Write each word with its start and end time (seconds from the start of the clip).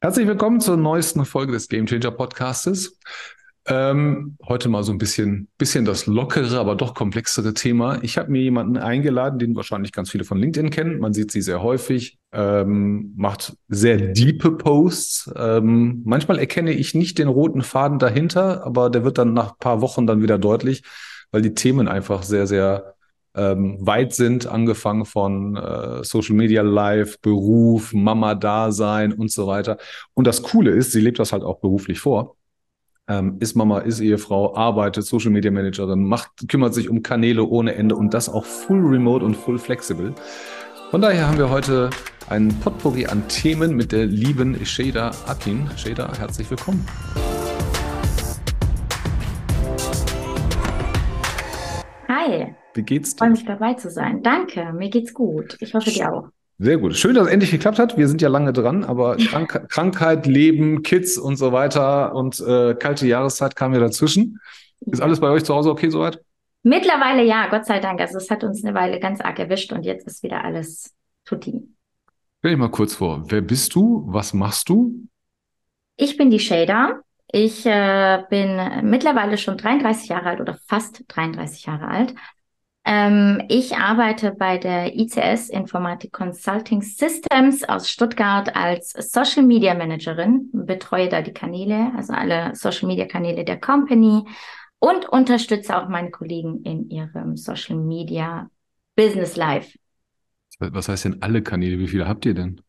Herzlich 0.00 0.28
willkommen 0.28 0.60
zur 0.60 0.76
neuesten 0.76 1.24
Folge 1.24 1.50
des 1.50 1.68
Game 1.68 1.86
Changer 1.86 2.12
Podcastes. 2.12 3.00
Ähm, 3.66 4.36
heute 4.46 4.68
mal 4.68 4.84
so 4.84 4.92
ein 4.92 4.98
bisschen, 4.98 5.48
bisschen 5.58 5.84
das 5.84 6.06
lockere, 6.06 6.60
aber 6.60 6.76
doch 6.76 6.94
komplexere 6.94 7.52
Thema. 7.52 7.98
Ich 8.02 8.16
habe 8.16 8.30
mir 8.30 8.40
jemanden 8.40 8.76
eingeladen, 8.76 9.40
den 9.40 9.56
wahrscheinlich 9.56 9.90
ganz 9.90 10.08
viele 10.08 10.22
von 10.22 10.38
LinkedIn 10.38 10.70
kennen. 10.70 11.00
Man 11.00 11.14
sieht 11.14 11.32
sie 11.32 11.42
sehr 11.42 11.64
häufig, 11.64 12.16
ähm, 12.30 13.12
macht 13.16 13.56
sehr 13.66 13.96
diepe 13.96 14.52
Posts. 14.52 15.32
Ähm, 15.34 16.02
manchmal 16.04 16.38
erkenne 16.38 16.70
ich 16.70 16.94
nicht 16.94 17.18
den 17.18 17.26
roten 17.26 17.62
Faden 17.62 17.98
dahinter, 17.98 18.64
aber 18.64 18.90
der 18.90 19.02
wird 19.02 19.18
dann 19.18 19.32
nach 19.32 19.58
paar 19.58 19.80
Wochen 19.80 20.06
dann 20.06 20.22
wieder 20.22 20.38
deutlich, 20.38 20.84
weil 21.32 21.42
die 21.42 21.54
Themen 21.54 21.88
einfach 21.88 22.22
sehr, 22.22 22.46
sehr 22.46 22.94
ähm, 23.38 23.78
weit 23.80 24.14
sind, 24.14 24.46
angefangen 24.46 25.04
von 25.04 25.56
äh, 25.56 26.02
Social 26.02 26.34
Media 26.34 26.62
Live, 26.62 27.20
Beruf, 27.20 27.92
Mama-Dasein 27.94 29.12
und 29.12 29.30
so 29.30 29.46
weiter. 29.46 29.78
Und 30.14 30.26
das 30.26 30.42
Coole 30.42 30.72
ist, 30.72 30.92
sie 30.92 31.00
lebt 31.00 31.18
das 31.18 31.32
halt 31.32 31.44
auch 31.44 31.60
beruflich 31.60 32.00
vor. 32.00 32.36
Ähm, 33.06 33.36
ist 33.40 33.54
Mama, 33.54 33.78
ist 33.78 34.00
Ehefrau, 34.00 34.54
arbeitet, 34.54 35.06
Social 35.06 35.30
Media 35.30 35.50
Managerin, 35.50 36.04
macht, 36.04 36.30
kümmert 36.48 36.74
sich 36.74 36.90
um 36.90 37.02
Kanäle 37.02 37.44
ohne 37.44 37.74
Ende 37.74 37.94
und 37.96 38.12
das 38.12 38.28
auch 38.28 38.44
full 38.44 38.84
remote 38.84 39.24
und 39.24 39.36
full 39.36 39.58
flexible. 39.58 40.12
Von 40.90 41.00
daher 41.00 41.28
haben 41.28 41.38
wir 41.38 41.48
heute 41.48 41.90
einen 42.28 42.58
Potpourri 42.60 43.06
an 43.06 43.26
Themen 43.28 43.76
mit 43.76 43.92
der 43.92 44.06
lieben 44.06 44.64
Sheda 44.66 45.12
Akin. 45.26 45.70
Sheda, 45.76 46.12
herzlich 46.18 46.50
willkommen. 46.50 46.84
Hi. 52.08 52.57
Wie 52.78 52.84
geht's 52.84 53.16
dir? 53.16 53.16
Ich 53.16 53.18
freue 53.18 53.30
mich 53.30 53.44
dabei 53.44 53.74
zu 53.74 53.90
sein. 53.90 54.22
Danke, 54.22 54.72
mir 54.72 54.88
geht's 54.88 55.12
gut. 55.12 55.56
Ich 55.58 55.74
hoffe 55.74 55.90
dir 55.90 56.12
auch. 56.12 56.28
Sehr 56.58 56.78
gut. 56.78 56.94
Schön, 56.94 57.16
dass 57.16 57.26
es 57.26 57.32
endlich 57.32 57.50
geklappt 57.50 57.80
hat. 57.80 57.98
Wir 57.98 58.06
sind 58.06 58.22
ja 58.22 58.28
lange 58.28 58.52
dran, 58.52 58.84
aber 58.84 59.16
Krank 59.16 59.68
Krankheit, 59.68 60.26
Leben, 60.26 60.84
Kids 60.84 61.18
und 61.18 61.34
so 61.34 61.50
weiter 61.50 62.14
und 62.14 62.38
äh, 62.38 62.76
kalte 62.76 63.08
Jahreszeit 63.08 63.56
kam 63.56 63.74
ja 63.74 63.80
dazwischen. 63.80 64.40
Ist 64.86 65.02
alles 65.02 65.18
bei 65.18 65.28
euch 65.28 65.42
zu 65.42 65.56
Hause 65.56 65.70
okay 65.70 65.88
soweit? 65.88 66.20
Mittlerweile 66.62 67.24
ja, 67.24 67.48
Gott 67.48 67.66
sei 67.66 67.80
Dank. 67.80 68.00
Also 68.00 68.16
es 68.18 68.30
hat 68.30 68.44
uns 68.44 68.64
eine 68.64 68.74
Weile 68.76 69.00
ganz 69.00 69.20
arg 69.20 69.40
erwischt 69.40 69.72
und 69.72 69.82
jetzt 69.82 70.06
ist 70.06 70.22
wieder 70.22 70.44
alles 70.44 70.94
tutti. 71.24 71.60
Stell 72.38 72.52
dich 72.52 72.58
mal 72.58 72.70
kurz 72.70 72.94
vor. 72.94 73.24
Wer 73.26 73.40
bist 73.40 73.74
du? 73.74 74.04
Was 74.06 74.34
machst 74.34 74.68
du? 74.68 74.94
Ich 75.96 76.16
bin 76.16 76.30
die 76.30 76.38
Shader. 76.38 77.00
Ich 77.32 77.66
äh, 77.66 78.22
bin 78.30 78.88
mittlerweile 78.88 79.36
schon 79.36 79.58
33 79.58 80.10
Jahre 80.10 80.26
alt 80.26 80.40
oder 80.40 80.56
fast 80.68 81.02
33 81.08 81.66
Jahre 81.66 81.88
alt 81.88 82.14
ähm, 82.84 83.42
ich 83.48 83.76
arbeite 83.76 84.32
bei 84.32 84.58
der 84.58 84.96
ICS 84.96 85.50
Informatik 85.50 86.12
Consulting 86.12 86.82
Systems 86.82 87.64
aus 87.64 87.90
Stuttgart 87.90 88.54
als 88.56 88.92
Social 88.92 89.42
Media 89.42 89.74
Managerin, 89.74 90.48
betreue 90.52 91.08
da 91.08 91.22
die 91.22 91.32
Kanäle, 91.32 91.92
also 91.96 92.12
alle 92.12 92.54
Social 92.54 92.88
Media 92.88 93.06
Kanäle 93.06 93.44
der 93.44 93.60
Company 93.60 94.24
und 94.78 95.08
unterstütze 95.08 95.76
auch 95.76 95.88
meine 95.88 96.10
Kollegen 96.10 96.62
in 96.62 96.88
ihrem 96.88 97.36
Social 97.36 97.76
Media 97.76 98.48
Business 98.96 99.36
Life. 99.36 99.78
Was 100.60 100.88
heißt 100.88 101.04
denn 101.04 101.22
alle 101.22 101.42
Kanäle? 101.42 101.78
Wie 101.78 101.88
viele 101.88 102.08
habt 102.08 102.26
ihr 102.26 102.34
denn? 102.34 102.60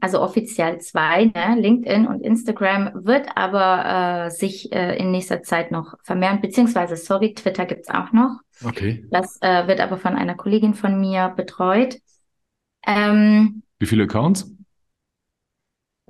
also 0.00 0.20
offiziell 0.20 0.78
zwei, 0.80 1.26
ne? 1.26 1.56
LinkedIn 1.58 2.06
und 2.06 2.22
Instagram, 2.22 2.90
wird 3.04 3.28
aber 3.36 4.26
äh, 4.26 4.30
sich 4.30 4.72
äh, 4.72 4.96
in 4.96 5.10
nächster 5.10 5.42
Zeit 5.42 5.70
noch 5.70 5.94
vermehren, 6.02 6.40
beziehungsweise, 6.40 6.96
sorry, 6.96 7.34
Twitter 7.34 7.66
gibt's 7.66 7.90
auch 7.90 8.12
noch. 8.12 8.40
Okay. 8.64 9.06
Das 9.10 9.38
äh, 9.40 9.66
wird 9.66 9.80
aber 9.80 9.98
von 9.98 10.14
einer 10.14 10.34
Kollegin 10.34 10.74
von 10.74 11.00
mir 11.00 11.28
betreut. 11.36 11.98
Ähm, 12.86 13.62
wie 13.78 13.86
viele 13.86 14.04
Accounts? 14.04 14.52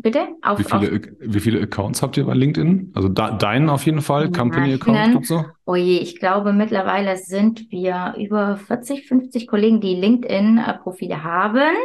Bitte? 0.03 0.29
Auf, 0.43 0.59
wie, 0.59 0.65
viele, 0.65 0.97
auf, 0.97 1.01
wie 1.21 1.41
viele 1.41 1.61
Accounts 1.61 2.03
habt 2.03 2.17
ihr 2.17 2.25
bei 2.25 2.35
LinkedIn? 2.35 2.93
Also 2.95 3.09
da, 3.09 3.31
deinen 3.31 3.69
auf 3.69 3.87
jeden 3.87 4.01
Fall, 4.01 4.33
Company-Account 4.33 5.13
gibt's 5.13 5.31
noch? 5.31 5.51
Oh 5.65 5.77
je, 5.77 5.99
ich 5.99 6.19
glaube 6.19 6.53
mittlerweile 6.53 7.17
sind 7.17 7.71
wir 7.71 8.15
über 8.19 8.57
40, 8.57 9.07
50 9.07 9.47
Kollegen, 9.47 9.81
die 9.81 9.95
LinkedIn-Profile 9.95 11.23
haben. 11.23 11.77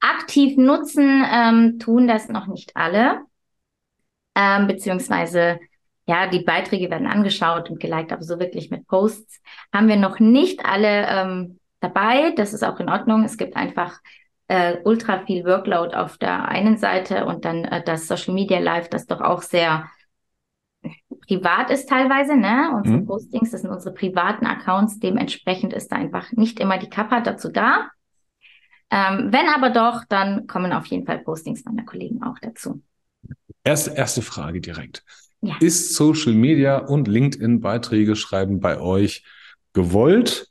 Aktiv 0.00 0.56
nutzen 0.56 1.24
ähm, 1.32 1.78
tun 1.78 2.08
das 2.08 2.28
noch 2.28 2.46
nicht 2.48 2.76
alle, 2.76 3.20
ähm, 4.34 4.66
beziehungsweise 4.66 5.60
ja, 6.06 6.26
die 6.26 6.40
Beiträge 6.40 6.90
werden 6.90 7.06
angeschaut 7.06 7.70
und 7.70 7.80
geliked, 7.80 8.12
aber 8.12 8.22
so 8.22 8.38
wirklich 8.38 8.70
mit 8.70 8.86
Posts 8.86 9.40
haben 9.72 9.88
wir 9.88 9.96
noch 9.96 10.20
nicht 10.20 10.64
alle 10.64 11.06
ähm, 11.08 11.60
dabei. 11.80 12.32
Das 12.36 12.52
ist 12.52 12.62
auch 12.62 12.78
in 12.78 12.90
Ordnung. 12.90 13.24
Es 13.24 13.38
gibt 13.38 13.56
einfach 13.56 14.00
äh, 14.48 14.76
ultra 14.84 15.24
viel 15.24 15.44
Workload 15.44 15.96
auf 15.96 16.18
der 16.18 16.48
einen 16.48 16.76
Seite 16.76 17.24
und 17.24 17.44
dann 17.44 17.64
äh, 17.64 17.82
das 17.82 18.06
Social 18.06 18.34
Media 18.34 18.58
Live, 18.58 18.90
das 18.90 19.06
doch 19.06 19.22
auch 19.22 19.42
sehr 19.42 19.88
privat 21.26 21.70
ist 21.70 21.88
teilweise, 21.88 22.36
ne? 22.36 22.72
Unsere 22.76 22.98
mhm. 22.98 23.06
Postings, 23.06 23.50
das 23.50 23.62
sind 23.62 23.70
unsere 23.70 23.94
privaten 23.94 24.44
Accounts. 24.44 24.98
Dementsprechend 24.98 25.72
ist 25.72 25.90
da 25.90 25.96
einfach 25.96 26.32
nicht 26.32 26.60
immer 26.60 26.76
die 26.76 26.90
Kappa 26.90 27.20
dazu 27.20 27.48
da. 27.48 27.88
Ähm, 28.90 29.32
wenn 29.32 29.48
aber 29.48 29.70
doch, 29.70 30.04
dann 30.08 30.46
kommen 30.46 30.74
auf 30.74 30.86
jeden 30.86 31.06
Fall 31.06 31.20
Postings 31.20 31.64
meiner 31.64 31.84
Kollegen 31.84 32.22
auch 32.22 32.38
dazu. 32.40 32.82
Erste, 33.62 33.92
erste 33.94 34.20
Frage 34.20 34.60
direkt. 34.60 35.02
Ja. 35.44 35.56
Ist 35.60 35.94
Social 35.94 36.32
Media 36.32 36.78
und 36.78 37.08
LinkedIn-Beiträge 37.08 38.16
schreiben 38.16 38.60
bei 38.60 38.80
euch 38.80 39.24
gewollt? 39.72 40.48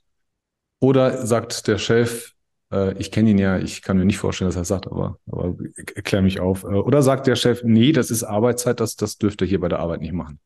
Oder 0.80 1.26
sagt 1.26 1.68
der 1.68 1.78
Chef, 1.78 2.34
äh, 2.72 2.98
ich 2.98 3.12
kenne 3.12 3.30
ihn 3.30 3.38
ja, 3.38 3.58
ich 3.58 3.82
kann 3.82 3.98
mir 3.98 4.06
nicht 4.06 4.18
vorstellen, 4.18 4.50
dass 4.50 4.58
er 4.58 4.66
sagt, 4.66 4.88
aber, 4.88 5.18
aber 5.32 5.56
erklär 5.96 6.22
mich 6.22 6.40
auf. 6.40 6.64
Äh, 6.64 6.68
oder 6.68 7.02
sagt 7.02 7.28
der 7.28 7.36
Chef, 7.36 7.64
nee, 7.64 7.92
das 7.92 8.12
ist 8.12 8.24
Arbeitszeit, 8.24 8.80
das, 8.80 8.96
das 8.96 9.18
dürft 9.18 9.42
ihr 9.42 9.48
hier 9.48 9.60
bei 9.60 9.70
der 9.70 9.80
Arbeit 9.80 10.02
nicht 10.02 10.14
machen? 10.14 10.40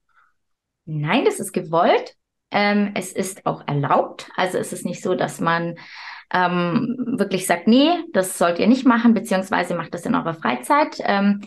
Nein, 0.86 1.26
das 1.26 1.40
ist 1.40 1.54
gewollt. 1.54 2.16
Ähm, 2.52 2.92
es 2.96 3.12
ist 3.12 3.46
auch 3.46 3.68
erlaubt. 3.68 4.30
Also 4.36 4.58
es 4.58 4.72
ist 4.72 4.86
nicht 4.86 5.02
so, 5.02 5.16
dass 5.16 5.42
man 5.42 5.76
ähm, 6.32 7.16
wirklich 7.18 7.46
sagt, 7.46 7.68
nee, 7.68 7.90
das 8.14 8.38
sollt 8.38 8.60
ihr 8.60 8.68
nicht 8.68 8.86
machen, 8.86 9.14
beziehungsweise 9.14 9.76
macht 9.76 9.94
das 9.94 10.06
in 10.06 10.16
eurer 10.16 10.34
Freizeit. 10.34 10.98
Ähm, 11.00 11.42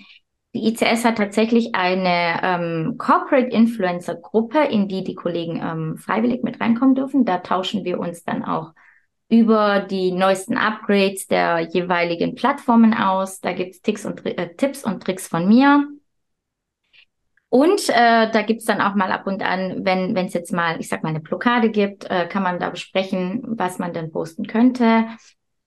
die 0.54 0.66
ICS 0.68 1.04
hat 1.04 1.16
tatsächlich 1.16 1.74
eine 1.74 2.40
ähm, 2.42 2.94
Corporate 2.98 3.48
Influencer 3.48 4.16
Gruppe, 4.16 4.64
in 4.64 4.88
die 4.88 5.04
die 5.04 5.14
Kollegen 5.14 5.60
ähm, 5.62 5.96
freiwillig 5.96 6.42
mit 6.42 6.60
reinkommen 6.60 6.94
dürfen. 6.96 7.24
Da 7.24 7.38
tauschen 7.38 7.84
wir 7.84 8.00
uns 8.00 8.24
dann 8.24 8.44
auch 8.44 8.72
über 9.28 9.78
die 9.80 10.10
neuesten 10.10 10.56
Upgrades 10.56 11.28
der 11.28 11.60
jeweiligen 11.60 12.34
Plattformen 12.34 12.94
aus. 12.94 13.40
Da 13.40 13.52
gibt's 13.52 13.80
Tipps 13.80 14.04
und, 14.04 14.26
äh, 14.26 14.56
Tipps 14.56 14.84
und 14.84 15.02
Tricks 15.04 15.28
von 15.28 15.46
mir. 15.46 15.86
Und 17.48 17.88
äh, 17.88 18.30
da 18.30 18.42
gibt's 18.42 18.64
dann 18.64 18.80
auch 18.80 18.96
mal 18.96 19.12
ab 19.12 19.26
und 19.26 19.42
an, 19.42 19.84
wenn 19.84 20.16
es 20.16 20.34
jetzt 20.34 20.52
mal, 20.52 20.80
ich 20.80 20.88
sag 20.88 21.04
mal, 21.04 21.10
eine 21.10 21.20
Blockade 21.20 21.70
gibt, 21.70 22.10
äh, 22.10 22.26
kann 22.26 22.42
man 22.42 22.58
da 22.58 22.70
besprechen, 22.70 23.42
was 23.44 23.78
man 23.78 23.92
denn 23.92 24.10
posten 24.10 24.46
könnte. 24.46 25.06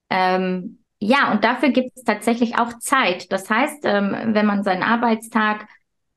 Ähm, 0.09 0.82
ja, 1.05 1.31
und 1.31 1.43
dafür 1.43 1.69
gibt's 1.69 2.03
tatsächlich 2.03 2.57
auch 2.57 2.79
Zeit. 2.79 3.31
Das 3.31 3.49
heißt, 3.49 3.83
ähm, 3.83 4.15
wenn 4.33 4.45
man 4.45 4.63
seinen 4.63 4.83
Arbeitstag 4.83 5.67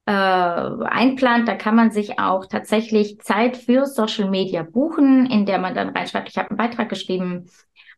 äh, 0.07 0.13
einplant, 0.13 1.49
da 1.49 1.57
kann 1.57 1.75
man 1.75 1.91
sich 1.91 2.21
auch 2.21 2.47
tatsächlich 2.47 3.19
Zeit 3.19 3.57
für 3.57 3.87
Social 3.87 4.31
Media 4.31 4.63
buchen, 4.63 5.27
in 5.27 5.45
der 5.45 5.59
man 5.59 5.75
dann 5.75 5.89
reinschreibt, 5.89 6.29
ich 6.29 6.39
habe 6.39 6.51
einen 6.51 6.57
Beitrag 6.57 6.89
geschrieben. 6.89 7.51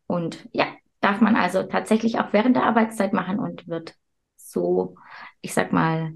Und 0.06 0.48
ja, 0.52 0.64
darf 1.02 1.20
man 1.20 1.36
also 1.36 1.62
tatsächlich 1.64 2.18
auch 2.20 2.32
während 2.32 2.56
der 2.56 2.64
Arbeitszeit 2.64 3.12
machen 3.12 3.38
und 3.38 3.68
wird 3.68 3.94
so, 4.36 4.94
ich 5.42 5.52
sag 5.52 5.72
mal, 5.74 6.14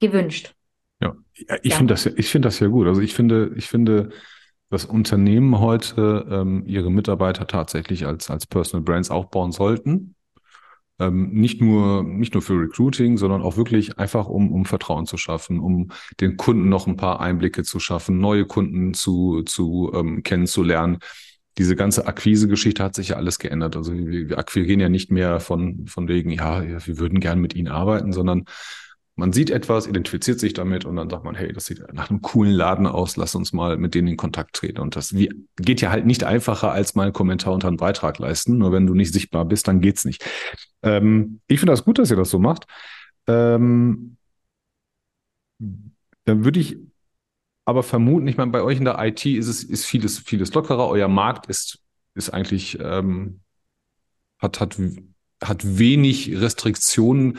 gewünscht. 0.00 0.54
Ja, 0.98 1.14
ich 1.34 1.72
ja. 1.72 1.76
finde 1.76 1.92
das, 1.92 2.04
ja, 2.04 2.12
ich 2.16 2.30
finde 2.30 2.46
das 2.46 2.58
ja 2.60 2.68
gut. 2.68 2.86
Also 2.86 3.02
ich 3.02 3.12
finde, 3.12 3.52
ich 3.54 3.66
finde, 3.66 4.12
dass 4.68 4.84
Unternehmen 4.84 5.60
heute 5.60 6.26
ähm, 6.30 6.64
ihre 6.66 6.90
Mitarbeiter 6.90 7.46
tatsächlich 7.46 8.06
als, 8.06 8.30
als 8.30 8.46
Personal 8.46 8.82
Brands 8.82 9.10
aufbauen 9.10 9.52
sollten. 9.52 10.14
Ähm, 10.98 11.30
nicht 11.30 11.60
nur, 11.60 12.02
nicht 12.02 12.34
nur 12.34 12.42
für 12.42 12.54
Recruiting, 12.54 13.18
sondern 13.18 13.42
auch 13.42 13.56
wirklich 13.56 13.98
einfach, 13.98 14.26
um, 14.28 14.50
um 14.50 14.64
Vertrauen 14.64 15.06
zu 15.06 15.18
schaffen, 15.18 15.60
um 15.60 15.90
den 16.20 16.36
Kunden 16.36 16.68
noch 16.68 16.86
ein 16.86 16.96
paar 16.96 17.20
Einblicke 17.20 17.64
zu 17.64 17.78
schaffen, 17.78 18.18
neue 18.18 18.46
Kunden 18.46 18.94
zu, 18.94 19.42
zu 19.42 19.92
ähm, 19.94 20.22
kennenzulernen. 20.22 20.98
Diese 21.58 21.76
ganze 21.76 22.06
Akquise-Geschichte 22.06 22.82
hat 22.82 22.94
sich 22.94 23.08
ja 23.08 23.16
alles 23.16 23.38
geändert. 23.38 23.76
Also 23.76 23.92
wir, 23.94 24.28
wir 24.28 24.38
akquirieren 24.38 24.80
ja 24.80 24.88
nicht 24.88 25.10
mehr 25.10 25.38
von, 25.38 25.86
von 25.86 26.08
wegen, 26.08 26.30
ja, 26.30 26.62
wir 26.62 26.98
würden 26.98 27.20
gern 27.20 27.40
mit 27.40 27.54
Ihnen 27.54 27.68
arbeiten, 27.68 28.12
sondern 28.12 28.44
man 29.18 29.32
sieht 29.32 29.48
etwas, 29.48 29.86
identifiziert 29.86 30.38
sich 30.38 30.52
damit 30.52 30.84
und 30.84 30.96
dann 30.96 31.08
sagt 31.08 31.24
man, 31.24 31.34
hey, 31.34 31.50
das 31.50 31.64
sieht 31.64 31.82
nach 31.94 32.10
einem 32.10 32.20
coolen 32.20 32.52
Laden 32.52 32.86
aus, 32.86 33.16
lass 33.16 33.34
uns 33.34 33.54
mal 33.54 33.78
mit 33.78 33.94
denen 33.94 34.08
in 34.08 34.18
Kontakt 34.18 34.54
treten. 34.54 34.80
Und 34.80 34.94
das 34.94 35.14
geht 35.56 35.80
ja 35.80 35.90
halt 35.90 36.04
nicht 36.04 36.22
einfacher 36.22 36.70
als 36.70 36.94
mal 36.94 37.04
einen 37.04 37.12
Kommentar 37.14 37.54
unter 37.54 37.68
einen 37.68 37.78
Beitrag 37.78 38.18
leisten. 38.18 38.58
Nur 38.58 38.72
wenn 38.72 38.86
du 38.86 38.94
nicht 38.94 39.14
sichtbar 39.14 39.46
bist, 39.46 39.68
dann 39.68 39.80
geht's 39.80 40.04
nicht. 40.04 40.22
Ähm, 40.82 41.40
ich 41.46 41.60
finde 41.60 41.72
das 41.72 41.84
gut, 41.84 41.98
dass 41.98 42.10
ihr 42.10 42.16
das 42.16 42.28
so 42.28 42.38
macht. 42.38 42.66
Ähm, 43.26 44.18
dann 45.58 46.44
würde 46.44 46.60
ich 46.60 46.76
aber 47.64 47.82
vermuten, 47.82 48.28
ich 48.28 48.36
meine, 48.36 48.52
bei 48.52 48.62
euch 48.62 48.78
in 48.78 48.84
der 48.84 48.98
IT 49.02 49.24
ist 49.24 49.48
es 49.48 49.64
ist 49.64 49.86
vieles, 49.86 50.18
vieles 50.18 50.52
lockerer. 50.52 50.88
Euer 50.88 51.08
Markt 51.08 51.46
ist, 51.46 51.78
ist 52.14 52.30
eigentlich, 52.30 52.78
ähm, 52.80 53.40
hat, 54.38 54.60
hat, 54.60 54.78
hat 55.42 55.78
wenig 55.78 56.38
Restriktionen 56.38 57.38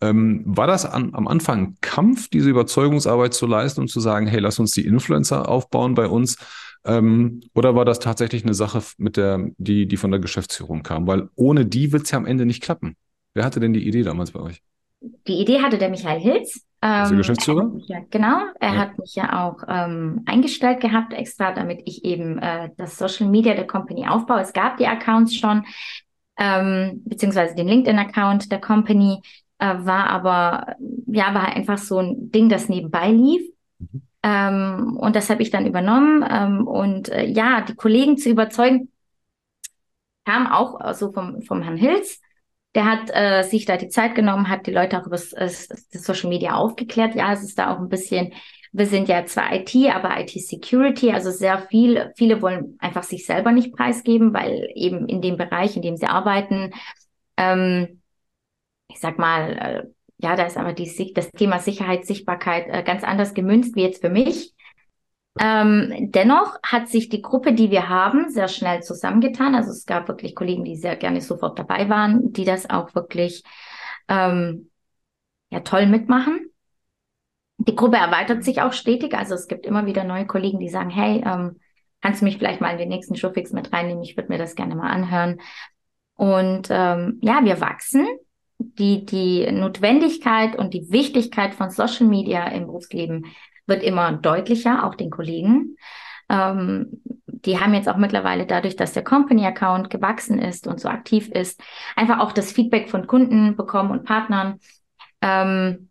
Ähm, 0.00 0.42
war 0.46 0.66
das 0.66 0.86
an, 0.86 1.14
am 1.14 1.28
Anfang 1.28 1.58
ein 1.58 1.76
Kampf, 1.80 2.28
diese 2.28 2.50
Überzeugungsarbeit 2.50 3.34
zu 3.34 3.46
leisten 3.46 3.82
und 3.82 3.88
zu 3.88 4.00
sagen, 4.00 4.26
hey, 4.26 4.40
lass 4.40 4.58
uns 4.58 4.72
die 4.72 4.86
Influencer 4.86 5.48
aufbauen 5.48 5.94
bei 5.94 6.06
uns? 6.06 6.38
Ähm, 6.84 7.42
oder 7.54 7.74
war 7.74 7.84
das 7.84 7.98
tatsächlich 7.98 8.44
eine 8.44 8.54
Sache, 8.54 8.82
mit 8.96 9.16
der, 9.16 9.50
die, 9.58 9.86
die 9.86 9.96
von 9.96 10.10
der 10.10 10.20
Geschäftsführung 10.20 10.82
kam? 10.82 11.06
Weil 11.06 11.28
ohne 11.34 11.66
die 11.66 11.92
wird 11.92 12.04
es 12.04 12.10
ja 12.10 12.18
am 12.18 12.26
Ende 12.26 12.46
nicht 12.46 12.62
klappen. 12.62 12.96
Wer 13.34 13.44
hatte 13.44 13.60
denn 13.60 13.74
die 13.74 13.86
Idee 13.86 14.02
damals 14.02 14.30
bei 14.32 14.40
euch? 14.40 14.62
Die 15.26 15.40
Idee 15.40 15.60
hatte 15.60 15.78
der 15.78 15.90
Michael 15.90 16.20
Hilz. 16.20 16.66
Ähm, 16.82 17.08
der 17.08 17.18
Geschäftsführer? 17.18 17.70
Ja, 17.86 18.00
genau. 18.10 18.38
Er 18.58 18.74
ja. 18.74 18.76
hat 18.78 18.98
mich 18.98 19.14
ja 19.14 19.46
auch 19.46 19.62
ähm, 19.68 20.22
eingestellt 20.26 20.80
gehabt, 20.80 21.12
extra, 21.12 21.52
damit 21.52 21.82
ich 21.84 22.04
eben 22.04 22.38
äh, 22.38 22.70
das 22.76 22.96
Social 22.96 23.28
Media 23.28 23.54
der 23.54 23.66
Company 23.66 24.06
aufbaue. 24.06 24.40
Es 24.40 24.52
gab 24.52 24.78
die 24.78 24.86
Accounts 24.86 25.36
schon, 25.36 25.64
ähm, 26.38 27.02
beziehungsweise 27.04 27.54
den 27.54 27.68
LinkedIn-Account 27.68 28.50
der 28.50 28.60
Company, 28.60 29.20
äh, 29.60 29.84
war 29.84 30.08
aber, 30.08 30.76
ja, 31.06 31.34
war 31.34 31.54
einfach 31.54 31.78
so 31.78 31.98
ein 31.98 32.30
Ding, 32.30 32.48
das 32.48 32.68
nebenbei 32.68 33.10
lief. 33.10 33.42
Mhm. 33.78 34.02
Ähm, 34.22 34.96
und 34.98 35.16
das 35.16 35.30
habe 35.30 35.42
ich 35.42 35.50
dann 35.50 35.66
übernommen. 35.66 36.24
Ähm, 36.28 36.66
und 36.66 37.08
äh, 37.08 37.26
ja, 37.26 37.60
die 37.62 37.74
Kollegen 37.74 38.16
zu 38.16 38.30
überzeugen, 38.30 38.90
kam 40.24 40.46
auch 40.46 40.72
so 40.72 40.78
also 40.78 41.12
vom, 41.12 41.42
vom 41.42 41.62
Herrn 41.62 41.76
Hilz. 41.76 42.20
Der 42.74 42.84
hat 42.84 43.10
äh, 43.12 43.42
sich 43.42 43.64
da 43.64 43.76
die 43.76 43.88
Zeit 43.88 44.14
genommen, 44.14 44.48
hat 44.48 44.66
die 44.66 44.72
Leute 44.72 45.00
auch 45.00 45.06
über 45.06 45.16
das, 45.16 45.30
das 45.30 45.68
Social 45.90 46.28
Media 46.28 46.54
aufgeklärt. 46.54 47.14
Ja, 47.14 47.32
es 47.32 47.42
ist 47.42 47.58
da 47.58 47.74
auch 47.74 47.80
ein 47.80 47.88
bisschen, 47.88 48.32
wir 48.72 48.86
sind 48.86 49.08
ja 49.08 49.26
zwar 49.26 49.52
IT, 49.52 49.74
aber 49.92 50.20
IT-Security, 50.20 51.10
also 51.10 51.32
sehr 51.32 51.58
viel, 51.68 52.12
viele 52.16 52.40
wollen 52.42 52.76
einfach 52.78 53.02
sich 53.02 53.26
selber 53.26 53.50
nicht 53.50 53.74
preisgeben, 53.74 54.32
weil 54.32 54.70
eben 54.74 55.08
in 55.08 55.20
dem 55.20 55.36
Bereich, 55.36 55.74
in 55.74 55.82
dem 55.82 55.96
sie 55.96 56.06
arbeiten, 56.06 56.72
ähm, 57.36 57.99
ich 58.90 59.00
sag 59.00 59.18
mal, 59.18 59.52
äh, 59.52 59.82
ja, 60.18 60.36
da 60.36 60.44
ist 60.44 60.56
aber 60.56 60.72
die, 60.72 61.12
das 61.14 61.30
Thema 61.30 61.58
Sicherheit, 61.58 62.04
Sichtbarkeit 62.04 62.68
äh, 62.68 62.82
ganz 62.82 63.04
anders 63.04 63.34
gemünzt 63.34 63.74
wie 63.76 63.82
jetzt 63.82 64.02
für 64.02 64.10
mich. 64.10 64.54
Ähm, 65.38 66.10
dennoch 66.10 66.58
hat 66.62 66.88
sich 66.88 67.08
die 67.08 67.22
Gruppe, 67.22 67.52
die 67.52 67.70
wir 67.70 67.88
haben, 67.88 68.28
sehr 68.30 68.48
schnell 68.48 68.82
zusammengetan. 68.82 69.54
Also 69.54 69.70
es 69.70 69.86
gab 69.86 70.08
wirklich 70.08 70.34
Kollegen, 70.34 70.64
die 70.64 70.76
sehr 70.76 70.96
gerne 70.96 71.20
sofort 71.20 71.58
dabei 71.58 71.88
waren, 71.88 72.32
die 72.32 72.44
das 72.44 72.68
auch 72.68 72.94
wirklich 72.94 73.44
ähm, 74.08 74.70
ja 75.50 75.60
toll 75.60 75.86
mitmachen. 75.86 76.50
Die 77.58 77.76
Gruppe 77.76 77.98
erweitert 77.98 78.42
sich 78.42 78.60
auch 78.60 78.72
stetig. 78.72 79.14
Also 79.14 79.34
es 79.34 79.46
gibt 79.46 79.66
immer 79.66 79.86
wieder 79.86 80.04
neue 80.04 80.26
Kollegen, 80.26 80.58
die 80.58 80.68
sagen, 80.68 80.90
hey, 80.90 81.22
ähm, 81.24 81.60
kannst 82.00 82.20
du 82.20 82.24
mich 82.24 82.38
vielleicht 82.38 82.60
mal 82.60 82.72
in 82.72 82.78
den 82.78 82.88
nächsten 82.88 83.14
Showfix 83.14 83.52
mit 83.52 83.72
reinnehmen? 83.72 84.02
Ich 84.02 84.16
würde 84.16 84.30
mir 84.30 84.38
das 84.38 84.54
gerne 84.54 84.74
mal 84.74 84.90
anhören. 84.90 85.40
Und 86.14 86.68
ähm, 86.70 87.18
ja, 87.22 87.44
wir 87.44 87.60
wachsen 87.60 88.06
die, 88.60 89.04
die 89.06 89.50
Notwendigkeit 89.50 90.56
und 90.56 90.74
die 90.74 90.90
Wichtigkeit 90.90 91.54
von 91.54 91.70
Social 91.70 92.06
Media 92.06 92.46
im 92.48 92.66
Berufsleben 92.66 93.26
wird 93.66 93.82
immer 93.82 94.12
deutlicher, 94.12 94.84
auch 94.84 94.94
den 94.94 95.10
Kollegen. 95.10 95.76
Ähm, 96.28 97.02
die 97.26 97.58
haben 97.58 97.74
jetzt 97.74 97.88
auch 97.88 97.96
mittlerweile 97.96 98.46
dadurch, 98.46 98.76
dass 98.76 98.92
der 98.92 99.04
Company-Account 99.04 99.88
gewachsen 99.88 100.38
ist 100.38 100.66
und 100.66 100.78
so 100.80 100.88
aktiv 100.88 101.28
ist, 101.28 101.62
einfach 101.96 102.20
auch 102.20 102.32
das 102.32 102.52
Feedback 102.52 102.90
von 102.90 103.06
Kunden 103.06 103.56
bekommen 103.56 103.90
und 103.90 104.04
Partnern. 104.04 104.58
Ähm, 105.22 105.90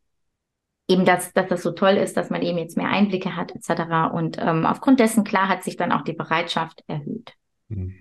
eben, 0.88 1.06
dass, 1.06 1.34
dass 1.34 1.48
das 1.48 1.64
so 1.64 1.72
toll 1.72 1.98
ist, 1.98 2.18
dass 2.18 2.30
man 2.30 2.42
eben 2.42 2.58
jetzt 2.58 2.78
mehr 2.78 2.90
Einblicke 2.90 3.36
hat, 3.36 3.54
etc. 3.56 4.14
Und 4.14 4.38
ähm, 4.40 4.66
aufgrund 4.66 5.00
dessen, 5.00 5.24
klar, 5.24 5.48
hat 5.48 5.64
sich 5.64 5.76
dann 5.76 5.92
auch 5.92 6.04
die 6.04 6.14
Bereitschaft 6.14 6.84
erhöht. 6.88 7.34
Mhm. 7.70 7.96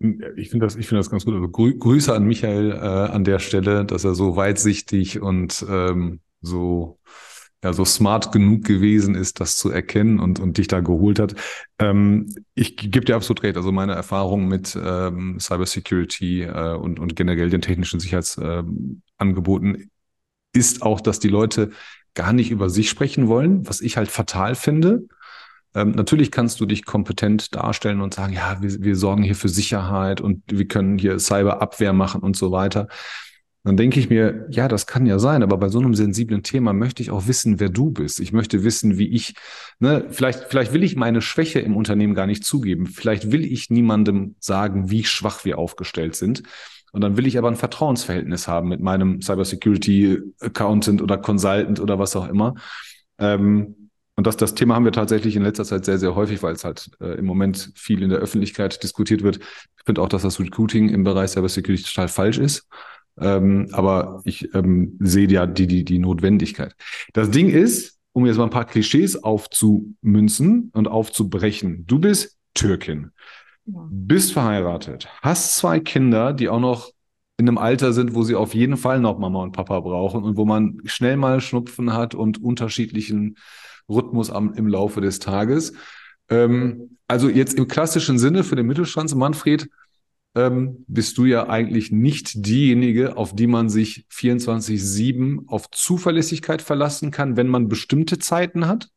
Ich 0.00 0.50
finde 0.50 0.66
das, 0.66 0.76
ich 0.76 0.86
finde 0.86 1.00
das 1.00 1.10
ganz 1.10 1.24
gut. 1.24 1.34
Also 1.34 1.48
Grü 1.48 1.76
Grüße 1.76 2.14
an 2.14 2.24
Michael 2.24 2.72
äh, 2.72 2.76
an 2.76 3.24
der 3.24 3.40
Stelle, 3.40 3.84
dass 3.84 4.04
er 4.04 4.14
so 4.14 4.36
weitsichtig 4.36 5.20
und 5.20 5.64
ähm, 5.68 6.20
so 6.40 6.98
ja 7.64 7.72
so 7.72 7.84
smart 7.84 8.30
genug 8.30 8.64
gewesen 8.64 9.16
ist, 9.16 9.40
das 9.40 9.56
zu 9.56 9.70
erkennen 9.70 10.20
und 10.20 10.38
und 10.38 10.58
dich 10.58 10.68
da 10.68 10.80
geholt 10.80 11.18
hat. 11.18 11.34
Ähm, 11.80 12.32
ich 12.54 12.76
gebe 12.76 13.04
dir 13.04 13.16
absolut 13.16 13.42
recht. 13.42 13.56
Also 13.56 13.72
meine 13.72 13.94
Erfahrung 13.94 14.46
mit 14.46 14.78
ähm, 14.80 15.40
Cybersecurity 15.40 16.42
äh, 16.42 16.74
und 16.74 17.00
und 17.00 17.16
generell 17.16 17.50
den 17.50 17.60
technischen 17.60 17.98
Sicherheitsangeboten 17.98 19.74
äh, 19.74 19.86
ist 20.52 20.82
auch, 20.82 21.00
dass 21.00 21.18
die 21.18 21.28
Leute 21.28 21.70
gar 22.14 22.32
nicht 22.32 22.50
über 22.52 22.70
sich 22.70 22.88
sprechen 22.88 23.26
wollen, 23.26 23.66
was 23.66 23.80
ich 23.80 23.96
halt 23.96 24.10
fatal 24.10 24.54
finde 24.54 25.08
ähm, 25.74 25.92
natürlich 25.92 26.30
kannst 26.30 26.60
du 26.60 26.66
dich 26.66 26.84
kompetent 26.84 27.54
darstellen 27.54 28.00
und 28.00 28.14
sagen, 28.14 28.32
ja, 28.32 28.58
wir, 28.60 28.82
wir 28.82 28.96
sorgen 28.96 29.22
hier 29.22 29.34
für 29.34 29.48
Sicherheit 29.48 30.20
und 30.20 30.42
wir 30.46 30.66
können 30.66 30.98
hier 30.98 31.18
Cyberabwehr 31.18 31.92
machen 31.92 32.22
und 32.22 32.36
so 32.36 32.50
weiter. 32.50 32.88
Dann 33.64 33.76
denke 33.76 34.00
ich 34.00 34.08
mir, 34.08 34.46
ja, 34.50 34.66
das 34.66 34.86
kann 34.86 35.04
ja 35.04 35.18
sein, 35.18 35.42
aber 35.42 35.58
bei 35.58 35.68
so 35.68 35.78
einem 35.78 35.94
sensiblen 35.94 36.42
Thema 36.42 36.72
möchte 36.72 37.02
ich 37.02 37.10
auch 37.10 37.26
wissen, 37.26 37.60
wer 37.60 37.68
du 37.68 37.90
bist. 37.90 38.18
Ich 38.20 38.32
möchte 38.32 38.64
wissen, 38.64 38.96
wie 38.98 39.08
ich, 39.08 39.34
ne, 39.78 40.06
vielleicht, 40.10 40.44
vielleicht 40.44 40.72
will 40.72 40.82
ich 40.82 40.96
meine 40.96 41.20
Schwäche 41.20 41.60
im 41.60 41.76
Unternehmen 41.76 42.14
gar 42.14 42.26
nicht 42.26 42.44
zugeben. 42.44 42.86
Vielleicht 42.86 43.30
will 43.30 43.44
ich 43.44 43.68
niemandem 43.68 44.36
sagen, 44.38 44.90
wie 44.90 45.04
schwach 45.04 45.44
wir 45.44 45.58
aufgestellt 45.58 46.14
sind. 46.14 46.44
Und 46.92 47.02
dann 47.02 47.16
will 47.18 47.26
ich 47.26 47.36
aber 47.36 47.48
ein 47.48 47.56
Vertrauensverhältnis 47.56 48.48
haben 48.48 48.68
mit 48.68 48.80
meinem 48.80 49.20
Cybersecurity 49.20 50.18
Accountant 50.40 51.02
oder 51.02 51.18
Consultant 51.18 51.80
oder 51.80 51.98
was 51.98 52.16
auch 52.16 52.28
immer. 52.28 52.54
Ähm, 53.18 53.87
und 54.18 54.26
das, 54.26 54.36
das 54.36 54.56
Thema 54.56 54.74
haben 54.74 54.84
wir 54.84 54.90
tatsächlich 54.90 55.36
in 55.36 55.44
letzter 55.44 55.64
Zeit 55.64 55.84
sehr, 55.84 55.96
sehr 55.96 56.16
häufig, 56.16 56.42
weil 56.42 56.52
es 56.52 56.64
halt 56.64 56.90
äh, 57.00 57.16
im 57.18 57.24
Moment 57.24 57.70
viel 57.76 58.02
in 58.02 58.08
der 58.08 58.18
Öffentlichkeit 58.18 58.82
diskutiert 58.82 59.22
wird. 59.22 59.36
Ich 59.36 59.84
finde 59.86 60.02
auch, 60.02 60.08
dass 60.08 60.22
das 60.22 60.40
Recruiting 60.40 60.88
im 60.88 61.04
Bereich 61.04 61.30
Cybersecurity 61.30 61.84
total 61.84 62.08
falsch 62.08 62.38
ist. 62.38 62.66
Ähm, 63.20 63.68
aber 63.70 64.20
ich 64.24 64.52
ähm, 64.56 64.96
sehe 64.98 65.28
ja 65.28 65.46
die, 65.46 65.68
die, 65.68 65.84
die 65.84 66.00
Notwendigkeit. 66.00 66.74
Das 67.12 67.30
Ding 67.30 67.48
ist, 67.48 68.00
um 68.10 68.26
jetzt 68.26 68.38
mal 68.38 68.42
ein 68.42 68.50
paar 68.50 68.64
Klischees 68.64 69.22
aufzumünzen 69.22 70.72
und 70.74 70.88
aufzubrechen. 70.88 71.86
Du 71.86 72.00
bist 72.00 72.38
Türkin, 72.54 73.12
ja. 73.66 73.86
bist 73.88 74.32
verheiratet, 74.32 75.06
hast 75.22 75.54
zwei 75.54 75.78
Kinder, 75.78 76.32
die 76.32 76.48
auch 76.48 76.58
noch 76.58 76.90
in 77.36 77.46
einem 77.46 77.58
Alter 77.58 77.92
sind, 77.92 78.16
wo 78.16 78.24
sie 78.24 78.34
auf 78.34 78.52
jeden 78.52 78.78
Fall 78.78 78.98
noch 78.98 79.16
Mama 79.20 79.44
und 79.44 79.52
Papa 79.52 79.78
brauchen 79.78 80.24
und 80.24 80.36
wo 80.36 80.44
man 80.44 80.80
schnell 80.86 81.16
mal 81.16 81.40
Schnupfen 81.40 81.92
hat 81.92 82.16
und 82.16 82.42
unterschiedlichen 82.42 83.36
Rhythmus 83.88 84.30
am, 84.30 84.54
im 84.54 84.66
Laufe 84.66 85.00
des 85.00 85.18
Tages. 85.18 85.72
Ähm, 86.28 86.98
also 87.06 87.28
jetzt 87.28 87.56
im 87.56 87.68
klassischen 87.68 88.18
Sinne 88.18 88.44
für 88.44 88.56
den 88.56 88.66
Mittelstand, 88.66 89.14
Manfred, 89.14 89.68
ähm, 90.34 90.84
bist 90.86 91.18
du 91.18 91.24
ja 91.24 91.48
eigentlich 91.48 91.90
nicht 91.90 92.46
diejenige, 92.46 93.16
auf 93.16 93.34
die 93.34 93.46
man 93.46 93.68
sich 93.68 94.06
24-7 94.12 95.48
auf 95.48 95.70
Zuverlässigkeit 95.70 96.62
verlassen 96.62 97.10
kann, 97.10 97.36
wenn 97.36 97.48
man 97.48 97.68
bestimmte 97.68 98.18
Zeiten 98.18 98.66
hat. 98.66 98.88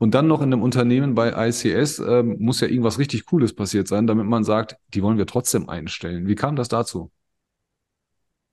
Und 0.00 0.14
dann 0.14 0.28
noch 0.28 0.40
in 0.40 0.52
einem 0.52 0.62
Unternehmen 0.62 1.16
bei 1.16 1.48
ICS 1.48 1.98
ähm, 1.98 2.36
muss 2.38 2.60
ja 2.60 2.68
irgendwas 2.68 3.00
richtig 3.00 3.26
Cooles 3.26 3.52
passiert 3.52 3.88
sein, 3.88 4.06
damit 4.06 4.26
man 4.26 4.44
sagt, 4.44 4.76
die 4.94 5.02
wollen 5.02 5.18
wir 5.18 5.26
trotzdem 5.26 5.68
einstellen. 5.68 6.28
Wie 6.28 6.36
kam 6.36 6.54
das 6.54 6.68
dazu? 6.68 7.10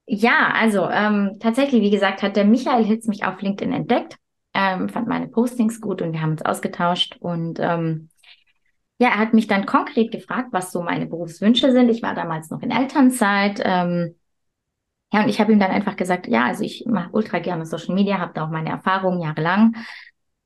Ja, 0.07 0.51
also 0.53 0.89
ähm, 0.89 1.37
tatsächlich, 1.39 1.81
wie 1.81 1.91
gesagt, 1.91 2.23
hat 2.23 2.35
der 2.35 2.45
Michael 2.45 2.83
Hitz 2.83 3.07
mich 3.07 3.25
auf 3.25 3.39
LinkedIn 3.41 3.73
entdeckt 3.73 4.17
ähm, 4.55 4.89
fand 4.89 5.07
meine 5.07 5.27
Postings 5.27 5.81
gut 5.81 6.01
und 6.01 6.13
wir 6.13 6.21
haben 6.21 6.31
uns 6.31 6.45
ausgetauscht 6.45 7.17
und 7.19 7.59
ähm, 7.59 8.09
ja, 8.97 9.09
er 9.09 9.19
hat 9.19 9.33
mich 9.33 9.47
dann 9.47 9.65
konkret 9.65 10.11
gefragt, 10.11 10.49
was 10.51 10.71
so 10.71 10.81
meine 10.81 11.05
Berufswünsche 11.05 11.71
sind. 11.73 11.89
Ich 11.89 12.01
war 12.01 12.15
damals 12.15 12.49
noch 12.49 12.61
in 12.61 12.71
Elternzeit. 12.71 13.61
Ähm, 13.63 14.15
ja, 15.11 15.23
und 15.23 15.29
ich 15.29 15.39
habe 15.39 15.51
ihm 15.51 15.59
dann 15.59 15.71
einfach 15.71 15.97
gesagt, 15.97 16.27
ja, 16.27 16.45
also 16.45 16.63
ich 16.63 16.85
mache 16.87 17.09
ultra 17.11 17.39
gerne 17.39 17.65
Social 17.65 17.93
Media, 17.93 18.19
habe 18.19 18.33
da 18.33 18.45
auch 18.45 18.49
meine 18.49 18.69
Erfahrungen 18.69 19.21
jahrelang 19.21 19.75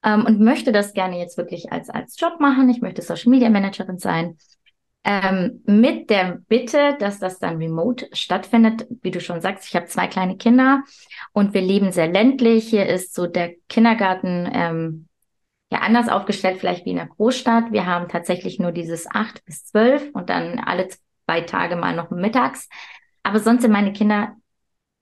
ähm, 0.04 0.26
und 0.26 0.40
möchte 0.40 0.72
das 0.72 0.94
gerne 0.94 1.20
jetzt 1.20 1.38
wirklich 1.38 1.72
als, 1.72 1.90
als 1.90 2.20
Job 2.20 2.40
machen. 2.40 2.70
Ich 2.70 2.82
möchte 2.82 3.02
Social 3.02 3.30
Media 3.30 3.50
Managerin 3.50 4.00
sein. 4.00 4.38
Ähm, 5.06 5.62
mit 5.66 6.10
der 6.10 6.40
Bitte, 6.48 6.96
dass 7.00 7.20
das 7.20 7.40
dann 7.40 7.58
remote 7.58 8.10
stattfindet. 8.12 8.86
Wie 9.02 9.12
du 9.12 9.22
schon 9.22 9.42
sagst, 9.42 9.68
ich 9.68 9.76
habe 9.76 9.86
zwei 9.86 10.08
kleine 10.08 10.38
Kinder 10.38 10.84
und 11.32 11.54
wir 11.54 11.62
leben 11.62 11.92
sehr 11.92 12.08
ländlich. 12.08 12.70
Hier 12.70 12.86
ist 12.86 13.14
so 13.14 13.26
der 13.26 13.54
Kindergarten 13.70 14.50
ähm, 14.52 15.08
ja 15.72 15.80
anders 15.80 16.10
aufgestellt, 16.10 16.60
vielleicht 16.60 16.86
wie 16.86 16.92
in 16.92 17.00
einer 17.00 17.10
Großstadt. 17.10 17.72
Wir 17.72 17.86
haben 17.86 18.10
tatsächlich 18.10 18.60
nur 18.60 18.72
dieses 18.72 19.08
acht 19.10 19.44
bis 19.46 19.66
zwölf 19.66 20.10
und 20.14 20.30
dann 20.30 20.60
alle 20.60 20.90
zwei 21.26 21.42
Tage 21.42 21.76
mal 21.76 21.96
noch 21.96 22.12
mittags. 22.12 22.68
Aber 23.24 23.40
sonst 23.40 23.62
sind 23.62 23.72
meine 23.72 23.94
Kinder 23.94 24.36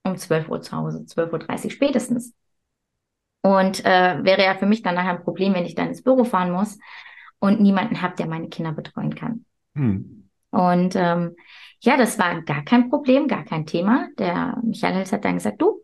um 0.04 0.16
12 0.16 0.48
Uhr 0.48 0.62
zu 0.62 0.76
Hause, 0.76 1.04
12.30 1.06 1.64
Uhr 1.64 1.70
spätestens. 1.70 2.34
Und 3.42 3.84
äh, 3.84 4.22
wäre 4.24 4.42
ja 4.42 4.54
für 4.56 4.66
mich 4.66 4.82
dann 4.82 4.94
nachher 4.94 5.10
ein 5.10 5.24
Problem, 5.24 5.54
wenn 5.54 5.64
ich 5.64 5.74
dann 5.74 5.88
ins 5.88 6.02
Büro 6.02 6.24
fahren 6.24 6.50
muss 6.50 6.78
und 7.38 7.60
niemanden 7.60 8.02
habe, 8.02 8.16
der 8.16 8.26
meine 8.26 8.48
Kinder 8.48 8.72
betreuen 8.72 9.14
kann. 9.14 9.44
Hm. 9.78 10.30
Und 10.50 10.96
ähm, 10.96 11.36
ja, 11.80 11.96
das 11.96 12.18
war 12.18 12.42
gar 12.42 12.64
kein 12.64 12.90
Problem, 12.90 13.28
gar 13.28 13.44
kein 13.44 13.66
Thema. 13.66 14.08
Der 14.18 14.58
Michael 14.62 14.94
Hels 14.94 15.12
hat 15.12 15.24
dann 15.24 15.34
gesagt, 15.34 15.62
du, 15.62 15.82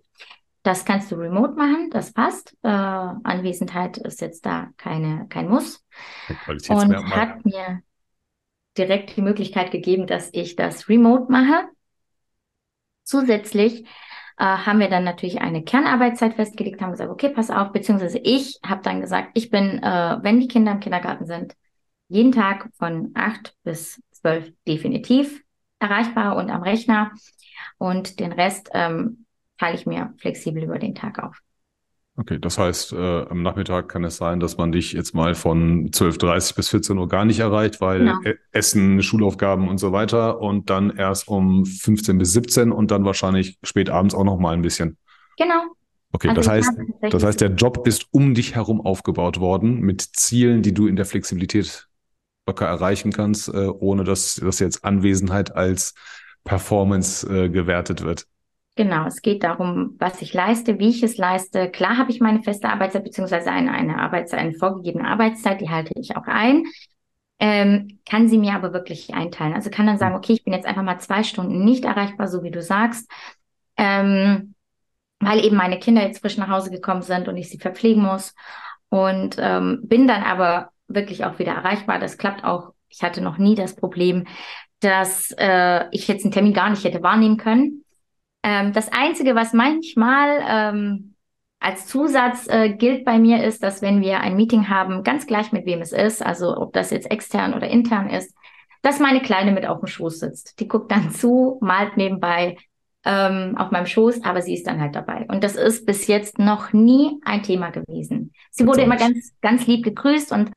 das 0.63 0.85
kannst 0.85 1.13
du 1.13 1.17
remote 1.17 1.55
machen, 1.55 1.91
das 1.91 2.13
passt. 2.13 2.57
Äh, 2.63 2.69
Anwesenheit 2.69 3.99
ist 3.99 4.21
jetzt 4.21 4.47
da 4.47 4.71
keine, 4.77 5.27
kein 5.29 5.49
Muss. 5.49 5.85
Und 6.69 7.15
hat 7.15 7.45
mir 7.45 7.83
direkt 8.77 9.17
die 9.17 9.23
Möglichkeit 9.23 9.71
gegeben, 9.71 10.07
dass 10.07 10.31
ich 10.33 10.57
das 10.57 10.89
remote 10.89 11.31
mache. 11.31 11.69
Zusätzlich 13.05 13.85
äh, 14.39 14.45
haben 14.45 14.81
wir 14.81 14.89
dann 14.89 15.05
natürlich 15.05 15.41
eine 15.41 15.63
Kernarbeitszeit 15.63 16.35
festgelegt, 16.35 16.81
haben 16.81 16.93
gesagt, 16.93 17.11
okay, 17.11 17.29
pass 17.29 17.51
auf, 17.51 17.71
beziehungsweise 17.71 18.19
ich 18.19 18.59
habe 18.67 18.83
dann 18.83 19.01
gesagt, 19.01 19.31
ich 19.35 19.51
bin, 19.51 19.83
äh, 19.83 20.19
wenn 20.23 20.41
die 20.41 20.49
Kinder 20.49 20.73
im 20.73 20.81
Kindergarten 20.81 21.27
sind, 21.27 21.55
jeden 22.15 22.31
Tag 22.31 22.71
von 22.79 23.11
acht 23.15 23.57
bis 23.65 24.01
zwölf 24.13 24.53
definitiv 24.69 25.43
erreichbar 25.81 26.37
und 26.37 26.49
am 26.49 26.63
Rechner 26.63 27.11
und 27.77 28.21
den 28.21 28.31
Rest 28.31 28.71
ähm, 28.73 29.27
teile 29.59 29.75
ich 29.75 29.85
mir 29.85 30.15
flexibel 30.19 30.63
über 30.63 30.79
den 30.79 30.95
Tag 30.95 31.19
auf. 31.19 31.37
Okay, 32.17 32.39
das 32.39 32.57
heißt, 32.57 32.93
äh, 32.93 33.23
am 33.29 33.43
Nachmittag 33.43 33.89
kann 33.89 34.05
es 34.05 34.17
sein, 34.17 34.39
dass 34.39 34.57
man 34.57 34.71
dich 34.71 34.93
jetzt 34.93 35.13
mal 35.13 35.35
von 35.35 35.91
12.30 35.91 36.55
bis 36.55 36.69
14 36.69 36.97
Uhr 36.97 37.09
gar 37.09 37.25
nicht 37.25 37.41
erreicht, 37.41 37.81
weil 37.81 37.99
genau. 37.99 38.21
E-, 38.25 38.37
Essen, 38.53 39.03
Schulaufgaben 39.03 39.69
und 39.69 39.79
so 39.79 39.91
weiter 39.91 40.41
und 40.41 40.71
dann 40.71 40.97
erst 40.97 41.27
um 41.27 41.67
15 41.67 42.17
bis 42.17 42.33
17 42.33 42.71
und 42.71 42.93
dann 42.93 43.05
wahrscheinlich 43.05 43.59
spät 43.65 43.91
abends 43.91 44.15
auch 44.15 44.23
noch 44.23 44.39
mal 44.39 44.55
ein 44.55 44.63
bisschen. 44.63 44.97
Genau. 45.37 45.65
Okay, 46.13 46.29
also 46.29 46.41
das 46.41 46.49
heißt, 46.49 46.71
das 47.11 47.25
heißt, 47.25 47.41
der 47.41 47.51
Job 47.51 47.85
ist 47.89 48.07
um 48.13 48.35
dich 48.35 48.55
herum 48.55 48.81
aufgebaut 48.81 49.41
worden 49.41 49.81
mit 49.81 50.01
Zielen, 50.01 50.63
die 50.63 50.73
du 50.73 50.87
in 50.87 50.95
der 50.95 51.07
Flexibilität 51.07 51.89
locker 52.47 52.67
erreichen 52.67 53.13
kannst, 53.13 53.49
äh, 53.49 53.69
ohne 53.69 54.05
dass, 54.05 54.37
dass 54.37 54.59
jetzt 54.59 54.85
Anwesenheit 54.85 55.55
als 55.55 55.95
Performance 56.45 57.27
äh, 57.27 57.49
gewertet 57.49 58.03
wird. 58.03 58.27
Genau, 58.77 59.07
es 59.07 59.23
geht 59.23 59.45
darum, 59.45 59.95
was 59.99 60.21
ich 60.21 60.35
leiste, 60.35 60.79
wie 60.81 60.89
ich 60.89 61.03
es 61.03 61.17
leiste. 61.17 61.71
Klar 61.71 61.97
habe 61.97 62.11
ich 62.11 62.21
meine 62.21 62.43
feste 62.43 62.69
Arbeitszeit 62.69 63.05
beziehungsweise 63.05 63.51
eine, 63.51 63.71
eine 63.71 64.11
eine 64.11 64.53
vorgegebene 64.55 65.07
Arbeitszeit, 65.07 65.61
die 65.61 65.71
halte 65.71 65.95
ich 65.97 66.17
auch 66.17 66.27
ein. 66.27 66.65
Ähm, 67.39 68.01
kann 68.09 68.29
sie 68.29 68.39
mir 68.39 68.55
aber 68.55 68.73
wirklich 68.73 69.15
einteilen. 69.15 69.55
Also 69.55 69.71
kann 69.71 69.87
dann 69.87 69.99
sagen, 69.99 70.17
okay, 70.17 70.33
ich 70.33 70.45
bin 70.45 70.53
jetzt 70.53 70.67
einfach 70.67 70.83
mal 70.83 70.99
zwei 70.99 71.23
Stunden 71.23 71.65
nicht 71.65 71.85
erreichbar, 71.85 72.27
so 72.27 72.43
wie 72.43 72.51
du 72.51 72.63
sagst, 72.63 73.11
ähm, 73.77 74.55
weil 75.21 75.45
eben 75.45 75.57
meine 75.57 75.79
Kinder 75.79 76.03
jetzt 76.03 76.21
frisch 76.21 76.37
nach 76.37 76.49
Hause 76.49 76.71
gekommen 76.71 77.03
sind 77.03 77.29
und 77.29 77.37
ich 77.37 77.49
sie 77.49 77.59
verpflegen 77.59 78.03
muss. 78.03 78.35
Und 78.89 79.37
ähm, 79.39 79.81
bin 79.85 80.07
dann 80.07 80.23
aber 80.23 80.71
wirklich 80.89 81.25
auch 81.25 81.39
wieder 81.39 81.53
erreichbar. 81.53 81.99
Das 81.99 82.19
klappt 82.19 82.45
auch. 82.45 82.73
Ich 82.89 83.03
hatte 83.03 83.21
noch 83.21 83.39
nie 83.39 83.55
das 83.55 83.75
Problem, 83.77 84.27
dass 84.81 85.33
äh, 85.39 85.87
ich 85.91 86.09
jetzt 86.09 86.25
einen 86.25 86.33
Termin 86.33 86.53
gar 86.53 86.71
nicht 86.71 86.85
hätte 86.85 87.03
wahrnehmen 87.03 87.37
können 87.37 87.85
ähm, 88.45 88.75
das 88.75 88.93
Einzige, 88.93 89.35
was 89.35 89.55
manchmal 89.55 90.45
ähm, 90.47 91.15
als 91.59 91.87
Zusatz 91.87 92.47
äh, 92.47 92.69
gilt 92.69 93.05
bei 93.05 93.19
mir, 93.19 93.43
ist, 93.43 93.63
dass 93.65 93.81
wenn 93.81 94.03
wir 94.03 94.21
ein 94.21 94.37
Meeting 94.37 94.69
haben, 94.69 95.03
ganz 95.03 95.27
gleich 95.27 95.51
mit 95.51 95.65
wem 95.65 95.81
es 95.81 95.93
ist, 95.93 96.25
also 96.25 96.55
ob 96.55 96.75
das 96.75 96.91
jetzt 96.91 97.11
extern 97.11 97.55
oder 97.55 97.69
intern 97.69 98.11
ist, 98.11 98.37
dass 98.83 99.01
meine 99.01 99.23
Kleine 99.23 99.51
mit 99.51 99.65
auf 99.67 99.81
dem 99.81 99.87
Schoß 99.87 100.21
sitzt. 100.21 100.61
Die 100.61 100.69
guckt 100.69 100.93
dann 100.93 101.11
zu, 101.11 101.59
malt 101.63 101.97
nebenbei 101.97 102.59
ähm, 103.05 103.57
auf 103.57 103.71
meinem 103.71 103.87
Schoß, 103.87 104.25
aber 104.25 104.43
sie 104.43 104.55
ist 104.55 104.67
dann 104.67 104.81
halt 104.81 104.95
dabei. 104.95 105.27
Und 105.29 105.45
das 105.45 105.57
ist 105.57 105.87
bis 105.87 106.07
jetzt 106.07 106.39
noch 106.39 106.73
nie 106.73 107.21
ein 107.25 107.43
Thema 107.43 107.71
gewesen. 107.71 108.33
Sie 108.51 108.67
wurde 108.67 108.83
immer 108.83 108.97
ganz, 108.97 109.33
ganz 109.43 109.67
lieb 109.67 109.85
gegrüßt 109.85 110.33
und 110.33 110.51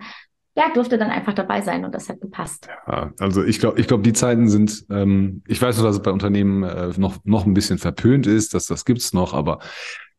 ja, 0.55 0.71
durfte 0.73 0.97
dann 0.97 1.11
einfach 1.11 1.33
dabei 1.33 1.61
sein 1.61 1.85
und 1.85 1.93
das 1.93 2.09
hat 2.09 2.19
gepasst. 2.19 2.67
Ja, 2.87 3.13
also 3.19 3.43
ich 3.43 3.59
glaube, 3.59 3.79
ich 3.79 3.87
glaube, 3.87 4.01
die 4.01 4.13
Zeiten 4.13 4.49
sind, 4.49 4.85
ähm, 4.89 5.43
ich 5.47 5.61
weiß 5.61 5.77
nur, 5.77 5.85
dass 5.85 5.97
es 5.97 6.01
bei 6.01 6.09
Unternehmen 6.11 6.63
äh, 6.63 6.91
noch, 6.97 7.17
noch 7.25 7.45
ein 7.45 7.53
bisschen 7.53 7.77
verpönt 7.77 8.25
ist, 8.25 8.55
dass 8.55 8.65
das 8.65 8.83
gibt's 8.83 9.13
noch, 9.13 9.35
aber 9.35 9.59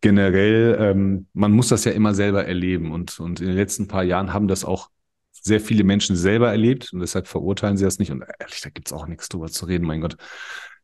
generell, 0.00 0.78
ähm, 0.80 1.26
man 1.32 1.50
muss 1.50 1.68
das 1.68 1.84
ja 1.84 1.90
immer 1.90 2.14
selber 2.14 2.44
erleben 2.46 2.92
und, 2.92 3.18
und 3.18 3.40
in 3.40 3.48
den 3.48 3.56
letzten 3.56 3.88
paar 3.88 4.04
Jahren 4.04 4.32
haben 4.32 4.46
das 4.46 4.64
auch 4.64 4.90
sehr 5.32 5.60
viele 5.60 5.82
Menschen 5.82 6.14
selber 6.14 6.50
erlebt 6.50 6.92
und 6.92 7.00
deshalb 7.00 7.26
verurteilen 7.26 7.76
sie 7.76 7.84
das 7.84 7.98
nicht 7.98 8.12
und 8.12 8.22
ehrlich, 8.38 8.60
da 8.60 8.70
gibt's 8.70 8.92
auch 8.92 9.08
nichts 9.08 9.28
drüber 9.28 9.48
zu 9.48 9.66
reden, 9.66 9.86
mein 9.86 10.00
Gott. 10.00 10.16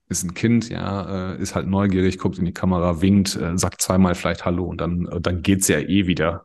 Ist 0.09 0.25
ein 0.25 0.35
Kind, 0.35 0.69
ja, 0.69 1.33
äh, 1.33 1.41
ist 1.41 1.55
halt 1.55 1.67
neugierig, 1.67 2.19
guckt 2.19 2.39
in 2.39 2.45
die 2.45 2.53
Kamera, 2.53 3.01
winkt, 3.01 3.37
äh, 3.37 3.57
sagt 3.57 3.81
zweimal 3.81 4.15
vielleicht 4.15 4.45
Hallo 4.45 4.65
und 4.65 4.81
dann, 4.81 5.07
äh, 5.07 5.21
dann 5.21 5.43
geht's 5.43 5.69
ja 5.69 5.79
eh 5.79 6.07
wieder 6.07 6.45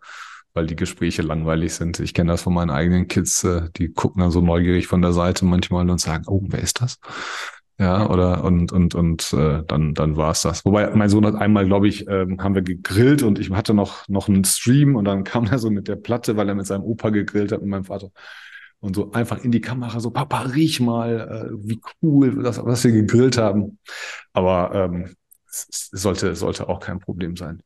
weil 0.55 0.65
die 0.65 0.75
Gespräche 0.75 1.21
langweilig 1.21 1.75
sind. 1.75 1.99
Ich 1.99 2.15
kenne 2.15 2.31
das 2.31 2.41
von 2.41 2.53
meinen 2.55 2.71
eigenen 2.71 3.07
Kids, 3.07 3.47
die 3.77 3.93
gucken 3.93 4.21
dann 4.21 4.31
so 4.31 4.41
neugierig 4.41 4.87
von 4.87 5.01
der 5.01 5.13
Seite 5.13 5.45
manchmal 5.45 5.87
und 5.87 6.01
sagen, 6.01 6.23
oh, 6.27 6.41
wer 6.47 6.59
ist 6.59 6.81
das? 6.81 6.97
Ja, 7.79 8.09
oder 8.09 8.43
und 8.43 8.73
und 8.73 8.93
und 8.93 9.31
äh, 9.31 9.63
dann 9.65 9.93
dann 9.93 10.17
war 10.17 10.31
es 10.31 10.41
das. 10.41 10.65
Wobei 10.65 10.93
mein 10.93 11.07
Sohn 11.07 11.25
hat 11.25 11.35
einmal, 11.35 11.65
glaube 11.65 11.87
ich, 11.87 12.05
ähm, 12.09 12.43
haben 12.43 12.53
wir 12.53 12.61
gegrillt 12.61 13.23
und 13.23 13.39
ich 13.39 13.51
hatte 13.51 13.73
noch 13.73 14.05
noch 14.09 14.27
einen 14.27 14.43
Stream 14.43 14.97
und 14.97 15.05
dann 15.05 15.23
kam 15.23 15.45
er 15.45 15.59
so 15.59 15.71
mit 15.71 15.87
der 15.87 15.95
Platte, 15.95 16.35
weil 16.35 16.49
er 16.49 16.55
mit 16.55 16.65
seinem 16.65 16.83
Opa 16.83 17.09
gegrillt 17.09 17.53
hat 17.53 17.61
mit 17.61 17.69
meinem 17.69 17.85
Vater 17.85 18.11
und 18.81 18.95
so 18.95 19.11
einfach 19.11 19.43
in 19.43 19.51
die 19.51 19.61
Kamera 19.61 19.99
so 19.99 20.11
Papa 20.11 20.41
riech 20.41 20.79
mal, 20.79 21.51
äh, 21.51 21.67
wie 21.67 21.81
cool, 22.01 22.43
das, 22.43 22.63
was 22.63 22.83
wir 22.83 22.91
gegrillt 22.91 23.37
haben. 23.37 23.77
Aber 24.33 24.71
ähm, 24.73 25.15
es 25.47 25.89
sollte 25.91 26.35
sollte 26.35 26.69
auch 26.69 26.79
kein 26.79 26.99
Problem 26.99 27.35
sein. 27.35 27.61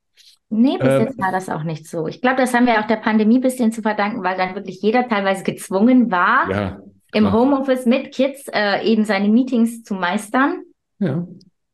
Nee, 0.49 0.77
bis 0.77 0.87
ähm, 0.87 1.01
jetzt 1.01 1.19
war 1.19 1.31
das 1.31 1.49
auch 1.49 1.63
nicht 1.63 1.87
so. 1.87 2.07
Ich 2.07 2.21
glaube, 2.21 2.37
das 2.37 2.53
haben 2.53 2.65
wir 2.65 2.79
auch 2.79 2.87
der 2.87 2.97
Pandemie 2.97 3.39
ein 3.39 3.41
bisschen 3.41 3.71
zu 3.71 3.81
verdanken, 3.81 4.23
weil 4.23 4.37
dann 4.37 4.55
wirklich 4.55 4.81
jeder 4.81 5.07
teilweise 5.07 5.43
gezwungen 5.43 6.11
war, 6.11 6.49
ja, 6.49 6.79
im 7.13 7.31
Homeoffice 7.31 7.85
mit 7.85 8.13
Kids 8.13 8.47
äh, 8.51 8.83
eben 8.83 9.05
seine 9.05 9.29
Meetings 9.29 9.83
zu 9.83 9.93
meistern. 9.93 10.63
Ja. 10.99 11.25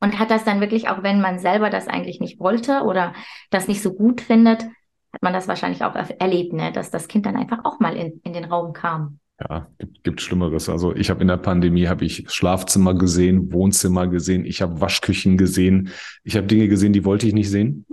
Und 0.01 0.19
hat 0.19 0.31
das 0.31 0.45
dann 0.45 0.61
wirklich, 0.61 0.87
auch 0.89 1.03
wenn 1.03 1.19
man 1.19 1.39
selber 1.39 1.69
das 1.69 1.87
eigentlich 1.87 2.19
nicht 2.19 2.39
wollte 2.39 2.83
oder 2.83 3.13
das 3.49 3.67
nicht 3.67 3.81
so 3.81 3.93
gut 3.93 4.21
findet, 4.21 4.63
hat 4.63 5.21
man 5.21 5.33
das 5.33 5.47
wahrscheinlich 5.47 5.83
auch 5.83 5.95
erlebt, 5.95 6.53
ne? 6.53 6.71
dass 6.71 6.89
das 6.91 7.07
Kind 7.07 7.25
dann 7.25 7.35
einfach 7.35 7.65
auch 7.65 7.79
mal 7.79 7.95
in, 7.97 8.21
in 8.23 8.33
den 8.33 8.45
Raum 8.45 8.73
kam. 8.73 9.19
Ja, 9.39 9.67
gibt, 9.77 10.03
gibt 10.03 10.21
Schlimmeres. 10.21 10.67
Also 10.67 10.93
ich 10.93 11.09
habe 11.09 11.21
in 11.21 11.29
der 11.29 11.37
Pandemie 11.37 11.87
habe 11.87 12.03
ich 12.03 12.25
Schlafzimmer 12.29 12.93
gesehen, 12.93 13.53
Wohnzimmer 13.53 14.07
gesehen, 14.07 14.43
ich 14.45 14.61
habe 14.61 14.81
Waschküchen 14.81 15.37
gesehen, 15.37 15.89
ich 16.23 16.35
habe 16.35 16.47
Dinge 16.47 16.67
gesehen, 16.67 16.91
die 16.91 17.05
wollte 17.05 17.25
ich 17.25 17.33
nicht 17.33 17.49
sehen. 17.49 17.85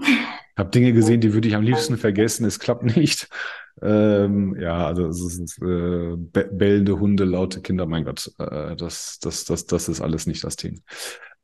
habe 0.56 0.70
Dinge 0.70 0.92
gesehen, 0.92 1.20
die 1.20 1.34
würde 1.34 1.46
ich 1.46 1.54
am 1.54 1.62
liebsten 1.62 1.98
vergessen. 1.98 2.46
Es 2.46 2.58
klappt 2.58 2.96
nicht. 2.96 3.28
Ähm, 3.82 4.56
ja, 4.58 4.86
also 4.86 5.06
es 5.06 5.20
ist 5.20 5.62
äh, 5.62 6.16
bellende 6.16 6.98
Hunde, 6.98 7.24
laute 7.24 7.60
Kinder. 7.60 7.86
Mein 7.86 8.04
Gott, 8.04 8.32
äh, 8.38 8.74
das, 8.74 9.18
das, 9.20 9.44
das, 9.44 9.66
das 9.66 9.88
ist 9.88 10.00
alles 10.00 10.26
nicht 10.26 10.42
das 10.42 10.56
Thema. 10.56 10.78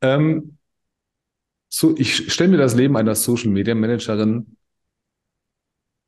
Ähm, 0.01 0.57
so, 1.69 1.95
ich 1.97 2.33
stelle 2.33 2.51
mir 2.51 2.57
das 2.57 2.75
Leben 2.75 2.97
einer 2.97 3.15
Social 3.15 3.51
Media 3.51 3.75
Managerin 3.75 4.57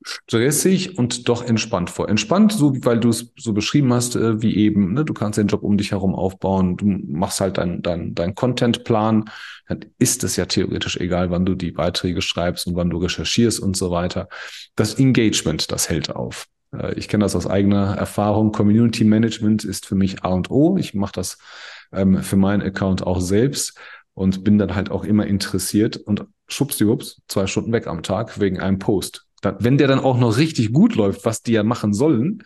stressig 0.05 0.99
und 0.99 1.29
doch 1.29 1.43
entspannt 1.45 1.91
vor. 1.91 2.09
Entspannt, 2.09 2.53
so 2.53 2.75
weil 2.85 3.01
du 3.01 3.09
es 3.09 3.33
so 3.37 3.53
beschrieben 3.53 3.93
hast, 3.93 4.17
äh, 4.17 4.41
wie 4.43 4.57
eben, 4.57 4.93
ne, 4.93 5.05
du 5.05 5.15
kannst 5.15 5.39
den 5.39 5.49
Job 5.49 5.63
um 5.63 5.77
dich 5.77 5.93
herum 5.93 6.15
aufbauen, 6.15 6.77
du 6.77 6.87
machst 6.87 7.41
halt 7.41 7.59
deinen 7.59 7.83
dein, 7.83 8.15
dein 8.15 8.35
Content-Plan, 8.35 9.25
dann 9.69 9.85
ist 9.99 10.23
es 10.25 10.37
ja 10.37 10.47
theoretisch 10.47 10.99
egal, 10.99 11.31
wann 11.31 11.47
du 11.47 11.55
die 11.55 11.73
Beiträge 11.73 12.21
schreibst 12.21 12.67
und 12.67 12.77
wann 12.77 12.91
du 12.91 12.99
recherchierst 12.99 13.59
und 13.61 13.77
so 13.77 13.91
weiter. 13.91 14.29
Das 14.77 14.95
Engagement, 14.95 15.73
das 15.73 15.89
hält 15.89 16.15
auf. 16.15 16.47
Äh, 16.73 16.95
ich 16.95 17.09
kenne 17.09 17.25
das 17.25 17.35
aus 17.35 17.47
eigener 17.47 17.97
Erfahrung. 17.97 18.53
Community 18.53 19.05
Management 19.05 19.65
ist 19.65 19.87
für 19.87 19.95
mich 19.95 20.23
A 20.23 20.29
und 20.29 20.51
O. 20.51 20.77
Ich 20.77 20.95
mache 20.95 21.13
das 21.13 21.39
ähm, 21.93 22.23
für 22.23 22.37
meinen 22.37 22.63
Account 22.63 23.07
auch 23.07 23.21
selbst 23.21 23.79
und 24.13 24.45
bin 24.45 24.59
dann 24.59 24.75
halt 24.75 24.91
auch 24.91 25.05
immer 25.05 25.27
interessiert 25.27 25.97
und 25.97 26.27
schubsdiwups, 26.47 27.23
zwei 27.27 27.47
Stunden 27.47 27.73
weg 27.73 27.87
am 27.87 28.03
Tag 28.03 28.39
wegen 28.39 28.61
einem 28.61 28.79
Post 28.79 29.24
wenn 29.59 29.79
der 29.79 29.89
dann 29.89 30.01
auch 30.01 30.19
noch 30.19 30.37
richtig 30.37 30.73
gut 30.73 30.95
läuft, 30.95 31.25
was 31.25 31.43
die 31.43 31.53
ja 31.53 31.63
machen 31.63 31.93
sollen, 31.93 32.43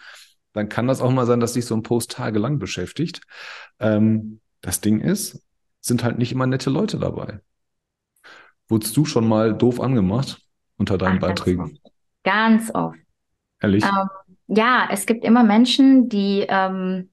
dann 0.52 0.68
kann 0.68 0.86
das 0.86 1.00
auch 1.00 1.10
mal 1.10 1.26
sein, 1.26 1.40
dass 1.40 1.54
sich 1.54 1.66
so 1.66 1.74
ein 1.74 1.82
Post 1.82 2.12
tagelang 2.12 2.58
beschäftigt. 2.58 3.20
Ähm, 3.78 4.40
das 4.60 4.80
Ding 4.80 5.00
ist, 5.00 5.42
sind 5.80 6.02
halt 6.02 6.18
nicht 6.18 6.32
immer 6.32 6.46
nette 6.46 6.70
Leute 6.70 6.98
dabei. 6.98 7.40
Wurdest 8.68 8.96
du 8.96 9.04
schon 9.04 9.26
mal 9.26 9.56
doof 9.56 9.80
angemacht 9.80 10.42
unter 10.76 10.98
deinen 10.98 11.16
Ach, 11.16 11.28
Beiträgen? 11.28 11.78
Ganz 12.24 12.70
oft. 12.74 12.74
Ganz 12.74 12.74
oft. 12.74 12.98
Ehrlich? 13.60 13.84
Ähm, 13.84 14.08
ja, 14.48 14.88
es 14.90 15.06
gibt 15.06 15.24
immer 15.24 15.44
Menschen, 15.44 16.08
die, 16.08 16.46
ähm, 16.48 17.10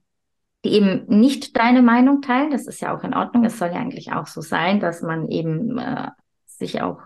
die 0.64 0.70
eben 0.70 1.06
nicht 1.06 1.56
deine 1.56 1.82
Meinung 1.82 2.22
teilen. 2.22 2.50
Das 2.50 2.66
ist 2.66 2.80
ja 2.80 2.96
auch 2.96 3.04
in 3.04 3.14
Ordnung. 3.14 3.44
Es 3.44 3.58
soll 3.58 3.68
ja 3.68 3.76
eigentlich 3.76 4.12
auch 4.12 4.26
so 4.26 4.40
sein, 4.40 4.80
dass 4.80 5.02
man 5.02 5.28
eben 5.28 5.78
äh, 5.78 6.08
sich 6.46 6.82
auch 6.82 7.00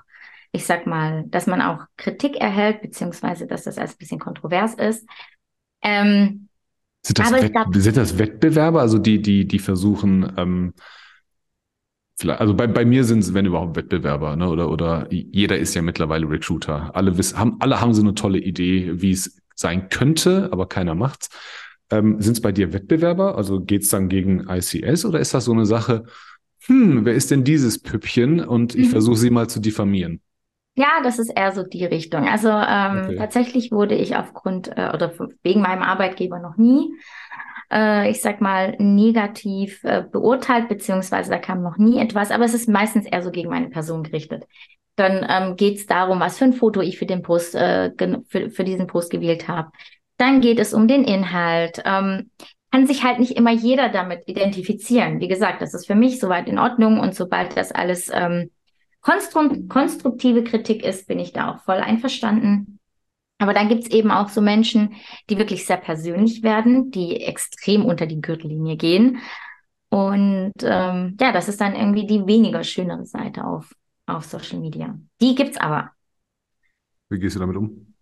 ich 0.52 0.66
sag 0.66 0.86
mal, 0.86 1.24
dass 1.28 1.46
man 1.46 1.62
auch 1.62 1.84
Kritik 1.96 2.36
erhält, 2.36 2.82
beziehungsweise 2.82 3.46
dass 3.46 3.64
das 3.64 3.78
als 3.78 3.94
bisschen 3.94 4.18
kontrovers 4.18 4.74
ist. 4.74 5.06
Ähm, 5.82 6.48
sind, 7.02 7.18
das 7.18 7.50
glaub, 7.50 7.74
sind 7.74 7.96
das 7.96 8.18
Wettbewerber, 8.18 8.80
also 8.80 8.98
die, 8.98 9.22
die, 9.22 9.46
die 9.46 9.58
versuchen, 9.58 10.32
ähm, 10.36 10.74
vielleicht, 12.18 12.40
also 12.40 12.54
bei, 12.54 12.66
bei 12.66 12.84
mir 12.84 13.04
sind 13.04 13.20
es, 13.20 13.32
wenn 13.32 13.46
überhaupt, 13.46 13.76
Wettbewerber, 13.76 14.36
ne? 14.36 14.48
Oder, 14.48 14.70
oder 14.70 15.06
jeder 15.10 15.56
ist 15.58 15.74
ja 15.74 15.82
mittlerweile 15.82 16.28
Recruiter. 16.28 16.94
Alle 16.94 17.16
wissen, 17.16 17.38
haben, 17.38 17.56
alle 17.60 17.80
haben 17.80 17.94
so 17.94 18.02
eine 18.02 18.14
tolle 18.14 18.38
Idee, 18.38 19.00
wie 19.00 19.12
es 19.12 19.40
sein 19.54 19.88
könnte, 19.88 20.48
aber 20.52 20.68
keiner 20.68 20.94
macht's. 20.94 21.30
Ähm, 21.90 22.20
sind 22.20 22.34
es 22.34 22.40
bei 22.40 22.52
dir 22.52 22.72
Wettbewerber? 22.72 23.36
Also 23.36 23.60
geht's 23.60 23.88
dann 23.88 24.08
gegen 24.08 24.48
ICS 24.48 25.04
oder 25.06 25.20
ist 25.20 25.32
das 25.32 25.46
so 25.46 25.52
eine 25.52 25.66
Sache, 25.66 26.04
hm, 26.66 27.04
wer 27.04 27.14
ist 27.14 27.30
denn 27.30 27.44
dieses 27.44 27.78
Püppchen? 27.80 28.40
Und 28.40 28.74
ich 28.74 28.88
mhm. 28.88 28.90
versuche 28.90 29.16
sie 29.16 29.30
mal 29.30 29.48
zu 29.48 29.60
diffamieren. 29.60 30.20
Ja, 30.80 31.02
das 31.02 31.18
ist 31.18 31.28
eher 31.28 31.52
so 31.52 31.62
die 31.62 31.84
Richtung. 31.84 32.26
Also 32.26 32.48
ähm, 32.48 33.02
okay. 33.04 33.16
tatsächlich 33.16 33.70
wurde 33.70 33.94
ich 33.94 34.16
aufgrund 34.16 34.68
äh, 34.68 34.90
oder 34.94 35.12
wegen 35.42 35.60
meinem 35.60 35.82
Arbeitgeber 35.82 36.38
noch 36.38 36.56
nie 36.56 36.90
äh, 37.70 38.10
ich 38.10 38.20
sag 38.20 38.40
mal, 38.40 38.74
negativ 38.78 39.84
äh, 39.84 40.02
beurteilt, 40.10 40.68
beziehungsweise 40.68 41.30
da 41.30 41.38
kam 41.38 41.62
noch 41.62 41.76
nie 41.76 42.00
etwas, 42.00 42.30
aber 42.30 42.44
es 42.44 42.54
ist 42.54 42.68
meistens 42.68 43.06
eher 43.06 43.22
so 43.22 43.30
gegen 43.30 43.50
meine 43.50 43.68
Person 43.68 44.02
gerichtet. 44.02 44.44
Dann 44.96 45.26
ähm, 45.28 45.56
geht 45.56 45.76
es 45.76 45.86
darum, 45.86 46.20
was 46.20 46.38
für 46.38 46.44
ein 46.44 46.52
Foto 46.52 46.80
ich 46.80 46.98
für 46.98 47.06
den 47.06 47.22
Post, 47.22 47.54
äh, 47.54 47.90
für, 48.28 48.50
für 48.50 48.64
diesen 48.64 48.86
Post 48.86 49.10
gewählt 49.10 49.48
habe. 49.48 49.70
Dann 50.16 50.40
geht 50.40 50.58
es 50.58 50.74
um 50.74 50.88
den 50.88 51.04
Inhalt. 51.04 51.82
Ähm, 51.84 52.30
kann 52.72 52.86
sich 52.86 53.02
halt 53.02 53.18
nicht 53.18 53.36
immer 53.36 53.50
jeder 53.50 53.88
damit 53.88 54.22
identifizieren. 54.26 55.20
Wie 55.20 55.28
gesagt, 55.28 55.60
das 55.60 55.74
ist 55.74 55.86
für 55.86 55.94
mich 55.94 56.20
soweit 56.20 56.48
in 56.48 56.58
Ordnung 56.58 57.00
und 57.00 57.14
sobald 57.14 57.56
das 57.56 57.72
alles 57.72 58.10
ähm, 58.12 58.50
konstruktive 59.02 60.44
Kritik 60.44 60.84
ist, 60.84 61.08
bin 61.08 61.18
ich 61.18 61.32
da 61.32 61.52
auch 61.52 61.60
voll 61.60 61.78
einverstanden. 61.78 62.78
Aber 63.38 63.54
dann 63.54 63.68
gibt's 63.68 63.88
eben 63.88 64.10
auch 64.10 64.28
so 64.28 64.42
Menschen, 64.42 64.96
die 65.30 65.38
wirklich 65.38 65.64
sehr 65.64 65.78
persönlich 65.78 66.42
werden, 66.42 66.90
die 66.90 67.22
extrem 67.22 67.86
unter 67.86 68.06
die 68.06 68.20
Gürtellinie 68.20 68.76
gehen. 68.76 69.20
Und 69.88 70.52
ähm, 70.62 71.16
ja, 71.18 71.32
das 71.32 71.48
ist 71.48 71.60
dann 71.60 71.74
irgendwie 71.74 72.06
die 72.06 72.26
weniger 72.26 72.62
schönere 72.62 73.06
Seite 73.06 73.44
auf, 73.44 73.74
auf 74.06 74.24
Social 74.24 74.60
Media. 74.60 74.98
Die 75.20 75.34
gibt's 75.34 75.56
aber. 75.56 75.90
Wie 77.08 77.18
gehst 77.18 77.34
du 77.36 77.40
damit 77.40 77.56
um? 77.56 77.94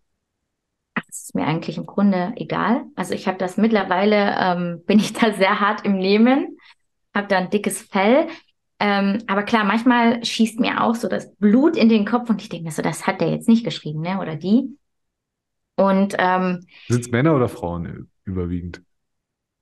Ach, 0.95 1.03
das 1.07 1.23
ist 1.23 1.35
mir 1.35 1.47
eigentlich 1.47 1.79
im 1.79 1.87
Grunde 1.87 2.33
egal. 2.37 2.85
Also 2.97 3.15
ich 3.15 3.29
habe 3.29 3.39
das 3.39 3.57
mittlerweile, 3.57 4.35
ähm, 4.39 4.83
bin 4.87 4.99
ich 4.99 5.13
da 5.13 5.33
sehr 5.33 5.61
hart 5.61 5.85
im 5.85 5.99
Nehmen, 5.99 6.59
habe 7.15 7.29
da 7.29 7.39
ein 7.39 7.51
dickes 7.51 7.81
Fell. 7.81 8.27
Ähm, 8.81 9.23
aber 9.27 9.43
klar, 9.43 9.65
manchmal 9.65 10.25
schießt 10.25 10.61
mir 10.61 10.83
auch 10.83 10.95
so 10.95 11.09
das 11.09 11.35
Blut 11.37 11.77
in 11.77 11.89
den 11.89 12.05
Kopf 12.05 12.31
und 12.31 12.41
ich 12.41 12.49
denke 12.49 12.67
mir 12.67 12.71
so, 12.71 12.83
das 12.83 13.07
hat 13.07 13.21
der 13.21 13.31
jetzt 13.31 13.49
nicht 13.49 13.65
geschrieben, 13.65 14.01
ne? 14.01 14.21
Oder 14.21 14.37
die. 14.37 14.77
Und 15.77 16.15
ähm, 16.19 16.67
sind 16.89 17.01
es 17.01 17.11
Männer 17.11 17.35
oder 17.35 17.49
Frauen 17.49 18.09
überwiegend? 18.25 18.83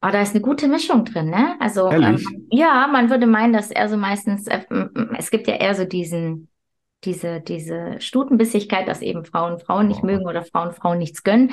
Oh, 0.02 0.08
da 0.11 0.20
ist 0.20 0.35
eine 0.35 0.42
gute 0.42 0.68
Mischung 0.68 1.04
drin, 1.04 1.30
ne? 1.30 1.56
Also 1.61 1.90
ähm, 1.90 2.46
ja, 2.50 2.87
man 2.87 3.08
würde 3.08 3.26
meinen, 3.26 3.52
dass 3.52 3.70
er 3.70 3.88
so 3.88 3.96
meistens, 3.96 4.46
äh, 4.46 4.64
es 5.16 5.30
gibt 5.30 5.49
ja 5.49 5.54
eher 5.54 5.75
so 5.75 5.85
diesen, 5.85 6.49
diese, 7.04 7.40
diese 7.40 8.00
Stutenbissigkeit, 8.00 8.87
dass 8.87 9.00
eben 9.00 9.25
Frauen 9.25 9.58
Frauen 9.58 9.88
nicht 9.88 10.02
oh. 10.02 10.06
mögen 10.06 10.26
oder 10.26 10.42
Frauen 10.42 10.73
Frauen 10.73 10.99
nichts 10.99 11.23
gönnen. 11.23 11.52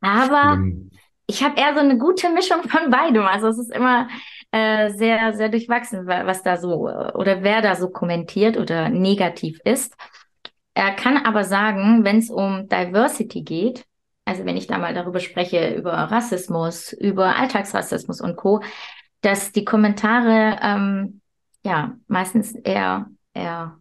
Aber 0.00 0.54
Schlimm. 0.54 0.90
ich 1.26 1.42
habe 1.44 1.58
eher 1.58 1.74
so 1.74 1.80
eine 1.80 1.96
gute 1.96 2.30
Mischung 2.30 2.62
von 2.68 2.90
beidem. 2.90 3.22
Also 3.22 3.48
es 3.48 3.58
ist 3.58 3.72
immer 3.72 4.08
äh, 4.54 4.90
sehr, 4.90 5.32
sehr 5.32 5.48
durchwachsen, 5.48 6.06
was 6.06 6.44
da 6.44 6.56
so 6.56 6.88
oder 6.88 7.42
wer 7.42 7.60
da 7.60 7.74
so 7.74 7.88
kommentiert 7.88 8.56
oder 8.56 8.88
negativ 8.88 9.58
ist. 9.64 9.96
Er 10.74 10.92
kann 10.92 11.16
aber 11.16 11.42
sagen, 11.42 12.04
wenn 12.04 12.18
es 12.18 12.30
um 12.30 12.68
Diversity 12.68 13.42
geht, 13.42 13.84
also 14.24 14.44
wenn 14.44 14.56
ich 14.56 14.68
da 14.68 14.78
mal 14.78 14.94
darüber 14.94 15.18
spreche, 15.18 15.74
über 15.74 15.92
Rassismus, 15.92 16.92
über 16.92 17.34
Alltagsrassismus 17.34 18.20
und 18.20 18.36
Co., 18.36 18.62
dass 19.22 19.50
die 19.50 19.64
Kommentare 19.64 20.60
ähm, 20.62 21.20
ja 21.64 21.96
meistens 22.06 22.54
eher, 22.54 23.10
eher 23.32 23.78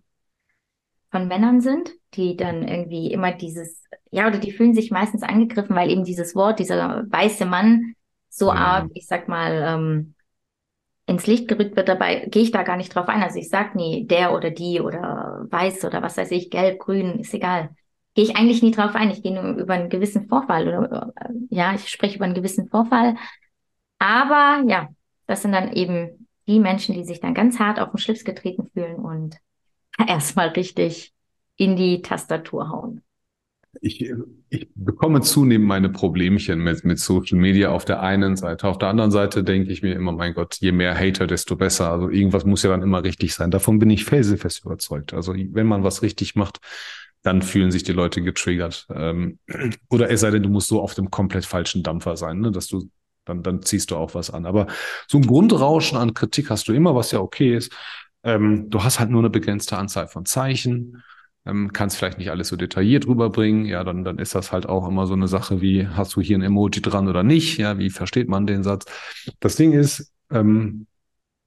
von 1.12 1.28
Männern 1.28 1.62
sind, 1.62 1.92
die 2.16 2.36
dann 2.36 2.68
irgendwie 2.68 3.12
immer 3.12 3.32
dieses, 3.32 3.84
ja, 4.10 4.26
oder 4.26 4.40
die 4.40 4.52
fühlen 4.52 4.74
sich 4.74 4.90
meistens 4.90 5.22
angegriffen, 5.22 5.76
weil 5.76 5.92
eben 5.92 6.04
dieses 6.04 6.34
Wort, 6.34 6.58
dieser 6.58 7.04
weiße 7.12 7.46
Mann, 7.46 7.94
so 8.30 8.48
ja. 8.48 8.56
arg, 8.56 8.90
ich 8.96 9.06
sag 9.06 9.28
mal, 9.28 9.52
ähm, 9.68 10.16
ins 11.06 11.28
Licht 11.28 11.48
gerückt 11.48 11.76
wird, 11.76 11.90
dabei 11.90 12.28
gehe 12.28 12.44
ich 12.44 12.52
da 12.52 12.64
gar 12.64 12.78
nicht 12.78 12.96
drauf 12.96 13.10
ein. 13.10 13.22
Also 13.22 13.40
ich 13.40 13.50
sag 13.50 13.76
nie 13.76 14.08
der 14.08 14.34
oder 14.34 14.52
die 14.52 14.80
oder 14.80 15.46
weiß 15.50 15.86
oder 15.86 16.02
was 16.02 16.18
weiß 16.18 16.32
ich, 16.32 16.50
gelb, 16.50 16.80
grün, 16.80 17.20
ist 17.20 17.34
egal 17.34 17.70
gehe 18.14 18.26
ich 18.26 18.36
eigentlich 18.36 18.62
nie 18.62 18.72
drauf 18.72 18.96
ein. 18.96 19.12
Ich 19.12 19.24
gehe 19.24 19.34
nur 19.34 19.58
über 19.58 19.74
einen 19.74 19.90
gewissen 19.90 20.28
Vorfall 20.28 20.68
oder 20.68 21.14
ja, 21.50 21.74
ich 21.74 21.90
spreche 21.90 22.16
über 22.16 22.26
einen 22.26 22.36
gewissen 22.36 22.70
Vorfall. 22.70 23.16
Aber 24.00 24.64
ja, 24.68 24.90
das 25.28 25.42
sind 25.42 25.54
dann 25.54 25.74
eben 25.74 26.28
die 26.48 26.60
Menschen, 26.60 26.96
die 26.96 27.04
sich 27.04 27.20
dann 27.20 27.34
ganz 27.34 27.60
hart 27.60 27.80
auf 27.80 27.92
den 27.92 27.98
Schlips 27.98 28.24
getreten 28.24 28.70
fühlen 28.74 28.96
und 28.96 29.38
erstmal 30.08 30.50
richtig 30.50 31.14
in 31.56 31.76
die 31.76 32.02
Tastatur 32.02 32.70
hauen. 32.70 33.02
Ich, 33.82 34.10
ich 34.50 34.68
bekomme 34.76 35.22
zunehmend 35.22 35.68
meine 35.68 35.90
Problemchen 35.90 36.60
mit, 36.60 36.84
mit 36.86 37.00
Social 37.00 37.38
Media 37.38 37.70
auf 37.70 37.86
der 37.86 38.02
einen 38.02 38.36
Seite. 38.36 38.68
Auf 38.68 38.78
der 38.78 38.90
anderen 38.90 39.12
Seite 39.12 39.44
denke 39.44 39.72
ich 39.72 39.82
mir 39.82 39.94
immer, 39.94 40.12
mein 40.12 40.34
Gott, 40.34 40.58
je 40.60 40.72
mehr 40.72 40.98
Hater, 40.98 41.28
desto 41.28 41.56
besser. 41.56 41.92
Also 41.92 42.10
irgendwas 42.10 42.46
muss 42.46 42.64
ja 42.64 42.70
dann 42.70 42.84
immer 42.84 43.04
richtig 43.04 43.34
sein. 43.34 43.52
Davon 43.52 43.80
bin 43.80 43.90
ich 43.90 44.06
felsenfest 44.06 44.64
überzeugt. 44.64 45.14
Also 45.14 45.34
wenn 45.36 45.68
man 45.68 45.84
was 45.84 46.02
richtig 46.02 46.36
macht, 46.36 46.60
dann 47.24 47.42
fühlen 47.42 47.72
sich 47.72 47.84
die 47.84 47.94
Leute 47.94 48.22
getriggert. 48.22 48.86
Ähm, 48.94 49.40
oder 49.90 50.10
es 50.12 50.22
sei 50.22 50.30
denn, 50.30 50.44
du 50.44 50.50
musst 50.50 50.68
so 50.68 50.82
auf 50.82 50.94
dem 50.94 51.10
komplett 51.10 51.46
falschen 51.46 51.82
Dampfer 51.82 52.16
sein, 52.16 52.40
ne? 52.40 52.52
dass 52.52 52.68
du 52.68 52.90
dann, 53.26 53.42
dann 53.42 53.62
ziehst 53.64 53.92
du 53.92 53.96
auch 53.96 54.14
was 54.14 54.30
an. 54.30 54.46
Aber 54.46 54.68
so 55.08 55.18
ein 55.18 55.26
Grundrauschen 55.26 55.98
an 55.98 56.14
Kritik 56.14 56.50
hast 56.50 56.68
du 56.68 56.74
immer, 56.74 56.96
was 56.96 57.12
ja 57.12 57.20
okay 57.20 57.56
ist. 57.56 57.72
Ähm, 58.24 58.70
du 58.70 58.84
hast 58.84 59.00
halt 59.00 59.10
nur 59.10 59.22
eine 59.22 59.30
begrenzte 59.30 59.78
Anzahl 59.78 60.08
von 60.08 60.26
Zeichen, 60.26 61.04
ähm, 61.46 61.74
kannst 61.74 61.98
vielleicht 61.98 62.18
nicht 62.18 62.32
alles 62.32 62.48
so 62.48 62.56
detailliert 62.56 63.08
rüberbringen. 63.08 63.66
Ja, 63.66 63.84
dann, 63.84 64.04
dann 64.04 64.18
ist 64.20 64.36
das 64.36 64.52
halt 64.52 64.66
auch 64.68 64.88
immer 64.88 65.08
so 65.08 65.14
eine 65.14 65.28
Sache 65.28 65.62
wie, 65.62 65.88
hast 65.88 66.16
du 66.16 66.22
hier 66.22 66.38
ein 66.38 66.42
Emoji 66.42 66.82
dran 66.82 67.08
oder 67.08 67.24
nicht? 67.24 67.58
Ja, 67.58 67.78
wie 67.78 67.90
versteht 67.90 68.30
man 68.30 68.48
den 68.48 68.64
Satz? 68.64 68.86
Das 69.40 69.56
Ding 69.56 69.74
ist, 69.74 70.12
ähm, 70.32 70.88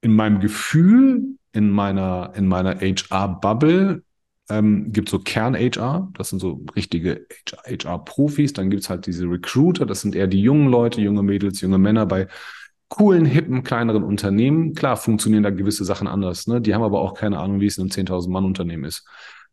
in 0.03 0.15
meinem 0.15 0.41
Gefühl, 0.41 1.37
in 1.53 1.71
meiner, 1.71 2.33
in 2.37 2.47
meiner 2.47 2.81
HR-Bubble 2.81 4.03
ähm, 4.49 4.93
gibt 4.93 5.09
so 5.09 5.19
Kern-HR, 5.19 6.11
das 6.15 6.31
sind 6.31 6.39
so 6.39 6.65
richtige 6.77 7.27
HR-Profis. 7.65 8.53
Dann 8.53 8.71
gibt's 8.71 8.91
halt 8.91 9.07
diese 9.07 9.25
Recruiter, 9.25 9.87
das 9.87 10.03
sind 10.03 10.15
eher 10.15 10.27
die 10.27 10.43
jungen 10.43 10.69
Leute, 10.69 11.01
junge 11.01 11.23
Mädels, 11.23 11.61
junge 11.61 11.79
Männer 11.79 12.07
bei 12.07 12.29
coolen, 12.89 13.25
hippen, 13.25 13.65
kleineren 13.65 14.05
Unternehmen. 14.05 14.75
Klar 14.75 14.97
funktionieren 14.97 15.43
da 15.43 15.51
gewisse 15.51 15.85
Sachen 15.85 16.07
anders. 16.07 16.47
Ne? 16.47 16.61
Die 16.61 16.75
haben 16.75 16.85
aber 16.85 17.01
auch 17.01 17.15
keine 17.15 17.39
Ahnung, 17.39 17.61
wie 17.61 17.67
es 17.67 17.79
in 17.79 17.83
einem 17.83 17.91
10.000 17.91 18.31
Mann 18.31 18.45
Unternehmen 18.45 18.85
ist. 18.85 19.05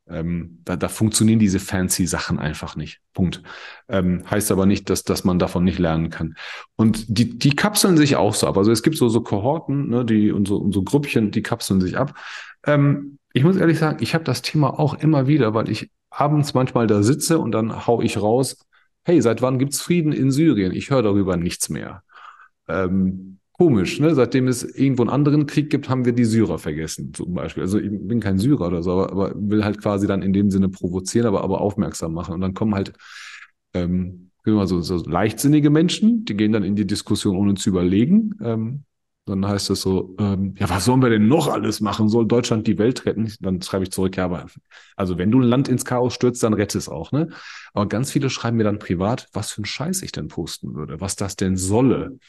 Ähm, 0.10 0.60
da, 0.66 0.76
da 0.76 0.90
funktionieren 0.90 1.40
diese 1.40 1.60
fancy 1.60 2.06
Sachen 2.06 2.38
einfach 2.38 2.76
nicht. 2.76 3.00
Punkt. 3.14 3.42
Ähm, 3.88 4.24
heißt 4.30 4.52
aber 4.52 4.66
nicht, 4.66 4.90
dass, 4.90 5.04
dass 5.04 5.24
man 5.24 5.40
davon 5.40 5.64
nicht 5.64 5.80
lernen 5.80 6.10
kann. 6.10 6.36
Und 6.76 7.06
die, 7.08 7.38
die 7.38 7.56
kapseln 7.56 7.96
sich 7.96 8.16
auch 8.18 8.36
so 8.36 8.48
ab. 8.48 8.58
Also 8.58 8.72
es 8.72 8.84
gibt 8.84 8.98
so, 8.98 9.08
so 9.08 9.22
Kohorten, 9.22 9.90
ne, 9.90 10.04
die 10.04 10.32
und 10.32 10.48
so, 10.48 10.58
und 10.58 10.74
so 10.74 10.84
Grüppchen, 10.84 11.32
die 11.32 11.42
kapseln 11.42 11.80
sich 11.80 11.98
ab. 11.98 12.16
Ähm, 12.66 13.18
ich 13.34 13.44
muss 13.44 13.56
ehrlich 13.56 13.80
sagen, 13.80 13.98
ich 14.02 14.14
habe 14.14 14.26
das 14.26 14.42
Thema 14.42 14.78
auch 14.78 14.94
immer 14.96 15.28
wieder, 15.28 15.54
weil 15.54 15.70
ich 15.70 15.90
abends 16.10 16.54
manchmal 16.54 16.86
da 16.88 17.02
sitze 17.02 17.40
und 17.40 17.52
dann 17.52 17.88
hau 17.88 18.02
ich 18.02 18.22
raus, 18.22 18.58
hey, 19.04 19.22
seit 19.22 19.42
wann 19.42 19.58
gibt's 19.58 19.82
Frieden 19.82 20.12
in 20.12 20.32
Syrien? 20.32 20.74
Ich 20.74 20.90
höre 20.90 21.02
darüber 21.02 21.38
nichts 21.38 21.70
mehr. 21.70 22.04
Ähm, 22.68 23.40
komisch, 23.54 24.00
ne? 24.00 24.14
Seitdem 24.16 24.48
es 24.48 24.64
irgendwo 24.64 25.04
einen 25.04 25.12
anderen 25.12 25.46
Krieg 25.46 25.70
gibt, 25.70 25.90
haben 25.90 26.06
wir 26.06 26.14
die 26.14 26.26
Syrer 26.26 26.60
vergessen, 26.60 27.14
zum 27.14 27.34
Beispiel. 27.34 27.64
Also 27.64 27.80
ich 27.80 27.90
bin 27.92 28.20
kein 28.20 28.38
Syrer 28.38 28.68
oder 28.68 28.84
so, 28.84 28.92
aber, 28.92 29.12
aber 29.12 29.34
will 29.36 29.64
halt 29.64 29.82
quasi 29.82 30.08
dann 30.08 30.22
in 30.22 30.34
dem 30.34 30.52
Sinne 30.52 30.70
provozieren, 30.70 31.28
aber, 31.28 31.44
aber 31.44 31.62
aufmerksam 31.62 32.14
machen. 32.14 32.34
Und 32.34 32.42
dann 32.42 32.54
kommen 32.54 32.76
halt 32.76 32.94
ähm, 33.74 34.32
so, 34.46 34.82
so 34.82 34.98
leichtsinnige 34.98 35.70
Menschen, 35.70 36.26
die 36.26 36.36
gehen 36.36 36.52
dann 36.52 36.64
in 36.64 36.76
die 36.76 36.88
Diskussion, 36.88 37.38
ohne 37.38 37.54
zu 37.56 37.70
überlegen. 37.70 38.32
Ähm, 38.42 38.84
dann 39.26 39.48
heißt 39.48 39.70
es 39.70 39.82
so, 39.82 40.16
ähm, 40.20 40.56
ja, 40.60 40.70
was 40.70 40.84
sollen 40.84 41.02
wir 41.02 41.10
denn 41.10 41.30
noch 41.30 41.48
alles 41.48 41.80
machen? 41.80 42.10
Soll 42.10 42.28
Deutschland 42.28 42.68
die 42.68 42.78
Welt 42.78 43.06
retten? 43.06 43.32
Dann 43.40 43.62
schreibe 43.62 43.84
ich 43.84 43.92
zurück, 43.92 44.18
ja, 44.18 44.26
aber 44.26 44.48
also 44.98 45.18
wenn 45.18 45.32
du 45.32 45.40
ein 45.40 45.48
Land 45.48 45.70
ins 45.70 45.86
Chaos 45.86 46.14
stürzt, 46.14 46.44
dann 46.44 46.54
rette 46.54 46.78
es 46.78 46.90
auch, 46.90 47.14
ne? 47.14 47.30
Aber 47.74 47.88
ganz 47.88 48.12
viele 48.12 48.30
schreiben 48.30 48.58
mir 48.58 48.66
dann 48.66 48.80
privat, 48.80 49.30
was 49.32 49.52
für 49.52 49.62
ein 49.62 49.66
Scheiß 49.66 50.02
ich 50.02 50.12
denn 50.12 50.28
posten 50.28 50.76
würde, 50.76 51.00
was 51.00 51.16
das 51.16 51.38
denn 51.38 51.56
solle, 51.56 52.20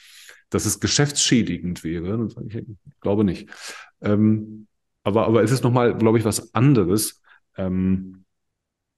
dass 0.55 0.67
es 0.67 0.81
geschäftsschädigend 0.81 1.83
wäre. 1.83 2.29
Ich 2.49 3.01
glaube 3.01 3.25
nicht. 3.25 3.49
Ähm, 4.01 4.69
aber, 5.03 5.27
aber 5.27 5.43
es 5.43 5.51
ist 5.51 5.64
nochmal, 5.64 5.97
glaube 5.97 6.19
ich, 6.19 6.25
was 6.25 6.55
anderes. 6.55 7.21
Ähm, 7.57 8.25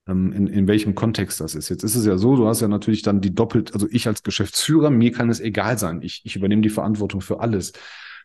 ähm, 0.07 0.33
in, 0.33 0.47
in 0.47 0.69
welchem 0.69 0.95
Kontext 0.95 1.41
das 1.41 1.55
ist. 1.55 1.69
Jetzt 1.69 1.83
ist 1.83 1.97
es 1.97 2.07
ja 2.07 2.17
so, 2.19 2.37
du 2.37 2.47
hast 2.47 2.61
ja 2.61 2.69
natürlich 2.69 3.03
dann 3.03 3.21
die 3.21 3.35
doppelt, 3.35 3.73
also 3.75 3.89
ich 3.91 4.07
als 4.07 4.23
Geschäftsführer, 4.23 4.91
mir 4.91 5.13
kann 5.13 5.31
es 5.31 5.41
egal 5.41 5.79
sein. 5.79 6.03
Ich, 6.03 6.23
ich 6.25 6.37
übernehme 6.37 6.63
die 6.63 6.69
Verantwortung 6.69 7.21
für 7.21 7.41
alles. 7.41 7.73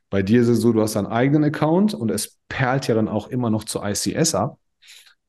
Bei 0.09 0.21
dir 0.21 0.41
ist 0.41 0.49
es 0.49 0.59
so, 0.59 0.73
du 0.73 0.81
hast 0.81 0.95
deinen 0.95 1.07
eigenen 1.07 1.45
Account 1.45 1.93
und 1.93 2.11
es 2.11 2.37
perlt 2.49 2.87
ja 2.87 2.95
dann 2.95 3.07
auch 3.07 3.29
immer 3.29 3.49
noch 3.49 3.63
zu 3.63 3.81
ICS 3.81 4.35
ab 4.35 4.59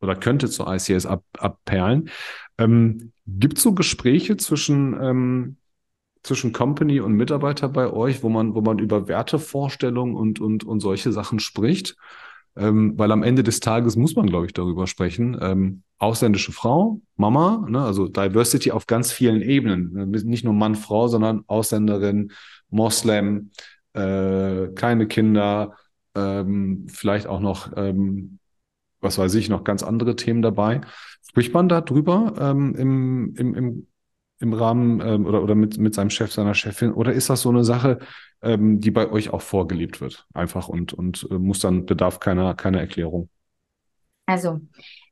oder 0.01 0.17
könnte 0.17 0.51
zu 0.51 0.65
ICS 0.67 1.07
ab, 1.07 1.25
abperlen. 1.39 2.11
Ähm, 2.59 3.13
Gibt 3.27 3.59
es 3.59 3.63
so 3.63 3.73
Gespräche 3.73 4.37
zwischen, 4.37 5.01
ähm, 5.01 5.57
zwischen 6.23 6.53
Company 6.53 7.01
und 7.01 7.13
Mitarbeiter 7.15 7.69
bei 7.69 7.91
euch, 7.91 8.23
wo 8.23 8.29
man, 8.29 8.55
wo 8.55 8.61
man 8.61 8.79
über 8.79 9.09
Wertevorstellungen 9.09 10.15
und, 10.15 10.41
und, 10.41 10.65
und 10.65 10.81
solche 10.81 11.13
Sachen 11.13 11.41
spricht? 11.41 11.97
Ähm, 12.55 12.99
weil 12.99 13.11
am 13.13 13.23
Ende 13.23 13.43
des 13.43 13.61
Tages 13.61 13.97
muss 13.97 14.15
man, 14.15 14.27
glaube 14.27 14.47
ich, 14.47 14.53
darüber 14.53 14.87
sprechen. 14.87 15.39
Ähm, 15.41 15.83
ausländische 15.99 16.53
Frau, 16.53 17.01
Mama, 17.17 17.65
ne, 17.69 17.81
also 17.83 18.09
Diversity 18.09 18.73
auf 18.73 18.87
ganz 18.87 19.11
vielen 19.11 19.41
Ebenen. 19.41 19.93
Ne, 19.93 20.07
nicht 20.07 20.45
nur 20.45 20.53
Mann, 20.53 20.75
Frau, 20.75 21.09
sondern 21.09 21.45
Ausländerin, 21.47 22.33
Moslem, 22.69 23.51
äh, 23.95 24.69
kleine 24.69 25.07
Kinder, 25.07 25.77
ähm, 26.15 26.87
vielleicht 26.89 27.27
auch 27.27 27.41
noch, 27.41 27.73
ähm, 27.77 28.39
was 29.01 29.17
weiß 29.19 29.35
ich, 29.35 29.49
noch 29.49 29.65
ganz 29.65 29.83
andere 29.83 30.15
Themen 30.17 30.43
dabei. 30.43 30.83
Spricht 31.27 31.55
man 31.55 31.69
da 31.69 31.81
drüber 31.81 32.35
ähm, 32.39 32.75
im, 32.75 33.35
im, 33.37 33.55
im, 33.55 33.87
im 34.43 34.53
Rahmen 34.53 35.01
ähm, 35.01 35.27
oder, 35.27 35.43
oder 35.43 35.55
mit, 35.55 35.79
mit 35.79 35.95
seinem 35.95 36.11
Chef, 36.11 36.33
seiner 36.33 36.55
Chefin? 36.55 36.93
Oder 36.93 37.13
ist 37.13 37.31
das 37.31 37.43
so 37.43 37.49
eine 37.49 37.65
Sache, 37.65 37.99
ähm, 38.43 38.81
die 38.81 38.91
bei 38.91 39.11
euch 39.11 39.31
auch 39.31 39.43
vorgelebt 39.43 40.01
wird? 40.01 40.27
Einfach 40.35 40.69
und, 40.69 40.93
und 40.93 41.27
äh, 41.31 41.35
muss 41.35 41.61
dann, 41.61 41.87
bedarf 41.87 42.21
keiner, 42.21 42.55
keiner 42.55 42.81
Erklärung? 42.81 43.29
Also, 44.27 44.61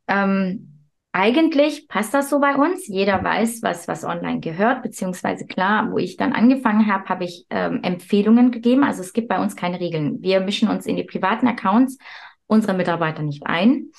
ähm, 0.08 0.80
eigentlich 1.12 1.88
passt 1.88 2.14
das 2.14 2.30
so 2.30 2.38
bei 2.38 2.54
uns. 2.54 2.86
Jeder 2.86 3.22
weiß, 3.22 3.62
was, 3.62 3.88
was 3.88 4.04
online 4.04 4.40
gehört, 4.40 4.82
beziehungsweise 4.82 5.46
klar, 5.46 5.90
wo 5.90 5.98
ich 5.98 6.16
dann 6.16 6.32
angefangen 6.32 6.86
habe, 6.86 7.08
habe 7.08 7.24
ich 7.24 7.46
ähm, 7.50 7.80
Empfehlungen 7.82 8.52
gegeben. 8.52 8.84
Also 8.84 9.00
es 9.02 9.12
gibt 9.12 9.28
bei 9.28 9.42
uns 9.42 9.56
keine 9.56 9.80
Regeln. 9.80 10.22
Wir 10.22 10.40
mischen 10.40 10.68
uns 10.68 10.86
in 10.86 10.96
die 10.96 11.04
privaten 11.04 11.48
Accounts 11.48 11.98
unserer 12.46 12.74
Mitarbeiter 12.74 13.22
nicht 13.22 13.44
ein. 13.44 13.90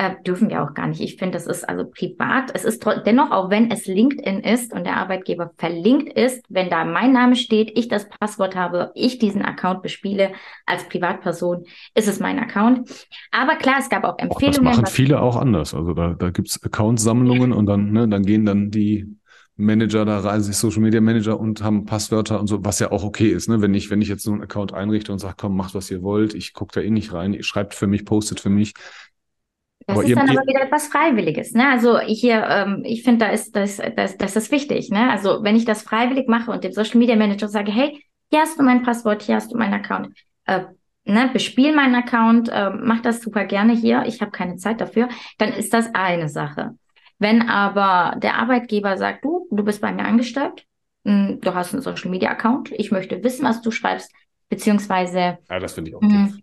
Äh, 0.00 0.14
dürfen 0.24 0.48
wir 0.48 0.62
auch 0.62 0.74
gar 0.74 0.86
nicht. 0.86 1.00
Ich 1.00 1.16
finde, 1.16 1.32
das 1.32 1.48
ist 1.48 1.68
also 1.68 1.84
privat. 1.84 2.52
Es 2.54 2.64
ist 2.64 2.86
dennoch, 3.04 3.32
auch 3.32 3.50
wenn 3.50 3.68
es 3.72 3.86
LinkedIn 3.86 4.38
ist 4.38 4.72
und 4.72 4.84
der 4.84 4.96
Arbeitgeber 4.96 5.50
verlinkt 5.58 6.16
ist, 6.16 6.44
wenn 6.48 6.70
da 6.70 6.84
mein 6.84 7.12
Name 7.12 7.34
steht, 7.34 7.76
ich 7.76 7.88
das 7.88 8.08
Passwort 8.08 8.54
habe, 8.54 8.92
ich 8.94 9.18
diesen 9.18 9.42
Account 9.42 9.82
bespiele 9.82 10.30
als 10.66 10.88
Privatperson, 10.88 11.64
ist 11.96 12.06
es 12.06 12.20
mein 12.20 12.38
Account. 12.38 13.08
Aber 13.32 13.56
klar, 13.56 13.74
es 13.80 13.88
gab 13.88 14.04
auch 14.04 14.16
Empfehlungen. 14.18 14.66
Das 14.66 14.76
machen 14.76 14.86
viele 14.86 15.20
auch 15.20 15.34
anders. 15.34 15.74
Also 15.74 15.92
da, 15.94 16.14
da 16.14 16.30
gibt 16.30 16.48
es 16.48 16.62
Account-Sammlungen 16.62 17.52
und 17.52 17.66
dann, 17.66 17.90
ne, 17.90 18.08
dann 18.08 18.22
gehen 18.22 18.46
dann 18.46 18.70
die 18.70 19.18
Manager 19.58 20.04
da 20.04 20.20
rein, 20.20 20.40
sich 20.40 20.56
Social 20.56 20.80
Media 20.80 21.00
Manager 21.00 21.38
und 21.38 21.64
haben 21.64 21.84
Passwörter 21.84 22.38
und 22.38 22.46
so, 22.46 22.64
was 22.64 22.78
ja 22.78 22.92
auch 22.92 23.02
okay 23.02 23.30
ist, 23.30 23.48
ne? 23.48 23.60
Wenn 23.60 23.74
ich, 23.74 23.90
wenn 23.90 24.00
ich 24.00 24.06
jetzt 24.06 24.22
so 24.22 24.30
einen 24.30 24.42
Account 24.42 24.72
einrichte 24.72 25.10
und 25.10 25.18
sage, 25.18 25.34
komm, 25.36 25.56
macht 25.56 25.74
was 25.74 25.90
ihr 25.90 26.02
wollt, 26.02 26.34
ich 26.34 26.52
gucke 26.52 26.72
da 26.74 26.80
eh 26.80 26.90
nicht 26.90 27.12
rein, 27.12 27.34
ihr 27.34 27.42
schreibt 27.42 27.74
für 27.74 27.88
mich, 27.88 28.04
postet 28.04 28.38
für 28.38 28.50
mich, 28.50 28.74
das 29.88 29.96
aber 29.96 30.06
ist 30.06 30.16
dann 30.16 30.28
aber 30.28 30.46
wieder 30.46 30.62
etwas 30.62 30.88
Freiwilliges. 30.88 31.52
Ne? 31.54 31.66
Also 31.66 31.98
hier, 31.98 32.46
ähm, 32.46 32.82
ich 32.84 33.02
finde, 33.02 33.24
da 33.24 33.32
ist 33.32 33.56
das, 33.56 33.80
das, 33.96 34.18
das 34.18 34.36
ist 34.36 34.50
wichtig. 34.50 34.90
Ne? 34.90 35.10
Also 35.10 35.42
wenn 35.42 35.56
ich 35.56 35.64
das 35.64 35.82
freiwillig 35.82 36.28
mache 36.28 36.50
und 36.50 36.62
dem 36.62 36.72
Social 36.72 36.98
Media 36.98 37.16
Manager 37.16 37.48
sage, 37.48 37.72
hey, 37.72 38.04
hier 38.30 38.40
hast 38.40 38.58
du 38.58 38.62
mein 38.62 38.82
Passwort, 38.82 39.22
hier 39.22 39.36
hast 39.36 39.50
du 39.50 39.56
meinen 39.56 39.72
Account, 39.72 40.10
äh, 40.44 40.64
ne, 41.04 41.30
bespiel 41.32 41.74
meinen 41.74 41.94
Account, 41.94 42.50
äh, 42.50 42.68
mach 42.68 43.00
das 43.00 43.22
super 43.22 43.46
gerne 43.46 43.72
hier, 43.72 44.04
ich 44.06 44.20
habe 44.20 44.30
keine 44.30 44.56
Zeit 44.56 44.82
dafür, 44.82 45.08
dann 45.38 45.54
ist 45.54 45.72
das 45.72 45.94
eine 45.94 46.28
Sache. 46.28 46.76
Wenn 47.18 47.48
aber 47.48 48.18
der 48.18 48.34
Arbeitgeber 48.34 48.98
sagt, 48.98 49.24
du, 49.24 49.48
du 49.50 49.64
bist 49.64 49.80
bei 49.80 49.90
mir 49.90 50.04
angestellt, 50.04 50.66
mh, 51.04 51.28
hm, 51.28 51.40
du 51.40 51.54
hast 51.54 51.72
einen 51.72 51.82
Social 51.82 52.10
Media 52.10 52.30
Account, 52.30 52.72
ich 52.72 52.90
möchte 52.90 53.24
wissen, 53.24 53.46
was 53.46 53.62
du 53.62 53.70
schreibst, 53.70 54.12
beziehungsweise. 54.50 55.38
Ja, 55.48 55.58
das 55.58 55.72
finde 55.72 55.90
ich 55.90 55.96
auch 55.96 56.02
mh, 56.02 56.10
hm, 56.10 56.42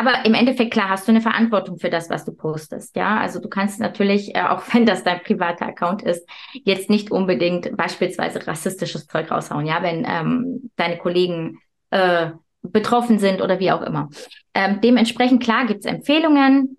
aber 0.00 0.24
im 0.24 0.32
Endeffekt, 0.32 0.72
klar, 0.72 0.88
hast 0.88 1.06
du 1.06 1.12
eine 1.12 1.20
Verantwortung 1.20 1.78
für 1.78 1.90
das, 1.90 2.08
was 2.08 2.24
du 2.24 2.32
postest. 2.32 2.96
Ja, 2.96 3.18
also 3.18 3.38
du 3.38 3.50
kannst 3.50 3.80
natürlich, 3.80 4.34
äh, 4.34 4.42
auch 4.42 4.62
wenn 4.72 4.86
das 4.86 5.04
dein 5.04 5.22
privater 5.22 5.66
Account 5.66 6.02
ist, 6.02 6.26
jetzt 6.52 6.88
nicht 6.88 7.10
unbedingt 7.10 7.76
beispielsweise 7.76 8.46
rassistisches 8.46 9.06
Zeug 9.06 9.30
raushauen. 9.30 9.66
Ja, 9.66 9.82
wenn 9.82 10.06
ähm, 10.08 10.70
deine 10.76 10.96
Kollegen 10.96 11.58
äh, 11.90 12.30
betroffen 12.62 13.18
sind 13.18 13.42
oder 13.42 13.60
wie 13.60 13.72
auch 13.72 13.82
immer. 13.82 14.08
Ähm, 14.54 14.80
dementsprechend, 14.80 15.42
klar, 15.42 15.66
gibt's 15.66 15.86
Empfehlungen, 15.86 16.78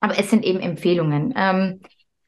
aber 0.00 0.18
es 0.18 0.30
sind 0.30 0.44
eben 0.44 0.60
Empfehlungen. 0.60 1.34
Ähm, 1.36 1.80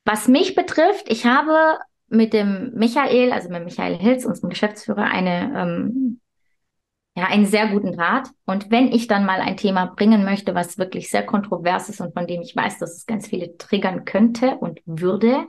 was 0.04 0.26
mich 0.26 0.54
betrifft, 0.56 1.08
ich 1.08 1.26
habe 1.26 1.78
mit 2.08 2.32
dem 2.32 2.72
Michael, 2.74 3.32
also 3.32 3.48
mit 3.50 3.64
Michael 3.64 3.96
Hilz, 3.96 4.24
unserem 4.24 4.50
Geschäftsführer, 4.50 5.04
eine 5.04 5.52
ähm, 5.56 6.20
ja, 7.16 7.26
einen 7.26 7.46
sehr 7.46 7.68
guten 7.68 7.92
Draht. 7.92 8.28
Und 8.44 8.70
wenn 8.70 8.88
ich 8.88 9.06
dann 9.06 9.24
mal 9.24 9.40
ein 9.40 9.56
Thema 9.56 9.86
bringen 9.86 10.24
möchte, 10.24 10.54
was 10.54 10.78
wirklich 10.78 11.10
sehr 11.10 11.24
kontrovers 11.24 11.88
ist 11.88 12.00
und 12.00 12.12
von 12.12 12.26
dem 12.26 12.42
ich 12.42 12.56
weiß, 12.56 12.78
dass 12.78 12.96
es 12.96 13.06
ganz 13.06 13.28
viele 13.28 13.56
triggern 13.56 14.04
könnte 14.04 14.56
und 14.56 14.80
würde, 14.84 15.46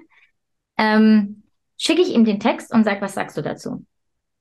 ähm, 0.78 1.44
schicke 1.78 2.02
ich 2.02 2.14
ihm 2.14 2.26
den 2.26 2.40
Text 2.40 2.72
und 2.72 2.84
sage, 2.84 3.02
was 3.02 3.16
sagst 3.16 3.36
du 3.38 3.42
dazu? 3.42 3.84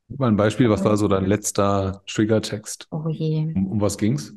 Mal 0.09 0.29
ein 0.29 0.37
Beispiel, 0.37 0.69
was 0.69 0.85
war 0.85 0.97
so 0.99 1.09
dein 1.09 1.25
letzter 1.25 2.03
Triggertext? 2.07 2.89
Oh 2.91 3.09
je. 3.09 3.53
Um, 3.55 3.73
um 3.73 3.81
was 3.81 3.97
ging's? 3.97 4.35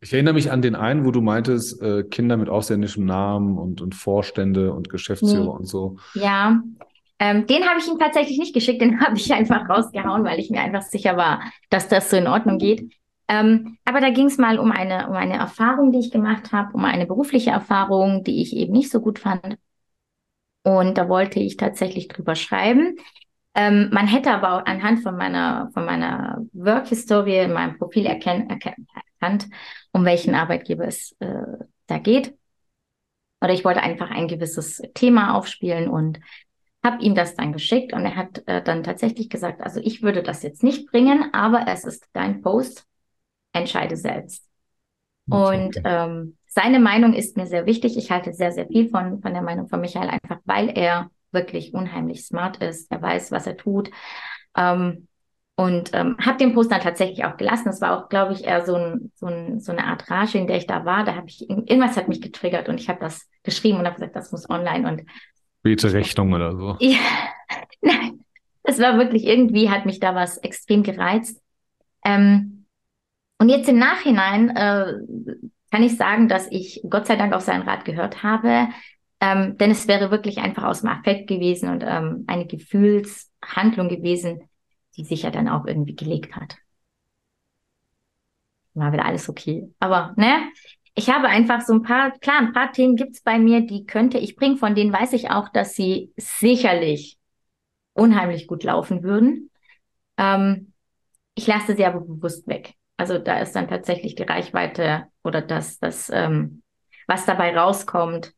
Ich 0.00 0.12
erinnere 0.12 0.34
mich 0.34 0.50
an 0.50 0.62
den 0.62 0.74
einen, 0.74 1.04
wo 1.04 1.10
du 1.10 1.20
meintest, 1.20 1.80
äh, 1.82 2.04
Kinder 2.04 2.36
mit 2.36 2.48
ausländischem 2.48 3.04
Namen 3.04 3.58
und, 3.58 3.80
und 3.80 3.94
Vorstände 3.94 4.72
und 4.72 4.88
Geschäftsführer 4.88 5.44
nee. 5.44 5.48
und 5.48 5.66
so. 5.66 5.96
Ja, 6.14 6.62
ähm, 7.18 7.46
den 7.46 7.64
habe 7.68 7.78
ich 7.78 7.88
ihm 7.88 7.98
tatsächlich 7.98 8.38
nicht 8.38 8.54
geschickt, 8.54 8.80
den 8.80 9.00
habe 9.04 9.16
ich 9.16 9.32
einfach 9.32 9.68
rausgehauen, 9.68 10.24
weil 10.24 10.38
ich 10.38 10.50
mir 10.50 10.60
einfach 10.60 10.82
sicher 10.82 11.16
war, 11.16 11.42
dass 11.70 11.88
das 11.88 12.10
so 12.10 12.16
in 12.16 12.26
Ordnung 12.28 12.58
geht. 12.58 12.92
Ähm, 13.26 13.78
aber 13.84 14.00
da 14.00 14.10
ging 14.10 14.26
es 14.26 14.36
mal 14.38 14.58
um 14.58 14.70
eine, 14.70 15.08
um 15.08 15.14
eine 15.14 15.34
Erfahrung, 15.34 15.92
die 15.92 15.98
ich 15.98 16.10
gemacht 16.10 16.52
habe, 16.52 16.74
um 16.74 16.84
eine 16.84 17.06
berufliche 17.06 17.50
Erfahrung, 17.50 18.22
die 18.22 18.42
ich 18.42 18.54
eben 18.54 18.72
nicht 18.72 18.90
so 18.90 19.00
gut 19.00 19.18
fand. 19.18 19.56
Und 20.62 20.98
da 20.98 21.08
wollte 21.08 21.40
ich 21.40 21.56
tatsächlich 21.56 22.08
drüber 22.08 22.34
schreiben. 22.34 22.96
Ähm, 23.54 23.88
man 23.92 24.06
hätte 24.06 24.32
aber 24.32 24.66
anhand 24.66 25.02
von 25.02 25.16
meiner, 25.16 25.70
von 25.72 25.84
meiner 25.84 26.44
Work 26.52 26.88
History 26.88 27.38
in 27.38 27.52
meinem 27.52 27.78
Profil 27.78 28.06
erken 28.06 28.48
erkannt, 28.50 29.48
um 29.92 30.04
welchen 30.04 30.34
Arbeitgeber 30.34 30.86
es 30.86 31.14
äh, 31.20 31.42
da 31.86 31.98
geht. 31.98 32.34
Oder 33.40 33.52
ich 33.52 33.64
wollte 33.64 33.82
einfach 33.82 34.10
ein 34.10 34.26
gewisses 34.26 34.82
Thema 34.94 35.34
aufspielen 35.34 35.88
und 35.88 36.18
habe 36.84 37.02
ihm 37.02 37.14
das 37.14 37.34
dann 37.34 37.52
geschickt 37.52 37.94
und 37.94 38.04
er 38.04 38.14
hat 38.14 38.46
äh, 38.46 38.62
dann 38.62 38.82
tatsächlich 38.82 39.30
gesagt, 39.30 39.62
also 39.62 39.80
ich 39.82 40.02
würde 40.02 40.22
das 40.22 40.42
jetzt 40.42 40.62
nicht 40.62 40.86
bringen, 40.90 41.32
aber 41.32 41.66
es 41.66 41.84
ist 41.84 42.06
dein 42.12 42.42
Post, 42.42 42.84
entscheide 43.52 43.96
selbst. 43.96 44.46
Okay. 45.28 45.64
Und 45.64 45.80
ähm, 45.84 46.36
seine 46.46 46.78
Meinung 46.78 47.14
ist 47.14 47.36
mir 47.36 47.46
sehr 47.46 47.64
wichtig. 47.64 47.96
Ich 47.96 48.10
halte 48.10 48.34
sehr, 48.34 48.52
sehr 48.52 48.66
viel 48.66 48.90
von, 48.90 49.22
von 49.22 49.32
der 49.32 49.42
Meinung 49.42 49.68
von 49.68 49.80
Michael, 49.80 50.10
einfach 50.10 50.38
weil 50.44 50.68
er 50.68 51.10
wirklich 51.32 51.72
unheimlich 51.72 52.26
smart 52.26 52.58
ist. 52.58 52.90
Er 52.92 53.00
weiß, 53.00 53.32
was 53.32 53.46
er 53.46 53.56
tut. 53.56 53.90
Ähm, 54.56 55.08
und 55.56 55.90
ähm, 55.94 56.16
habe 56.20 56.38
den 56.38 56.52
Post 56.52 56.72
dann 56.72 56.80
tatsächlich 56.80 57.24
auch 57.24 57.36
gelassen. 57.36 57.68
Es 57.68 57.80
war 57.80 57.96
auch, 57.96 58.08
glaube 58.08 58.32
ich, 58.32 58.44
eher 58.44 58.66
so, 58.66 58.74
ein, 58.74 59.12
so, 59.14 59.26
ein, 59.26 59.60
so 59.60 59.70
eine 59.72 59.84
Art 59.84 60.10
Rage, 60.10 60.36
in 60.36 60.48
der 60.48 60.56
ich 60.56 60.66
da 60.66 60.84
war. 60.84 61.04
Da 61.04 61.14
habe 61.14 61.28
ich 61.28 61.48
irgendwas 61.48 61.96
hat 61.96 62.08
mich 62.08 62.20
getriggert 62.20 62.68
und 62.68 62.80
ich 62.80 62.88
habe 62.88 62.98
das 63.00 63.28
geschrieben 63.44 63.78
und 63.78 63.86
habe 63.86 63.94
gesagt, 63.94 64.16
das 64.16 64.32
muss 64.32 64.50
online. 64.50 64.88
Und 64.88 65.02
Rechnung 65.64 66.32
oder 66.32 66.56
so. 66.56 66.76
Ja, 66.80 66.98
nein, 67.80 68.24
es 68.62 68.78
war 68.78 68.98
wirklich 68.98 69.24
irgendwie, 69.24 69.70
hat 69.70 69.86
mich 69.86 70.00
da 70.00 70.14
was 70.14 70.38
extrem 70.38 70.82
gereizt. 70.82 71.40
Ähm, 72.04 72.66
und 73.38 73.48
jetzt 73.48 73.68
im 73.68 73.78
Nachhinein 73.78 74.50
äh, 74.50 74.94
kann 75.70 75.82
ich 75.82 75.96
sagen, 75.96 76.28
dass 76.28 76.46
ich 76.50 76.82
Gott 76.88 77.06
sei 77.06 77.16
Dank 77.16 77.34
auf 77.34 77.42
seinen 77.42 77.62
Rat 77.62 77.84
gehört 77.84 78.22
habe, 78.22 78.68
ähm, 79.20 79.56
denn 79.58 79.70
es 79.70 79.88
wäre 79.88 80.10
wirklich 80.10 80.38
einfach 80.38 80.64
aus 80.64 80.82
dem 80.82 80.90
Affekt 80.90 81.28
gewesen 81.28 81.68
und 81.68 81.82
ähm, 81.86 82.24
eine 82.26 82.46
Gefühlshandlung 82.46 83.88
gewesen, 83.88 84.48
die 84.96 85.04
sich 85.04 85.22
ja 85.22 85.30
dann 85.30 85.48
auch 85.48 85.66
irgendwie 85.66 85.96
gelegt 85.96 86.36
hat. 86.36 86.56
War 88.74 88.92
wieder 88.92 89.04
alles 89.04 89.28
okay. 89.28 89.72
Aber, 89.78 90.14
ne? 90.16 90.50
Ich 90.94 91.10
habe 91.10 91.28
einfach 91.28 91.60
so 91.60 91.72
ein 91.72 91.82
paar, 91.82 92.12
klar, 92.18 92.38
ein 92.38 92.52
paar 92.52 92.72
Themen 92.72 92.96
gibt's 92.96 93.20
bei 93.22 93.38
mir, 93.38 93.62
die 93.62 93.84
könnte 93.84 94.18
ich 94.18 94.36
bringen, 94.36 94.56
von 94.56 94.74
denen 94.74 94.92
weiß 94.92 95.12
ich 95.12 95.30
auch, 95.30 95.48
dass 95.48 95.74
sie 95.74 96.12
sicherlich 96.16 97.18
unheimlich 97.94 98.46
gut 98.46 98.62
laufen 98.62 99.02
würden. 99.02 99.50
Ähm, 100.16 100.72
ich 101.34 101.46
lasse 101.46 101.74
sie 101.74 101.84
aber 101.84 102.00
bewusst 102.00 102.46
weg. 102.46 102.74
Also 102.96 103.18
da 103.18 103.40
ist 103.40 103.52
dann 103.52 103.68
tatsächlich 103.68 104.14
die 104.14 104.22
Reichweite 104.22 105.06
oder 105.24 105.42
das, 105.42 105.78
das 105.78 106.10
ähm, 106.14 106.62
was 107.08 107.26
dabei 107.26 107.56
rauskommt, 107.56 108.32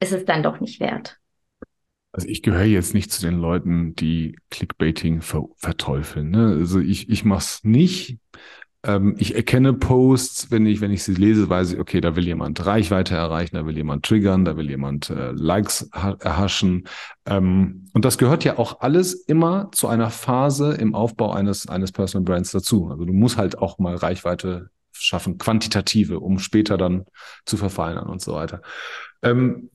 ist 0.00 0.12
es 0.12 0.24
dann 0.24 0.42
doch 0.42 0.60
nicht 0.60 0.80
wert. 0.80 1.18
Also 2.12 2.28
ich 2.28 2.42
gehöre 2.42 2.64
jetzt 2.64 2.94
nicht 2.94 3.10
zu 3.10 3.22
den 3.22 3.38
Leuten, 3.38 3.94
die 3.96 4.38
Clickbaiting 4.50 5.20
ver 5.20 5.46
verteufeln. 5.56 6.30
Ne? 6.30 6.56
Also 6.58 6.80
ich, 6.80 7.08
ich 7.10 7.24
mache 7.24 7.40
es 7.40 7.64
nicht, 7.64 8.18
ähm, 8.84 9.16
ich 9.18 9.34
erkenne 9.34 9.72
Posts, 9.72 10.50
wenn 10.50 10.66
ich, 10.66 10.80
wenn 10.80 10.90
ich 10.90 11.02
sie 11.02 11.14
lese, 11.14 11.48
weiß 11.48 11.72
ich, 11.72 11.80
okay, 11.80 12.00
da 12.00 12.16
will 12.16 12.26
jemand 12.26 12.64
Reichweite 12.64 13.14
erreichen, 13.14 13.56
da 13.56 13.66
will 13.66 13.76
jemand 13.76 14.04
triggern, 14.04 14.44
da 14.44 14.56
will 14.56 14.68
jemand 14.68 15.10
äh, 15.10 15.32
Likes 15.32 15.88
erhaschen. 15.92 16.86
Ähm, 17.26 17.86
und 17.94 18.04
das 18.04 18.18
gehört 18.18 18.44
ja 18.44 18.58
auch 18.58 18.80
alles 18.80 19.14
immer 19.14 19.70
zu 19.72 19.88
einer 19.88 20.10
Phase 20.10 20.74
im 20.74 20.94
Aufbau 20.94 21.32
eines, 21.32 21.68
eines 21.68 21.92
Personal 21.92 22.24
Brands 22.24 22.52
dazu. 22.52 22.88
Also 22.90 23.04
du 23.04 23.12
musst 23.12 23.38
halt 23.38 23.58
auch 23.58 23.78
mal 23.78 23.96
Reichweite 23.96 24.70
schaffen, 24.92 25.38
quantitative, 25.38 26.20
um 26.20 26.38
später 26.38 26.76
dann 26.76 27.06
zu 27.46 27.56
verfeinern 27.56 28.06
und 28.06 28.20
so 28.20 28.34
weiter. 28.34 28.60
Ähm, 29.22 29.70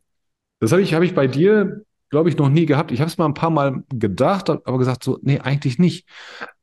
das 0.60 0.72
habe 0.72 0.82
ich, 0.82 0.94
habe 0.94 1.06
ich 1.06 1.16
bei 1.16 1.28
dir 1.28 1.84
glaube 2.12 2.30
ich, 2.30 2.38
noch 2.38 2.50
nie 2.50 2.66
gehabt. 2.66 2.92
Ich 2.92 3.02
habe 3.02 3.10
es 3.10 3.20
mal 3.20 3.26
ein 3.26 3.36
paar 3.36 3.52
Mal 3.52 3.84
gedacht, 3.90 4.50
aber 4.50 4.78
gesagt 4.80 5.04
so, 5.04 5.20
nee, 5.22 5.40
eigentlich 5.40 5.78
nicht. 5.78 6.08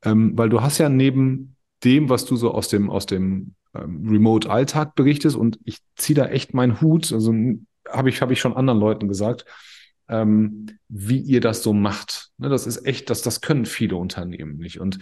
Ähm, 0.03 0.37
weil 0.37 0.49
du 0.49 0.61
hast 0.61 0.77
ja 0.77 0.89
neben 0.89 1.56
dem, 1.83 2.09
was 2.09 2.25
du 2.25 2.35
so 2.35 2.51
aus 2.51 2.67
dem, 2.67 2.89
aus 2.89 3.05
dem 3.05 3.55
ähm, 3.75 4.07
Remote-Alltag 4.07 4.95
berichtest. 4.95 5.35
Und 5.35 5.59
ich 5.63 5.79
ziehe 5.95 6.15
da 6.15 6.27
echt 6.27 6.53
meinen 6.53 6.81
Hut. 6.81 7.11
Also 7.11 7.33
habe 7.87 8.09
ich, 8.09 8.21
habe 8.21 8.33
ich 8.33 8.39
schon 8.39 8.55
anderen 8.55 8.79
Leuten 8.79 9.07
gesagt, 9.07 9.45
ähm, 10.09 10.67
wie 10.87 11.19
ihr 11.19 11.41
das 11.41 11.63
so 11.63 11.73
macht. 11.73 12.29
Ne, 12.37 12.49
das 12.49 12.67
ist 12.67 12.85
echt, 12.85 13.09
das, 13.09 13.21
das 13.21 13.41
können 13.41 13.65
viele 13.65 13.95
Unternehmen 13.95 14.57
nicht. 14.57 14.79
Und 14.79 14.99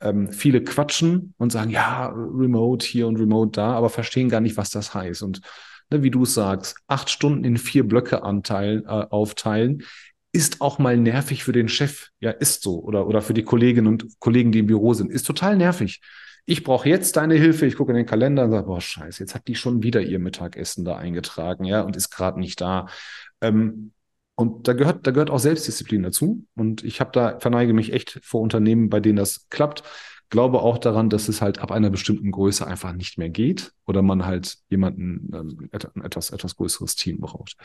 ähm, 0.00 0.32
viele 0.32 0.64
quatschen 0.64 1.34
und 1.38 1.52
sagen, 1.52 1.70
ja, 1.70 2.06
Remote 2.14 2.86
hier 2.86 3.06
und 3.06 3.16
Remote 3.16 3.52
da, 3.52 3.72
aber 3.72 3.90
verstehen 3.90 4.28
gar 4.28 4.40
nicht, 4.40 4.56
was 4.56 4.70
das 4.70 4.94
heißt. 4.94 5.22
Und 5.22 5.40
ne, 5.90 6.02
wie 6.02 6.10
du 6.10 6.22
es 6.22 6.34
sagst, 6.34 6.76
acht 6.88 7.10
Stunden 7.10 7.44
in 7.44 7.56
vier 7.56 7.86
Blöcke 7.86 8.22
anteilen, 8.22 8.84
äh, 8.84 9.06
aufteilen, 9.10 9.82
ist 10.32 10.60
auch 10.60 10.78
mal 10.78 10.96
nervig 10.96 11.44
für 11.44 11.52
den 11.52 11.68
Chef. 11.68 12.08
Ja, 12.20 12.30
ist 12.30 12.62
so. 12.62 12.80
Oder, 12.82 13.06
oder 13.06 13.22
für 13.22 13.34
die 13.34 13.42
Kolleginnen 13.42 13.88
und 13.88 14.18
Kollegen, 14.20 14.52
die 14.52 14.60
im 14.60 14.66
Büro 14.66 14.94
sind. 14.94 15.10
Ist 15.10 15.26
total 15.26 15.56
nervig. 15.56 16.00
Ich 16.46 16.64
brauche 16.64 16.88
jetzt 16.88 17.16
deine 17.16 17.34
Hilfe. 17.34 17.66
Ich 17.66 17.76
gucke 17.76 17.92
in 17.92 17.96
den 17.96 18.06
Kalender 18.06 18.44
und 18.44 18.50
sage, 18.50 18.66
boah, 18.66 18.80
scheiße, 18.80 19.22
jetzt 19.22 19.34
hat 19.34 19.48
die 19.48 19.54
schon 19.54 19.82
wieder 19.82 20.00
ihr 20.00 20.18
Mittagessen 20.18 20.84
da 20.84 20.96
eingetragen, 20.96 21.64
ja, 21.64 21.82
und 21.82 21.96
ist 21.96 22.10
gerade 22.10 22.40
nicht 22.40 22.60
da. 22.60 22.86
Ähm, 23.40 23.92
und 24.36 24.68
da 24.68 24.72
gehört, 24.72 25.06
da 25.06 25.10
gehört 25.10 25.30
auch 25.30 25.38
Selbstdisziplin 25.38 26.02
dazu. 26.02 26.46
Und 26.56 26.82
ich 26.82 27.00
habe 27.00 27.10
da, 27.12 27.38
verneige 27.40 27.74
mich 27.74 27.92
echt 27.92 28.20
vor 28.22 28.40
Unternehmen, 28.40 28.88
bei 28.88 29.00
denen 29.00 29.16
das 29.16 29.48
klappt. 29.50 29.82
Glaube 30.30 30.62
auch 30.62 30.78
daran, 30.78 31.10
dass 31.10 31.28
es 31.28 31.42
halt 31.42 31.58
ab 31.58 31.72
einer 31.72 31.90
bestimmten 31.90 32.30
Größe 32.30 32.66
einfach 32.66 32.92
nicht 32.92 33.18
mehr 33.18 33.28
geht 33.28 33.72
oder 33.86 34.00
man 34.00 34.24
halt 34.24 34.58
jemanden, 34.70 35.30
ähm, 35.34 35.68
etwas, 35.72 36.30
etwas 36.30 36.56
größeres 36.56 36.94
Team 36.94 37.20
braucht. 37.20 37.56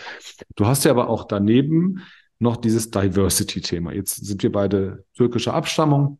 Du 0.55 0.65
hast 0.65 0.83
ja 0.83 0.91
aber 0.91 1.09
auch 1.09 1.25
daneben 1.25 2.01
noch 2.45 2.57
dieses 2.57 2.91
Diversity-Thema. 2.91 3.93
Jetzt 3.93 4.25
sind 4.25 4.41
wir 4.43 4.51
beide 4.51 5.05
türkischer 5.15 5.53
Abstammung. 5.53 6.19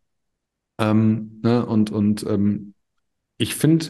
Ähm, 0.78 1.40
ne, 1.42 1.66
und 1.66 1.90
und 1.92 2.24
ähm, 2.24 2.74
ich 3.38 3.56
finde, 3.56 3.88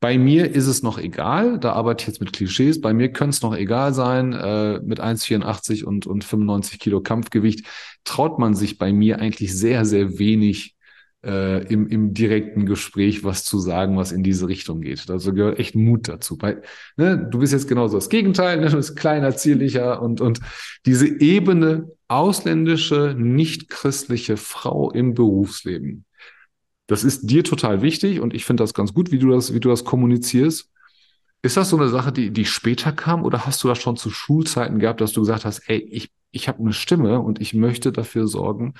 bei 0.00 0.18
mir 0.18 0.50
ist 0.54 0.66
es 0.66 0.82
noch 0.82 0.98
egal, 0.98 1.58
da 1.58 1.72
arbeite 1.72 2.02
ich 2.02 2.08
jetzt 2.08 2.20
mit 2.20 2.32
Klischees, 2.32 2.80
bei 2.80 2.92
mir 2.92 3.12
könnte 3.12 3.36
es 3.36 3.42
noch 3.42 3.56
egal 3.56 3.94
sein, 3.94 4.32
äh, 4.32 4.80
mit 4.80 5.00
1,84 5.00 5.84
und, 5.84 6.06
und 6.06 6.22
95 6.22 6.78
Kilo 6.78 7.00
Kampfgewicht 7.00 7.66
traut 8.04 8.38
man 8.38 8.54
sich 8.54 8.78
bei 8.78 8.92
mir 8.92 9.20
eigentlich 9.20 9.56
sehr, 9.56 9.84
sehr 9.84 10.18
wenig 10.18 10.75
äh, 11.26 11.64
im, 11.64 11.88
im 11.88 12.14
direkten 12.14 12.66
Gespräch 12.66 13.24
was 13.24 13.44
zu 13.44 13.58
sagen, 13.58 13.96
was 13.96 14.12
in 14.12 14.22
diese 14.22 14.48
Richtung 14.48 14.80
geht. 14.80 15.10
Also 15.10 15.34
gehört 15.34 15.58
echt 15.58 15.74
Mut 15.74 16.08
dazu. 16.08 16.38
Weil, 16.40 16.62
ne, 16.96 17.28
du 17.30 17.40
bist 17.40 17.52
jetzt 17.52 17.68
genauso 17.68 17.96
das 17.96 18.08
Gegenteil, 18.08 18.60
ne, 18.60 18.68
du 18.70 18.76
bist 18.76 18.96
kleiner, 18.96 19.36
zierlicher 19.36 20.00
und, 20.00 20.20
und 20.20 20.40
diese 20.86 21.08
Ebene 21.08 21.90
ausländische, 22.08 23.14
nicht 23.18 23.68
christliche 23.68 24.36
Frau 24.36 24.90
im 24.92 25.14
Berufsleben. 25.14 26.04
Das 26.86 27.02
ist 27.02 27.28
dir 27.28 27.42
total 27.42 27.82
wichtig 27.82 28.20
und 28.20 28.32
ich 28.32 28.44
finde 28.44 28.62
das 28.62 28.72
ganz 28.72 28.94
gut, 28.94 29.10
wie 29.10 29.18
du 29.18 29.30
das, 29.30 29.52
wie 29.52 29.60
du 29.60 29.68
das 29.68 29.84
kommunizierst. 29.84 30.70
Ist 31.42 31.56
das 31.56 31.70
so 31.70 31.76
eine 31.76 31.88
Sache, 31.88 32.12
die, 32.12 32.30
die 32.30 32.44
später 32.44 32.92
kam 32.92 33.24
oder 33.24 33.44
hast 33.46 33.62
du 33.64 33.68
das 33.68 33.78
schon 33.78 33.96
zu 33.96 34.10
Schulzeiten 34.10 34.78
gehabt, 34.78 35.00
dass 35.00 35.12
du 35.12 35.20
gesagt 35.20 35.44
hast, 35.44 35.68
ey, 35.68 35.78
ich, 35.78 36.10
ich 36.36 36.48
habe 36.48 36.60
eine 36.60 36.72
Stimme 36.72 37.20
und 37.20 37.40
ich 37.40 37.54
möchte 37.54 37.90
dafür 37.90 38.28
sorgen, 38.28 38.74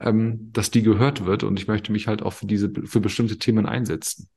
ähm, 0.00 0.50
dass 0.52 0.70
die 0.70 0.82
gehört 0.82 1.26
wird 1.26 1.44
und 1.44 1.58
ich 1.58 1.68
möchte 1.68 1.92
mich 1.92 2.06
halt 2.06 2.22
auch 2.22 2.32
für 2.32 2.46
diese, 2.46 2.72
für 2.84 3.00
bestimmte 3.00 3.38
Themen 3.38 3.66
einsetzen. 3.66 4.28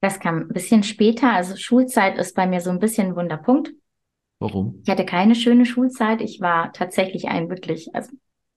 Das 0.00 0.20
kam 0.20 0.40
ein 0.40 0.48
bisschen 0.48 0.82
später. 0.82 1.32
Also 1.32 1.56
Schulzeit 1.56 2.18
ist 2.18 2.34
bei 2.34 2.46
mir 2.46 2.60
so 2.60 2.70
ein 2.70 2.80
bisschen 2.80 3.08
ein 3.08 3.16
Wunderpunkt. 3.16 3.72
Warum? 4.38 4.80
Ich 4.84 4.90
hatte 4.90 5.06
keine 5.06 5.34
schöne 5.34 5.64
Schulzeit. 5.64 6.20
Ich 6.20 6.40
war 6.40 6.72
tatsächlich 6.72 7.28
ein 7.28 7.48
wirklich, 7.48 7.94
also 7.94 8.10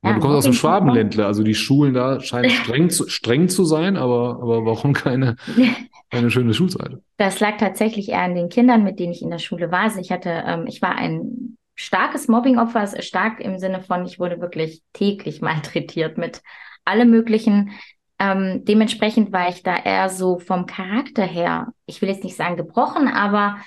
ja, 0.03 0.13
du 0.13 0.19
kommst 0.19 0.37
aus 0.37 0.43
dem 0.43 0.53
Schwabenländler, 0.53 1.25
also 1.25 1.43
die 1.43 1.55
Schulen 1.55 1.93
da 1.93 2.19
scheinen 2.19 2.49
streng 2.63 2.89
zu, 2.89 3.07
streng 3.09 3.49
zu 3.49 3.65
sein, 3.65 3.97
aber, 3.97 4.39
aber 4.41 4.65
warum 4.65 4.93
keine, 4.93 5.35
keine 6.09 6.31
schöne 6.31 6.53
Schulzeit? 6.53 6.97
Das 7.17 7.39
lag 7.39 7.57
tatsächlich 7.57 8.09
eher 8.09 8.21
an 8.21 8.35
den 8.35 8.49
Kindern, 8.49 8.83
mit 8.83 8.99
denen 8.99 9.11
ich 9.11 9.21
in 9.21 9.31
der 9.31 9.39
Schule 9.39 9.71
war. 9.71 9.81
Also 9.81 9.99
ich 9.99 10.11
hatte, 10.11 10.43
ähm, 10.45 10.65
ich 10.67 10.81
war 10.81 10.95
ein 10.95 11.56
starkes 11.77 12.27
Mobbingopfer, 12.27 12.81
also 12.81 13.01
stark 13.01 13.39
im 13.39 13.59
Sinne 13.59 13.81
von, 13.81 14.05
ich 14.05 14.19
wurde 14.19 14.41
wirklich 14.41 14.81
täglich 14.91 15.41
malträtiert 15.41 16.17
mit 16.17 16.41
allem 16.83 17.09
möglichen. 17.09 17.71
Ähm, 18.19 18.65
dementsprechend 18.65 19.31
war 19.31 19.47
ich 19.47 19.63
da 19.63 19.75
eher 19.75 20.09
so 20.09 20.39
vom 20.39 20.65
Charakter 20.65 21.23
her, 21.23 21.67
ich 21.85 22.01
will 22.01 22.09
jetzt 22.09 22.23
nicht 22.23 22.35
sagen 22.35 22.57
gebrochen, 22.57 23.07
aber 23.07 23.57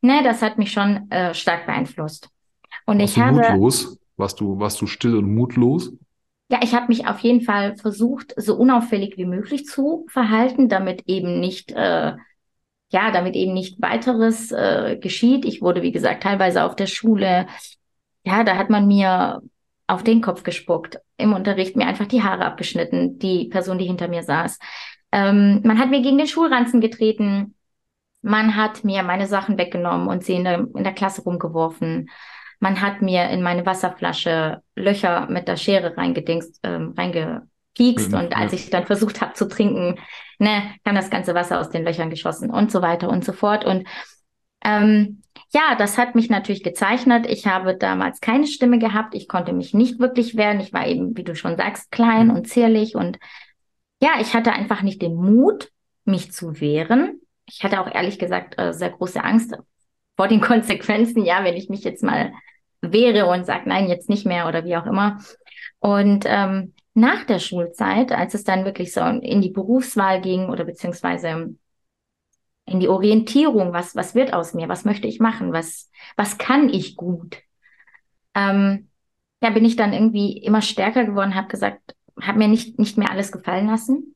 ne, 0.00 0.22
das 0.24 0.42
hat 0.42 0.58
mich 0.58 0.72
schon 0.72 1.08
äh, 1.10 1.32
stark 1.32 1.66
beeinflusst. 1.66 2.28
Und 2.86 2.98
warst 2.98 3.16
ich 3.16 3.22
habe 3.22 3.36
mutlos? 3.36 3.98
Warst 4.16 4.40
du, 4.40 4.58
warst 4.58 4.80
du 4.80 4.86
still 4.86 5.16
und 5.16 5.32
mutlos? 5.32 5.92
Ja, 6.50 6.58
ich 6.62 6.74
habe 6.74 6.88
mich 6.88 7.06
auf 7.06 7.20
jeden 7.20 7.42
Fall 7.42 7.76
versucht, 7.76 8.34
so 8.36 8.56
unauffällig 8.56 9.16
wie 9.16 9.24
möglich 9.24 9.64
zu 9.66 10.04
verhalten, 10.08 10.68
damit 10.68 11.04
eben 11.06 11.38
nicht 11.38 11.70
äh, 11.70 12.14
ja, 12.90 13.10
damit 13.10 13.34
eben 13.36 13.54
nicht 13.54 13.80
weiteres 13.80 14.52
äh, 14.52 14.96
geschieht. 15.00 15.44
Ich 15.44 15.62
wurde, 15.62 15.82
wie 15.82 15.92
gesagt, 15.92 16.22
teilweise 16.22 16.64
auf 16.64 16.76
der 16.76 16.86
Schule, 16.86 17.46
ja, 18.24 18.44
da 18.44 18.56
hat 18.56 18.68
man 18.68 18.86
mir 18.86 19.40
auf 19.86 20.02
den 20.04 20.20
Kopf 20.20 20.42
gespuckt, 20.42 20.98
im 21.16 21.32
Unterricht 21.32 21.76
mir 21.76 21.86
einfach 21.86 22.06
die 22.06 22.22
Haare 22.22 22.44
abgeschnitten, 22.44 23.18
die 23.18 23.46
Person, 23.46 23.78
die 23.78 23.86
hinter 23.86 24.08
mir 24.08 24.22
saß. 24.22 24.58
Ähm, 25.12 25.60
man 25.64 25.78
hat 25.78 25.90
mir 25.90 26.02
gegen 26.02 26.18
den 26.18 26.26
Schulranzen 26.26 26.80
getreten, 26.80 27.54
man 28.22 28.56
hat 28.56 28.84
mir 28.84 29.02
meine 29.02 29.26
Sachen 29.26 29.58
weggenommen 29.58 30.08
und 30.08 30.24
sie 30.24 30.34
in 30.34 30.44
der, 30.44 30.66
in 30.74 30.84
der 30.84 30.92
Klasse 30.92 31.22
rumgeworfen. 31.22 32.10
Man 32.58 32.80
hat 32.80 33.00
mir 33.00 33.30
in 33.30 33.42
meine 33.42 33.64
Wasserflasche 33.64 34.62
Löcher 34.76 35.26
mit 35.30 35.48
der 35.48 35.56
Schere 35.56 35.96
reingedingst, 35.96 36.60
ähm, 36.62 36.94
reinge, 36.96 37.48
piekst. 37.74 38.12
Und 38.12 38.36
als 38.36 38.52
ich 38.52 38.68
dann 38.68 38.84
versucht 38.84 39.20
habe 39.22 39.32
zu 39.32 39.48
trinken, 39.48 39.98
ne, 40.40 40.74
kam 40.84 40.94
das 40.94 41.10
ganze 41.10 41.34
Wasser 41.34 41.60
aus 41.60 41.70
den 41.70 41.84
Löchern 41.84 42.10
geschossen 42.10 42.50
und 42.50 42.72
so 42.72 42.82
weiter 42.82 43.08
und 43.08 43.24
so 43.24 43.32
fort. 43.32 43.64
Und 43.64 43.86
ähm, 44.64 45.22
ja, 45.52 45.74
das 45.76 45.98
hat 45.98 46.14
mich 46.14 46.30
natürlich 46.30 46.62
gezeichnet. 46.62 47.26
Ich 47.28 47.46
habe 47.46 47.76
damals 47.76 48.20
keine 48.20 48.46
Stimme 48.46 48.78
gehabt. 48.78 49.14
Ich 49.14 49.28
konnte 49.28 49.52
mich 49.52 49.74
nicht 49.74 49.98
wirklich 49.98 50.36
wehren. 50.36 50.60
Ich 50.60 50.72
war 50.72 50.86
eben, 50.86 51.16
wie 51.16 51.24
du 51.24 51.34
schon 51.34 51.56
sagst, 51.56 51.90
klein 51.90 52.28
mhm. 52.28 52.34
und 52.34 52.48
zierlich. 52.48 52.94
Und 52.94 53.18
ja, 54.00 54.12
ich 54.20 54.34
hatte 54.34 54.52
einfach 54.52 54.82
nicht 54.82 55.02
den 55.02 55.14
Mut, 55.14 55.70
mich 56.04 56.32
zu 56.32 56.60
wehren. 56.60 57.20
Ich 57.46 57.62
hatte 57.62 57.80
auch 57.80 57.92
ehrlich 57.92 58.18
gesagt 58.18 58.58
äh, 58.58 58.72
sehr 58.72 58.90
große 58.90 59.22
Angst 59.22 59.54
vor 60.16 60.28
den 60.28 60.40
Konsequenzen. 60.40 61.24
Ja, 61.24 61.44
wenn 61.44 61.56
ich 61.56 61.68
mich 61.68 61.84
jetzt 61.84 62.02
mal 62.02 62.32
wehre 62.80 63.26
und 63.26 63.44
sage, 63.44 63.68
nein, 63.68 63.88
jetzt 63.88 64.08
nicht 64.08 64.24
mehr 64.24 64.48
oder 64.48 64.64
wie 64.64 64.76
auch 64.76 64.86
immer. 64.86 65.20
Und 65.80 66.24
ähm, 66.26 66.72
nach 66.94 67.24
der 67.24 67.38
Schulzeit, 67.38 68.12
als 68.12 68.34
es 68.34 68.44
dann 68.44 68.64
wirklich 68.64 68.92
so 68.92 69.00
in 69.00 69.40
die 69.40 69.50
Berufswahl 69.50 70.20
ging 70.20 70.48
oder 70.48 70.64
beziehungsweise 70.64 71.54
in 72.66 72.80
die 72.80 72.88
Orientierung, 72.88 73.72
was, 73.72 73.96
was 73.96 74.14
wird 74.14 74.32
aus 74.32 74.54
mir, 74.54 74.68
was 74.68 74.84
möchte 74.84 75.08
ich 75.08 75.20
machen, 75.20 75.52
was, 75.52 75.90
was 76.16 76.38
kann 76.38 76.68
ich 76.68 76.96
gut, 76.96 77.38
ähm, 78.34 78.90
ja, 79.42 79.50
bin 79.50 79.64
ich 79.64 79.76
dann 79.76 79.92
irgendwie 79.92 80.36
immer 80.38 80.62
stärker 80.62 81.04
geworden, 81.04 81.34
habe 81.34 81.48
gesagt, 81.48 81.94
habe 82.20 82.38
mir 82.38 82.48
nicht, 82.48 82.78
nicht 82.78 82.98
mehr 82.98 83.10
alles 83.10 83.32
gefallen 83.32 83.66
lassen. 83.66 84.14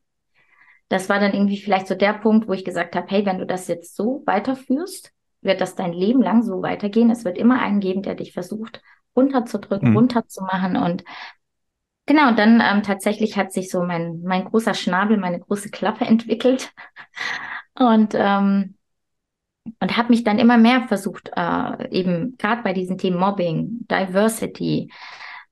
Das 0.87 1.09
war 1.09 1.19
dann 1.19 1.33
irgendwie 1.33 1.57
vielleicht 1.57 1.87
so 1.87 1.95
der 1.95 2.13
Punkt, 2.13 2.47
wo 2.47 2.53
ich 2.53 2.63
gesagt 2.63 2.95
habe, 2.95 3.07
hey, 3.09 3.25
wenn 3.25 3.39
du 3.39 3.45
das 3.45 3.67
jetzt 3.67 3.95
so 3.95 4.21
weiterführst, 4.27 5.11
wird 5.41 5.61
das 5.61 5.75
dein 5.75 5.93
Leben 5.93 6.21
lang 6.21 6.43
so 6.43 6.61
weitergehen. 6.61 7.09
Es 7.09 7.25
wird 7.25 7.37
immer 7.37 7.59
einen 7.61 7.79
geben, 7.79 8.03
der 8.03 8.15
dich 8.15 8.33
versucht 8.33 8.81
runterzudrücken, 9.15 9.91
mhm. 9.91 9.97
runterzumachen 9.97 10.77
und 10.77 11.03
Genau, 12.07 12.29
und 12.29 12.37
dann 12.37 12.61
ähm, 12.61 12.83
tatsächlich 12.83 13.35
hat 13.35 13.51
sich 13.51 13.69
so 13.71 13.83
mein, 13.83 14.21
mein 14.23 14.45
großer 14.45 14.73
Schnabel, 14.75 15.17
meine 15.17 15.39
große 15.39 15.69
Klappe 15.71 16.05
entwickelt. 16.05 16.71
Und, 17.77 18.13
ähm, 18.15 18.75
und 19.81 19.97
habe 19.97 20.09
mich 20.09 20.23
dann 20.23 20.39
immer 20.39 20.57
mehr 20.57 20.87
versucht, 20.87 21.29
äh, 21.35 21.89
eben 21.89 22.37
gerade 22.37 22.63
bei 22.63 22.71
diesen 22.71 22.97
Themen 22.97 23.19
Mobbing, 23.19 23.85
Diversity, 23.91 24.89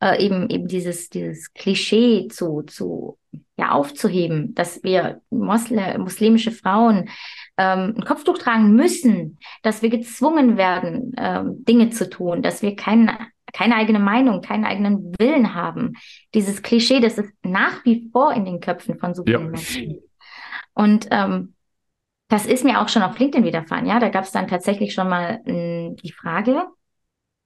äh, 0.02 0.24
eben 0.24 0.50
eben 0.50 0.68
dieses 0.68 1.10
dieses 1.10 1.54
Klischee 1.54 2.28
zu 2.30 2.62
zu 2.64 3.18
ja 3.58 3.72
aufzuheben, 3.72 4.54
dass 4.56 4.84
wir 4.84 5.22
Mosle 5.30 5.98
muslimische 6.00 6.52
Frauen 6.52 7.10
ähm, 7.58 7.96
ein 7.98 8.06
Kopftuch 8.06 8.38
tragen 8.38 8.74
müssen, 8.74 9.38
dass 9.64 9.82
wir 9.82 9.90
gezwungen 9.90 10.58
werden, 10.58 11.14
ähm, 11.18 11.64
Dinge 11.66 11.90
zu 11.90 12.10
tun, 12.10 12.42
dass 12.42 12.62
wir 12.62 12.76
keinen 12.76 13.12
keine 13.54 13.76
eigene 13.76 14.00
Meinung, 14.00 14.42
keinen 14.42 14.66
eigenen 14.66 15.14
Willen 15.20 15.54
haben. 15.54 15.94
Dieses 16.34 16.62
Klischee, 16.62 17.00
das 17.00 17.18
ist 17.18 17.32
nach 17.44 17.86
wie 17.86 18.10
vor 18.12 18.34
in 18.34 18.46
den 18.46 18.60
Köpfen 18.60 18.98
von 19.00 19.14
so 19.14 19.24
vielen 19.24 19.42
ja. 19.42 19.48
Menschen. 19.48 20.00
Und 20.74 21.08
ähm, 21.12 21.54
das 22.28 22.46
ist 22.46 22.66
mir 22.66 22.82
auch 22.82 22.90
schon 22.90 23.04
auf 23.04 23.18
LinkedIn 23.18 23.46
widerfahren. 23.46 23.86
Ja, 23.86 24.00
da 24.00 24.10
gab 24.10 24.24
es 24.24 24.32
dann 24.32 24.48
tatsächlich 24.48 24.94
schon 24.94 25.08
mal 25.08 25.42
äh, 25.46 25.94
die 26.04 26.12
Frage, 26.12 26.66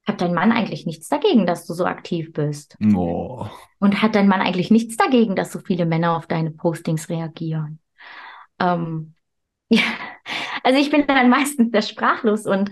hat 0.07 0.21
dein 0.21 0.33
Mann 0.33 0.53
eigentlich 0.53 0.85
nichts 0.85 1.09
dagegen, 1.09 1.45
dass 1.45 1.65
du 1.65 1.73
so 1.73 1.85
aktiv 1.85 2.31
bist? 2.31 2.77
Oh. 2.95 3.45
Und 3.79 4.01
hat 4.01 4.15
dein 4.15 4.29
Mann 4.29 4.39
eigentlich 4.39 4.71
nichts 4.71 4.95
dagegen, 4.95 5.35
dass 5.35 5.51
so 5.51 5.59
viele 5.59 5.85
Männer 5.85 6.15
auf 6.15 6.27
deine 6.27 6.51
Postings 6.51 7.09
reagieren? 7.09 7.79
Ähm, 8.59 9.13
ja, 9.69 9.83
also 10.67 10.79
ich 10.81 10.91
bin 10.91 11.07
dann 11.07 11.29
meistens 11.29 11.71
sehr 11.71 11.81
sprachlos 11.81 12.45
und 12.45 12.69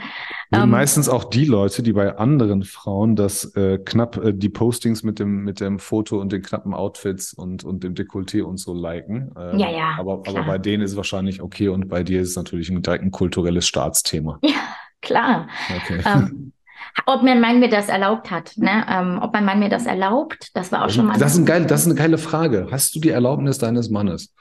ähm, 0.52 0.70
meistens 0.70 1.08
auch 1.08 1.24
die 1.24 1.46
Leute, 1.46 1.82
die 1.82 1.94
bei 1.94 2.18
anderen 2.18 2.64
Frauen 2.66 3.16
das 3.16 3.56
äh, 3.56 3.78
knapp 3.78 4.18
äh, 4.18 4.34
die 4.34 4.50
Postings 4.50 5.02
mit 5.04 5.18
dem 5.18 5.46
mit 5.46 5.62
dem 5.62 5.80
Foto 5.80 6.20
und 6.20 6.34
den 6.34 6.42
knappen 6.42 6.74
Outfits 6.74 7.32
und 7.32 7.64
und 7.64 7.86
dem 7.86 7.96
Dekolleté 7.96 8.44
und 8.44 8.58
so 8.58 8.74
liken. 8.74 9.32
Ähm, 9.40 9.60
ja, 9.60 9.72
ja. 9.72 9.96
Aber, 9.98 10.24
aber 10.28 10.44
bei 10.44 10.58
denen 10.58 10.84
ist 10.84 10.92
es 10.92 10.98
wahrscheinlich 10.98 11.42
okay 11.42 11.70
und 11.70 11.88
bei 11.88 12.04
dir 12.04 12.20
ist 12.20 12.32
es 12.32 12.36
natürlich 12.36 12.70
ein, 12.70 12.82
direkt 12.82 13.06
ein 13.06 13.12
kulturelles 13.12 13.66
Staatsthema. 13.66 14.40
Ja, 14.44 14.56
klar. 15.02 15.48
Okay. 15.74 16.02
Ähm, 16.06 16.52
ob 17.06 17.24
mein 17.24 17.40
Mann 17.40 17.62
mir 17.62 17.70
das 17.70 17.88
erlaubt 17.88 18.30
hat, 18.30 18.58
ne? 18.58 18.86
Ähm, 18.90 19.20
ob 19.22 19.32
mein 19.32 19.46
Mann 19.46 19.60
mir 19.60 19.70
das 19.70 19.86
erlaubt, 19.86 20.52
das 20.54 20.74
war 20.74 20.84
auch 20.84 20.90
schon 20.90 21.06
mal. 21.06 21.18
Das 21.18 21.32
ist, 21.32 21.40
ein 21.40 21.46
geil, 21.46 21.66
das 21.66 21.82
ist 21.82 21.88
eine 21.88 21.96
geile 21.96 22.18
Frage. 22.18 22.68
Hast 22.72 22.94
du 22.94 23.00
die 23.00 23.10
Erlaubnis 23.10 23.58
deines 23.58 23.90
Mannes? 23.90 24.34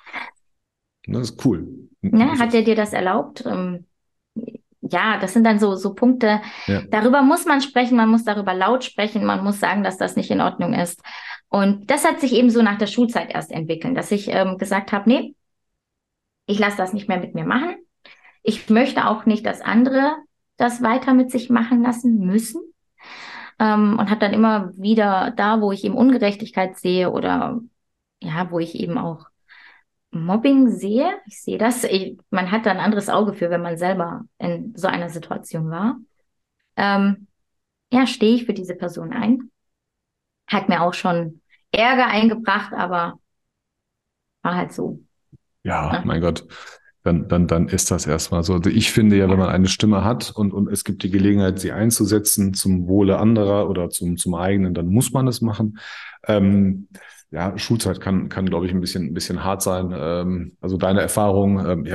Das 1.06 1.30
ist 1.30 1.44
cool. 1.44 1.88
Ne, 2.00 2.38
hat 2.38 2.54
er 2.54 2.62
dir 2.62 2.76
das 2.76 2.92
erlaubt? 2.92 3.44
Ähm, 3.46 3.86
ja, 4.80 5.18
das 5.18 5.32
sind 5.32 5.44
dann 5.44 5.58
so, 5.58 5.74
so 5.74 5.94
Punkte. 5.94 6.40
Ja. 6.66 6.82
Darüber 6.90 7.22
muss 7.22 7.46
man 7.46 7.62
sprechen, 7.62 7.96
man 7.96 8.10
muss 8.10 8.24
darüber 8.24 8.52
laut 8.52 8.84
sprechen, 8.84 9.24
man 9.24 9.42
muss 9.42 9.58
sagen, 9.58 9.82
dass 9.82 9.96
das 9.96 10.16
nicht 10.16 10.30
in 10.30 10.40
Ordnung 10.40 10.74
ist. 10.74 11.00
Und 11.48 11.90
das 11.90 12.04
hat 12.04 12.20
sich 12.20 12.34
eben 12.34 12.50
so 12.50 12.62
nach 12.62 12.78
der 12.78 12.86
Schulzeit 12.86 13.34
erst 13.34 13.52
entwickelt, 13.52 13.96
dass 13.96 14.10
ich 14.10 14.28
ähm, 14.28 14.58
gesagt 14.58 14.92
habe, 14.92 15.08
nee, 15.08 15.34
ich 16.46 16.58
lasse 16.58 16.76
das 16.76 16.92
nicht 16.92 17.08
mehr 17.08 17.18
mit 17.18 17.34
mir 17.34 17.44
machen. 17.44 17.76
Ich 18.42 18.68
möchte 18.68 19.06
auch 19.06 19.24
nicht, 19.24 19.46
dass 19.46 19.62
andere 19.62 20.16
das 20.56 20.82
weiter 20.82 21.14
mit 21.14 21.30
sich 21.30 21.48
machen 21.48 21.82
lassen 21.82 22.18
müssen. 22.18 22.60
Ähm, 23.58 23.98
und 23.98 24.10
habe 24.10 24.20
dann 24.20 24.34
immer 24.34 24.72
wieder 24.76 25.32
da, 25.36 25.60
wo 25.60 25.72
ich 25.72 25.84
eben 25.84 25.96
Ungerechtigkeit 25.96 26.76
sehe 26.76 27.10
oder 27.10 27.60
ja, 28.20 28.50
wo 28.50 28.58
ich 28.58 28.74
eben 28.74 28.98
auch 28.98 29.26
Mobbing 30.14 30.68
sehe, 30.68 31.10
ich 31.26 31.42
sehe 31.42 31.58
das, 31.58 31.84
ich, 31.84 32.18
man 32.30 32.50
hat 32.50 32.66
da 32.66 32.70
ein 32.70 32.78
anderes 32.78 33.08
Auge 33.08 33.34
für, 33.34 33.50
wenn 33.50 33.62
man 33.62 33.76
selber 33.76 34.22
in 34.38 34.72
so 34.76 34.86
einer 34.86 35.10
Situation 35.10 35.70
war. 35.70 35.98
Ähm, 36.76 37.26
ja, 37.92 38.06
stehe 38.06 38.34
ich 38.34 38.46
für 38.46 38.54
diese 38.54 38.74
Person 38.74 39.12
ein. 39.12 39.50
Hat 40.46 40.68
mir 40.68 40.82
auch 40.82 40.94
schon 40.94 41.40
Ärger 41.72 42.06
eingebracht, 42.06 42.72
aber 42.72 43.18
war 44.42 44.54
halt 44.54 44.72
so. 44.72 45.00
Ja, 45.62 45.92
ja. 45.92 46.02
mein 46.04 46.20
Gott. 46.20 46.46
Dann, 47.02 47.28
dann, 47.28 47.46
dann 47.46 47.68
ist 47.68 47.90
das 47.90 48.06
erstmal 48.06 48.42
so. 48.44 48.54
Also 48.54 48.70
ich 48.70 48.90
finde 48.90 49.16
ja, 49.16 49.28
wenn 49.28 49.38
man 49.38 49.50
eine 49.50 49.68
Stimme 49.68 50.04
hat 50.04 50.30
und, 50.30 50.54
und 50.54 50.70
es 50.70 50.84
gibt 50.84 51.02
die 51.02 51.10
Gelegenheit, 51.10 51.58
sie 51.58 51.70
einzusetzen 51.70 52.54
zum 52.54 52.88
Wohle 52.88 53.18
anderer 53.18 53.68
oder 53.68 53.90
zum, 53.90 54.16
zum 54.16 54.34
eigenen, 54.34 54.72
dann 54.72 54.86
muss 54.86 55.12
man 55.12 55.28
es 55.28 55.42
machen. 55.42 55.78
Ähm, 56.26 56.88
ja, 57.34 57.58
Schulzeit 57.58 58.00
kann, 58.00 58.28
kann 58.28 58.46
glaube 58.46 58.66
ich, 58.66 58.72
ein 58.72 58.80
bisschen, 58.80 59.06
ein 59.06 59.14
bisschen 59.14 59.42
hart 59.42 59.60
sein. 59.60 59.92
Ähm, 59.92 60.56
also 60.60 60.76
deine 60.76 61.00
Erfahrung, 61.00 61.58
ähm, 61.66 61.84
ich 61.84 61.94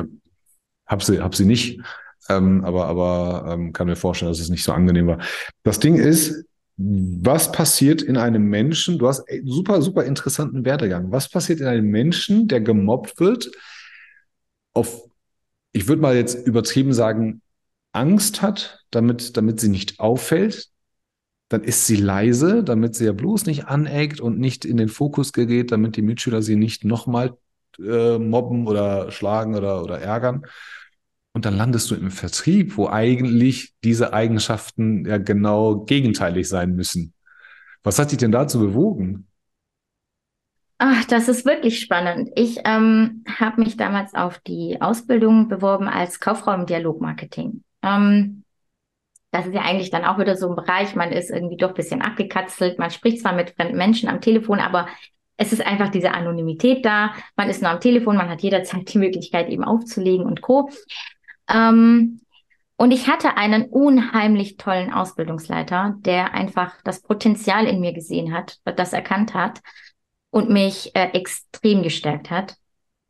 hab 0.85 1.01
sie, 1.01 1.21
hab 1.21 1.33
sie 1.33 1.45
nicht, 1.45 1.79
ähm, 2.27 2.63
aber, 2.65 2.87
aber 2.87 3.45
ähm, 3.53 3.71
kann 3.71 3.87
mir 3.87 3.95
vorstellen, 3.95 4.31
dass 4.31 4.39
es 4.39 4.49
nicht 4.49 4.63
so 4.63 4.73
angenehm 4.73 5.07
war. 5.07 5.19
Das 5.63 5.79
Ding 5.79 5.95
ist, 5.95 6.45
was 6.75 7.51
passiert 7.51 8.01
in 8.01 8.17
einem 8.17 8.43
Menschen? 8.43 8.99
Du 8.99 9.07
hast 9.07 9.23
super, 9.45 9.81
super 9.81 10.03
interessanten 10.03 10.65
Werdegang. 10.65 11.11
Was 11.11 11.29
passiert 11.29 11.61
in 11.61 11.67
einem 11.67 11.87
Menschen, 11.87 12.47
der 12.47 12.61
gemobbt 12.61 13.19
wird, 13.19 13.49
auf, 14.73 15.03
ich 15.71 15.87
würde 15.87 16.01
mal 16.01 16.15
jetzt 16.15 16.45
übertrieben 16.47 16.93
sagen, 16.93 17.41
Angst 17.91 18.41
hat, 18.41 18.85
damit, 18.91 19.35
damit 19.37 19.59
sie 19.59 19.69
nicht 19.69 19.99
auffällt, 19.99 20.68
dann 21.49 21.63
ist 21.63 21.87
sie 21.87 21.95
leise, 21.95 22.63
damit 22.63 22.95
sie 22.95 23.05
ja 23.05 23.11
bloß 23.11 23.47
nicht 23.47 23.65
aneckt 23.65 24.21
und 24.21 24.39
nicht 24.39 24.65
in 24.65 24.77
den 24.77 24.87
Fokus 24.87 25.33
gerät, 25.33 25.71
damit 25.71 25.97
die 25.97 26.03
Mitschüler 26.03 26.41
sie 26.41 26.55
nicht 26.55 26.85
nochmal 26.85 27.37
äh, 27.79 28.19
mobben 28.19 28.67
oder 28.67 29.11
schlagen 29.11 29.55
oder, 29.55 29.83
oder 29.83 29.99
ärgern. 29.99 30.45
Und 31.33 31.45
dann 31.45 31.57
landest 31.57 31.89
du 31.89 31.95
im 31.95 32.11
Vertrieb, 32.11 32.77
wo 32.77 32.87
eigentlich 32.87 33.73
diese 33.83 34.13
Eigenschaften 34.13 35.05
ja 35.05 35.17
genau 35.17 35.85
gegenteilig 35.85 36.47
sein 36.47 36.75
müssen. 36.75 37.13
Was 37.83 37.97
hat 37.97 38.11
dich 38.11 38.17
denn 38.17 38.31
dazu 38.31 38.59
bewogen? 38.59 39.27
Ach, 40.77 41.03
das 41.05 41.27
ist 41.27 41.45
wirklich 41.45 41.79
spannend. 41.79 42.29
Ich 42.35 42.59
ähm, 42.63 43.23
habe 43.27 43.61
mich 43.61 43.75
damals 43.75 44.13
auf 44.13 44.39
die 44.39 44.77
Ausbildung 44.81 45.49
beworben 45.49 45.87
als 45.87 46.19
Kauffrau 46.19 46.63
Dialogmarketing. 46.63 47.63
Ähm, 47.81 48.38
das 49.31 49.45
ist 49.45 49.53
ja 49.53 49.61
eigentlich 49.61 49.91
dann 49.91 50.05
auch 50.05 50.17
wieder 50.17 50.35
so 50.35 50.49
ein 50.49 50.55
Bereich, 50.55 50.95
man 50.95 51.11
ist 51.11 51.29
irgendwie 51.29 51.57
doch 51.57 51.69
ein 51.69 51.75
bisschen 51.75 52.01
abgekatzelt, 52.01 52.79
man 52.79 52.91
spricht 52.91 53.21
zwar 53.21 53.33
mit 53.33 53.51
fremden 53.51 53.77
Menschen 53.77 54.09
am 54.09 54.21
Telefon, 54.21 54.59
aber 54.59 54.87
es 55.37 55.53
ist 55.53 55.65
einfach 55.65 55.89
diese 55.89 56.11
Anonymität 56.11 56.85
da. 56.85 57.13
Man 57.37 57.49
ist 57.49 57.61
nur 57.61 57.71
am 57.71 57.79
Telefon, 57.79 58.17
man 58.17 58.29
hat 58.29 58.41
jederzeit 58.41 58.93
die 58.93 58.97
Möglichkeit 58.97 59.49
eben 59.49 59.63
aufzulegen 59.63 60.25
und 60.25 60.41
Co. 60.41 60.69
Ähm, 61.49 62.19
und 62.75 62.91
ich 62.91 63.07
hatte 63.07 63.37
einen 63.37 63.65
unheimlich 63.65 64.57
tollen 64.57 64.91
Ausbildungsleiter, 64.91 65.95
der 65.99 66.33
einfach 66.33 66.75
das 66.83 67.01
Potenzial 67.01 67.65
in 67.67 67.79
mir 67.79 67.93
gesehen 67.93 68.33
hat, 68.33 68.57
das 68.63 68.93
erkannt 68.93 69.33
hat 69.33 69.59
und 70.29 70.49
mich 70.49 70.95
äh, 70.95 71.09
extrem 71.11 71.83
gestärkt 71.83 72.29
hat. 72.31 72.55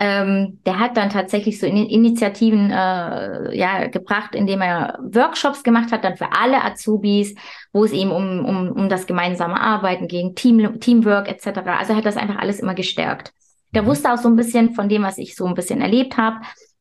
Ähm, 0.01 0.59
der 0.65 0.79
hat 0.79 0.95
dann 0.95 1.09
tatsächlich 1.09 1.59
so 1.59 1.67
Initiativen 1.67 2.71
äh, 2.71 3.55
ja, 3.57 3.87
gebracht, 3.87 4.33
indem 4.33 4.61
er 4.61 4.97
Workshops 5.01 5.61
gemacht 5.61 5.91
hat, 5.91 6.05
dann 6.05 6.15
für 6.15 6.31
alle 6.31 6.63
Azubis, 6.63 7.35
wo 7.73 7.83
es 7.83 7.91
eben 7.91 8.11
um, 8.11 8.45
um, 8.45 8.71
um 8.71 8.89
das 8.89 9.07
gemeinsame 9.07 9.59
Arbeiten 9.59 10.07
ging, 10.07 10.35
Team, 10.35 10.79
Teamwork 10.79 11.27
etc. 11.27 11.59
Also 11.77 11.95
hat 11.95 12.05
das 12.05 12.15
einfach 12.15 12.37
alles 12.37 12.61
immer 12.61 12.75
gestärkt. 12.75 13.33
Der 13.73 13.83
mhm. 13.83 13.87
wusste 13.87 14.13
auch 14.13 14.17
so 14.17 14.29
ein 14.29 14.37
bisschen 14.37 14.73
von 14.73 14.87
dem, 14.87 15.03
was 15.03 15.17
ich 15.17 15.35
so 15.35 15.45
ein 15.45 15.53
bisschen 15.53 15.81
erlebt 15.81 16.15
habe, 16.15 16.37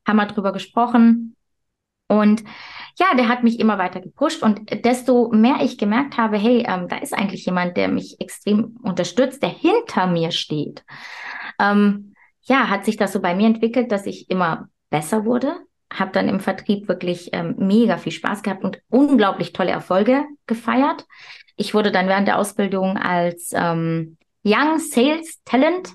haben 0.07 0.17
wir 0.17 0.27
drüber 0.27 0.53
gesprochen. 0.53 1.35
Und 2.07 2.43
ja, 2.99 3.15
der 3.17 3.29
hat 3.29 3.43
mich 3.43 3.61
immer 3.61 3.79
weiter 3.79 4.01
gepusht 4.01 4.43
und 4.43 4.85
desto 4.85 5.29
mehr 5.31 5.57
ich 5.61 5.77
gemerkt 5.77 6.17
habe, 6.17 6.39
hey, 6.39 6.65
ähm, 6.67 6.89
da 6.89 6.97
ist 6.97 7.13
eigentlich 7.13 7.45
jemand, 7.45 7.77
der 7.77 7.89
mich 7.89 8.21
extrem 8.21 8.79
unterstützt, 8.83 9.43
der 9.43 9.51
hinter 9.51 10.07
mir 10.07 10.31
steht. 10.31 10.85
Ähm, 11.61 12.15
ja, 12.49 12.69
hat 12.69 12.85
sich 12.85 12.97
das 12.97 13.13
so 13.13 13.21
bei 13.21 13.35
mir 13.35 13.47
entwickelt, 13.47 13.93
dass 13.93 14.07
ich 14.07 14.31
immer 14.31 14.69
besser 14.91 15.25
wurde, 15.25 15.55
habe 15.93 16.13
dann 16.13 16.29
im 16.29 16.41
Vertrieb 16.41 16.89
wirklich 16.89 17.31
ähm, 17.33 17.55
mega 17.59 17.99
viel 17.99 18.13
Spaß 18.13 18.43
gehabt 18.43 18.65
und 18.65 18.81
unglaublich 18.89 19.53
tolle 19.53 19.71
Erfolge 19.71 20.25
gefeiert. 20.47 21.07
Ich 21.57 21.75
wurde 21.75 21.93
dann 21.93 22.09
während 22.09 22.29
der 22.29 22.39
Ausbildung 22.39 22.97
als 22.97 23.53
ähm, 23.55 24.17
Young 24.45 24.79
Sales 24.79 25.43
Talent 25.45 25.91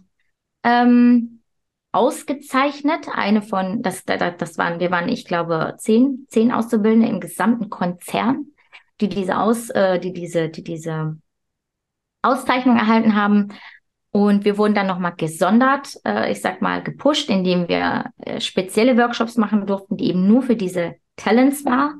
ähm, 0.63 1.41
ausgezeichnet. 1.91 3.07
Eine 3.11 3.41
von, 3.41 3.81
das, 3.81 4.03
das, 4.05 4.57
waren, 4.57 4.79
wir 4.79 4.91
waren, 4.91 5.09
ich 5.09 5.25
glaube, 5.25 5.75
zehn, 5.77 6.25
zehn 6.29 6.51
Auszubildende 6.51 7.07
im 7.07 7.19
gesamten 7.19 7.69
Konzern, 7.69 8.47
die 8.99 9.09
diese 9.09 9.37
Aus, 9.37 9.69
äh, 9.69 9.99
die 9.99 10.13
diese, 10.13 10.49
die 10.49 10.63
diese 10.63 11.17
Auszeichnung 12.21 12.77
erhalten 12.77 13.15
haben. 13.15 13.49
Und 14.15 14.45
wir 14.45 14.59
wurden 14.59 14.75
dann 14.75 14.85
nochmal 14.85 15.15
gesondert, 15.17 15.99
äh, 16.05 16.31
ich 16.31 16.39
sag 16.39 16.61
mal, 16.61 16.83
gepusht, 16.83 17.31
indem 17.31 17.67
wir 17.67 18.11
äh, 18.19 18.39
spezielle 18.39 18.95
Workshops 18.95 19.37
machen 19.37 19.65
durften, 19.65 19.97
die 19.97 20.07
eben 20.09 20.27
nur 20.27 20.43
für 20.43 20.55
diese 20.55 20.97
Talents 21.15 21.65
war. 21.65 21.95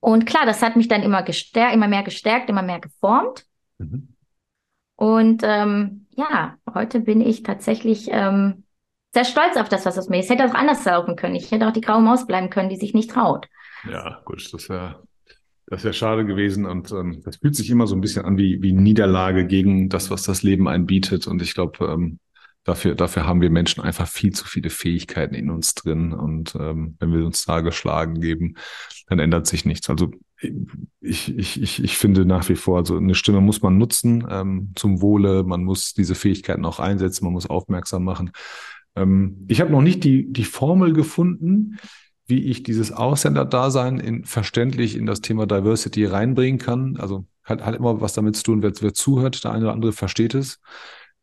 Und 0.00 0.26
klar, 0.26 0.44
das 0.44 0.60
hat 0.60 0.76
mich 0.76 0.86
dann 0.86 1.02
immer 1.02 1.22
gestärkt, 1.22 1.74
immer 1.74 1.88
mehr 1.88 2.02
gestärkt, 2.02 2.50
immer 2.50 2.60
mehr 2.60 2.78
geformt. 2.78 3.46
Mhm. 3.78 4.14
Und 4.96 5.42
ähm, 5.44 6.06
ja, 6.10 6.56
heute 6.74 7.00
bin 7.00 7.22
ich 7.22 7.42
tatsächlich 7.42 8.08
ähm, 8.10 8.64
sehr 9.14 9.24
stolz 9.24 9.56
auf 9.56 9.70
das, 9.70 9.86
was 9.86 9.98
aus 9.98 10.10
mir 10.10 10.18
ist. 10.18 10.26
Es 10.26 10.30
hätte 10.30 10.44
auch 10.44 10.54
anders 10.54 10.84
laufen 10.84 11.16
können. 11.16 11.36
Ich 11.36 11.50
hätte 11.50 11.66
auch 11.66 11.72
die 11.72 11.80
graue 11.80 12.02
Maus 12.02 12.26
bleiben 12.26 12.50
können, 12.50 12.68
die 12.68 12.76
sich 12.76 12.92
nicht 12.92 13.10
traut. 13.10 13.48
Ja, 13.90 14.20
gut, 14.26 14.52
das 14.52 14.68
wäre 14.68 15.02
das 15.66 15.84
wäre 15.84 15.94
schade 15.94 16.26
gewesen 16.26 16.66
und 16.66 16.92
ähm, 16.92 17.22
das 17.24 17.36
fühlt 17.36 17.56
sich 17.56 17.70
immer 17.70 17.86
so 17.86 17.94
ein 17.94 18.00
bisschen 18.00 18.24
an 18.24 18.36
wie, 18.36 18.60
wie 18.62 18.72
Niederlage 18.72 19.46
gegen 19.46 19.88
das, 19.88 20.10
was 20.10 20.24
das 20.24 20.42
Leben 20.42 20.68
einbietet. 20.68 21.26
Und 21.26 21.40
ich 21.40 21.54
glaube, 21.54 21.86
ähm, 21.86 22.18
dafür, 22.64 22.94
dafür 22.94 23.26
haben 23.26 23.40
wir 23.40 23.50
Menschen 23.50 23.82
einfach 23.82 24.08
viel 24.08 24.32
zu 24.32 24.46
viele 24.46 24.70
Fähigkeiten 24.70 25.34
in 25.34 25.50
uns 25.50 25.74
drin. 25.74 26.12
Und 26.12 26.54
ähm, 26.56 26.96
wenn 26.98 27.12
wir 27.12 27.24
uns 27.24 27.44
da 27.44 27.60
geschlagen 27.60 28.20
geben, 28.20 28.56
dann 29.06 29.18
ändert 29.18 29.46
sich 29.46 29.64
nichts. 29.64 29.88
Also 29.88 30.10
ich, 31.00 31.36
ich, 31.36 31.62
ich, 31.62 31.82
ich 31.82 31.96
finde 31.96 32.26
nach 32.26 32.48
wie 32.48 32.56
vor, 32.56 32.78
also 32.78 32.96
eine 32.96 33.14
Stimme 33.14 33.40
muss 33.40 33.62
man 33.62 33.78
nutzen 33.78 34.26
ähm, 34.28 34.72
zum 34.74 35.00
Wohle. 35.00 35.44
Man 35.44 35.64
muss 35.64 35.94
diese 35.94 36.14
Fähigkeiten 36.14 36.64
auch 36.64 36.80
einsetzen, 36.80 37.24
man 37.24 37.32
muss 37.32 37.46
aufmerksam 37.46 38.04
machen. 38.04 38.32
Ähm, 38.96 39.44
ich 39.48 39.60
habe 39.60 39.70
noch 39.70 39.82
nicht 39.82 40.04
die, 40.04 40.30
die 40.32 40.44
Formel 40.44 40.92
gefunden, 40.92 41.78
wie 42.26 42.44
ich 42.44 42.62
dieses 42.62 42.92
Ausländerdasein 42.92 43.98
in, 43.98 44.24
verständlich 44.24 44.96
in 44.96 45.06
das 45.06 45.20
Thema 45.20 45.46
Diversity 45.46 46.06
reinbringen 46.06 46.58
kann. 46.58 46.96
Also 46.96 47.26
hat, 47.42 47.64
hat 47.64 47.74
immer 47.74 48.00
was 48.00 48.14
damit 48.14 48.36
zu 48.36 48.44
tun, 48.44 48.62
wer, 48.62 48.72
wer 48.80 48.94
zuhört, 48.94 49.44
der 49.44 49.52
eine 49.52 49.64
oder 49.64 49.72
andere 49.74 49.92
versteht 49.92 50.34
es. 50.34 50.60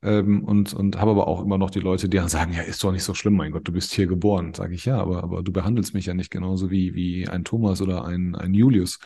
Ähm, 0.03 0.43
und, 0.43 0.73
und 0.73 0.99
habe 0.99 1.11
aber 1.11 1.27
auch 1.27 1.43
immer 1.43 1.57
noch 1.57 1.69
die 1.69 1.79
Leute, 1.79 2.09
die 2.09 2.17
dann 2.17 2.27
sagen, 2.27 2.53
ja, 2.53 2.61
ist 2.61 2.83
doch 2.83 2.91
nicht 2.91 3.03
so 3.03 3.13
schlimm, 3.13 3.35
mein 3.35 3.51
Gott, 3.51 3.67
du 3.67 3.71
bist 3.71 3.93
hier 3.93 4.07
geboren. 4.07 4.53
Sage 4.53 4.73
ich, 4.73 4.85
ja, 4.85 4.99
aber, 4.99 5.23
aber 5.23 5.43
du 5.43 5.51
behandelst 5.51 5.93
mich 5.93 6.05
ja 6.05 6.13
nicht 6.13 6.31
genauso 6.31 6.71
wie, 6.71 6.93
wie 6.93 7.27
ein 7.27 7.43
Thomas 7.43 7.81
oder 7.81 8.05
ein, 8.05 8.35
ein 8.35 8.53
Julius. 8.53 8.99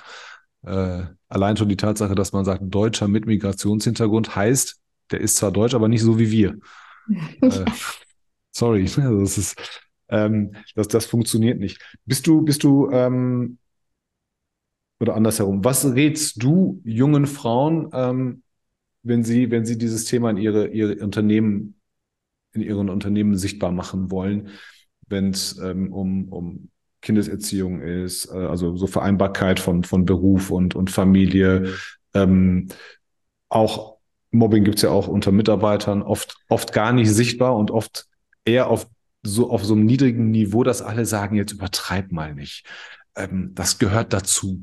Äh, 0.64 1.04
allein 1.30 1.58
schon 1.58 1.70
die 1.70 1.78
Tatsache, 1.78 2.16
dass 2.16 2.34
man 2.34 2.46
sagt, 2.46 2.62
Deutscher 2.64 3.08
mit 3.08 3.26
Migrationshintergrund 3.26 4.36
heißt, 4.36 4.80
der 5.12 5.22
ist 5.22 5.38
zwar 5.38 5.52
deutsch, 5.52 5.76
aber 5.76 5.88
nicht 5.88 6.02
so 6.02 6.18
wie 6.18 6.32
wir. 6.32 6.58
äh, 7.42 7.66
sorry, 8.52 8.84
also 8.84 9.20
das 9.20 9.38
ist, 9.38 9.85
ähm, 10.10 10.56
das, 10.76 10.88
das 10.88 11.06
funktioniert 11.06 11.60
nicht. 11.60 11.82
Bist 12.06 12.28
du, 12.28 12.42
bist 12.42 12.64
du, 12.64 12.90
ähm, 12.92 13.58
oder 15.00 15.16
andersherum, 15.16 15.64
was 15.64 15.86
rätst 15.94 16.42
du 16.42 16.82
jungen 16.84 17.26
Frauen, 17.26 17.90
ähm, 17.94 18.44
wenn 19.04 19.24
sie, 19.24 19.52
wenn 19.52 19.66
sie 19.66 19.78
dieses 19.78 20.06
Thema 20.06 20.30
in 20.32 20.38
ihre, 20.38 20.68
ihre 20.68 20.96
Unternehmen, 21.04 21.76
in 22.54 22.62
ihren 22.62 22.90
Unternehmen 22.90 23.36
sichtbar 23.38 23.72
machen 23.72 24.10
wollen, 24.10 24.50
wenn 25.08 25.30
es 25.30 25.58
ähm, 25.60 25.94
um, 25.94 26.30
um 26.30 26.70
Kindeserziehung 27.02 27.82
ist, 27.82 28.32
äh, 28.32 28.38
also 28.38 28.76
so 28.78 28.88
Vereinbarkeit 28.88 29.60
von, 29.60 29.84
von 29.84 30.06
Beruf 30.06 30.50
und, 30.50 30.76
und 30.76 30.90
Familie, 30.90 31.74
ähm, 32.14 32.70
auch 33.50 33.98
Mobbing 34.32 34.64
gibt's 34.64 34.82
ja 34.82 34.90
auch 34.90 35.08
unter 35.08 35.32
Mitarbeitern, 35.32 36.02
oft, 36.02 36.38
oft 36.50 36.74
gar 36.74 36.92
nicht 36.92 37.10
sichtbar 37.10 37.56
und 37.56 37.72
oft 37.72 38.08
eher 38.44 38.70
auf 38.70 38.88
so 39.26 39.50
auf 39.50 39.66
so 39.66 39.74
einem 39.74 39.86
niedrigen 39.86 40.32
Niveau, 40.32 40.64
dass 40.64 40.82
alle 40.82 41.06
sagen, 41.06 41.36
jetzt 41.36 41.54
übertreib 41.54 42.12
mal 42.12 42.36
nicht. 42.36 42.66
ähm, 43.16 43.52
das 43.56 43.80
gehört 43.80 44.14
dazu. 44.14 44.62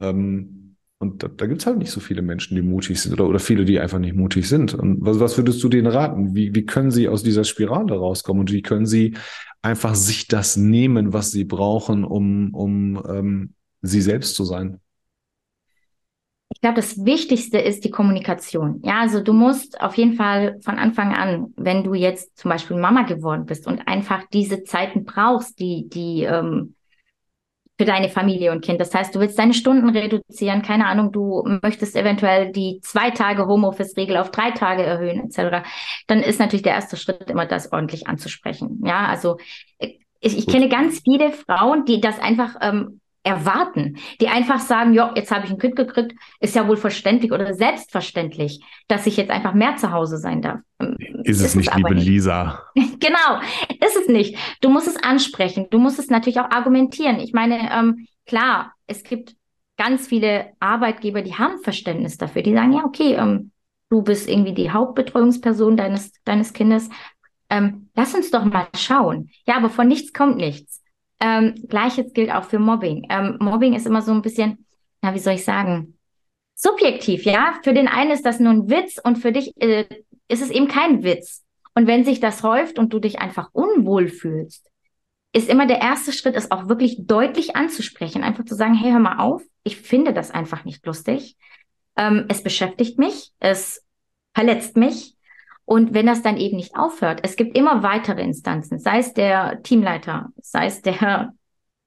Ähm, 0.00 0.76
und 0.98 1.22
da, 1.22 1.28
da 1.28 1.46
gibt 1.46 1.60
es 1.60 1.66
halt 1.66 1.78
nicht 1.78 1.90
so 1.90 2.00
viele 2.00 2.22
Menschen, 2.22 2.54
die 2.56 2.62
mutig 2.62 3.00
sind 3.00 3.12
oder, 3.12 3.28
oder 3.28 3.38
viele, 3.38 3.64
die 3.64 3.78
einfach 3.80 3.98
nicht 3.98 4.16
mutig 4.16 4.48
sind. 4.48 4.74
Und 4.74 4.98
was, 5.04 5.20
was 5.20 5.36
würdest 5.36 5.62
du 5.62 5.68
denen 5.68 5.86
raten? 5.86 6.34
Wie, 6.34 6.54
wie 6.54 6.64
können 6.66 6.90
sie 6.90 7.08
aus 7.08 7.22
dieser 7.22 7.44
Spirale 7.44 7.94
rauskommen 7.94 8.40
und 8.40 8.52
wie 8.52 8.62
können 8.62 8.86
sie 8.86 9.16
einfach 9.62 9.94
sich 9.94 10.28
das 10.28 10.56
nehmen, 10.56 11.12
was 11.12 11.30
sie 11.30 11.44
brauchen, 11.44 12.04
um, 12.04 12.54
um 12.54 13.02
ähm, 13.08 13.54
sie 13.82 14.00
selbst 14.00 14.34
zu 14.34 14.44
sein? 14.44 14.80
Ich 16.54 16.60
glaube, 16.60 16.76
das 16.76 17.04
Wichtigste 17.04 17.58
ist 17.58 17.84
die 17.84 17.90
Kommunikation. 17.90 18.80
Ja, 18.84 19.00
also 19.00 19.20
du 19.20 19.32
musst 19.32 19.80
auf 19.80 19.96
jeden 19.96 20.14
Fall 20.14 20.58
von 20.62 20.78
Anfang 20.78 21.12
an, 21.12 21.52
wenn 21.56 21.82
du 21.82 21.94
jetzt 21.94 22.38
zum 22.38 22.48
Beispiel 22.50 22.76
Mama 22.76 23.02
geworden 23.02 23.44
bist 23.44 23.66
und 23.66 23.86
einfach 23.88 24.22
diese 24.32 24.62
Zeiten 24.62 25.04
brauchst, 25.04 25.58
die, 25.58 25.88
die 25.88 26.22
ähm, 26.22 26.74
für 27.76 27.84
deine 27.84 28.08
Familie 28.08 28.52
und 28.52 28.64
Kind. 28.64 28.80
Das 28.80 28.94
heißt, 28.94 29.14
du 29.14 29.20
willst 29.20 29.36
deine 29.38 29.52
Stunden 29.52 29.88
reduzieren, 29.88 30.62
keine 30.62 30.86
Ahnung, 30.86 31.10
du 31.10 31.42
möchtest 31.62 31.96
eventuell 31.96 32.52
die 32.52 32.78
zwei 32.82 33.10
Tage 33.10 33.46
Homeoffice-Regel 33.46 34.16
auf 34.16 34.30
drei 34.30 34.52
Tage 34.52 34.84
erhöhen, 34.84 35.24
etc. 35.24 35.66
Dann 36.06 36.20
ist 36.20 36.38
natürlich 36.38 36.62
der 36.62 36.74
erste 36.74 36.96
Schritt 36.96 37.30
immer 37.30 37.46
das 37.46 37.72
ordentlich 37.72 38.06
anzusprechen. 38.06 38.80
Ja, 38.84 39.06
also 39.06 39.38
ich, 39.78 39.98
ich 40.38 40.46
kenne 40.46 40.68
ganz 40.68 41.00
viele 41.00 41.32
Frauen, 41.32 41.84
die 41.84 42.00
das 42.00 42.20
einfach 42.20 42.54
ähm, 42.60 43.00
erwarten, 43.24 43.96
die 44.20 44.28
einfach 44.28 44.60
sagen, 44.60 44.92
ja, 44.92 45.12
jetzt 45.16 45.32
habe 45.32 45.46
ich 45.46 45.50
ein 45.50 45.58
Kind 45.58 45.76
gekriegt, 45.76 46.12
ist 46.40 46.54
ja 46.54 46.68
wohl 46.68 46.76
verständlich 46.76 47.32
oder 47.32 47.54
selbstverständlich, 47.54 48.62
dass 48.86 49.06
ich 49.06 49.16
jetzt 49.16 49.30
einfach 49.30 49.54
mehr 49.54 49.76
zu 49.76 49.90
Hause 49.90 50.18
sein 50.18 50.42
darf. 50.42 50.60
Ähm, 50.78 50.96
ist, 51.24 51.40
ist 51.40 51.46
es 51.46 51.54
nicht, 51.56 51.74
liebe 51.74 51.94
nicht. 51.94 52.06
Lisa? 52.06 52.62
genau, 52.74 53.40
ist 53.80 53.96
es 53.96 54.08
nicht. 54.08 54.36
Du 54.60 54.68
musst 54.68 54.86
es 54.86 55.02
ansprechen, 55.02 55.66
du 55.70 55.78
musst 55.78 55.98
es 55.98 56.10
natürlich 56.10 56.38
auch 56.38 56.50
argumentieren. 56.50 57.18
Ich 57.18 57.32
meine, 57.32 57.72
ähm, 57.72 58.06
klar, 58.26 58.74
es 58.86 59.02
gibt 59.02 59.34
ganz 59.78 60.06
viele 60.06 60.52
Arbeitgeber, 60.60 61.22
die 61.22 61.34
haben 61.34 61.62
Verständnis 61.62 62.18
dafür, 62.18 62.42
die 62.42 62.52
sagen, 62.52 62.74
ja, 62.74 62.84
okay, 62.84 63.14
ähm, 63.14 63.52
du 63.88 64.02
bist 64.02 64.28
irgendwie 64.28 64.54
die 64.54 64.70
Hauptbetreuungsperson 64.70 65.78
deines, 65.78 66.12
deines 66.24 66.52
Kindes. 66.52 66.90
Ähm, 67.48 67.88
lass 67.94 68.14
uns 68.14 68.30
doch 68.30 68.44
mal 68.44 68.68
schauen. 68.76 69.30
Ja, 69.46 69.56
aber 69.56 69.70
von 69.70 69.88
nichts 69.88 70.12
kommt 70.12 70.36
nichts. 70.36 70.83
Ähm, 71.20 71.54
Gleiches 71.68 72.12
gilt 72.12 72.30
auch 72.30 72.44
für 72.44 72.58
Mobbing. 72.58 73.06
Ähm, 73.10 73.36
Mobbing 73.40 73.74
ist 73.74 73.86
immer 73.86 74.02
so 74.02 74.12
ein 74.12 74.22
bisschen, 74.22 74.66
na, 75.02 75.14
wie 75.14 75.18
soll 75.18 75.34
ich 75.34 75.44
sagen, 75.44 75.98
subjektiv, 76.54 77.24
ja. 77.24 77.54
Für 77.62 77.74
den 77.74 77.88
einen 77.88 78.10
ist 78.10 78.24
das 78.24 78.40
nur 78.40 78.52
ein 78.52 78.68
Witz 78.70 78.98
und 79.02 79.16
für 79.16 79.32
dich 79.32 79.54
äh, 79.60 79.86
ist 80.28 80.42
es 80.42 80.50
eben 80.50 80.68
kein 80.68 81.02
Witz. 81.02 81.44
Und 81.74 81.86
wenn 81.86 82.04
sich 82.04 82.20
das 82.20 82.42
häuft 82.42 82.78
und 82.78 82.92
du 82.92 82.98
dich 82.98 83.18
einfach 83.18 83.48
unwohl 83.52 84.08
fühlst, 84.08 84.70
ist 85.32 85.48
immer 85.48 85.66
der 85.66 85.80
erste 85.80 86.12
Schritt, 86.12 86.36
es 86.36 86.52
auch 86.52 86.68
wirklich 86.68 86.96
deutlich 87.00 87.56
anzusprechen. 87.56 88.22
Einfach 88.22 88.44
zu 88.44 88.54
sagen, 88.54 88.74
hey, 88.74 88.92
hör 88.92 89.00
mal 89.00 89.18
auf, 89.18 89.42
ich 89.64 89.76
finde 89.78 90.12
das 90.12 90.30
einfach 90.30 90.64
nicht 90.64 90.86
lustig. 90.86 91.36
Ähm, 91.96 92.26
es 92.28 92.42
beschäftigt 92.42 92.98
mich, 92.98 93.32
es 93.40 93.84
verletzt 94.32 94.76
mich 94.76 95.13
und 95.64 95.94
wenn 95.94 96.06
das 96.06 96.22
dann 96.22 96.36
eben 96.36 96.56
nicht 96.56 96.76
aufhört, 96.76 97.20
es 97.22 97.36
gibt 97.36 97.56
immer 97.56 97.82
weitere 97.82 98.22
Instanzen, 98.22 98.78
sei 98.78 98.98
es 98.98 99.14
der 99.14 99.62
Teamleiter, 99.62 100.28
sei 100.42 100.66
es 100.66 100.82
der 100.82 101.32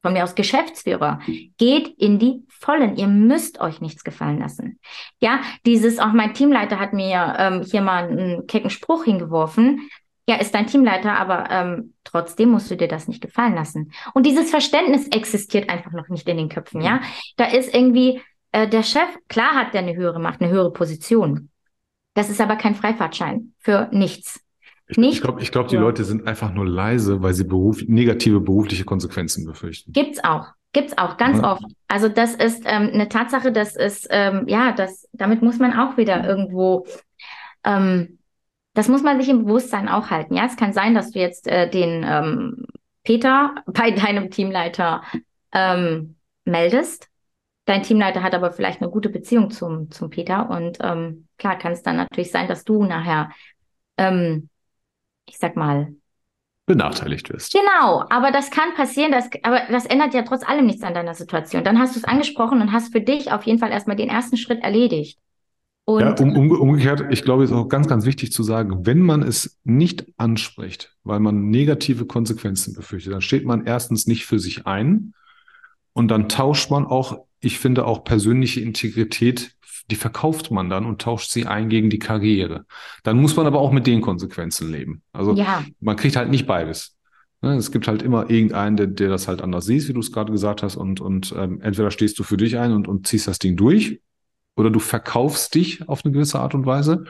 von 0.01 0.13
mir 0.13 0.23
aus 0.23 0.35
Geschäftsführer, 0.35 1.19
geht 1.57 1.87
in 1.97 2.19
die 2.19 2.43
Vollen. 2.47 2.95
Ihr 2.95 3.07
müsst 3.07 3.59
euch 3.59 3.81
nichts 3.81 4.03
gefallen 4.03 4.39
lassen. 4.39 4.79
Ja, 5.19 5.41
dieses, 5.65 5.99
auch 5.99 6.13
mein 6.13 6.33
Teamleiter 6.33 6.79
hat 6.79 6.93
mir 6.93 7.35
ähm, 7.37 7.61
hier 7.63 7.81
mal 7.81 8.07
einen 8.07 8.47
kecken 8.47 8.69
Spruch 8.69 9.03
hingeworfen. 9.03 9.89
Ja, 10.29 10.35
ist 10.35 10.53
dein 10.53 10.67
Teamleiter, 10.67 11.17
aber 11.17 11.49
ähm, 11.49 11.93
trotzdem 12.03 12.49
musst 12.49 12.69
du 12.69 12.75
dir 12.75 12.87
das 12.87 13.07
nicht 13.07 13.21
gefallen 13.21 13.55
lassen. 13.55 13.91
Und 14.13 14.25
dieses 14.25 14.49
Verständnis 14.49 15.07
existiert 15.07 15.69
einfach 15.69 15.91
noch 15.91 16.09
nicht 16.09 16.27
in 16.27 16.37
den 16.37 16.49
Köpfen, 16.49 16.81
ja. 16.81 17.01
Da 17.37 17.45
ist 17.45 17.73
irgendwie 17.73 18.21
äh, 18.51 18.67
der 18.67 18.83
Chef, 18.83 19.07
klar 19.29 19.55
hat 19.55 19.73
der 19.73 19.81
eine 19.81 19.95
höhere 19.95 20.19
Macht, 20.19 20.41
eine 20.41 20.51
höhere 20.51 20.71
Position. 20.71 21.49
Das 22.17 22.31
ist 22.31 22.41
aber 22.41 22.55
kein 22.55 22.73
Freifahrtschein 22.73 23.53
für 23.59 23.89
nichts. 23.91 24.43
Ich, 24.87 24.97
ich 24.97 25.21
glaube, 25.21 25.39
ich 25.39 25.51
glaub, 25.51 25.67
die 25.67 25.75
ja. 25.75 25.81
Leute 25.81 26.03
sind 26.03 26.25
einfach 26.25 26.51
nur 26.51 26.65
leise, 26.65 27.21
weil 27.21 27.35
sie 27.35 27.43
beruf, 27.43 27.83
negative 27.85 28.39
berufliche 28.39 28.85
Konsequenzen 28.85 29.45
befürchten. 29.45 29.91
Gibt's 29.93 30.23
auch. 30.23 30.47
Gibt's 30.73 30.97
auch 30.97 31.17
ganz 31.17 31.37
ja. 31.37 31.51
oft. 31.51 31.61
Also 31.87 32.09
das 32.09 32.33
ist 32.33 32.63
ähm, 32.65 32.89
eine 32.91 33.07
Tatsache, 33.07 33.51
das 33.51 33.75
ist, 33.75 34.07
ähm, 34.09 34.45
ja, 34.47 34.71
das, 34.71 35.07
damit 35.13 35.43
muss 35.43 35.59
man 35.59 35.77
auch 35.77 35.97
wieder 35.97 36.27
irgendwo, 36.27 36.87
ähm, 37.63 38.17
das 38.73 38.87
muss 38.87 39.03
man 39.03 39.19
sich 39.19 39.29
im 39.29 39.45
Bewusstsein 39.45 39.87
auch 39.87 40.09
halten. 40.09 40.33
Ja, 40.33 40.45
es 40.47 40.57
kann 40.57 40.73
sein, 40.73 40.95
dass 40.95 41.11
du 41.11 41.19
jetzt 41.19 41.45
äh, 41.47 41.69
den 41.69 42.03
ähm, 42.03 42.65
Peter 43.03 43.53
bei 43.67 43.91
deinem 43.91 44.31
Teamleiter 44.31 45.03
ähm, 45.53 46.15
meldest 46.45 47.09
Dein 47.67 47.83
Teamleiter 47.83 48.23
hat 48.23 48.33
aber 48.33 48.53
vielleicht 48.53 48.81
eine 48.81 48.89
gute 48.89 49.09
Beziehung 49.09 49.51
zum, 49.51 49.91
zum 49.91 50.09
Peter 50.09 50.49
und 50.49 50.77
ähm, 50.81 51.27
klar 51.37 51.57
kann 51.57 51.73
es 51.73 51.83
dann 51.83 51.97
natürlich 51.97 52.31
sein, 52.31 52.47
dass 52.47 52.63
du 52.63 52.85
nachher, 52.85 53.29
ähm, 53.97 54.47
ich 55.25 55.37
sag 55.37 55.57
mal, 55.57 55.93
benachteiligt 56.65 57.29
wirst. 57.29 57.51
Genau, 57.53 58.05
aber 58.09 58.31
das 58.31 58.51
kann 58.51 58.73
passieren, 58.73 59.11
das, 59.11 59.29
aber 59.43 59.63
das 59.69 59.85
ändert 59.85 60.13
ja 60.13 60.21
trotz 60.21 60.47
allem 60.47 60.65
nichts 60.65 60.81
an 60.81 60.93
deiner 60.93 61.13
Situation. 61.13 61.65
Dann 61.65 61.77
hast 61.77 61.95
du 61.95 61.99
es 61.99 62.05
angesprochen 62.05 62.61
und 62.61 62.71
hast 62.71 62.93
für 62.93 63.01
dich 63.01 63.33
auf 63.33 63.43
jeden 63.43 63.59
Fall 63.59 63.71
erstmal 63.71 63.97
den 63.97 64.09
ersten 64.09 64.37
Schritt 64.37 64.63
erledigt. 64.63 65.19
Und 65.83 66.01
ja, 66.01 66.15
um, 66.19 66.37
um, 66.37 66.51
umgekehrt, 66.51 67.03
ich 67.09 67.23
glaube, 67.23 67.43
es 67.43 67.51
ist 67.51 67.55
auch 67.55 67.67
ganz, 67.67 67.89
ganz 67.89 68.05
wichtig 68.05 68.31
zu 68.31 68.43
sagen, 68.43 68.85
wenn 68.85 69.01
man 69.01 69.23
es 69.23 69.59
nicht 69.65 70.05
anspricht, 70.15 70.95
weil 71.03 71.19
man 71.19 71.49
negative 71.49 72.05
Konsequenzen 72.05 72.73
befürchtet, 72.73 73.11
dann 73.11 73.21
steht 73.21 73.45
man 73.45 73.65
erstens 73.65 74.07
nicht 74.07 74.25
für 74.25 74.39
sich 74.39 74.65
ein 74.67 75.13
und 75.91 76.09
dann 76.09 76.29
tauscht 76.29 76.71
man 76.71 76.85
auch 76.85 77.26
ich 77.39 77.59
finde 77.59 77.85
auch 77.85 78.03
persönliche 78.03 78.61
Integrität, 78.61 79.55
die 79.89 79.95
verkauft 79.95 80.51
man 80.51 80.69
dann 80.69 80.85
und 80.85 81.01
tauscht 81.01 81.31
sie 81.31 81.45
ein 81.45 81.69
gegen 81.69 81.89
die 81.89 81.99
Karriere. 81.99 82.65
Dann 83.03 83.17
muss 83.17 83.35
man 83.35 83.47
aber 83.47 83.59
auch 83.59 83.71
mit 83.71 83.87
den 83.87 84.01
Konsequenzen 84.01 84.71
leben. 84.71 85.01
Also 85.13 85.33
ja. 85.33 85.63
man 85.79 85.95
kriegt 85.95 86.15
halt 86.15 86.29
nicht 86.29 86.45
beides. 86.45 86.97
Ne, 87.41 87.55
es 87.55 87.71
gibt 87.71 87.87
halt 87.87 88.01
immer 88.01 88.29
irgendeinen, 88.29 88.77
der, 88.77 88.87
der 88.87 89.09
das 89.09 89.27
halt 89.27 89.41
anders 89.41 89.65
sieht, 89.65 89.87
wie 89.87 89.93
du 89.93 89.99
es 89.99 90.11
gerade 90.11 90.31
gesagt 90.31 90.63
hast, 90.63 90.75
und, 90.75 90.99
und 90.99 91.33
ähm, 91.37 91.61
entweder 91.61 91.91
stehst 91.91 92.17
du 92.17 92.23
für 92.23 92.35
dich 92.35 92.57
ein 92.57 92.71
und, 92.71 92.87
und 92.87 93.05
ziehst 93.07 93.27
das 93.27 93.37
Ding 93.37 93.55
durch, 93.55 94.01
oder 94.55 94.71
du 94.71 94.79
verkaufst 94.79 95.53
dich 95.53 95.87
auf 95.87 96.03
eine 96.03 96.11
gewisse 96.11 96.39
Art 96.39 96.55
und 96.55 96.65
Weise. 96.65 97.05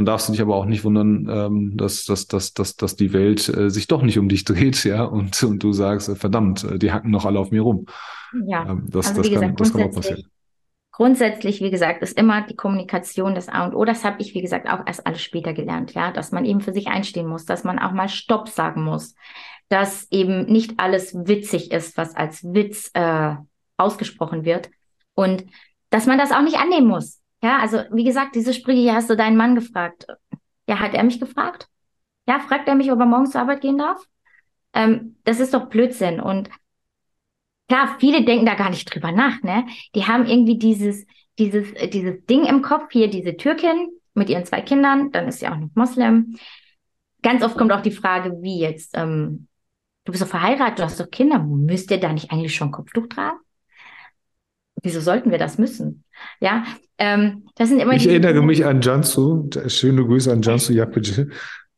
Dann 0.00 0.06
darfst 0.06 0.28
du 0.28 0.32
dich 0.32 0.40
aber 0.40 0.56
auch 0.56 0.64
nicht 0.64 0.82
wundern, 0.82 1.28
ähm, 1.30 1.76
dass, 1.76 2.06
dass, 2.06 2.26
dass, 2.26 2.54
dass, 2.54 2.74
dass 2.74 2.96
die 2.96 3.12
Welt 3.12 3.50
äh, 3.50 3.68
sich 3.68 3.86
doch 3.86 4.00
nicht 4.00 4.18
um 4.18 4.30
dich 4.30 4.46
dreht, 4.46 4.82
ja, 4.84 5.04
und, 5.04 5.42
und 5.42 5.62
du 5.62 5.74
sagst, 5.74 6.08
äh, 6.08 6.14
verdammt, 6.14 6.64
äh, 6.64 6.78
die 6.78 6.90
hacken 6.90 7.10
noch 7.10 7.26
alle 7.26 7.38
auf 7.38 7.50
mir 7.50 7.60
rum. 7.60 7.84
Ja, 8.46 8.66
ähm, 8.66 8.86
das, 8.88 9.08
also 9.08 9.20
das, 9.20 9.26
wie 9.26 9.34
gesagt, 9.34 9.50
kann, 9.50 9.56
das 9.56 9.72
kann 9.74 9.82
auch 9.82 9.94
passieren. 9.94 10.24
Grundsätzlich, 10.90 11.60
wie 11.60 11.70
gesagt, 11.70 12.00
ist 12.00 12.16
immer 12.16 12.46
die 12.46 12.56
Kommunikation 12.56 13.34
das 13.34 13.50
A 13.50 13.66
und 13.66 13.74
O. 13.74 13.84
Das 13.84 14.02
habe 14.02 14.22
ich, 14.22 14.32
wie 14.32 14.40
gesagt, 14.40 14.70
auch 14.70 14.86
erst 14.86 15.06
alles 15.06 15.20
später 15.20 15.52
gelernt, 15.52 15.92
ja, 15.92 16.12
dass 16.12 16.32
man 16.32 16.46
eben 16.46 16.62
für 16.62 16.72
sich 16.72 16.86
einstehen 16.86 17.26
muss, 17.26 17.44
dass 17.44 17.62
man 17.62 17.78
auch 17.78 17.92
mal 17.92 18.08
Stopp 18.08 18.48
sagen 18.48 18.82
muss, 18.82 19.14
dass 19.68 20.10
eben 20.10 20.46
nicht 20.46 20.80
alles 20.80 21.14
witzig 21.14 21.72
ist, 21.72 21.98
was 21.98 22.16
als 22.16 22.42
Witz 22.42 22.90
äh, 22.94 23.34
ausgesprochen 23.76 24.46
wird 24.46 24.70
und 25.12 25.44
dass 25.90 26.06
man 26.06 26.16
das 26.16 26.32
auch 26.32 26.40
nicht 26.40 26.56
annehmen 26.56 26.86
muss. 26.86 27.19
Ja, 27.42 27.58
also 27.58 27.78
wie 27.90 28.04
gesagt, 28.04 28.34
diese 28.34 28.52
Sprüche, 28.52 28.80
hier 28.80 28.94
hast 28.94 29.08
du 29.08 29.16
deinen 29.16 29.36
Mann 29.36 29.54
gefragt. 29.54 30.06
Ja, 30.68 30.78
hat 30.78 30.94
er 30.94 31.02
mich 31.04 31.18
gefragt? 31.18 31.68
Ja, 32.26 32.38
fragt 32.40 32.68
er 32.68 32.74
mich, 32.74 32.92
ob 32.92 33.00
er 33.00 33.06
morgens 33.06 33.32
zur 33.32 33.40
Arbeit 33.40 33.62
gehen 33.62 33.78
darf? 33.78 34.04
Ähm, 34.74 35.16
das 35.24 35.40
ist 35.40 35.54
doch 35.54 35.68
Blödsinn. 35.68 36.20
Und 36.20 36.50
klar, 37.68 37.96
viele 37.98 38.24
denken 38.24 38.46
da 38.46 38.54
gar 38.54 38.70
nicht 38.70 38.92
drüber 38.92 39.12
nach, 39.12 39.42
ne? 39.42 39.66
Die 39.94 40.06
haben 40.06 40.26
irgendwie 40.26 40.58
dieses, 40.58 41.06
dieses, 41.38 41.72
äh, 41.72 41.88
dieses 41.88 42.24
Ding 42.26 42.44
im 42.44 42.62
Kopf, 42.62 42.92
hier 42.92 43.08
diese 43.08 43.36
Türkin 43.36 43.88
mit 44.14 44.28
ihren 44.28 44.44
zwei 44.44 44.60
Kindern, 44.60 45.10
dann 45.12 45.28
ist 45.28 45.40
sie 45.40 45.48
auch 45.48 45.56
noch 45.56 45.70
Moslem. 45.74 46.36
Ganz 47.22 47.42
oft 47.42 47.56
kommt 47.56 47.72
auch 47.72 47.82
die 47.82 47.90
Frage, 47.90 48.32
wie 48.42 48.60
jetzt, 48.60 48.96
ähm, 48.96 49.48
du 50.04 50.12
bist 50.12 50.22
doch 50.22 50.28
verheiratet, 50.28 50.78
du 50.78 50.82
hast 50.84 51.00
doch 51.00 51.10
Kinder, 51.10 51.38
müsst 51.38 51.90
ihr 51.90 52.00
da 52.00 52.12
nicht 52.12 52.30
eigentlich 52.30 52.54
schon 52.54 52.70
Kopftuch 52.70 53.06
tragen? 53.08 53.38
Wieso 54.82 55.00
sollten 55.00 55.30
wir 55.30 55.38
das 55.38 55.58
müssen? 55.58 56.04
Ja, 56.40 56.64
ähm, 56.98 57.46
das 57.56 57.68
sind 57.68 57.80
immer 57.80 57.94
Ich 57.94 58.06
erinnere 58.06 58.42
mich 58.42 58.64
an 58.64 58.80
Jansu, 58.80 59.48
schöne 59.66 60.04
Grüße 60.04 60.32
an 60.32 60.42
Jansu 60.42 60.72
Japic 60.72 61.26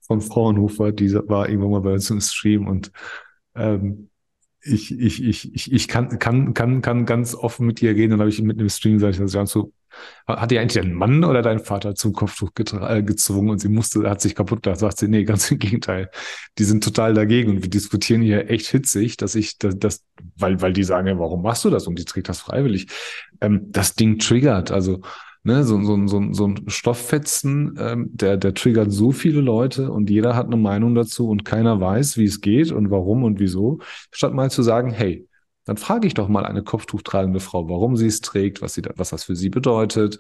von 0.01 0.21
Fraunhofer, 0.21 0.93
die 0.93 1.13
war 1.15 1.49
irgendwann 1.49 1.71
mal 1.71 1.81
bei 1.81 1.93
uns 1.93 2.11
im 2.11 2.21
Stream 2.21 2.67
und 2.67 2.93
ähm, 3.55 4.09
ich, 4.65 4.97
ich, 4.99 5.23
ich, 5.25 5.55
ich, 5.55 5.73
ich 5.73 5.89
kann, 5.89 6.19
kann, 6.19 6.55
kann, 6.55 6.83
kann 6.83 7.07
ganz 7.07 7.35
offen 7.35 7.67
mit 7.67 7.81
dir 7.81 7.91
reden. 7.91 8.13
Dann 8.13 8.21
habe 8.21 8.31
ich 8.31 8.41
mit 8.41 8.59
einem 8.59 8.69
Stream 8.69 8.99
gesagt, 8.99 9.49
so, 9.49 9.73
hat 10.27 10.51
dir 10.51 10.61
eigentlich 10.61 10.83
dein 10.83 10.95
Mann 10.95 11.25
oder 11.25 11.43
dein 11.43 11.59
Vater 11.59 11.95
zum 11.95 12.13
Kopftuch 12.13 12.51
äh, 12.57 13.03
gezwungen 13.03 13.51
und 13.51 13.59
sie 13.59 13.69
musste, 13.69 14.09
hat 14.09 14.21
sich 14.21 14.35
kaputt 14.35 14.63
gemacht. 14.63 14.81
Sagt 14.81 14.99
sie, 14.99 15.09
nee, 15.09 15.25
ganz 15.25 15.51
im 15.51 15.59
Gegenteil. 15.59 16.11
Die 16.59 16.65
sind 16.65 16.85
total 16.85 17.15
dagegen 17.15 17.51
und 17.51 17.63
wir 17.63 17.71
diskutieren 17.71 18.23
hier 18.23 18.51
echt 18.51 18.67
hitzig, 18.67 19.17
dass 19.17 19.35
ich 19.35 19.59
das, 19.59 19.79
das 19.79 20.05
weil, 20.37 20.61
weil 20.61 20.73
die 20.73 20.85
sagen, 20.85 21.09
ja, 21.09 21.19
warum 21.19 21.43
machst 21.43 21.65
du 21.65 21.71
das? 21.71 21.87
Und 21.87 21.99
die 21.99 22.05
trägt 22.05 22.29
das 22.29 22.41
freiwillig. 22.41 22.87
Ähm, 23.41 23.67
das 23.71 23.95
Ding 23.95 24.19
triggert. 24.19 24.71
Also, 24.71 25.01
Ne, 25.45 25.65
so, 25.65 25.83
so, 25.83 26.07
so, 26.07 26.33
so 26.33 26.47
ein 26.47 26.65
Stofffetzen, 26.69 27.75
ähm, 27.77 28.11
der, 28.13 28.37
der 28.37 28.55
triggert 28.55 28.93
so 28.93 29.11
viele 29.11 29.41
Leute 29.41 29.91
und 29.91 30.09
jeder 30.09 30.37
hat 30.37 30.47
eine 30.47 30.57
Meinung 30.57 30.95
dazu 30.95 31.29
und 31.29 31.45
keiner 31.45 31.81
weiß, 31.81 32.17
wie 32.17 32.27
es 32.27 32.41
geht 32.41 32.71
und 32.71 32.93
warum 32.93 33.25
und 33.25 33.41
wieso, 33.41 33.81
statt 34.13 34.35
mal 34.35 34.53
zu 34.53 34.63
sagen, 34.63 34.93
hey, 34.93 35.27
dann 35.65 35.77
frage 35.77 36.07
ich 36.07 36.15
doch 36.15 36.29
mal 36.29 36.45
eine 36.45 36.63
kopftuchtragende 36.63 37.41
Frau, 37.41 37.69
warum 37.69 37.97
sie 37.97 38.07
es 38.07 38.21
trägt, 38.21 38.63
was, 38.63 38.75
sie, 38.75 38.83
was 38.97 39.11
das 39.11 39.25
für 39.25 39.37
sie 39.37 39.49
bedeutet. 39.49 40.19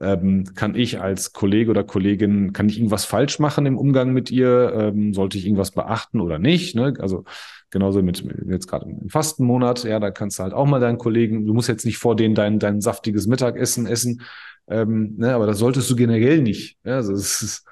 Ähm, 0.00 0.44
kann 0.54 0.74
ich 0.74 1.00
als 1.00 1.32
Kollege 1.32 1.70
oder 1.70 1.84
Kollegin, 1.84 2.52
kann 2.54 2.68
ich 2.68 2.78
irgendwas 2.78 3.04
falsch 3.04 3.38
machen 3.38 3.66
im 3.66 3.76
Umgang 3.76 4.12
mit 4.12 4.30
ihr? 4.30 4.72
Ähm, 4.74 5.12
sollte 5.12 5.36
ich 5.36 5.44
irgendwas 5.44 5.72
beachten 5.72 6.20
oder 6.20 6.38
nicht? 6.38 6.74
Ne? 6.74 6.94
Also 6.98 7.24
genauso 7.70 8.02
mit, 8.02 8.24
mit 8.24 8.36
jetzt 8.48 8.66
gerade 8.66 8.86
im 8.88 9.10
Fastenmonat, 9.10 9.84
ja, 9.84 10.00
da 10.00 10.10
kannst 10.10 10.38
du 10.38 10.42
halt 10.42 10.54
auch 10.54 10.66
mal 10.66 10.80
deinen 10.80 10.98
Kollegen, 10.98 11.46
du 11.46 11.52
musst 11.52 11.68
jetzt 11.68 11.84
nicht 11.84 11.98
vor 11.98 12.16
denen 12.16 12.34
dein, 12.34 12.58
dein 12.58 12.80
saftiges 12.80 13.26
Mittagessen 13.26 13.86
essen, 13.86 14.22
ähm, 14.68 15.16
ne, 15.18 15.34
aber 15.34 15.46
das 15.46 15.58
solltest 15.58 15.90
du 15.90 15.96
generell 15.96 16.42
nicht. 16.42 16.78
Ja? 16.82 16.96
Also 16.96 17.12
es 17.12 17.42
ist, 17.42 17.64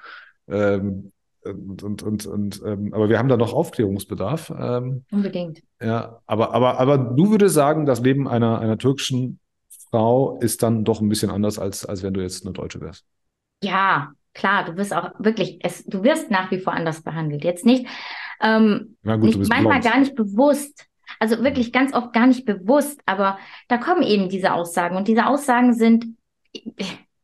ähm, 0.47 1.11
und, 1.43 1.83
und, 1.83 2.03
und, 2.03 2.25
und 2.25 2.61
ähm, 2.65 2.93
aber 2.93 3.09
wir 3.09 3.17
haben 3.17 3.29
da 3.29 3.37
noch 3.37 3.53
Aufklärungsbedarf. 3.53 4.53
Ähm, 4.57 5.05
Unbedingt. 5.11 5.61
Ja, 5.81 6.21
aber, 6.25 6.53
aber, 6.53 6.79
aber 6.79 6.97
du 6.97 7.31
würdest 7.31 7.55
sagen, 7.55 7.85
das 7.85 8.01
Leben 8.01 8.27
einer, 8.27 8.59
einer 8.59 8.77
türkischen 8.77 9.39
Frau 9.89 10.37
ist 10.39 10.63
dann 10.63 10.83
doch 10.83 11.01
ein 11.01 11.09
bisschen 11.09 11.31
anders, 11.31 11.57
als, 11.57 11.85
als 11.85 12.03
wenn 12.03 12.13
du 12.13 12.21
jetzt 12.21 12.45
eine 12.45 12.53
Deutsche 12.53 12.81
wärst. 12.81 13.05
Ja, 13.63 14.11
klar, 14.33 14.65
du 14.65 14.77
wirst 14.77 14.93
auch 14.93 15.11
wirklich, 15.19 15.59
es, 15.63 15.85
du 15.85 16.03
wirst 16.03 16.29
nach 16.31 16.51
wie 16.51 16.59
vor 16.59 16.73
anders 16.73 17.01
behandelt. 17.01 17.43
Jetzt 17.43 17.65
nicht, 17.65 17.87
ähm, 18.41 18.97
ja, 19.03 19.15
gut, 19.15 19.25
nicht 19.25 19.49
manchmal 19.49 19.79
blond. 19.79 19.83
gar 19.83 19.99
nicht 19.99 20.15
bewusst. 20.15 20.85
Also 21.19 21.43
wirklich 21.43 21.73
ganz 21.73 21.93
oft 21.93 22.13
gar 22.13 22.27
nicht 22.27 22.45
bewusst, 22.45 23.01
aber 23.05 23.39
da 23.67 23.77
kommen 23.77 24.03
eben 24.03 24.29
diese 24.29 24.53
Aussagen 24.53 24.95
und 24.95 25.07
diese 25.07 25.25
Aussagen 25.25 25.73
sind, 25.73 26.05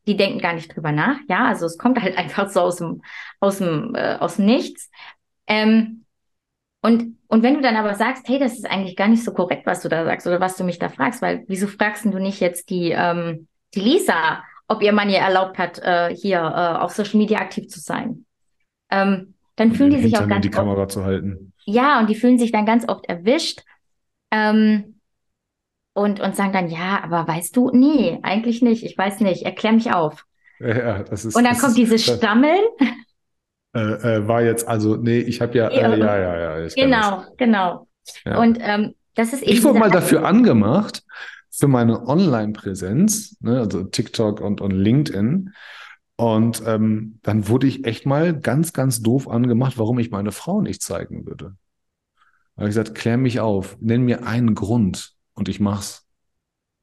die 0.08 0.16
denken 0.16 0.40
gar 0.40 0.54
nicht 0.54 0.76
drüber 0.76 0.92
nach. 0.92 1.18
Ja, 1.28 1.46
also 1.46 1.66
es 1.66 1.78
kommt 1.78 2.02
halt 2.02 2.18
einfach 2.18 2.50
so 2.50 2.62
aus 2.62 2.78
dem, 2.78 3.02
aus 3.40 3.60
dem, 3.60 3.96
äh, 3.96 4.16
aus 4.20 4.38
dem 4.38 4.46
Nichts. 4.46 4.90
Ähm, 5.48 6.06
und, 6.82 7.18
und 7.28 7.42
wenn 7.42 7.56
du 7.56 7.62
dann 7.62 7.78
aber 7.78 7.96
sagst, 7.96 8.28
hey, 8.28 8.38
das 8.38 8.54
ist 8.54 8.70
eigentlich 8.70 8.96
gar 8.96 9.08
nicht 9.08 9.24
so 9.24 9.34
korrekt, 9.34 9.66
was 9.66 9.82
du 9.82 9.90
da 9.90 10.06
sagst 10.06 10.28
oder 10.28 10.40
was 10.40 10.56
du 10.56 10.64
mich 10.64 10.78
da 10.78 10.90
fragst, 10.90 11.22
weil 11.22 11.44
wieso 11.48 11.68
fragst 11.68 12.06
du 12.06 12.20
nicht 12.20 12.40
jetzt 12.40 12.70
die, 12.70 12.92
ähm, 12.92 13.48
die 13.74 13.80
Lisa, 13.80 14.44
ob 14.68 14.84
ihr 14.84 14.94
Mann 14.94 15.10
ihr 15.10 15.18
erlaubt 15.18 15.58
hat, 15.58 15.80
äh, 15.80 16.16
hier 16.16 16.38
äh, 16.38 16.82
auf 16.82 16.92
Social 16.92 17.18
Media 17.18 17.40
aktiv 17.40 17.70
zu 17.70 17.80
sein? 17.80 18.26
Ähm, 18.92 19.34
dann 19.56 19.74
fühlen 19.74 19.92
die 19.92 20.02
sich 20.02 20.18
auch 20.18 20.28
ganz 20.28 20.44
die 20.44 20.52
Kamera 20.52 20.84
oft, 20.84 20.92
zu 20.92 21.04
halten. 21.04 21.54
Ja, 21.66 22.00
und 22.00 22.10
die 22.10 22.16
fühlen 22.16 22.38
sich 22.38 22.52
dann 22.52 22.66
ganz 22.66 22.88
oft 22.88 23.06
erwischt 23.06 23.64
ähm, 24.32 24.95
und, 25.96 26.20
und 26.20 26.36
sagen 26.36 26.52
dann, 26.52 26.68
ja, 26.70 27.02
aber 27.04 27.26
weißt 27.26 27.56
du, 27.56 27.72
nee, 27.72 28.20
eigentlich 28.22 28.62
nicht, 28.62 28.84
ich 28.84 28.98
weiß 28.98 29.22
nicht, 29.22 29.44
erklär 29.44 29.72
mich 29.72 29.94
auf. 29.94 30.26
Ja, 30.60 31.04
das 31.04 31.24
ist, 31.24 31.36
und 31.36 31.46
dann 31.46 31.58
kommt 31.58 31.72
ist, 31.72 31.78
dieses 31.78 32.04
Stammeln. 32.04 32.64
Äh, 33.74 33.80
äh, 33.80 34.28
war 34.28 34.42
jetzt, 34.42 34.68
also, 34.68 34.98
nee, 34.98 35.20
ich 35.20 35.42
habe 35.42 35.58
ja, 35.58 35.70
äh, 35.70 35.98
ja, 35.98 36.18
ja, 36.18 36.60
ja. 36.60 36.68
genau, 36.76 37.24
genau. 37.38 37.88
Ja. 38.26 38.38
Und 38.38 38.58
ähm, 38.62 38.94
das 39.16 39.34
ist 39.34 39.42
eben. 39.42 39.52
Ich 39.52 39.64
wurde 39.64 39.80
mal 39.80 39.90
dafür 39.90 40.26
angemacht, 40.26 41.04
für 41.50 41.68
meine 41.68 42.06
Online-Präsenz, 42.06 43.38
ne, 43.40 43.60
also 43.60 43.84
TikTok 43.84 44.42
und, 44.42 44.60
und 44.60 44.72
LinkedIn. 44.72 45.54
Und 46.18 46.64
ähm, 46.66 47.20
dann 47.24 47.48
wurde 47.48 47.68
ich 47.68 47.86
echt 47.86 48.06
mal 48.06 48.38
ganz, 48.38 48.74
ganz 48.74 49.02
doof 49.02 49.30
angemacht, 49.30 49.78
warum 49.78 50.00
ich 50.00 50.12
meine 50.12 50.34
Frau 50.34 50.62
nicht 50.62 50.82
zeigen 50.82 51.26
würde. 51.26 51.56
Da 52.56 52.62
habe 52.62 52.70
ich 52.70 52.76
gesagt, 52.76 52.96
klär 52.96 53.18
mich 53.18 53.40
auf, 53.40 53.78
nenn 53.80 54.04
mir 54.04 54.26
einen 54.26 54.56
Grund 54.56 55.15
und 55.36 55.50
ich 55.50 55.60
mach's. 55.60 56.08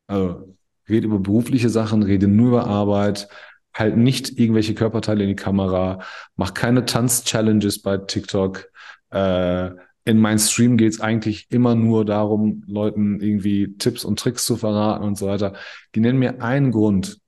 Also, 0.07 0.57
rede 0.89 1.07
über 1.07 1.19
berufliche 1.19 1.69
Sachen, 1.69 2.03
rede 2.03 2.29
nur 2.29 2.49
über 2.49 2.67
Arbeit, 2.67 3.29
halt 3.75 3.97
nicht 3.97 4.39
irgendwelche 4.39 4.75
Körperteile 4.75 5.23
in 5.23 5.31
die 5.31 5.37
Kamera, 5.37 6.01
mach 6.37 6.55
keine 6.55 6.85
Tanz-Challenges 6.85 7.83
bei 7.83 7.97
TikTok. 7.99 8.71
Äh, 9.11 9.71
in 10.05 10.19
meinem 10.19 10.39
Stream 10.39 10.77
geht's 10.77 11.01
eigentlich 11.01 11.47
immer 11.51 11.75
nur 11.75 12.05
darum, 12.05 12.65
Leuten 12.67 13.21
irgendwie 13.21 13.77
Tipps 13.79 14.05
und 14.05 14.19
Tricks 14.19 14.45
zu 14.45 14.57
verraten 14.57 15.05
und 15.05 15.17
so 15.17 15.27
weiter. 15.27 15.55
Die 15.95 16.01
nennen 16.01 16.19
mir 16.19 16.43
einen 16.43 16.73
Grund. 16.73 17.19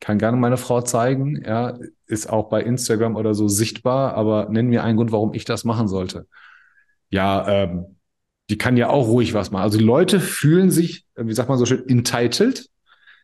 Kann 0.00 0.18
gerne 0.18 0.36
meine 0.36 0.56
Frau 0.56 0.82
zeigen, 0.82 1.42
ja, 1.42 1.78
ist 2.06 2.28
auch 2.28 2.48
bei 2.48 2.62
Instagram 2.62 3.16
oder 3.16 3.34
so 3.34 3.48
sichtbar, 3.48 4.14
aber 4.14 4.48
nennen 4.50 4.68
mir 4.68 4.84
einen 4.84 4.96
Grund, 4.96 5.12
warum 5.12 5.32
ich 5.32 5.44
das 5.44 5.64
machen 5.64 5.88
sollte. 5.88 6.26
Ja, 7.08 7.46
ähm, 7.48 7.95
die 8.48 8.58
kann 8.58 8.76
ja 8.76 8.88
auch 8.88 9.08
ruhig 9.08 9.34
was 9.34 9.50
machen. 9.50 9.62
Also 9.62 9.78
die 9.78 9.84
Leute 9.84 10.20
fühlen 10.20 10.70
sich, 10.70 11.04
wie 11.16 11.32
sagt 11.32 11.48
man 11.48 11.58
so 11.58 11.66
schön, 11.66 11.88
entitled, 11.88 12.68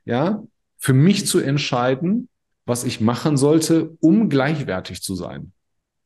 ja, 0.05 0.43
für 0.79 0.93
mich 0.93 1.27
zu 1.27 1.39
entscheiden, 1.39 2.29
was 2.67 2.85
ich 2.85 3.01
machen 3.01 3.37
sollte, 3.37 3.97
um 4.01 4.29
gleichwertig 4.29 5.03
zu 5.03 5.15
sein. 5.15 5.53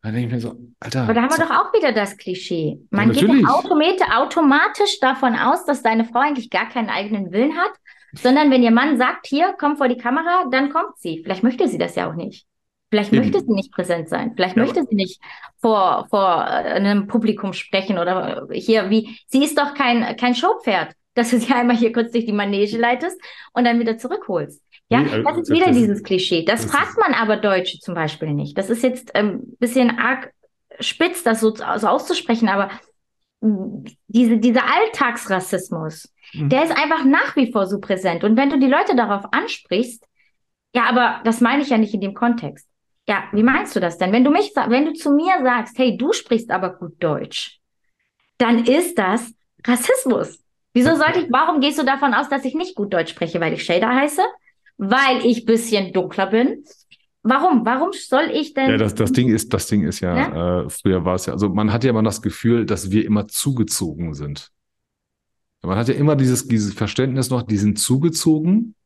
Dann 0.03 0.15
denke 0.15 0.29
ich 0.29 0.35
mir 0.35 0.41
so, 0.41 0.55
Alter. 0.79 1.03
Aber 1.03 1.15
da 1.15 1.23
haben 1.23 1.31
wir 1.31 1.45
doch 1.45 1.51
auch 1.51 1.73
wieder 1.73 1.93
das 1.93 2.17
Klischee. 2.17 2.79
Man 2.91 3.13
ja, 3.13 3.27
geht 3.27 4.03
automatisch 4.09 5.01
davon 5.01 5.35
aus, 5.35 5.65
dass 5.65 5.83
deine 5.83 6.05
Frau 6.05 6.21
eigentlich 6.21 6.51
gar 6.51 6.69
keinen 6.69 6.91
eigenen 6.91 7.33
Willen 7.33 7.57
hat, 7.57 7.73
sondern 8.13 8.51
wenn 8.51 8.63
ihr 8.63 8.71
Mann 8.71 8.99
sagt, 8.99 9.27
hier, 9.27 9.55
komm 9.59 9.77
vor 9.77 9.89
die 9.89 9.97
Kamera, 9.97 10.45
dann 10.51 10.71
kommt 10.71 10.99
sie. 10.99 11.23
Vielleicht 11.23 11.43
möchte 11.43 11.67
sie 11.69 11.79
das 11.79 11.97
ja 11.97 12.09
auch 12.09 12.15
nicht. 12.15 12.47
Vielleicht 12.97 13.13
Eben. 13.13 13.23
möchte 13.23 13.45
sie 13.45 13.53
nicht 13.53 13.73
präsent 13.73 14.09
sein. 14.09 14.33
Vielleicht 14.35 14.57
ja, 14.57 14.63
möchte 14.63 14.85
sie 14.89 14.95
nicht 14.95 15.21
vor, 15.61 16.07
vor 16.09 16.47
äh, 16.47 16.73
einem 16.73 17.07
Publikum 17.07 17.53
sprechen 17.53 17.99
oder 17.99 18.49
hier 18.51 18.89
wie, 18.89 19.19
sie 19.27 19.45
ist 19.45 19.59
doch 19.59 19.75
kein, 19.75 20.17
kein 20.17 20.35
Showpferd, 20.35 20.95
dass 21.15 21.31
du 21.31 21.39
sie 21.39 21.53
einmal 21.53 21.77
hier 21.77 21.93
kurz 21.93 22.13
durch 22.13 22.25
die 22.25 22.33
Manege 22.33 22.79
leitest 22.79 23.21
und 23.53 23.65
dann 23.65 23.79
wieder 23.79 23.99
zurückholst. 23.99 24.63
Ja, 24.89 25.01
nee, 25.01 25.23
das 25.23 25.39
ist 25.39 25.51
wieder 25.51 25.67
das, 25.67 25.77
dieses 25.77 26.03
Klischee. 26.03 26.45
Das, 26.45 26.63
das 26.63 26.71
fragt 26.71 26.99
man 26.99 27.13
aber 27.13 27.37
Deutsche 27.37 27.81
zum 27.81 27.95
Beispiel 27.95 28.33
nicht. 28.33 28.57
Das 28.57 28.71
ist 28.71 28.83
jetzt 28.83 29.15
ein 29.15 29.27
ähm, 29.27 29.57
bisschen 29.59 29.99
arg 29.99 30.33
spitz, 30.81 31.23
das 31.23 31.41
so, 31.41 31.55
so 31.55 31.65
auszusprechen, 31.87 32.49
aber 32.49 32.71
diese, 33.41 34.39
dieser 34.39 34.63
Alltagsrassismus, 34.65 36.09
mhm. 36.33 36.49
der 36.49 36.65
ist 36.65 36.71
einfach 36.71 37.05
nach 37.05 37.37
wie 37.37 37.53
vor 37.53 37.67
so 37.67 37.79
präsent. 37.79 38.25
Und 38.25 38.37
wenn 38.37 38.49
du 38.49 38.59
die 38.59 38.69
Leute 38.69 38.97
darauf 38.97 39.25
ansprichst, 39.33 40.07
ja, 40.75 40.85
aber 40.89 41.21
das 41.25 41.41
meine 41.41 41.63
ich 41.63 41.69
ja 41.69 41.79
nicht 41.79 41.95
in 41.95 42.01
dem 42.01 42.15
Kontext. 42.15 42.69
Ja, 43.09 43.25
wie 43.33 43.43
meinst 43.43 43.77
du 43.77 43.81
das 43.81 43.99
denn? 43.99 44.13
Wenn 44.13 44.25
du 44.25 44.31
mich, 44.31 44.53
wenn 44.55 44.87
du 44.87 44.93
zu 44.93 45.13
mir 45.13 45.41
sagst, 45.43 45.79
hey, 45.79 45.97
du 45.97 46.13
sprichst 46.13 46.51
aber 46.51 46.71
gut 46.77 46.95
Deutsch, 46.99 47.61
dann 48.39 48.65
ist 48.65 48.99
das 48.99 49.33
Rassismus. 49.65 50.41
Wieso 50.73 50.95
sollte 50.97 51.21
ich, 51.21 51.27
warum 51.31 51.61
gehst 51.61 51.79
du 51.79 51.85
davon 51.85 52.15
aus, 52.15 52.29
dass 52.29 52.45
ich 52.45 52.55
nicht 52.55 52.75
gut 52.75 52.93
Deutsch 52.93 53.13
spreche, 53.13 53.41
weil 53.41 53.53
ich 53.53 53.65
Shader 53.65 53.95
heiße? 53.95 54.23
weil 54.79 55.25
ich 55.25 55.45
bisschen 55.45 55.93
dunkler 55.93 56.27
bin. 56.27 56.65
Warum? 57.23 57.65
Warum 57.65 57.91
soll 57.93 58.31
ich 58.33 58.55
denn? 58.55 58.71
Ja, 58.71 58.77
das, 58.77 58.95
das 58.95 59.13
Ding 59.13 59.29
ist, 59.29 59.53
das 59.53 59.67
Ding 59.67 59.83
ist 59.83 60.01
ja, 60.01 60.29
ne? 60.29 60.65
äh, 60.67 60.71
früher 60.71 61.05
war 61.05 61.17
es 61.17 61.27
ja, 61.27 61.33
also 61.33 61.49
man 61.49 61.73
hat 61.73 61.83
ja 61.83 61.91
immer 61.91 62.03
das 62.03 62.23
Gefühl, 62.23 62.67
dass 62.67 62.91
wir 62.91 63.05
immer 63.05 63.27
zugezogen 63.27 64.15
sind. 64.15 64.53
Man 65.63 65.77
hat 65.77 65.89
ja 65.89 65.95
immer 65.95 66.15
dieses, 66.15 66.47
dieses 66.47 66.75
Verständnis 66.75 67.31
noch, 67.31 67.43
die 67.43 67.57
sind 67.57 67.81
zugezogen, 67.81 68.77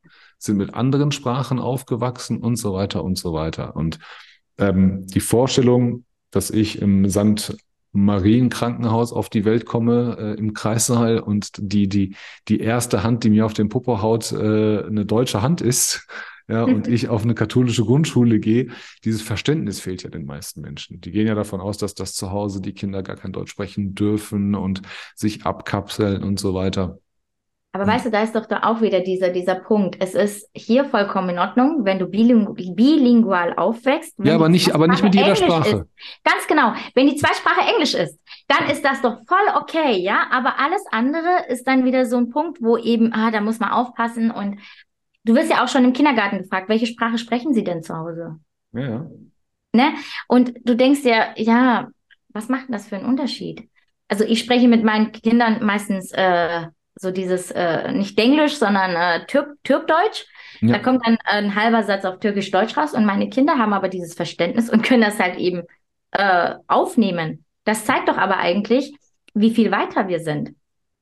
sind 0.41 0.57
mit 0.57 0.73
anderen 0.73 1.11
Sprachen 1.11 1.59
aufgewachsen 1.59 2.39
und 2.39 2.55
so 2.55 2.73
weiter 2.73 3.03
und 3.03 3.17
so 3.17 3.33
weiter. 3.33 3.75
Und 3.75 3.99
ähm, 4.57 5.05
die 5.07 5.19
Vorstellung, 5.19 6.05
dass 6.31 6.49
ich 6.49 6.81
im 6.81 7.07
Sand 7.09 7.57
Marienkrankenhaus 7.93 9.11
auf 9.13 9.29
die 9.29 9.45
Welt 9.45 9.65
komme 9.65 10.17
äh, 10.17 10.39
im 10.39 10.53
Kreissaal 10.53 11.19
und 11.19 11.51
die, 11.57 11.87
die, 11.87 12.15
die 12.47 12.59
erste 12.59 13.03
Hand, 13.03 13.23
die 13.23 13.29
mir 13.29 13.45
auf 13.45 13.53
den 13.53 13.69
Popo 13.69 14.01
haut, 14.01 14.31
äh, 14.31 14.83
eine 14.83 15.05
deutsche 15.05 15.41
Hand 15.41 15.61
ist, 15.61 16.07
ja, 16.47 16.63
und 16.63 16.87
ich 16.87 17.09
auf 17.09 17.23
eine 17.23 17.35
katholische 17.35 17.83
Grundschule 17.83 18.39
gehe, 18.39 18.69
dieses 19.03 19.21
Verständnis 19.21 19.79
fehlt 19.79 20.03
ja 20.03 20.09
den 20.09 20.25
meisten 20.25 20.61
Menschen. 20.61 21.01
Die 21.01 21.11
gehen 21.11 21.27
ja 21.27 21.35
davon 21.35 21.59
aus, 21.59 21.77
dass 21.77 21.93
das 21.93 22.13
zu 22.13 22.31
Hause 22.31 22.61
die 22.61 22.73
Kinder 22.73 23.03
gar 23.03 23.17
kein 23.17 23.33
Deutsch 23.33 23.51
sprechen 23.51 23.93
dürfen 23.93 24.55
und 24.55 24.81
sich 25.13 25.45
abkapseln 25.45 26.23
und 26.23 26.39
so 26.39 26.53
weiter. 26.53 26.97
Aber 27.73 27.87
weißt 27.87 28.05
du, 28.05 28.11
da 28.11 28.21
ist 28.21 28.35
doch 28.35 28.45
da 28.47 28.63
auch 28.63 28.81
wieder 28.81 28.99
dieser, 28.99 29.29
dieser 29.29 29.55
Punkt. 29.55 29.95
Es 30.01 30.13
ist 30.13 30.49
hier 30.53 30.83
vollkommen 30.83 31.29
in 31.29 31.39
Ordnung, 31.39 31.85
wenn 31.85 31.99
du 31.99 32.07
biling 32.07 32.53
bilingual 32.75 33.53
aufwächst. 33.55 34.13
Ja, 34.21 34.35
aber 34.35 34.49
nicht, 34.49 34.75
aber 34.75 34.87
nicht 34.89 35.01
mit 35.01 35.15
jeder 35.15 35.27
Englisch 35.27 35.45
Sprache. 35.45 35.69
Ist. 35.69 36.23
Ganz 36.25 36.47
genau. 36.47 36.73
Wenn 36.95 37.07
die 37.07 37.15
Zweitsprache 37.15 37.61
Englisch 37.71 37.93
ist, 37.93 38.19
dann 38.49 38.69
ist 38.69 38.83
das 38.83 39.01
doch 39.01 39.19
voll 39.25 39.55
okay, 39.55 39.97
ja. 39.99 40.27
Aber 40.31 40.59
alles 40.59 40.83
andere 40.91 41.45
ist 41.47 41.65
dann 41.65 41.85
wieder 41.85 42.05
so 42.05 42.17
ein 42.17 42.29
Punkt, 42.29 42.61
wo 42.61 42.77
eben, 42.77 43.13
ah, 43.13 43.31
da 43.31 43.39
muss 43.39 43.61
man 43.61 43.71
aufpassen. 43.71 44.31
Und 44.31 44.59
du 45.23 45.33
wirst 45.33 45.49
ja 45.49 45.63
auch 45.63 45.69
schon 45.69 45.85
im 45.85 45.93
Kindergarten 45.93 46.39
gefragt, 46.39 46.67
welche 46.67 46.87
Sprache 46.87 47.17
sprechen 47.17 47.53
sie 47.53 47.63
denn 47.63 47.83
zu 47.83 47.95
Hause? 47.95 48.37
Ja. 48.73 49.05
Ne? 49.71 49.93
Und 50.27 50.53
du 50.65 50.75
denkst 50.75 51.05
ja, 51.05 51.27
ja, 51.37 51.87
was 52.33 52.49
macht 52.49 52.67
denn 52.67 52.73
das 52.73 52.89
für 52.89 52.97
einen 52.97 53.05
Unterschied? 53.05 53.69
Also 54.09 54.25
ich 54.25 54.39
spreche 54.39 54.67
mit 54.67 54.83
meinen 54.83 55.13
Kindern 55.13 55.63
meistens 55.63 56.11
äh, 56.11 56.65
so 57.01 57.11
dieses 57.11 57.51
äh, 57.51 57.91
nicht 57.91 58.17
Englisch, 58.19 58.57
sondern 58.57 58.91
äh, 58.91 59.25
Türk 59.25 59.57
Türkdeutsch. 59.63 60.25
Ja. 60.61 60.73
Da 60.73 60.79
kommt 60.79 61.05
dann 61.05 61.17
ein 61.25 61.55
halber 61.55 61.83
Satz 61.83 62.05
auf 62.05 62.19
Türkisch-Deutsch 62.19 62.77
raus 62.77 62.93
und 62.93 63.05
meine 63.05 63.29
Kinder 63.29 63.57
haben 63.57 63.73
aber 63.73 63.89
dieses 63.89 64.13
Verständnis 64.13 64.69
und 64.69 64.83
können 64.83 65.01
das 65.01 65.19
halt 65.19 65.37
eben 65.37 65.63
äh, 66.11 66.53
aufnehmen. 66.67 67.43
Das 67.63 67.85
zeigt 67.85 68.07
doch 68.07 68.17
aber 68.17 68.37
eigentlich, 68.37 68.93
wie 69.33 69.49
viel 69.49 69.71
weiter 69.71 70.07
wir 70.07 70.19
sind. 70.19 70.53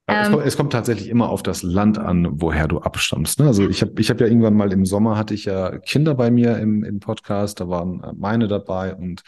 Ja, 0.10 0.22
es, 0.22 0.28
ähm, 0.28 0.34
kommt, 0.34 0.46
es, 0.46 0.58
kommt, 0.58 0.72
tatsächlich 0.72 1.10
immer 1.10 1.30
auf 1.30 1.44
das 1.44 1.62
Land 1.62 1.98
an, 1.98 2.42
woher 2.42 2.70
du 2.70 2.80
abstammst. 2.80 3.40
Ne? 3.40 3.48
Also 3.48 3.68
ich 3.68 3.82
habe 3.82 4.00
ich 4.00 4.10
hab 4.10 4.22
ja 4.22 4.28
irgendwann 4.28 4.56
mal 4.56 4.72
im 4.72 4.86
Sommer 4.86 5.18
hatte 5.18 5.34
ich 5.34 5.46
ja 5.46 5.78
Kinder 5.80 6.16
bei 6.16 6.32
mir 6.32 6.58
im, 6.58 6.86
im 6.86 7.02
Podcast, 7.02 7.60
da 7.60 7.68
waren 7.68 8.02
meine 8.16 8.48
dabei 8.48 8.96
und 8.96 9.24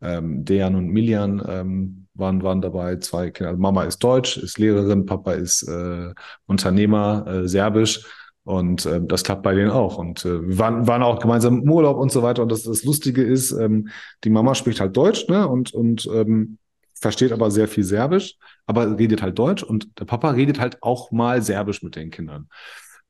ähm, 0.00 0.44
Dejan 0.44 0.76
und 0.76 0.88
Milian 0.88 1.42
ähm, 1.46 2.01
waren, 2.14 2.42
waren 2.42 2.60
dabei, 2.60 2.96
zwei 2.96 3.30
Kinder. 3.30 3.50
Also 3.50 3.60
Mama 3.60 3.84
ist 3.84 3.98
Deutsch, 3.98 4.36
ist 4.36 4.58
Lehrerin, 4.58 5.06
Papa 5.06 5.32
ist 5.32 5.62
äh, 5.62 6.12
Unternehmer, 6.46 7.26
äh, 7.26 7.48
Serbisch. 7.48 8.06
Und 8.44 8.86
äh, 8.86 9.00
das 9.02 9.22
klappt 9.22 9.42
bei 9.42 9.54
denen 9.54 9.70
auch. 9.70 9.98
Und 9.98 10.24
äh, 10.24 10.58
waren, 10.58 10.86
waren 10.86 11.02
auch 11.02 11.20
gemeinsam 11.20 11.62
im 11.62 11.70
Urlaub 11.70 11.96
und 11.96 12.10
so 12.10 12.22
weiter. 12.22 12.42
Und 12.42 12.50
das, 12.50 12.64
das 12.64 12.82
Lustige 12.84 13.22
ist, 13.22 13.52
ähm, 13.52 13.88
die 14.24 14.30
Mama 14.30 14.54
spricht 14.54 14.80
halt 14.80 14.96
Deutsch, 14.96 15.28
ne? 15.28 15.46
Und, 15.46 15.72
und 15.72 16.08
ähm, 16.12 16.58
versteht 16.94 17.32
aber 17.32 17.50
sehr 17.50 17.68
viel 17.68 17.84
Serbisch, 17.84 18.36
aber 18.66 18.98
redet 18.98 19.22
halt 19.22 19.38
Deutsch. 19.38 19.62
Und 19.62 19.98
der 19.98 20.04
Papa 20.06 20.30
redet 20.30 20.58
halt 20.58 20.82
auch 20.82 21.12
mal 21.12 21.42
Serbisch 21.42 21.82
mit 21.82 21.94
den 21.96 22.10
Kindern. 22.10 22.48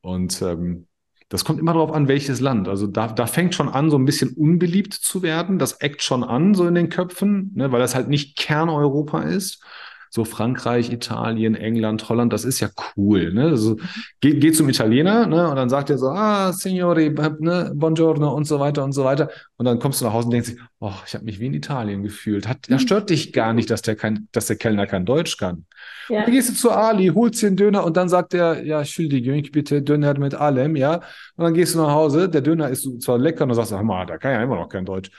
Und 0.02 0.42
ähm, 0.42 0.86
das 1.32 1.46
kommt 1.46 1.58
immer 1.58 1.72
darauf 1.72 1.92
an, 1.92 2.08
welches 2.08 2.40
Land. 2.40 2.68
Also 2.68 2.86
da, 2.86 3.06
da 3.06 3.26
fängt 3.26 3.54
schon 3.54 3.70
an, 3.70 3.88
so 3.88 3.96
ein 3.96 4.04
bisschen 4.04 4.34
unbeliebt 4.34 4.92
zu 4.92 5.22
werden. 5.22 5.58
Das 5.58 5.80
eckt 5.80 6.02
schon 6.02 6.24
an, 6.24 6.52
so 6.52 6.66
in 6.66 6.74
den 6.74 6.90
Köpfen, 6.90 7.52
ne, 7.54 7.72
weil 7.72 7.80
das 7.80 7.94
halt 7.94 8.08
nicht 8.08 8.36
Kerneuropa 8.36 9.22
ist 9.22 9.64
so 10.14 10.26
Frankreich, 10.26 10.92
Italien, 10.92 11.54
England, 11.54 12.06
Holland, 12.10 12.34
das 12.34 12.44
ist 12.44 12.60
ja 12.60 12.68
cool. 12.98 13.32
Ne? 13.32 13.44
Also, 13.44 13.78
geh, 14.20 14.34
geh 14.34 14.52
zum 14.52 14.68
Italiener 14.68 15.26
ne? 15.26 15.48
und 15.48 15.56
dann 15.56 15.70
sagt 15.70 15.88
er 15.88 15.96
so, 15.96 16.10
ah, 16.10 16.52
Signori, 16.52 17.08
ne? 17.38 17.72
buongiorno 17.74 18.30
und 18.34 18.44
so 18.44 18.60
weiter 18.60 18.84
und 18.84 18.92
so 18.92 19.04
weiter. 19.04 19.30
Und 19.56 19.64
dann 19.64 19.78
kommst 19.78 20.02
du 20.02 20.04
nach 20.04 20.12
Hause 20.12 20.26
und 20.26 20.32
denkst 20.32 20.50
dich, 20.50 20.58
oh, 20.80 20.92
ich 21.06 21.14
habe 21.14 21.24
mich 21.24 21.40
wie 21.40 21.46
in 21.46 21.54
Italien 21.54 22.02
gefühlt. 22.02 22.46
Hat, 22.46 22.58
da 22.68 22.78
stört 22.78 23.08
dich 23.08 23.32
gar 23.32 23.54
nicht, 23.54 23.70
dass 23.70 23.80
der, 23.80 23.96
kein, 23.96 24.28
dass 24.32 24.48
der 24.48 24.56
Kellner 24.56 24.86
kein 24.86 25.06
Deutsch 25.06 25.38
kann. 25.38 25.64
Ja. 26.10 26.24
Dann 26.24 26.32
gehst 26.32 26.50
du 26.50 26.54
zu 26.54 26.70
Ali, 26.72 27.06
holst 27.08 27.40
dir 27.40 27.46
einen 27.46 27.56
Döner 27.56 27.82
und 27.82 27.96
dann 27.96 28.10
sagt 28.10 28.34
er, 28.34 28.62
ja, 28.62 28.80
Entschuldigung, 28.80 29.42
bitte 29.50 29.80
Döner 29.80 30.18
mit 30.18 30.34
allem, 30.34 30.76
ja. 30.76 30.96
Und 31.36 31.44
dann 31.44 31.54
gehst 31.54 31.74
du 31.74 31.78
nach 31.78 31.92
Hause, 31.92 32.28
der 32.28 32.42
Döner 32.42 32.68
ist 32.68 32.86
zwar 33.00 33.16
lecker 33.16 33.44
und 33.44 33.48
dann 33.48 33.56
sagst 33.56 33.72
du, 33.72 33.82
mal, 33.82 34.04
da 34.04 34.18
kann 34.18 34.32
ja 34.32 34.42
immer 34.42 34.56
noch 34.56 34.68
kein 34.68 34.84
Deutsch. 34.84 35.10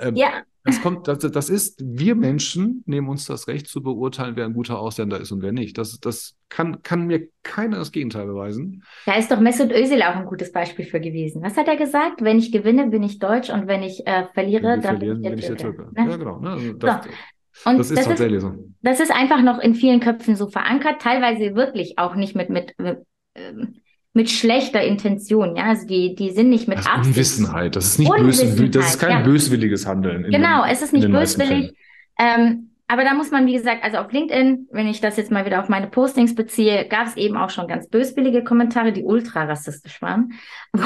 Ähm, 0.00 0.16
ja. 0.16 0.42
Das 0.64 0.82
kommt, 0.82 1.08
das, 1.08 1.18
das 1.20 1.48
ist, 1.48 1.82
wir 1.82 2.14
Menschen 2.14 2.82
nehmen 2.84 3.08
uns 3.08 3.24
das 3.24 3.48
Recht 3.48 3.66
zu 3.66 3.82
beurteilen, 3.82 4.36
wer 4.36 4.44
ein 4.44 4.52
guter 4.52 4.78
Ausländer 4.78 5.18
ist 5.18 5.32
und 5.32 5.40
wer 5.40 5.52
nicht. 5.52 5.78
Das, 5.78 5.98
das 6.00 6.36
kann, 6.50 6.82
kann 6.82 7.06
mir 7.06 7.28
keiner 7.42 7.78
das 7.78 7.92
Gegenteil 7.92 8.26
beweisen. 8.26 8.84
Da 9.06 9.14
ist 9.14 9.30
doch 9.30 9.40
Mesut 9.40 9.72
Özil 9.72 10.02
auch 10.02 10.16
ein 10.16 10.26
gutes 10.26 10.52
Beispiel 10.52 10.84
für 10.84 11.00
gewesen. 11.00 11.42
Was 11.42 11.56
hat 11.56 11.66
er 11.66 11.76
gesagt? 11.76 12.20
Wenn 12.20 12.38
ich 12.38 12.52
gewinne, 12.52 12.88
bin 12.88 13.02
ich 13.02 13.18
Deutsch 13.18 13.48
und 13.48 13.68
wenn 13.68 13.82
ich 13.82 14.06
äh, 14.06 14.26
verliere, 14.34 14.78
dann 14.78 14.98
bin 14.98 15.16
ich 15.16 15.22
der, 15.22 15.30
bin 15.30 15.38
ich 15.38 15.46
der 15.46 15.56
Türke. 15.56 15.88
Ne? 15.94 16.10
Ja, 16.10 16.16
genau. 16.16 16.40
Ne? 16.40 16.50
Also 16.50 16.72
das, 16.74 17.04
so. 17.04 17.70
Und 17.70 17.78
das 17.78 17.90
ist 17.90 17.98
das 17.98 18.06
tatsächlich 18.06 18.36
ist, 18.36 18.42
so. 18.42 18.54
Das 18.82 19.00
ist 19.00 19.12
einfach 19.12 19.42
noch 19.42 19.60
in 19.60 19.74
vielen 19.74 20.00
Köpfen 20.00 20.36
so 20.36 20.48
verankert, 20.48 21.00
teilweise 21.00 21.54
wirklich 21.54 21.98
auch 21.98 22.14
nicht 22.14 22.36
mit, 22.36 22.50
mit, 22.50 22.74
mit 22.78 22.98
ähm, 23.34 23.80
mit 24.12 24.28
schlechter 24.28 24.82
Intention, 24.82 25.56
ja, 25.56 25.64
also 25.66 25.86
die, 25.86 26.14
die 26.14 26.30
sind 26.30 26.48
nicht 26.50 26.66
mit 26.66 26.78
das 26.78 26.86
Absicht. 26.86 27.16
Unwissenheit, 27.16 27.76
das 27.76 27.86
ist 27.86 27.98
nicht 28.00 28.12
böse, 28.12 28.70
das 28.70 28.90
ist 28.90 28.98
kein 28.98 29.10
ja. 29.10 29.20
böswilliges 29.20 29.86
Handeln. 29.86 30.24
Genau, 30.24 30.64
den, 30.64 30.72
es 30.72 30.82
ist 30.82 30.92
nicht 30.92 31.10
böswillig. 31.10 31.72
Ähm, 32.18 32.70
aber 32.88 33.04
da 33.04 33.14
muss 33.14 33.30
man, 33.30 33.46
wie 33.46 33.52
gesagt, 33.52 33.84
also 33.84 33.98
auf 33.98 34.10
LinkedIn, 34.10 34.66
wenn 34.72 34.88
ich 34.88 35.00
das 35.00 35.16
jetzt 35.16 35.30
mal 35.30 35.46
wieder 35.46 35.60
auf 35.60 35.68
meine 35.68 35.86
Postings 35.86 36.34
beziehe, 36.34 36.88
gab 36.88 37.06
es 37.06 37.16
eben 37.16 37.36
auch 37.36 37.50
schon 37.50 37.68
ganz 37.68 37.88
böswillige 37.88 38.42
Kommentare, 38.42 38.92
die 38.92 39.04
ultra 39.04 39.44
rassistisch 39.44 40.02
waren, 40.02 40.32
wo, 40.72 40.82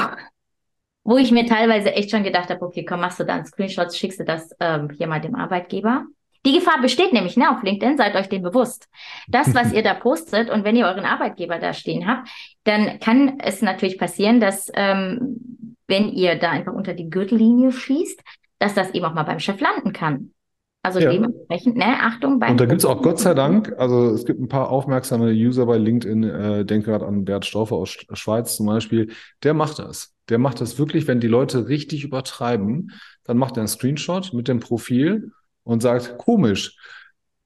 wo 1.03 1.17
ich 1.17 1.31
mir 1.31 1.47
teilweise 1.47 1.93
echt 1.93 2.11
schon 2.11 2.23
gedacht 2.23 2.51
habe, 2.51 2.61
okay, 2.61 2.85
komm, 2.85 3.01
machst 3.01 3.19
du 3.19 3.23
da 3.23 3.33
einen 3.33 3.45
Screenshot, 3.45 3.95
schickst 3.95 4.19
du 4.19 4.23
das 4.23 4.51
ähm, 4.59 4.89
hier 4.95 5.07
mal 5.07 5.19
dem 5.19 5.33
Arbeitgeber. 5.33 6.05
Die 6.45 6.53
Gefahr 6.53 6.81
besteht 6.81 7.11
nämlich 7.11 7.37
ne, 7.37 7.49
auf 7.49 7.63
LinkedIn, 7.63 7.97
seid 7.97 8.15
euch 8.15 8.29
dem 8.29 8.43
bewusst. 8.43 8.87
Das, 9.27 9.53
was 9.55 9.73
ihr 9.73 9.83
da 9.83 9.93
postet 9.93 10.49
und 10.49 10.63
wenn 10.63 10.75
ihr 10.75 10.85
euren 10.85 11.05
Arbeitgeber 11.05 11.59
da 11.59 11.73
stehen 11.73 12.07
habt, 12.07 12.29
dann 12.63 12.99
kann 12.99 13.39
es 13.39 13.61
natürlich 13.61 13.97
passieren, 13.97 14.39
dass 14.39 14.71
ähm, 14.75 15.75
wenn 15.87 16.09
ihr 16.09 16.35
da 16.35 16.51
einfach 16.51 16.73
unter 16.73 16.93
die 16.93 17.09
Gürtellinie 17.09 17.71
schießt, 17.71 18.21
dass 18.59 18.73
das 18.73 18.91
eben 18.91 19.05
auch 19.05 19.13
mal 19.13 19.23
beim 19.23 19.39
Chef 19.39 19.59
landen 19.59 19.93
kann. 19.93 20.31
Also 20.81 20.99
ja. 20.99 21.11
dementsprechend, 21.11 21.77
ne, 21.77 21.99
Achtung 21.99 22.37
beim. 22.37 22.51
Und 22.51 22.61
da 22.61 22.65
gibt 22.67 22.77
es 22.77 22.85
auch 22.85 23.01
Gott 23.01 23.17
sei 23.17 23.33
Dank, 23.33 23.73
also 23.79 24.11
es 24.11 24.23
gibt 24.23 24.39
ein 24.39 24.49
paar 24.49 24.69
aufmerksame 24.69 25.31
User 25.31 25.65
bei 25.65 25.79
LinkedIn, 25.79 26.23
äh, 26.23 26.63
denke 26.63 26.91
gerade 26.91 27.07
an 27.07 27.25
Bert 27.25 27.45
Stauffer 27.45 27.75
aus 27.75 27.97
Schweiz 28.13 28.55
zum 28.55 28.67
Beispiel, 28.67 29.11
der 29.41 29.55
macht 29.55 29.79
das. 29.79 30.13
Der 30.29 30.37
macht 30.37 30.61
das 30.61 30.77
wirklich, 30.77 31.07
wenn 31.07 31.19
die 31.19 31.27
Leute 31.27 31.69
richtig 31.69 32.03
übertreiben, 32.03 32.91
dann 33.23 33.37
macht 33.37 33.57
er 33.57 33.61
einen 33.61 33.67
Screenshot 33.67 34.31
mit 34.33 34.47
dem 34.47 34.59
Profil 34.59 35.31
und 35.65 35.81
sagt, 35.81 36.17
komisch, 36.17 36.77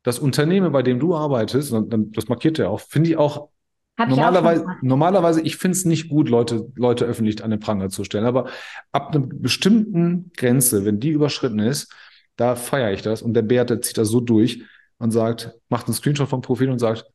das 0.03 0.19
Unternehmen, 0.19 0.71
bei 0.71 0.83
dem 0.83 0.99
du 0.99 1.15
arbeitest, 1.15 1.73
das 1.73 2.27
markiert 2.27 2.59
er 2.59 2.69
auch, 2.69 2.81
finde 2.81 3.09
ich 3.09 3.17
auch 3.17 3.49
hab 3.97 4.09
normalerweise, 4.09 4.61
ich 4.63 4.81
normalerweise, 4.81 5.41
ich 5.41 5.57
finde 5.57 5.75
es 5.75 5.83
nicht 5.83 6.07
gut, 6.07 6.29
Leute, 6.29 6.71
Leute 6.75 7.05
öffentlich 7.05 7.43
an 7.43 7.49
den 7.49 7.59
Pranger 7.59 7.89
zu 7.89 8.05
stellen, 8.05 8.25
aber 8.25 8.47
ab 8.93 9.13
einer 9.13 9.25
bestimmten 9.25 10.31
Grenze, 10.37 10.85
wenn 10.85 11.01
die 11.01 11.09
überschritten 11.09 11.59
ist, 11.59 11.93
da 12.37 12.55
feiere 12.55 12.93
ich 12.93 13.01
das 13.01 13.21
und 13.21 13.33
der 13.33 13.41
Bär, 13.41 13.65
der 13.65 13.81
zieht 13.81 13.97
das 13.97 14.07
so 14.07 14.21
durch 14.21 14.63
und 14.99 15.11
sagt, 15.11 15.53
macht 15.67 15.87
einen 15.87 15.95
Screenshot 15.95 16.29
vom 16.29 16.41
Profil 16.41 16.69
und 16.69 16.79
sagt, 16.79 17.05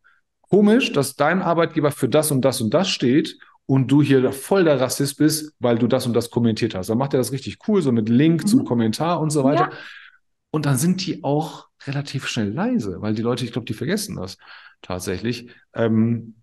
komisch, 0.43 0.93
dass 0.93 1.17
dein 1.17 1.41
Arbeitgeber 1.41 1.91
für 1.91 2.09
das 2.09 2.31
und 2.31 2.45
das 2.45 2.61
und 2.61 2.75
das 2.75 2.91
steht 2.91 3.39
und 3.65 3.91
du 3.91 4.03
hier 4.03 4.31
voll 4.33 4.65
der 4.65 4.79
Rassist 4.79 5.17
bist, 5.17 5.55
weil 5.59 5.79
du 5.79 5.87
das 5.87 6.07
und 6.07 6.13
das 6.13 6.31
kommentiert 6.31 6.75
hast. 6.75 6.91
Dann 6.91 6.99
macht 6.99 7.15
er 7.15 7.19
das 7.19 7.33
richtig 7.33 7.59
cool, 7.67 7.81
so 7.81 7.93
mit 7.93 8.11
Link 8.11 8.43
mhm. 8.43 8.47
zum 8.47 8.65
Kommentar 8.67 9.21
und 9.21 9.31
so 9.31 9.43
weiter. 9.43 9.71
Ja. 9.71 9.79
Und 10.55 10.67
dann 10.67 10.77
sind 10.77 11.05
die 11.05 11.25
auch 11.25 11.67
relativ 11.85 12.29
schnell 12.29 12.49
leise, 12.49 13.03
weil 13.03 13.13
die 13.13 13.23
Leute, 13.23 13.45
ich 13.45 13.51
glaube, 13.51 13.65
die 13.65 13.75
vergessen 13.75 14.15
das 14.15 14.39
tatsächlich. 14.83 15.51
Ähm, 15.75 16.37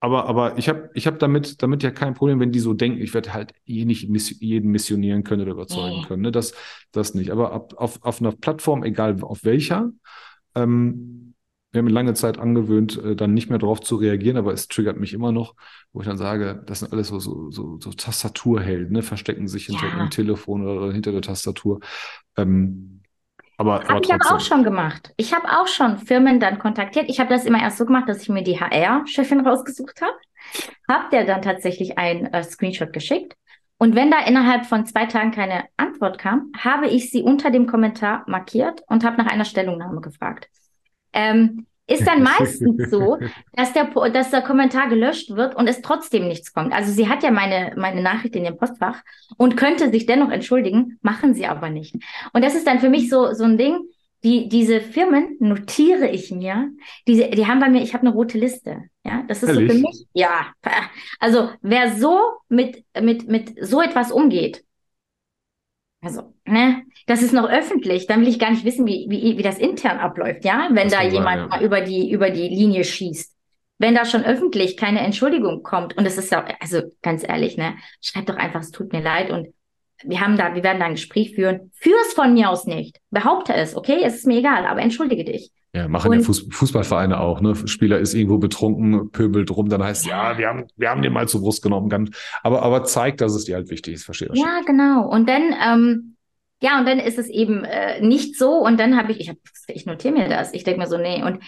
aber, 0.00 0.24
aber 0.24 0.56
ich 0.56 0.70
habe 0.70 0.88
ich 0.94 1.06
hab 1.06 1.18
damit, 1.18 1.62
damit 1.62 1.82
ja 1.82 1.90
kein 1.90 2.14
Problem, 2.14 2.40
wenn 2.40 2.50
die 2.50 2.60
so 2.60 2.72
denken, 2.72 2.98
ich 2.98 3.12
werde 3.12 3.34
halt 3.34 3.52
eh 3.66 3.84
nicht 3.84 4.08
miss 4.08 4.40
jeden 4.40 4.70
missionieren 4.70 5.22
können 5.22 5.42
oder 5.42 5.52
überzeugen 5.52 6.00
nee. 6.00 6.06
können. 6.06 6.22
Ne? 6.22 6.32
Das, 6.32 6.54
das 6.92 7.12
nicht. 7.12 7.30
Aber 7.30 7.52
ab, 7.52 7.74
auf, 7.76 8.02
auf 8.02 8.22
einer 8.22 8.32
Plattform, 8.32 8.84
egal 8.84 9.22
auf 9.22 9.44
welcher, 9.44 9.90
ähm, 10.54 11.34
wir 11.72 11.80
haben 11.80 11.88
lange 11.88 12.14
Zeit 12.14 12.38
angewöhnt, 12.38 12.96
äh, 13.04 13.16
dann 13.16 13.34
nicht 13.34 13.50
mehr 13.50 13.58
darauf 13.58 13.82
zu 13.82 13.96
reagieren, 13.96 14.38
aber 14.38 14.54
es 14.54 14.66
triggert 14.66 14.96
mich 14.96 15.12
immer 15.12 15.30
noch, 15.30 15.56
wo 15.92 16.00
ich 16.00 16.06
dann 16.06 16.16
sage, 16.16 16.62
das 16.64 16.78
sind 16.78 16.94
alles 16.94 17.08
so, 17.08 17.18
so, 17.18 17.50
so, 17.50 17.78
so 17.78 17.92
Tastaturhelden, 17.92 18.94
ne? 18.94 19.02
verstecken 19.02 19.46
sich 19.46 19.66
hinter 19.66 19.88
ja. 19.88 19.98
dem 19.98 20.08
Telefon 20.08 20.66
oder 20.66 20.90
hinter 20.90 21.12
der 21.12 21.20
Tastatur. 21.20 21.80
Ähm, 22.38 22.99
aber, 23.60 23.86
habe 23.86 24.00
ich 24.02 24.12
aber 24.12 24.34
auch 24.34 24.40
schon 24.40 24.64
gemacht. 24.64 25.12
Ich 25.18 25.34
habe 25.34 25.46
auch 25.46 25.66
schon 25.66 25.98
Firmen 25.98 26.40
dann 26.40 26.58
kontaktiert. 26.58 27.10
Ich 27.10 27.20
habe 27.20 27.28
das 27.28 27.44
immer 27.44 27.60
erst 27.60 27.76
so 27.76 27.84
gemacht, 27.84 28.08
dass 28.08 28.22
ich 28.22 28.30
mir 28.30 28.42
die 28.42 28.58
HR-Chefin 28.58 29.46
rausgesucht 29.46 30.00
habe. 30.00 30.14
Habe 30.88 31.10
der 31.12 31.26
dann 31.26 31.42
tatsächlich 31.42 31.98
ein 31.98 32.32
äh, 32.32 32.42
Screenshot 32.42 32.94
geschickt. 32.94 33.36
Und 33.76 33.94
wenn 33.94 34.10
da 34.10 34.20
innerhalb 34.20 34.64
von 34.64 34.86
zwei 34.86 35.04
Tagen 35.04 35.30
keine 35.30 35.64
Antwort 35.76 36.18
kam, 36.18 36.50
habe 36.56 36.88
ich 36.88 37.10
sie 37.10 37.22
unter 37.22 37.50
dem 37.50 37.66
Kommentar 37.66 38.24
markiert 38.26 38.82
und 38.88 39.04
habe 39.04 39.22
nach 39.22 39.30
einer 39.30 39.44
Stellungnahme 39.44 40.00
gefragt. 40.00 40.48
Ähm, 41.12 41.66
ist 41.90 42.06
dann 42.06 42.22
meistens 42.22 42.90
so, 42.90 43.18
dass 43.52 43.72
der, 43.72 43.86
dass 44.10 44.30
der 44.30 44.42
Kommentar 44.42 44.88
gelöscht 44.88 45.30
wird 45.30 45.56
und 45.56 45.68
es 45.68 45.82
trotzdem 45.82 46.28
nichts 46.28 46.52
kommt. 46.52 46.72
Also 46.72 46.92
sie 46.92 47.08
hat 47.08 47.22
ja 47.22 47.30
meine, 47.30 47.74
meine 47.76 48.02
Nachricht 48.02 48.36
in 48.36 48.44
ihrem 48.44 48.56
Postfach 48.56 49.02
und 49.36 49.56
könnte 49.56 49.90
sich 49.90 50.06
dennoch 50.06 50.30
entschuldigen, 50.30 50.98
machen 51.02 51.34
sie 51.34 51.46
aber 51.46 51.68
nicht. 51.68 51.96
Und 52.32 52.44
das 52.44 52.54
ist 52.54 52.66
dann 52.66 52.80
für 52.80 52.90
mich 52.90 53.10
so, 53.10 53.32
so 53.32 53.44
ein 53.44 53.58
Ding, 53.58 53.80
die, 54.22 54.48
diese 54.48 54.80
Firmen 54.80 55.36
notiere 55.40 56.08
ich 56.08 56.30
mir, 56.30 56.70
diese, 57.08 57.28
die 57.30 57.46
haben 57.46 57.60
bei 57.60 57.70
mir, 57.70 57.82
ich 57.82 57.94
habe 57.94 58.06
eine 58.06 58.14
rote 58.14 58.38
Liste. 58.38 58.84
Ja, 59.04 59.24
das 59.26 59.42
ist 59.42 59.48
Ehrlich? 59.48 59.70
so 59.70 59.76
für 59.76 59.82
mich, 59.82 60.06
ja. 60.12 60.52
Also 61.18 61.50
wer 61.62 61.96
so 61.96 62.20
mit, 62.48 62.84
mit, 63.00 63.28
mit 63.28 63.54
so 63.64 63.80
etwas 63.80 64.12
umgeht, 64.12 64.62
also, 66.02 66.34
ne, 66.46 66.82
das 67.06 67.22
ist 67.22 67.32
noch 67.32 67.48
öffentlich, 67.48 68.06
dann 68.06 68.20
will 68.20 68.28
ich 68.28 68.38
gar 68.38 68.50
nicht 68.50 68.64
wissen, 68.64 68.86
wie, 68.86 69.06
wie, 69.10 69.36
wie 69.36 69.42
das 69.42 69.58
intern 69.58 69.98
abläuft, 69.98 70.44
ja, 70.44 70.68
wenn 70.70 70.88
das 70.88 70.98
da 70.98 71.02
jemand 71.02 71.24
sein, 71.24 71.38
ja. 71.38 71.46
mal 71.48 71.62
über 71.62 71.80
die, 71.82 72.10
über 72.10 72.30
die 72.30 72.48
Linie 72.48 72.84
schießt. 72.84 73.36
Wenn 73.78 73.94
da 73.94 74.04
schon 74.04 74.24
öffentlich 74.24 74.76
keine 74.76 75.00
Entschuldigung 75.00 75.62
kommt, 75.62 75.96
und 75.96 76.06
es 76.06 76.18
ist 76.18 76.30
ja, 76.32 76.44
also 76.60 76.82
ganz 77.02 77.26
ehrlich, 77.26 77.56
ne, 77.56 77.76
schreib 78.00 78.26
doch 78.26 78.36
einfach, 78.36 78.60
es 78.60 78.70
tut 78.70 78.92
mir 78.92 79.02
leid 79.02 79.30
und 79.30 79.48
wir 80.04 80.20
haben 80.20 80.36
da, 80.36 80.54
wir 80.54 80.62
werden 80.62 80.80
da 80.80 80.86
ein 80.86 80.94
Gespräch 80.94 81.34
führen. 81.34 81.70
Führ 81.74 81.96
es 82.06 82.14
von 82.14 82.32
mir 82.34 82.50
aus 82.50 82.66
nicht. 82.66 82.98
Behaupte 83.10 83.54
es, 83.54 83.76
okay? 83.76 84.00
Es 84.02 84.16
ist 84.16 84.26
mir 84.26 84.38
egal, 84.38 84.66
aber 84.66 84.80
entschuldige 84.80 85.24
dich. 85.24 85.50
Ja, 85.72 85.86
machen 85.86 86.12
ja 86.12 86.20
Fuß, 86.20 86.48
Fußballvereine 86.50 87.20
auch, 87.20 87.40
ne? 87.40 87.54
Spieler 87.54 88.00
ist 88.00 88.12
irgendwo 88.12 88.38
betrunken, 88.38 89.12
pöbelt 89.12 89.52
rum, 89.52 89.68
dann 89.68 89.84
heißt 89.84 90.02
es, 90.02 90.10
ja, 90.10 90.36
wir 90.36 90.48
haben, 90.48 90.66
wir 90.76 90.90
haben 90.90 91.00
den 91.00 91.12
mal 91.12 91.28
zur 91.28 91.42
Brust 91.42 91.62
genommen, 91.62 91.88
ganz, 91.88 92.10
aber, 92.42 92.62
aber 92.62 92.82
zeigt, 92.82 93.20
dass 93.20 93.34
es 93.34 93.44
dir 93.44 93.54
halt 93.54 93.70
wichtig 93.70 93.94
ist, 93.94 94.04
verstehe 94.04 94.30
ich. 94.32 94.40
Ja, 94.40 94.62
genau. 94.66 95.08
Und 95.08 95.28
dann, 95.28 95.54
ähm, 95.64 96.16
ja, 96.60 96.78
und 96.78 96.88
dann 96.88 96.98
ist 96.98 97.18
es 97.18 97.28
eben 97.28 97.64
äh, 97.64 98.00
nicht 98.00 98.36
so. 98.36 98.54
Und 98.54 98.80
dann 98.80 98.96
habe 98.96 99.12
ich, 99.12 99.20
ich, 99.20 99.28
hab, 99.28 99.36
ich 99.68 99.86
notiere 99.86 100.12
mir 100.12 100.28
das. 100.28 100.52
Ich 100.52 100.64
denke 100.64 100.80
mir 100.80 100.88
so, 100.88 100.98
nee. 100.98 101.22
Und 101.22 101.42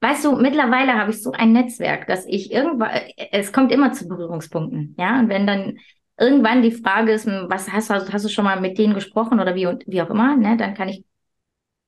weißt 0.00 0.24
du, 0.24 0.36
mittlerweile 0.36 0.94
habe 0.94 1.10
ich 1.10 1.20
so 1.20 1.32
ein 1.32 1.52
Netzwerk, 1.52 2.06
dass 2.06 2.24
ich 2.26 2.52
irgendwann, 2.52 2.90
es 3.32 3.52
kommt 3.52 3.72
immer 3.72 3.92
zu 3.92 4.06
Berührungspunkten, 4.06 4.94
ja. 4.98 5.18
Und 5.18 5.28
wenn 5.28 5.48
dann 5.48 5.78
irgendwann 6.18 6.62
die 6.62 6.72
Frage 6.72 7.12
ist, 7.12 7.26
was 7.26 7.70
hast 7.72 7.90
du, 7.90 7.94
hast 7.94 8.24
du 8.24 8.28
schon 8.28 8.44
mal 8.44 8.60
mit 8.60 8.78
denen 8.78 8.94
gesprochen 8.94 9.40
oder 9.40 9.54
wie 9.54 9.66
und 9.66 9.84
wie 9.86 10.02
auch 10.02 10.10
immer, 10.10 10.36
ne, 10.36 10.56
dann 10.56 10.74
kann 10.74 10.88
ich 10.88 11.04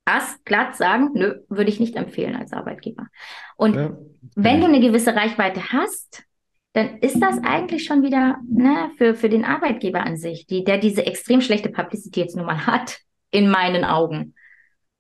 das 0.05 0.39
glatt 0.45 0.77
sagen, 0.77 1.11
nö, 1.15 1.41
würde 1.49 1.71
ich 1.71 1.81
nicht 1.81 1.97
empfehlen 1.97 2.37
als 2.37 2.53
Arbeitgeber. 2.53 3.09
Und 3.57 3.75
ja. 3.75 3.97
wenn 4.37 4.61
du 4.61 4.67
eine 4.67 4.81
gewisse 4.81 5.15
Reichweite 5.15 5.73
hast, 5.73 6.25
dann 6.73 6.99
ist 6.99 7.21
das 7.21 7.39
eigentlich 7.43 7.85
schon 7.85 8.03
wieder 8.03 8.39
ne, 8.49 8.91
für, 8.99 9.15
für 9.15 9.29
den 9.29 9.45
Arbeitgeber 9.45 10.05
an 10.05 10.17
sich, 10.17 10.47
die, 10.47 10.63
der 10.63 10.79
diese 10.79 11.07
extrem 11.07 11.41
schlechte 11.41 11.71
Publicity 11.71 12.21
jetzt 12.21 12.37
nun 12.37 12.47
mal 12.47 12.67
hat, 12.67 12.99
in 13.31 13.51
meinen 13.51 13.85
Augen. 13.85 14.35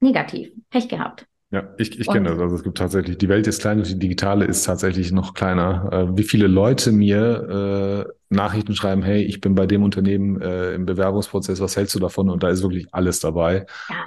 negativ. 0.00 0.50
Pech 0.70 0.88
gehabt. 0.88 1.26
Ja, 1.56 1.70
ich, 1.78 1.98
ich 1.98 2.06
kenne 2.06 2.28
das. 2.28 2.38
Also 2.38 2.54
es 2.56 2.62
gibt 2.62 2.76
tatsächlich, 2.76 3.16
die 3.16 3.30
Welt 3.30 3.46
ist 3.46 3.62
klein 3.62 3.78
und 3.78 3.88
die 3.88 3.98
digitale 3.98 4.44
ist 4.44 4.64
tatsächlich 4.64 5.10
noch 5.10 5.32
kleiner. 5.32 5.88
Äh, 5.90 6.16
wie 6.18 6.22
viele 6.22 6.48
Leute 6.48 6.92
mir 6.92 8.06
äh, 8.06 8.12
Nachrichten 8.28 8.74
schreiben, 8.74 9.02
hey, 9.02 9.22
ich 9.22 9.40
bin 9.40 9.54
bei 9.54 9.66
dem 9.66 9.82
Unternehmen 9.82 10.38
äh, 10.42 10.74
im 10.74 10.84
Bewerbungsprozess, 10.84 11.58
was 11.60 11.74
hältst 11.74 11.94
du 11.94 11.98
davon? 11.98 12.28
Und 12.28 12.42
da 12.42 12.50
ist 12.50 12.60
wirklich 12.62 12.92
alles 12.92 13.20
dabei. 13.20 13.64
Ja. 13.88 14.04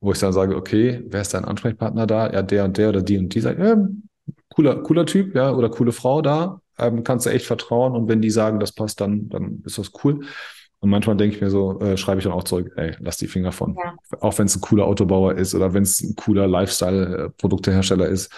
Wo 0.00 0.12
ich 0.12 0.20
dann 0.20 0.32
sage, 0.32 0.54
okay, 0.54 1.02
wer 1.08 1.22
ist 1.22 1.34
dein 1.34 1.44
Ansprechpartner 1.44 2.06
da? 2.06 2.32
Ja, 2.32 2.42
der 2.42 2.66
und 2.66 2.78
der 2.78 2.90
oder 2.90 3.02
die 3.02 3.18
und 3.18 3.34
die 3.34 3.40
sagt, 3.40 3.58
ja, 3.58 3.76
cooler, 4.54 4.76
cooler 4.84 5.04
Typ, 5.04 5.34
ja, 5.34 5.52
oder 5.52 5.70
coole 5.70 5.90
Frau 5.90 6.22
da. 6.22 6.60
Ähm, 6.78 7.02
kannst 7.02 7.26
du 7.26 7.30
echt 7.30 7.46
vertrauen. 7.46 7.96
Und 7.96 8.06
wenn 8.06 8.22
die 8.22 8.30
sagen, 8.30 8.60
das 8.60 8.70
passt, 8.70 9.00
dann, 9.00 9.28
dann 9.28 9.60
ist 9.66 9.78
das 9.78 9.90
cool. 10.04 10.20
Und 10.82 10.90
manchmal 10.90 11.16
denke 11.16 11.36
ich 11.36 11.40
mir 11.40 11.48
so, 11.48 11.78
äh, 11.78 11.96
schreibe 11.96 12.18
ich 12.18 12.24
dann 12.24 12.32
auch 12.32 12.42
zurück, 12.42 12.72
ey, 12.74 12.96
lass 12.98 13.16
die 13.16 13.28
Finger 13.28 13.52
von. 13.52 13.76
Ja. 13.76 13.94
Auch 14.18 14.36
wenn 14.40 14.46
es 14.46 14.56
ein 14.56 14.60
cooler 14.60 14.84
Autobauer 14.84 15.36
ist 15.36 15.54
oder 15.54 15.72
wenn 15.74 15.84
es 15.84 16.00
ein 16.00 16.16
cooler 16.16 16.48
Lifestyle-Produktehersteller 16.48 18.08
ist. 18.08 18.32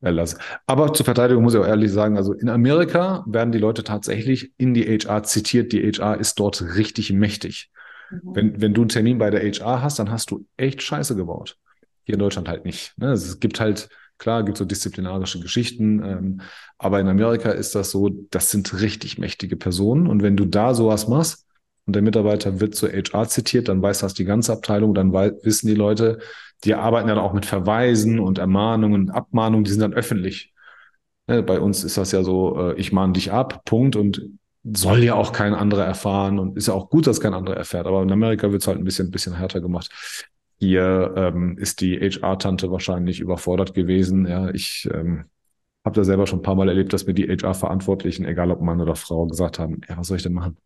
Äh, 0.00 0.10
lass. 0.10 0.36
Aber 0.66 0.92
zur 0.92 1.04
Verteidigung 1.04 1.44
muss 1.44 1.54
ich 1.54 1.60
auch 1.60 1.66
ehrlich 1.66 1.92
sagen, 1.92 2.16
also 2.16 2.32
in 2.32 2.48
Amerika 2.48 3.24
werden 3.28 3.52
die 3.52 3.60
Leute 3.60 3.84
tatsächlich 3.84 4.52
in 4.56 4.74
die 4.74 4.86
HR 4.86 5.22
zitiert. 5.22 5.72
Die 5.72 5.80
HR 5.80 6.18
ist 6.18 6.34
dort 6.40 6.60
richtig 6.74 7.12
mächtig. 7.12 7.70
Mhm. 8.10 8.20
Wenn, 8.24 8.60
wenn 8.60 8.74
du 8.74 8.80
einen 8.80 8.88
Termin 8.88 9.18
bei 9.18 9.30
der 9.30 9.42
HR 9.42 9.80
hast, 9.80 10.00
dann 10.00 10.10
hast 10.10 10.32
du 10.32 10.46
echt 10.56 10.82
Scheiße 10.82 11.14
gebaut. 11.14 11.58
Hier 12.02 12.14
in 12.14 12.18
Deutschland 12.18 12.48
halt 12.48 12.64
nicht. 12.64 12.98
Ne? 12.98 13.12
Es 13.12 13.38
gibt 13.38 13.60
halt, 13.60 13.88
klar, 14.18 14.44
gibt 14.44 14.58
so 14.58 14.64
disziplinarische 14.64 15.38
Geschichten, 15.38 16.02
ähm, 16.02 16.40
aber 16.76 16.98
in 16.98 17.06
Amerika 17.06 17.50
ist 17.50 17.76
das 17.76 17.92
so, 17.92 18.08
das 18.32 18.50
sind 18.50 18.80
richtig 18.80 19.18
mächtige 19.18 19.54
Personen. 19.54 20.08
Und 20.08 20.24
wenn 20.24 20.36
du 20.36 20.44
da 20.44 20.74
sowas 20.74 21.06
machst, 21.06 21.44
und 21.88 21.94
der 21.94 22.02
Mitarbeiter 22.02 22.60
wird 22.60 22.74
zur 22.74 22.90
HR 22.90 23.28
zitiert, 23.28 23.68
dann 23.68 23.80
weiß 23.80 24.00
das 24.00 24.12
die 24.12 24.26
ganze 24.26 24.52
Abteilung, 24.52 24.92
dann 24.92 25.14
wissen 25.14 25.68
die 25.68 25.74
Leute, 25.74 26.18
die 26.64 26.74
arbeiten 26.74 27.08
dann 27.08 27.16
auch 27.16 27.32
mit 27.32 27.46
Verweisen 27.46 28.20
und 28.20 28.36
Ermahnungen, 28.36 29.08
Abmahnungen, 29.08 29.64
die 29.64 29.70
sind 29.70 29.80
dann 29.80 29.94
öffentlich. 29.94 30.52
Ne, 31.28 31.42
bei 31.42 31.58
uns 31.58 31.84
ist 31.84 31.96
das 31.96 32.12
ja 32.12 32.22
so, 32.22 32.72
äh, 32.72 32.74
ich 32.74 32.92
mahne 32.92 33.14
dich 33.14 33.32
ab, 33.32 33.62
Punkt, 33.64 33.96
und 33.96 34.20
soll 34.64 35.02
ja 35.02 35.14
auch 35.14 35.32
kein 35.32 35.54
anderer 35.54 35.86
erfahren 35.86 36.38
und 36.38 36.58
ist 36.58 36.68
ja 36.68 36.74
auch 36.74 36.90
gut, 36.90 37.06
dass 37.06 37.22
kein 37.22 37.32
anderer 37.32 37.56
erfährt, 37.56 37.86
aber 37.86 38.02
in 38.02 38.12
Amerika 38.12 38.52
wird 38.52 38.60
es 38.60 38.68
halt 38.68 38.76
ein 38.76 38.84
bisschen, 38.84 39.10
bisschen 39.10 39.36
härter 39.36 39.62
gemacht. 39.62 39.90
Hier 40.58 41.14
ähm, 41.16 41.56
ist 41.56 41.80
die 41.80 41.98
HR-Tante 41.98 42.70
wahrscheinlich 42.70 43.20
überfordert 43.20 43.72
gewesen. 43.72 44.26
Ja, 44.26 44.50
ich 44.50 44.86
ähm, 44.92 45.24
habe 45.86 45.96
da 45.96 46.04
selber 46.04 46.26
schon 46.26 46.40
ein 46.40 46.42
paar 46.42 46.54
Mal 46.54 46.68
erlebt, 46.68 46.92
dass 46.92 47.06
mir 47.06 47.14
die 47.14 47.28
HR-Verantwortlichen, 47.28 48.26
egal 48.26 48.50
ob 48.50 48.60
Mann 48.60 48.82
oder 48.82 48.94
Frau, 48.94 49.26
gesagt 49.26 49.58
haben, 49.58 49.80
ja, 49.88 49.96
was 49.96 50.08
soll 50.08 50.18
ich 50.18 50.22
denn 50.22 50.34
machen? 50.34 50.58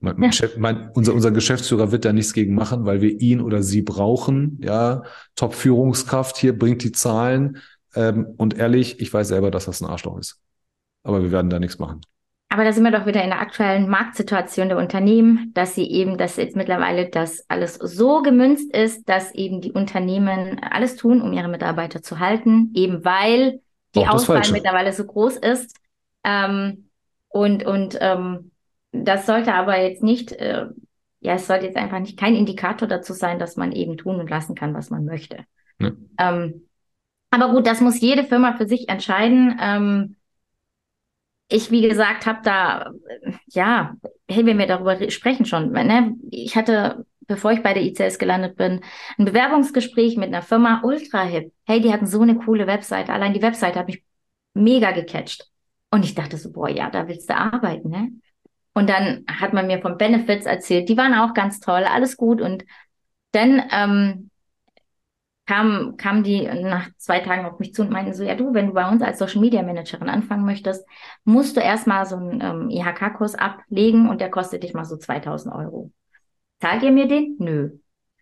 Mein, 0.00 0.32
mein, 0.56 0.90
unser, 0.94 1.12
unser 1.12 1.30
Geschäftsführer 1.30 1.92
wird 1.92 2.06
da 2.06 2.12
nichts 2.12 2.32
gegen 2.32 2.54
machen, 2.54 2.86
weil 2.86 3.02
wir 3.02 3.20
ihn 3.20 3.40
oder 3.40 3.62
sie 3.62 3.82
brauchen. 3.82 4.58
Ja, 4.62 5.02
Top-Führungskraft 5.36 6.38
hier 6.38 6.58
bringt 6.58 6.82
die 6.82 6.92
Zahlen. 6.92 7.58
Ähm, 7.94 8.26
und 8.38 8.56
ehrlich, 8.56 9.00
ich 9.00 9.12
weiß 9.12 9.28
selber, 9.28 9.50
dass 9.50 9.66
das 9.66 9.82
ein 9.82 9.86
Arschloch 9.86 10.18
ist. 10.18 10.40
Aber 11.02 11.22
wir 11.22 11.30
werden 11.30 11.50
da 11.50 11.58
nichts 11.58 11.78
machen. 11.78 12.00
Aber 12.52 12.64
da 12.64 12.72
sind 12.72 12.82
wir 12.82 12.90
doch 12.90 13.06
wieder 13.06 13.22
in 13.22 13.30
der 13.30 13.40
aktuellen 13.40 13.88
Marktsituation 13.88 14.68
der 14.68 14.78
Unternehmen, 14.78 15.52
dass 15.54 15.76
sie 15.76 15.88
eben, 15.88 16.18
dass 16.18 16.36
jetzt 16.36 16.56
mittlerweile 16.56 17.08
das 17.08 17.44
alles 17.48 17.74
so 17.74 18.22
gemünzt 18.22 18.74
ist, 18.74 19.08
dass 19.08 19.32
eben 19.34 19.60
die 19.60 19.70
Unternehmen 19.70 20.60
alles 20.60 20.96
tun, 20.96 21.22
um 21.22 21.32
ihre 21.32 21.48
Mitarbeiter 21.48 22.02
zu 22.02 22.18
halten, 22.18 22.72
eben 22.74 23.04
weil 23.04 23.60
die 23.94 24.06
Auswahl 24.06 24.42
mittlerweile 24.50 24.92
so 24.92 25.04
groß 25.04 25.36
ist. 25.36 25.76
Ähm, 26.24 26.88
und 27.28 27.64
und 27.64 27.96
ähm, 28.00 28.50
das 28.92 29.26
sollte 29.26 29.54
aber 29.54 29.80
jetzt 29.80 30.02
nicht, 30.02 30.32
äh, 30.32 30.66
ja, 31.20 31.34
es 31.34 31.46
sollte 31.46 31.66
jetzt 31.66 31.76
einfach 31.76 31.98
nicht 31.98 32.18
kein 32.18 32.34
Indikator 32.34 32.88
dazu 32.88 33.12
sein, 33.12 33.38
dass 33.38 33.56
man 33.56 33.72
eben 33.72 33.96
tun 33.96 34.20
und 34.20 34.30
lassen 34.30 34.54
kann, 34.54 34.74
was 34.74 34.90
man 34.90 35.04
möchte. 35.04 35.44
Ja. 35.78 35.92
Ähm, 36.18 36.66
aber 37.30 37.52
gut, 37.52 37.66
das 37.66 37.80
muss 37.80 38.00
jede 38.00 38.24
Firma 38.24 38.54
für 38.54 38.66
sich 38.66 38.88
entscheiden. 38.88 39.56
Ähm, 39.60 40.16
ich, 41.48 41.70
wie 41.70 41.82
gesagt, 41.82 42.26
habe 42.26 42.40
da, 42.44 42.90
ja, 43.48 43.94
hey, 44.28 44.46
wenn 44.46 44.58
wir 44.58 44.66
darüber 44.66 45.10
sprechen 45.10 45.46
schon, 45.46 45.72
ne? 45.72 46.14
ich 46.30 46.56
hatte, 46.56 47.04
bevor 47.26 47.52
ich 47.52 47.62
bei 47.62 47.74
der 47.74 47.82
ICS 47.82 48.18
gelandet 48.18 48.56
bin, 48.56 48.80
ein 49.18 49.24
Bewerbungsgespräch 49.24 50.16
mit 50.16 50.28
einer 50.28 50.42
Firma 50.42 50.80
Ultra 50.84 51.22
Hip. 51.22 51.52
Hey, 51.66 51.80
die 51.80 51.92
hatten 51.92 52.06
so 52.06 52.22
eine 52.22 52.36
coole 52.36 52.66
Webseite. 52.66 53.12
Allein 53.12 53.34
die 53.34 53.42
Webseite 53.42 53.78
hat 53.80 53.88
mich 53.88 54.02
mega 54.54 54.92
gecatcht. 54.92 55.48
Und 55.90 56.04
ich 56.04 56.14
dachte 56.14 56.36
so, 56.36 56.52
boah, 56.52 56.68
ja, 56.68 56.88
da 56.88 57.08
willst 57.08 57.28
du 57.28 57.36
arbeiten, 57.36 57.90
ne? 57.90 58.12
Und 58.72 58.88
dann 58.88 59.24
hat 59.26 59.52
man 59.52 59.66
mir 59.66 59.80
von 59.80 59.98
Benefits 59.98 60.46
erzählt, 60.46 60.88
die 60.88 60.96
waren 60.96 61.14
auch 61.14 61.34
ganz 61.34 61.60
toll, 61.60 61.84
alles 61.84 62.16
gut. 62.16 62.40
Und 62.40 62.64
dann 63.32 63.62
ähm, 63.72 64.30
kam, 65.46 65.96
kam 65.96 66.22
die 66.22 66.42
nach 66.42 66.88
zwei 66.96 67.18
Tagen 67.18 67.44
auf 67.44 67.58
mich 67.58 67.74
zu 67.74 67.82
und 67.82 67.90
meinten 67.90 68.14
so, 68.14 68.22
ja 68.22 68.36
du, 68.36 68.54
wenn 68.54 68.68
du 68.68 68.72
bei 68.72 68.88
uns 68.88 69.02
als 69.02 69.18
Social 69.18 69.40
Media 69.40 69.62
Managerin 69.62 70.08
anfangen 70.08 70.44
möchtest, 70.44 70.86
musst 71.24 71.56
du 71.56 71.60
erstmal 71.60 72.06
so 72.06 72.16
einen 72.16 72.40
ähm, 72.40 72.70
IHK-Kurs 72.70 73.34
ablegen 73.34 74.08
und 74.08 74.20
der 74.20 74.30
kostet 74.30 74.62
dich 74.62 74.74
mal 74.74 74.84
so 74.84 74.96
2000 74.96 75.52
Euro. 75.52 75.90
Zahlt 76.60 76.84
ihr 76.84 76.92
mir 76.92 77.08
den? 77.08 77.36
Nö. 77.40 77.70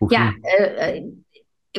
Okay. 0.00 0.14
Ja, 0.14 0.32
äh, 0.42 0.98
äh, 0.98 1.12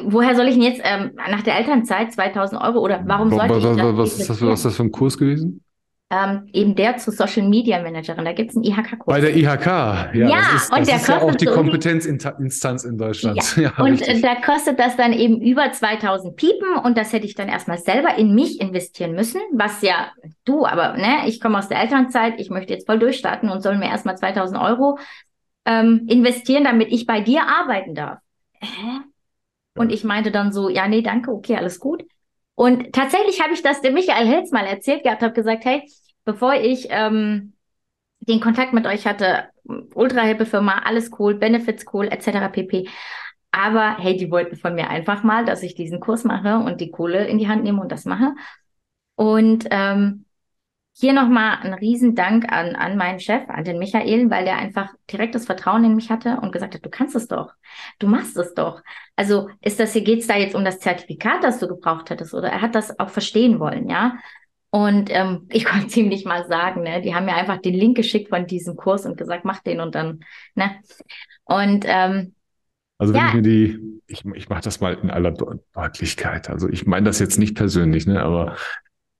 woher 0.03 0.36
soll 0.36 0.47
ich 0.47 0.53
denn 0.53 0.63
jetzt 0.63 0.82
ähm, 0.84 1.13
nach 1.15 1.41
der 1.41 1.57
Elternzeit 1.57 2.13
2000 2.13 2.61
Euro 2.61 2.80
oder 2.80 3.01
warum 3.07 3.32
sollte 3.32 3.55
was, 3.55 3.57
ich 3.57 3.63
das? 3.63 3.97
Was, 3.97 4.17
das, 4.28 4.41
was 4.41 4.59
ist 4.59 4.65
das 4.65 4.76
für 4.76 4.84
ein 4.84 4.91
Kurs 4.91 5.17
gewesen? 5.17 5.63
Ähm, 6.12 6.49
eben 6.53 6.76
der 6.76 6.97
zur 6.97 7.14
Social 7.14 7.47
Media 7.47 7.82
Managerin. 7.82 8.26
Da 8.26 8.34
gibt 8.34 8.49
es 8.49 8.55
einen 8.55 8.66
IHK-Kurs. 8.66 9.05
Bei 9.05 9.22
der 9.22 9.36
IHK, 9.36 9.66
ja. 9.66 10.10
Ja, 10.14 10.38
das 10.53 10.64
ist, 10.64 10.72
und 10.72 10.80
das 10.80 10.88
der 10.88 10.95
ist 10.95 11.05
kostet 11.05 11.22
ja 11.22 11.22
auch 11.22 11.36
die 11.36 11.45
so 11.45 11.51
Kompetenzinstanz 11.53 12.84
in 12.84 12.97
Deutschland. 12.97 13.55
Ja. 13.57 13.64
ja 13.78 13.84
und 13.84 13.91
richtig. 13.91 14.22
da 14.22 14.36
kostet 14.36 14.80
das 14.80 14.97
dann 14.97 15.14
eben 15.14 15.39
über 15.39 15.72
2000 15.72 16.36
Piepen 16.36 16.78
und 16.84 16.97
das 16.97 17.14
hätte 17.14 17.28
ich 17.28 17.36
dann 17.36 17.47
erstmal 17.47 17.78
selber 17.78 18.18
in 18.18 18.34
mich 18.34 18.60
investieren 18.60 19.14
müssen, 19.14 19.39
was 19.53 19.84
ja 19.84 20.12
du, 20.45 20.66
aber 20.66 20.97
ne, 20.97 21.28
ich 21.28 21.39
komme 21.39 21.60
aus 21.60 21.68
der 21.68 21.80
Elternzeit, 21.80 22.39
ich 22.39 22.49
möchte 22.49 22.74
jetzt 22.74 22.88
voll 22.88 22.97
durchstarten 22.97 23.49
und 23.49 23.62
soll 23.62 23.78
mir 23.78 23.89
erstmal 23.89 24.18
2000 24.18 24.60
Euro 24.60 24.97
ähm, 25.66 26.07
investieren, 26.10 26.64
damit 26.64 26.91
ich 26.91 27.05
bei 27.05 27.22
dir 27.22 27.43
arbeiten 27.43 27.93
darf. 27.93 28.18
Hä? 28.60 29.01
Und 29.76 29.91
ich 29.91 30.03
meinte 30.03 30.32
dann 30.32 30.51
so, 30.51 30.70
ja, 30.70 30.88
nee, 30.88 31.03
danke, 31.03 31.32
okay, 31.32 31.55
alles 31.55 31.80
gut. 31.80 32.03
Und 32.55 32.91
tatsächlich 32.91 33.41
habe 33.41 33.53
ich 33.53 33.62
das 33.62 33.80
dem 33.82 33.93
Michael 33.93 34.28
Hilz 34.28 34.51
mal 34.51 34.66
erzählt 34.66 35.03
gehabt, 35.03 35.22
habe 35.22 35.34
gesagt, 35.34 35.64
hey, 35.64 35.84
bevor 36.30 36.53
ich 36.53 36.88
ähm, 36.91 37.53
den 38.19 38.39
Kontakt 38.39 38.71
mit 38.73 38.86
euch 38.86 39.07
hatte, 39.07 39.45
ultra 39.95 40.21
hippe 40.21 40.45
Firma, 40.45 40.84
alles 40.86 41.09
cool, 41.17 41.34
Benefits 41.34 41.86
cool, 41.91 42.07
etc. 42.07 42.49
pp. 42.51 42.88
Aber 43.49 43.97
hey, 43.97 44.15
die 44.15 44.30
wollten 44.30 44.55
von 44.55 44.75
mir 44.75 44.91
einfach 44.91 45.23
mal, 45.23 45.43
dass 45.43 45.63
ich 45.63 45.73
diesen 45.73 45.99
Kurs 45.99 46.25
mache 46.25 46.57
und 46.57 46.82
die 46.82 46.91
Kohle 46.91 47.25
in 47.25 47.39
die 47.39 47.47
Hand 47.47 47.63
nehme 47.63 47.82
und 47.82 47.91
das 47.91 48.05
mache. 48.05 48.36
Und 49.15 49.65
ähm, 49.71 50.25
hier 50.93 51.13
nochmal 51.13 51.57
ein 51.63 51.73
Riesendank 51.73 52.51
an, 52.51 52.75
an 52.75 52.95
meinen 52.95 53.19
Chef, 53.19 53.49
an 53.49 53.63
den 53.63 53.80
Michael, 53.80 54.30
weil 54.30 54.45
der 54.45 54.57
einfach 54.57 54.93
direktes 55.11 55.47
Vertrauen 55.47 55.84
in 55.84 55.95
mich 55.95 56.11
hatte 56.11 56.38
und 56.41 56.51
gesagt 56.51 56.75
hat, 56.75 56.86
du 56.86 56.89
kannst 56.89 57.15
es 57.15 57.27
doch, 57.27 57.53
du 57.97 58.05
machst 58.05 58.38
es 58.38 58.53
doch. 58.53 58.84
Also 59.15 59.49
ist 59.61 59.80
das 59.80 59.93
hier, 59.93 60.03
geht's 60.03 60.27
da 60.27 60.36
jetzt 60.36 60.53
um 60.53 60.63
das 60.63 60.80
Zertifikat, 60.80 61.43
das 61.43 61.57
du 61.59 61.67
gebraucht 61.67 62.11
hättest, 62.11 62.36
oder 62.36 62.49
er 62.49 62.61
hat 62.61 62.75
das 62.75 62.99
auch 62.99 63.09
verstehen 63.09 63.59
wollen, 63.59 63.89
ja. 63.89 64.17
Und 64.72 65.09
ähm, 65.11 65.47
ich 65.49 65.65
konnte 65.65 65.88
ziemlich 65.88 66.26
mal 66.26 66.47
sagen, 66.47 66.84
ne, 66.84 67.01
die 67.01 67.15
haben 67.15 67.26
mir 67.26 67.36
einfach 67.36 67.61
den 67.61 67.74
Link 67.74 67.97
geschickt 67.97 68.30
von 68.30 68.47
diesem 68.47 68.76
Kurs 68.76 69.05
und 69.05 69.17
gesagt, 69.17 69.45
mach 69.45 69.61
den 69.61 69.80
und 69.80 69.95
dann, 69.95 70.22
ne. 70.55 70.72
Und 71.45 71.86
ähm, 71.88 72.36
also 72.97 73.13
wenn 73.13 73.22
ja. 73.22 73.28
ich 73.30 73.34
mir 73.34 73.41
die, 73.41 73.80
ich, 74.07 74.26
ich 74.26 74.49
mache 74.49 74.61
das 74.61 74.82
mal 74.82 74.93
in 74.95 75.09
aller 75.09 75.32
Deutlichkeit. 75.32 76.49
Also 76.49 76.67
ich 76.67 76.86
meine 76.86 77.05
das 77.05 77.20
jetzt 77.20 77.39
nicht 77.39 77.55
persönlich, 77.55 78.05
ne, 78.05 78.22
aber 78.22 78.55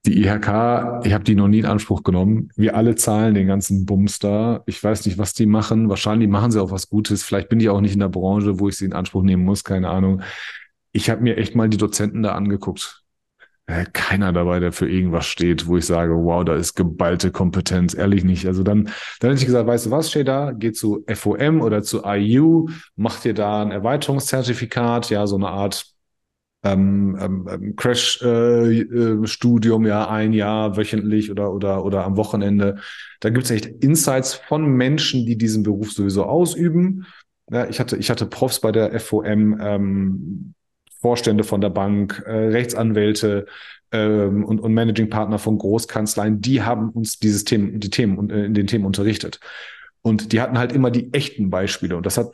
die 0.06 0.24
IHK, 0.24 1.06
ich 1.06 1.14
habe 1.14 1.24
die 1.24 1.36
noch 1.36 1.48
nie 1.48 1.60
in 1.60 1.66
Anspruch 1.66 2.04
genommen. 2.04 2.50
Wir 2.56 2.76
alle 2.76 2.96
zahlen 2.96 3.34
den 3.34 3.48
ganzen 3.48 3.86
Bums 3.86 4.20
da. 4.20 4.64
Ich 4.66 4.82
weiß 4.82 5.06
nicht, 5.06 5.18
was 5.18 5.34
die 5.34 5.46
machen. 5.46 5.90
Wahrscheinlich 5.90 6.30
machen 6.30 6.52
sie 6.52 6.62
auch 6.62 6.72
was 6.72 6.90
Gutes. 6.90 7.24
Vielleicht 7.24 7.50
bin 7.50 7.60
ich 7.60 7.70
auch 7.70 7.82
nicht 7.82 7.94
in 7.94 8.00
der 8.00 8.10
Branche, 8.10 8.60
wo 8.60 8.70
ich 8.70 8.78
sie 8.78 8.86
in 8.86 8.94
Anspruch 8.94 9.24
nehmen 9.24 9.44
muss. 9.44 9.66
Keine 9.66 9.90
Ahnung. 9.90 10.22
Ich 10.94 11.10
habe 11.10 11.22
mir 11.22 11.38
echt 11.38 11.54
mal 11.54 11.70
die 11.70 11.78
Dozenten 11.78 12.24
da 12.24 12.34
angeguckt. 12.34 13.04
Äh, 13.70 13.86
keiner 13.94 14.34
dabei, 14.34 14.60
der 14.60 14.72
für 14.72 14.90
irgendwas 14.90 15.28
steht, 15.28 15.68
wo 15.68 15.78
ich 15.78 15.86
sage, 15.86 16.16
wow, 16.16 16.44
da 16.44 16.56
ist 16.56 16.74
geballte 16.74 17.30
Kompetenz. 17.30 17.94
Ehrlich 17.94 18.24
nicht. 18.24 18.48
Also 18.48 18.64
dann, 18.64 18.90
dann 19.20 19.30
hätte 19.30 19.42
ich 19.42 19.46
gesagt, 19.46 19.68
weißt 19.68 19.86
du 19.86 19.92
was, 19.92 20.10
steht 20.10 20.28
da? 20.28 20.54
Geh 20.54 20.72
zu 20.72 21.06
FOM 21.08 21.62
oder 21.62 21.84
zu 21.84 22.02
IU, 22.04 22.70
mach 22.96 23.20
dir 23.20 23.36
da 23.36 23.62
ein 23.62 23.70
Erweiterungszertifikat, 23.70 25.12
ja, 25.12 25.28
so 25.28 25.36
eine 25.36 25.50
Art 25.50 25.86
ähm, 26.64 27.16
ähm, 27.22 27.48
ähm 27.48 27.76
Crash-Studium, 27.76 29.86
äh, 29.86 29.88
äh, 29.88 29.90
ja, 29.90 30.10
ein 30.10 30.34
Jahr 30.34 30.76
wöchentlich 30.76 31.30
oder, 31.30 31.54
oder, 31.54 31.86
oder 31.86 32.06
am 32.06 32.18
Wochenende. 32.18 32.78
Da 33.20 33.30
gibt 33.30 33.46
es 33.46 33.52
echt 33.52 33.68
Insights 33.84 34.34
von 34.34 34.66
Menschen, 34.66 35.28
die 35.28 35.38
diesen 35.38 35.62
Beruf 35.62 35.92
sowieso 35.92 36.26
ausüben. 36.26 37.06
Ja, 37.52 37.70
ich 37.70 37.80
hatte, 37.80 37.98
ich 37.98 38.10
hatte 38.10 38.26
Profs 38.26 38.62
bei 38.62 38.72
der 38.72 39.00
FOM, 39.00 39.60
ähm, 39.62 40.56
Vorstände 41.02 41.44
von 41.44 41.62
der 41.62 41.70
Bank, 41.70 42.24
äh, 42.26 42.32
Rechtsanwälte 42.32 43.46
ähm, 43.92 44.44
und, 44.44 44.60
und 44.60 44.74
Managing 44.74 45.10
Partner 45.10 45.40
von 45.40 45.58
Großkanzleien, 45.58 46.42
die 46.42 46.62
haben 46.62 46.90
uns 46.90 47.20
dieses 47.20 47.44
Themen, 47.46 47.80
die 47.80 47.90
Themen, 47.90 48.30
äh, 48.30 48.46
in 48.46 48.54
den 48.54 48.68
Themen 48.68 48.86
unterrichtet. 48.86 49.40
Und 50.02 50.32
die 50.32 50.42
hatten 50.42 50.58
halt 50.58 50.72
immer 50.72 50.92
die 50.92 51.14
echten 51.14 51.50
Beispiele. 51.50 51.98
Und 51.98 52.06
das 52.06 52.18
hat 52.18 52.34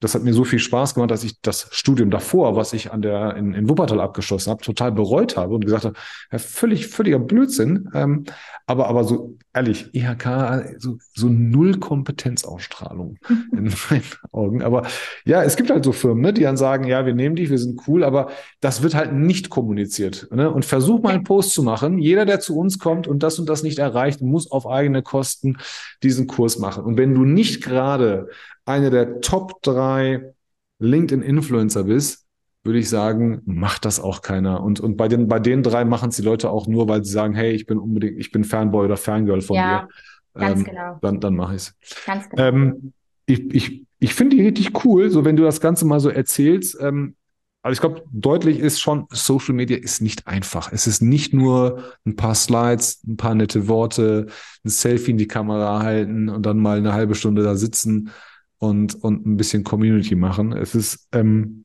das 0.00 0.14
hat 0.14 0.22
mir 0.22 0.34
so 0.34 0.44
viel 0.44 0.58
Spaß 0.58 0.94
gemacht, 0.94 1.10
dass 1.10 1.24
ich 1.24 1.40
das 1.40 1.68
Studium 1.70 2.10
davor, 2.10 2.54
was 2.54 2.74
ich 2.74 2.92
an 2.92 3.00
der 3.00 3.34
in, 3.36 3.54
in 3.54 3.68
Wuppertal 3.68 4.00
abgeschlossen 4.00 4.50
habe, 4.50 4.62
total 4.62 4.92
bereut 4.92 5.38
habe 5.38 5.54
und 5.54 5.64
gesagt 5.64 5.86
habe, 5.86 5.94
ja, 6.30 6.38
völlig 6.38 6.88
völliger 6.88 7.18
Blödsinn. 7.18 7.88
Ähm, 7.94 8.24
aber 8.66 8.88
aber 8.88 9.04
so 9.04 9.38
ehrlich, 9.54 9.88
IHK 9.94 10.76
so, 10.78 10.98
so 11.14 11.28
null 11.28 11.78
Kompetenzausstrahlung 11.78 13.16
in 13.52 13.72
meinen 13.90 14.02
Augen. 14.32 14.62
Aber 14.62 14.86
ja, 15.24 15.42
es 15.42 15.56
gibt 15.56 15.70
halt 15.70 15.84
so 15.84 15.92
Firmen, 15.92 16.22
ne, 16.22 16.32
die 16.34 16.42
dann 16.42 16.58
sagen, 16.58 16.86
ja, 16.86 17.06
wir 17.06 17.14
nehmen 17.14 17.36
dich, 17.36 17.48
wir 17.48 17.58
sind 17.58 17.80
cool, 17.88 18.04
aber 18.04 18.28
das 18.60 18.82
wird 18.82 18.94
halt 18.94 19.14
nicht 19.14 19.48
kommuniziert. 19.48 20.28
Ne? 20.30 20.50
Und 20.50 20.66
versuch 20.66 21.00
mal 21.00 21.14
einen 21.14 21.24
Post 21.24 21.54
zu 21.54 21.62
machen. 21.62 21.98
Jeder, 21.98 22.26
der 22.26 22.40
zu 22.40 22.58
uns 22.58 22.78
kommt 22.78 23.08
und 23.08 23.22
das 23.22 23.38
und 23.38 23.48
das 23.48 23.62
nicht 23.62 23.78
erreicht, 23.78 24.20
muss 24.20 24.50
auf 24.50 24.66
eigene 24.66 25.02
Kosten 25.02 25.56
diesen 26.02 26.26
Kurs 26.26 26.58
machen. 26.58 26.84
Und 26.84 26.98
wenn 26.98 27.14
du 27.14 27.24
nicht 27.24 27.62
gerade 27.62 28.28
eine 28.66 28.90
der 28.90 29.20
Top 29.20 29.62
drei 29.62 30.34
LinkedIn-Influencer 30.78 31.84
bist, 31.84 32.26
würde 32.64 32.80
ich 32.80 32.88
sagen, 32.88 33.40
macht 33.46 33.84
das 33.84 34.00
auch 34.00 34.20
keiner. 34.20 34.62
Und, 34.62 34.80
und 34.80 34.96
bei 34.96 35.08
den, 35.08 35.28
bei 35.28 35.38
den 35.38 35.62
drei 35.62 35.84
machen 35.84 36.10
es 36.10 36.16
die 36.16 36.22
Leute 36.22 36.50
auch 36.50 36.66
nur, 36.66 36.88
weil 36.88 37.04
sie 37.04 37.12
sagen, 37.12 37.34
hey, 37.34 37.52
ich 37.52 37.64
bin 37.64 37.78
unbedingt, 37.78 38.18
ich 38.18 38.32
bin 38.32 38.44
Fanboy 38.44 38.84
oder 38.84 38.96
Fangirl 38.96 39.40
von 39.40 39.56
ja, 39.56 39.82
dir. 39.82 39.88
Ganz 40.34 40.60
ähm, 40.60 40.64
genau. 40.66 40.98
Dann, 41.00 41.20
dann 41.20 41.36
mache 41.36 41.54
ich 41.54 41.62
es. 41.62 41.74
Ganz 42.04 42.28
genau. 42.28 42.42
Ähm, 42.42 42.92
ich 43.24 43.54
ich, 43.54 43.86
ich 43.98 44.14
finde 44.14 44.36
die 44.36 44.42
richtig 44.42 44.84
cool, 44.84 45.10
so 45.10 45.24
wenn 45.24 45.36
du 45.36 45.44
das 45.44 45.60
Ganze 45.60 45.86
mal 45.86 46.00
so 46.00 46.10
erzählst. 46.10 46.76
Ähm, 46.80 47.14
also 47.62 47.72
ich 47.72 47.80
glaube, 47.80 48.04
deutlich 48.12 48.60
ist 48.60 48.80
schon, 48.80 49.06
Social 49.10 49.54
Media 49.54 49.76
ist 49.76 50.00
nicht 50.00 50.26
einfach. 50.28 50.70
Es 50.72 50.86
ist 50.86 51.02
nicht 51.02 51.32
nur 51.32 51.82
ein 52.04 52.14
paar 52.14 52.34
Slides, 52.34 53.02
ein 53.06 53.16
paar 53.16 53.34
nette 53.34 53.66
Worte, 53.66 54.26
ein 54.64 54.68
Selfie 54.68 55.12
in 55.12 55.18
die 55.18 55.26
Kamera 55.26 55.82
halten 55.82 56.28
und 56.28 56.44
dann 56.44 56.58
mal 56.58 56.78
eine 56.78 56.92
halbe 56.92 57.14
Stunde 57.14 57.42
da 57.42 57.56
sitzen 57.56 58.10
und, 58.58 58.94
und 59.02 59.26
ein 59.26 59.36
bisschen 59.36 59.64
Community 59.64 60.14
machen. 60.14 60.52
Es 60.52 60.74
ist, 60.74 61.08
ähm, 61.12 61.64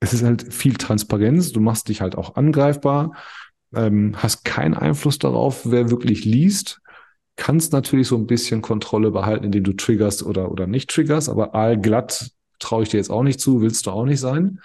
es 0.00 0.12
ist 0.12 0.22
halt 0.22 0.52
viel 0.52 0.74
Transparenz. 0.74 1.52
Du 1.52 1.60
machst 1.60 1.88
dich 1.88 2.00
halt 2.00 2.16
auch 2.16 2.36
angreifbar, 2.36 3.12
ähm, 3.74 4.14
hast 4.16 4.44
keinen 4.44 4.74
Einfluss 4.74 5.18
darauf, 5.18 5.70
wer 5.70 5.90
wirklich 5.90 6.24
liest. 6.24 6.80
Kannst 7.36 7.72
natürlich 7.72 8.08
so 8.08 8.16
ein 8.16 8.26
bisschen 8.26 8.62
Kontrolle 8.62 9.10
behalten, 9.10 9.44
indem 9.44 9.64
du 9.64 9.72
triggerst 9.74 10.22
oder, 10.22 10.50
oder 10.50 10.66
nicht 10.66 10.90
triggerst, 10.90 11.28
aber 11.28 11.54
allglatt 11.54 12.30
traue 12.58 12.84
ich 12.84 12.88
dir 12.88 12.96
jetzt 12.96 13.10
auch 13.10 13.22
nicht 13.22 13.38
zu, 13.38 13.60
willst 13.60 13.86
du 13.86 13.90
auch 13.90 14.06
nicht 14.06 14.20
sein. 14.20 14.60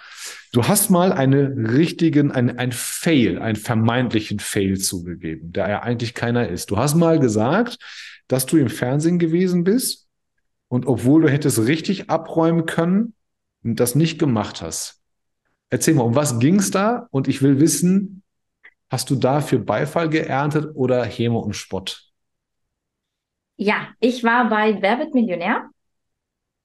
Du 0.52 0.64
hast 0.64 0.90
mal 0.90 1.12
einen 1.12 1.66
richtigen, 1.66 2.30
ein, 2.30 2.58
ein 2.58 2.72
Fail, 2.72 3.38
einen 3.38 3.56
vermeintlichen 3.56 4.38
Fail 4.38 4.78
zugegeben, 4.78 5.52
der 5.52 5.68
ja 5.68 5.82
eigentlich 5.82 6.14
keiner 6.14 6.48
ist. 6.48 6.70
Du 6.70 6.78
hast 6.78 6.94
mal 6.94 7.18
gesagt, 7.18 7.78
dass 8.28 8.46
du 8.46 8.56
im 8.56 8.70
Fernsehen 8.70 9.18
gewesen 9.18 9.64
bist 9.64 10.01
und 10.72 10.86
obwohl 10.86 11.20
du 11.20 11.28
hättest 11.28 11.58
richtig 11.58 12.08
abräumen 12.08 12.64
können, 12.64 13.12
das 13.62 13.94
nicht 13.94 14.18
gemacht 14.18 14.62
hast. 14.62 15.02
Erzähl 15.68 15.92
mal, 15.92 16.04
um 16.04 16.14
was 16.14 16.38
ging 16.38 16.60
es 16.60 16.70
da? 16.70 17.08
Und 17.10 17.28
ich 17.28 17.42
will 17.42 17.60
wissen, 17.60 18.22
hast 18.88 19.10
du 19.10 19.16
dafür 19.16 19.58
Beifall 19.58 20.08
geerntet 20.08 20.70
oder 20.74 21.04
Häme 21.04 21.36
und 21.36 21.52
Spott? 21.52 22.06
Ja, 23.56 23.88
ich 24.00 24.24
war 24.24 24.48
bei 24.48 24.80
Wer 24.80 24.98
wird 24.98 25.12
Millionär, 25.12 25.68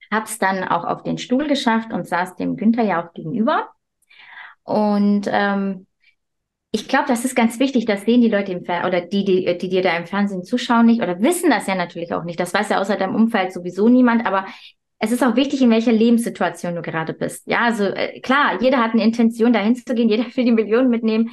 hab's 0.10 0.40
dann 0.40 0.64
auch 0.64 0.86
auf 0.86 1.04
den 1.04 1.18
Stuhl 1.18 1.46
geschafft 1.50 1.92
und 1.92 2.08
saß 2.08 2.38
dem 2.38 2.56
Günther 2.56 2.86
ja 2.86 3.06
auch 3.06 3.12
gegenüber. 3.12 3.72
Und 4.64 5.28
ähm, 5.30 5.86
ich 6.72 6.88
glaube, 6.88 7.06
das 7.08 7.24
ist 7.26 7.36
ganz 7.36 7.60
wichtig, 7.60 7.86
das 7.86 8.04
sehen 8.04 8.22
die 8.22 8.30
Leute 8.30 8.52
im 8.52 8.66
Fer 8.66 8.86
oder 8.86 9.02
die, 9.02 9.24
die, 9.24 9.58
die 9.58 9.70
dir 9.70 9.82
da 9.82 9.96
im 9.96 10.06
Fernsehen 10.06 10.44
zuschauen 10.44 10.86
nicht 10.86 11.02
oder 11.02 11.22
wissen 11.22 11.50
das 11.50 11.68
ja 11.68 11.76
natürlich 11.76 12.14
auch 12.14 12.24
nicht. 12.24 12.40
Das 12.40 12.54
weiß 12.54 12.70
ja 12.70 12.80
außer 12.80 12.98
deinem 12.98 13.16
Umfeld 13.16 13.54
sowieso 13.54 13.88
niemand, 13.88 14.26
aber 14.26 14.46
es 15.00 15.12
ist 15.12 15.24
auch 15.24 15.36
wichtig, 15.36 15.62
in 15.62 15.70
welcher 15.70 15.92
Lebenssituation 15.92 16.76
du 16.76 16.82
gerade 16.82 17.14
bist. 17.14 17.48
Ja, 17.48 17.60
also 17.62 17.86
äh, 17.86 18.20
klar, 18.20 18.62
jeder 18.62 18.80
hat 18.80 18.94
eine 18.94 19.04
Intention, 19.04 19.54
dahin 19.54 19.76
zu 19.76 19.94
gehen, 19.94 20.10
jeder 20.10 20.26
will 20.36 20.46
die 20.46 20.52
Millionen 20.52 20.90
mitnehmen. 20.90 21.30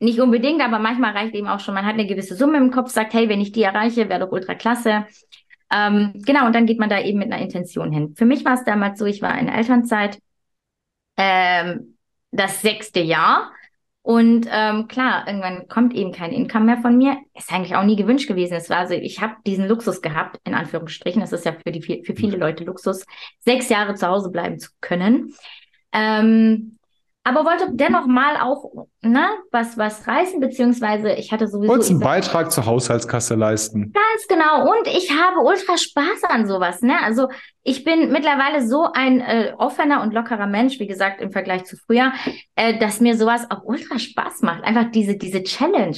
Nicht 0.00 0.20
unbedingt, 0.20 0.60
aber 0.60 0.78
manchmal 0.78 1.12
reicht 1.12 1.34
eben 1.34 1.46
auch 1.46 1.60
schon, 1.60 1.74
man 1.74 1.86
hat 1.86 1.94
eine 1.94 2.06
gewisse 2.06 2.34
Summe 2.34 2.58
im 2.58 2.70
Kopf, 2.70 2.90
sagt, 2.90 3.14
hey, 3.14 3.28
wenn 3.28 3.40
ich 3.40 3.52
die 3.52 3.62
erreiche, 3.62 4.08
wäre 4.08 4.20
doch 4.20 4.32
ultra 4.32 4.54
klasse. 4.54 5.06
Ähm, 5.72 6.12
genau, 6.26 6.46
und 6.46 6.54
dann 6.54 6.66
geht 6.66 6.78
man 6.78 6.90
da 6.90 7.00
eben 7.00 7.20
mit 7.20 7.32
einer 7.32 7.40
Intention 7.40 7.90
hin. 7.92 8.14
Für 8.16 8.26
mich 8.26 8.44
war 8.44 8.54
es 8.54 8.64
damals 8.64 8.98
so, 8.98 9.06
ich 9.06 9.22
war 9.22 9.38
in 9.38 9.48
Elternzeit, 9.48 10.18
ähm, 11.16 11.96
das 12.32 12.62
sechste 12.62 13.00
Jahr 13.00 13.52
und 14.06 14.46
ähm, 14.52 14.86
klar, 14.86 15.26
irgendwann 15.26 15.66
kommt 15.66 15.94
eben 15.94 16.12
kein 16.12 16.30
Income 16.30 16.66
mehr 16.66 16.76
von 16.76 16.98
mir. 16.98 17.16
Ist 17.32 17.50
eigentlich 17.50 17.74
auch 17.74 17.84
nie 17.84 17.96
gewünscht 17.96 18.28
gewesen. 18.28 18.52
Es 18.52 18.68
war 18.68 18.76
also, 18.76 18.92
ich 18.92 19.22
habe 19.22 19.36
diesen 19.46 19.66
Luxus 19.66 20.02
gehabt, 20.02 20.38
in 20.44 20.52
Anführungsstrichen. 20.52 21.22
Das 21.22 21.32
ist 21.32 21.46
ja 21.46 21.52
für, 21.52 21.72
die, 21.72 21.80
für 21.80 22.14
viele 22.14 22.36
Leute 22.36 22.64
Luxus, 22.64 23.06
sechs 23.40 23.70
Jahre 23.70 23.94
zu 23.94 24.06
Hause 24.06 24.30
bleiben 24.30 24.58
zu 24.58 24.68
können. 24.82 25.34
Ähm, 25.90 26.76
aber 27.26 27.46
wollte 27.46 27.68
dennoch 27.72 28.06
mal 28.06 28.36
auch 28.36 28.86
ne, 29.00 29.26
was, 29.50 29.78
was 29.78 30.06
reißen, 30.06 30.40
beziehungsweise 30.40 31.12
ich 31.12 31.32
hatte 31.32 31.48
sowieso. 31.48 31.72
Wolltest 31.72 31.90
einen 31.90 32.00
Beitrag 32.00 32.52
zur 32.52 32.66
Haushaltskasse 32.66 33.34
leisten. 33.34 33.92
Ganz 33.92 34.28
genau. 34.28 34.70
Und 34.70 34.86
ich 34.86 35.10
habe 35.10 35.40
ultra 35.40 35.78
Spaß 35.78 36.24
an 36.28 36.46
sowas. 36.46 36.82
Ne? 36.82 36.94
Also 37.02 37.28
ich 37.62 37.82
bin 37.82 38.12
mittlerweile 38.12 38.66
so 38.66 38.88
ein 38.92 39.22
äh, 39.22 39.54
offener 39.56 40.02
und 40.02 40.12
lockerer 40.12 40.46
Mensch, 40.46 40.78
wie 40.78 40.86
gesagt, 40.86 41.22
im 41.22 41.32
Vergleich 41.32 41.64
zu 41.64 41.78
früher, 41.78 42.12
äh, 42.56 42.78
dass 42.78 43.00
mir 43.00 43.16
sowas 43.16 43.50
auch 43.50 43.62
ultra 43.64 43.98
Spaß 43.98 44.42
macht. 44.42 44.62
Einfach 44.62 44.90
diese, 44.90 45.16
diese 45.16 45.42
Challenge. 45.42 45.96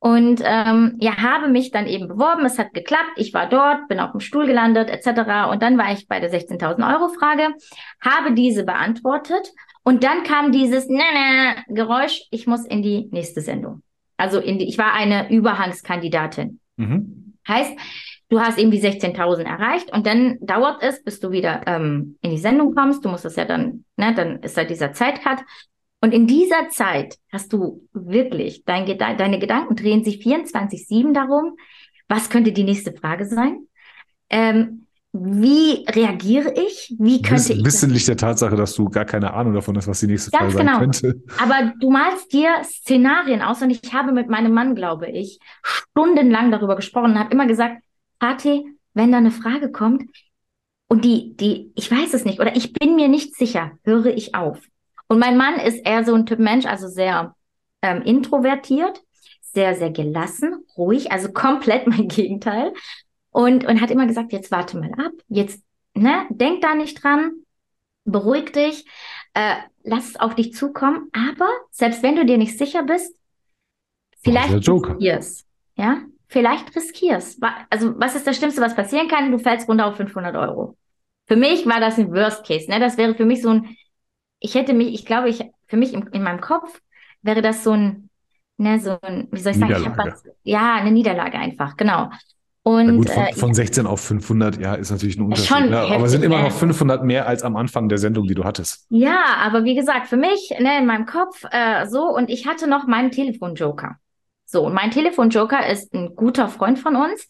Und 0.00 0.42
ähm, 0.44 0.96
ja, 0.98 1.16
habe 1.16 1.48
mich 1.48 1.70
dann 1.70 1.86
eben 1.86 2.08
beworben. 2.08 2.44
Es 2.44 2.58
hat 2.58 2.74
geklappt. 2.74 3.12
Ich 3.16 3.32
war 3.32 3.48
dort, 3.48 3.88
bin 3.88 4.00
auf 4.00 4.10
dem 4.10 4.20
Stuhl 4.20 4.46
gelandet, 4.46 4.90
etc. 4.90 5.50
Und 5.50 5.62
dann 5.62 5.78
war 5.78 5.92
ich 5.92 6.08
bei 6.08 6.20
der 6.20 6.30
16.000 6.30 6.92
Euro 6.92 7.08
Frage, 7.08 7.54
habe 8.02 8.34
diese 8.34 8.64
beantwortet 8.64 9.48
und 9.84 10.04
dann 10.04 10.22
kam 10.22 10.52
dieses 10.52 10.88
ne, 10.88 10.96
ne, 10.96 11.64
Geräusch, 11.68 12.22
ich 12.30 12.46
muss 12.46 12.64
in 12.64 12.82
die 12.82 13.08
nächste 13.10 13.40
Sendung. 13.40 13.82
Also 14.16 14.38
in 14.38 14.58
die, 14.58 14.68
ich 14.68 14.78
war 14.78 14.92
eine 14.92 15.30
Überhangskandidatin. 15.30 16.60
Mhm. 16.76 17.34
Heißt, 17.48 17.72
du 18.28 18.40
hast 18.40 18.58
eben 18.58 18.70
die 18.70 18.80
16.000 18.80 19.42
erreicht 19.42 19.92
und 19.92 20.06
dann 20.06 20.38
dauert 20.40 20.82
es, 20.82 21.02
bis 21.02 21.18
du 21.18 21.32
wieder 21.32 21.62
ähm, 21.66 22.16
in 22.20 22.30
die 22.30 22.38
Sendung 22.38 22.74
kommst. 22.74 23.04
Du 23.04 23.08
musst 23.08 23.24
es 23.24 23.36
ja 23.36 23.44
dann, 23.44 23.84
ne, 23.96 24.14
dann 24.14 24.40
ist 24.40 24.56
da 24.56 24.64
dieser 24.64 24.92
Zeitcut. 24.92 25.44
Und 26.00 26.12
in 26.12 26.26
dieser 26.26 26.68
Zeit 26.68 27.16
hast 27.32 27.52
du 27.52 27.88
wirklich, 27.92 28.64
dein, 28.64 28.86
deine 28.98 29.38
Gedanken 29.38 29.76
drehen 29.76 30.04
sich 30.04 30.24
24-7 30.24 31.12
darum, 31.12 31.56
was 32.08 32.28
könnte 32.28 32.52
die 32.52 32.64
nächste 32.64 32.92
Frage 32.92 33.24
sein? 33.24 33.66
Ähm, 34.28 34.86
wie 35.12 35.84
reagiere 35.90 36.54
ich? 36.54 36.94
Wie 36.98 37.20
könnte 37.20 37.50
Wiss, 37.50 37.50
ich. 37.50 37.64
Wissentlich 37.64 38.06
der 38.06 38.16
Tatsache, 38.16 38.56
dass 38.56 38.74
du 38.74 38.88
gar 38.88 39.04
keine 39.04 39.34
Ahnung 39.34 39.52
davon 39.52 39.76
hast, 39.76 39.86
was 39.86 40.00
die 40.00 40.06
nächste 40.06 40.30
Frage 40.30 40.52
sein 40.52 40.66
genau. 40.66 40.78
könnte. 40.78 41.22
Aber 41.38 41.74
du 41.78 41.90
malst 41.90 42.32
dir 42.32 42.48
Szenarien 42.64 43.42
aus 43.42 43.60
und 43.60 43.68
ich 43.68 43.92
habe 43.92 44.12
mit 44.12 44.30
meinem 44.30 44.52
Mann, 44.54 44.74
glaube 44.74 45.10
ich, 45.10 45.38
stundenlang 45.62 46.50
darüber 46.50 46.76
gesprochen 46.76 47.12
und 47.12 47.18
habe 47.18 47.32
immer 47.32 47.46
gesagt, 47.46 47.82
Pate, 48.18 48.64
wenn 48.94 49.12
da 49.12 49.18
eine 49.18 49.30
Frage 49.30 49.70
kommt 49.70 50.04
und 50.88 51.04
die, 51.04 51.36
die, 51.36 51.72
ich 51.74 51.90
weiß 51.90 52.14
es 52.14 52.24
nicht 52.24 52.40
oder 52.40 52.56
ich 52.56 52.72
bin 52.72 52.96
mir 52.96 53.08
nicht 53.08 53.36
sicher, 53.36 53.72
höre 53.84 54.06
ich 54.06 54.34
auf. 54.34 54.60
Und 55.08 55.18
mein 55.18 55.36
Mann 55.36 55.56
ist 55.56 55.84
eher 55.84 56.04
so 56.06 56.14
ein 56.14 56.24
Typ 56.24 56.38
Mensch, 56.38 56.64
also 56.64 56.88
sehr 56.88 57.34
ähm, 57.82 58.00
introvertiert, 58.00 59.02
sehr, 59.42 59.74
sehr 59.74 59.90
gelassen, 59.90 60.64
ruhig, 60.78 61.12
also 61.12 61.30
komplett 61.32 61.86
mein 61.86 62.08
Gegenteil 62.08 62.72
und, 63.32 63.66
und 63.66 63.82
hat 63.82 63.92
immer 63.92 64.06
gesagt, 64.06 64.32
jetzt 64.32 64.52
warte 64.52 64.78
mal 64.78 64.92
ab, 64.94 65.12
jetzt, 65.28 65.64
ne, 65.94 66.26
denk 66.30 66.62
da 66.62 66.74
nicht 66.76 67.02
dran, 67.02 67.32
beruhig 68.04 68.52
dich, 68.52 68.86
äh, 69.34 69.56
lass 69.84 70.10
es 70.10 70.16
auf 70.20 70.36
dich 70.36 70.54
zukommen, 70.54 71.10
aber 71.12 71.50
selbst 71.70 72.02
wenn 72.02 72.16
du 72.16 72.26
dir 72.26 72.38
nicht 72.38 72.58
sicher 72.58 72.84
bist, 72.84 73.16
vielleicht 74.22 74.60
riskierst, 74.68 75.46
ja, 75.76 76.02
vielleicht 76.28 76.74
riskierst. 76.74 77.40
Also, 77.70 77.98
was 77.98 78.14
ist 78.14 78.26
das 78.26 78.36
Schlimmste, 78.36 78.60
was 78.60 78.76
passieren 78.76 79.08
kann? 79.08 79.30
Du 79.32 79.38
fällst 79.38 79.68
runter 79.68 79.86
auf 79.86 79.96
500 79.96 80.34
Euro. 80.36 80.76
Für 81.26 81.36
mich 81.36 81.66
war 81.66 81.80
das 81.80 81.98
ein 81.98 82.12
Worst 82.12 82.46
Case, 82.46 82.70
ne, 82.70 82.80
das 82.80 82.96
wäre 82.96 83.14
für 83.14 83.24
mich 83.24 83.42
so 83.42 83.50
ein, 83.50 83.76
ich 84.40 84.54
hätte 84.54 84.74
mich, 84.74 84.94
ich 84.94 85.06
glaube, 85.06 85.28
ich, 85.28 85.44
für 85.66 85.76
mich 85.76 85.92
im, 85.94 86.08
in 86.08 86.22
meinem 86.22 86.40
Kopf 86.40 86.80
wäre 87.22 87.42
das 87.42 87.64
so 87.64 87.72
ein, 87.72 88.10
ne, 88.58 88.80
so 88.80 88.98
ein, 89.02 89.28
wie 89.30 89.40
soll 89.40 89.52
ich 89.52 89.58
sagen, 89.58 89.74
ich 89.74 89.86
was, 89.86 90.24
ja, 90.42 90.74
eine 90.74 90.90
Niederlage 90.92 91.38
einfach, 91.38 91.76
genau. 91.76 92.10
Und, 92.64 92.96
gut, 92.96 93.10
von, 93.10 93.24
äh, 93.24 93.32
von 93.32 93.54
16 93.54 93.86
auf 93.86 94.00
500, 94.00 94.60
ja, 94.60 94.74
ist 94.74 94.90
natürlich 94.90 95.16
ein 95.18 95.22
Unterschied. 95.22 95.48
Schon 95.48 95.70
ne? 95.70 95.80
Aber 95.80 96.08
sind 96.08 96.22
immer 96.22 96.42
noch 96.42 96.52
500 96.52 97.02
mehr 97.02 97.26
als 97.26 97.42
am 97.42 97.56
Anfang 97.56 97.88
der 97.88 97.98
Sendung, 97.98 98.26
die 98.28 98.34
du 98.34 98.44
hattest. 98.44 98.86
Ja, 98.88 99.18
aber 99.40 99.64
wie 99.64 99.74
gesagt, 99.74 100.06
für 100.06 100.16
mich, 100.16 100.54
ne, 100.60 100.78
in 100.78 100.86
meinem 100.86 101.06
Kopf 101.06 101.42
äh, 101.50 101.86
so 101.88 102.04
und 102.04 102.30
ich 102.30 102.46
hatte 102.46 102.68
noch 102.68 102.86
meinen 102.86 103.10
Telefonjoker. 103.10 103.96
So, 104.44 104.66
und 104.66 104.74
mein 104.74 104.90
Telefonjoker 104.90 105.66
ist 105.66 105.92
ein 105.92 106.14
guter 106.14 106.46
Freund 106.46 106.78
von 106.78 106.94
uns, 106.94 107.26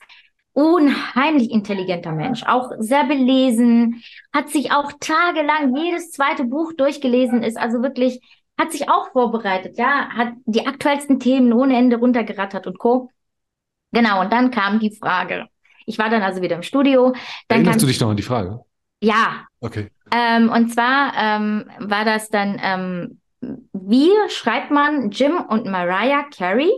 unheimlich 0.53 1.51
intelligenter 1.51 2.12
Mensch, 2.12 2.43
auch 2.43 2.70
sehr 2.78 3.05
belesen, 3.05 4.03
hat 4.35 4.51
sich 4.51 4.72
auch 4.72 4.93
tagelang 5.01 5.74
jedes 5.76 6.11
zweite 6.11 6.45
Buch 6.45 6.72
durchgelesen, 6.74 7.43
ist 7.43 7.57
also 7.57 7.83
wirklich, 7.83 8.20
hat 8.59 8.72
sich 8.72 8.91
auch 8.91 9.12
vorbereitet, 9.12 9.78
ja, 9.78 10.09
hat 10.11 10.35
die 10.45 10.66
aktuellsten 10.66 11.20
Themen 11.20 11.53
ohne 11.53 11.76
Ende 11.76 11.97
runtergerattert 11.97 12.66
und 12.66 12.78
Co. 12.78 13.09
Genau, 13.93 14.20
und 14.20 14.32
dann 14.32 14.51
kam 14.51 14.78
die 14.80 14.95
Frage. 14.95 15.47
Ich 15.86 15.99
war 15.99 16.09
dann 16.09 16.22
also 16.22 16.43
wieder 16.43 16.57
im 16.57 16.62
Studio. 16.62 17.12
Dann 17.49 17.59
Erinnerst 17.59 17.82
du 17.82 17.86
dich 17.86 18.01
noch 18.01 18.11
an 18.11 18.16
die 18.16 18.22
Frage? 18.22 18.61
Ja. 19.01 19.47
Okay. 19.61 19.90
Ähm, 20.11 20.51
und 20.51 20.72
zwar 20.72 21.12
ähm, 21.16 21.64
war 21.78 22.05
das 22.05 22.28
dann, 22.28 22.61
ähm, 22.62 23.20
wie 23.72 24.11
schreibt 24.28 24.70
man 24.70 25.11
Jim 25.11 25.36
und 25.36 25.66
Mariah 25.66 26.24
Carey? 26.36 26.70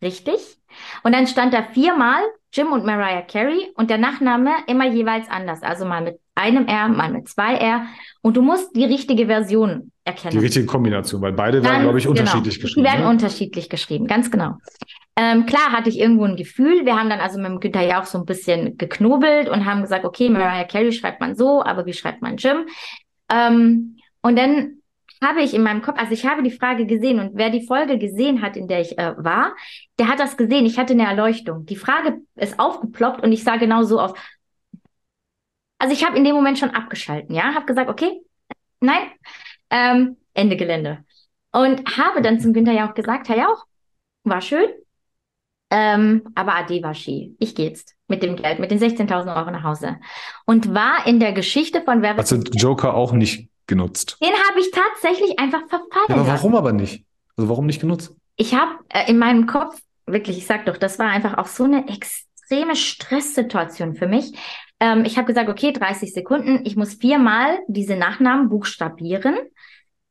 Richtig. 0.00 0.58
Und 1.02 1.14
dann 1.14 1.26
stand 1.26 1.54
da 1.54 1.62
viermal 1.62 2.22
Jim 2.52 2.72
und 2.72 2.84
Mariah 2.84 3.22
Carey 3.22 3.72
und 3.76 3.90
der 3.90 3.98
Nachname 3.98 4.50
immer 4.66 4.86
jeweils 4.86 5.28
anders. 5.28 5.62
Also 5.62 5.84
mal 5.84 6.02
mit 6.02 6.18
einem 6.34 6.66
R, 6.66 6.88
mal 6.88 7.10
mit 7.10 7.28
zwei 7.28 7.54
R. 7.54 7.86
Und 8.22 8.36
du 8.36 8.42
musst 8.42 8.74
die 8.74 8.84
richtige 8.84 9.26
Version 9.26 9.92
erkennen. 10.04 10.32
Die 10.32 10.38
richtige 10.38 10.66
Kombination, 10.66 11.20
weil 11.20 11.32
beide 11.32 11.62
werden, 11.62 11.82
glaube 11.82 11.98
ich, 11.98 12.04
genau. 12.04 12.18
unterschiedlich 12.18 12.60
geschrieben. 12.60 12.84
Die 12.84 12.90
werden 12.90 13.04
ne? 13.04 13.10
unterschiedlich 13.10 13.68
geschrieben, 13.68 14.06
ganz 14.06 14.30
genau. 14.30 14.56
Ähm, 15.18 15.46
klar 15.46 15.72
hatte 15.72 15.88
ich 15.88 15.98
irgendwo 15.98 16.24
ein 16.24 16.36
Gefühl. 16.36 16.84
Wir 16.84 16.96
haben 16.96 17.08
dann 17.08 17.20
also 17.20 17.38
mit 17.38 17.46
dem 17.46 17.60
Günther 17.60 17.82
ja 17.82 18.00
auch 18.00 18.04
so 18.04 18.18
ein 18.18 18.26
bisschen 18.26 18.76
geknobelt 18.76 19.48
und 19.48 19.64
haben 19.64 19.80
gesagt, 19.80 20.04
okay, 20.04 20.28
Mariah 20.28 20.64
Carey 20.64 20.92
schreibt 20.92 21.20
man 21.20 21.34
so, 21.34 21.62
aber 21.62 21.86
wie 21.86 21.94
schreibt 21.94 22.20
man 22.20 22.36
Jim? 22.36 22.66
Ähm, 23.30 23.96
und 24.20 24.36
dann 24.36 24.82
habe 25.24 25.40
ich 25.40 25.54
in 25.54 25.62
meinem 25.62 25.80
Kopf, 25.80 25.98
also 25.98 26.12
ich 26.12 26.26
habe 26.26 26.42
die 26.42 26.50
Frage 26.50 26.84
gesehen 26.84 27.18
und 27.20 27.30
wer 27.34 27.48
die 27.48 27.66
Folge 27.66 27.98
gesehen 27.98 28.42
hat, 28.42 28.56
in 28.56 28.68
der 28.68 28.82
ich 28.82 28.98
äh, 28.98 29.14
war, 29.16 29.56
der 29.98 30.08
hat 30.08 30.20
das 30.20 30.36
gesehen. 30.36 30.66
Ich 30.66 30.78
hatte 30.78 30.92
eine 30.92 31.06
Erleuchtung. 31.06 31.64
Die 31.64 31.76
Frage 31.76 32.20
ist 32.34 32.58
aufgeploppt 32.58 33.22
und 33.22 33.32
ich 33.32 33.42
sah 33.42 33.56
genau 33.56 33.82
so 33.82 33.98
aus. 33.98 34.12
Also 35.78 35.94
ich 35.94 36.04
habe 36.04 36.18
in 36.18 36.24
dem 36.24 36.34
Moment 36.34 36.58
schon 36.58 36.70
abgeschalten, 36.70 37.34
ja, 37.34 37.54
habe 37.54 37.66
gesagt, 37.66 37.88
okay, 37.88 38.20
nein, 38.80 39.10
ähm, 39.70 40.16
Ende 40.34 40.56
Gelände. 40.56 41.04
Und 41.52 41.96
habe 41.96 42.20
dann 42.20 42.40
zum 42.40 42.52
Günther 42.52 42.72
ja 42.72 42.88
auch 42.88 42.94
gesagt, 42.94 43.28
Herr 43.30 43.38
Jauch, 43.38 43.64
war 44.24 44.40
schön, 44.42 44.68
ähm, 45.70 46.22
aber 46.34 46.54
Ade 46.54 46.82
war 46.82 46.94
Ski. 46.94 47.34
Ich 47.38 47.54
gehe 47.54 47.68
jetzt 47.68 47.94
mit 48.08 48.22
dem 48.22 48.36
Geld, 48.36 48.58
mit 48.58 48.70
den 48.70 48.78
16.000 48.78 49.36
Euro 49.36 49.50
nach 49.50 49.64
Hause. 49.64 49.96
Und 50.44 50.72
war 50.72 51.06
in 51.06 51.18
der 51.18 51.32
Geschichte 51.32 51.82
von 51.82 52.02
Wer 52.02 52.16
Hast 52.16 52.30
du 52.30 52.36
Joker 52.36 52.94
auch 52.94 53.12
nicht 53.12 53.48
genutzt? 53.66 54.16
Den 54.20 54.32
habe 54.32 54.60
ich 54.60 54.70
tatsächlich 54.70 55.38
einfach 55.38 55.62
verfallen. 55.68 56.06
Ja, 56.08 56.14
aber 56.16 56.26
warum 56.26 56.54
aber 56.54 56.72
nicht? 56.72 57.04
Also 57.36 57.48
warum 57.48 57.66
nicht 57.66 57.80
genutzt? 57.80 58.14
Ich 58.36 58.54
habe 58.54 58.72
äh, 58.90 59.10
in 59.10 59.18
meinem 59.18 59.46
Kopf, 59.46 59.80
wirklich, 60.06 60.38
ich 60.38 60.46
sag 60.46 60.66
doch, 60.66 60.76
das 60.76 60.98
war 60.98 61.08
einfach 61.08 61.36
auch 61.38 61.46
so 61.46 61.64
eine 61.64 61.88
extreme 61.88 62.76
Stresssituation 62.76 63.96
für 63.96 64.06
mich. 64.06 64.32
Ähm, 64.78 65.04
ich 65.04 65.16
habe 65.16 65.26
gesagt, 65.26 65.48
okay, 65.48 65.72
30 65.72 66.12
Sekunden, 66.12 66.60
ich 66.64 66.76
muss 66.76 66.94
viermal 66.94 67.58
diese 67.66 67.96
Nachnamen 67.96 68.48
buchstabieren. 68.48 69.36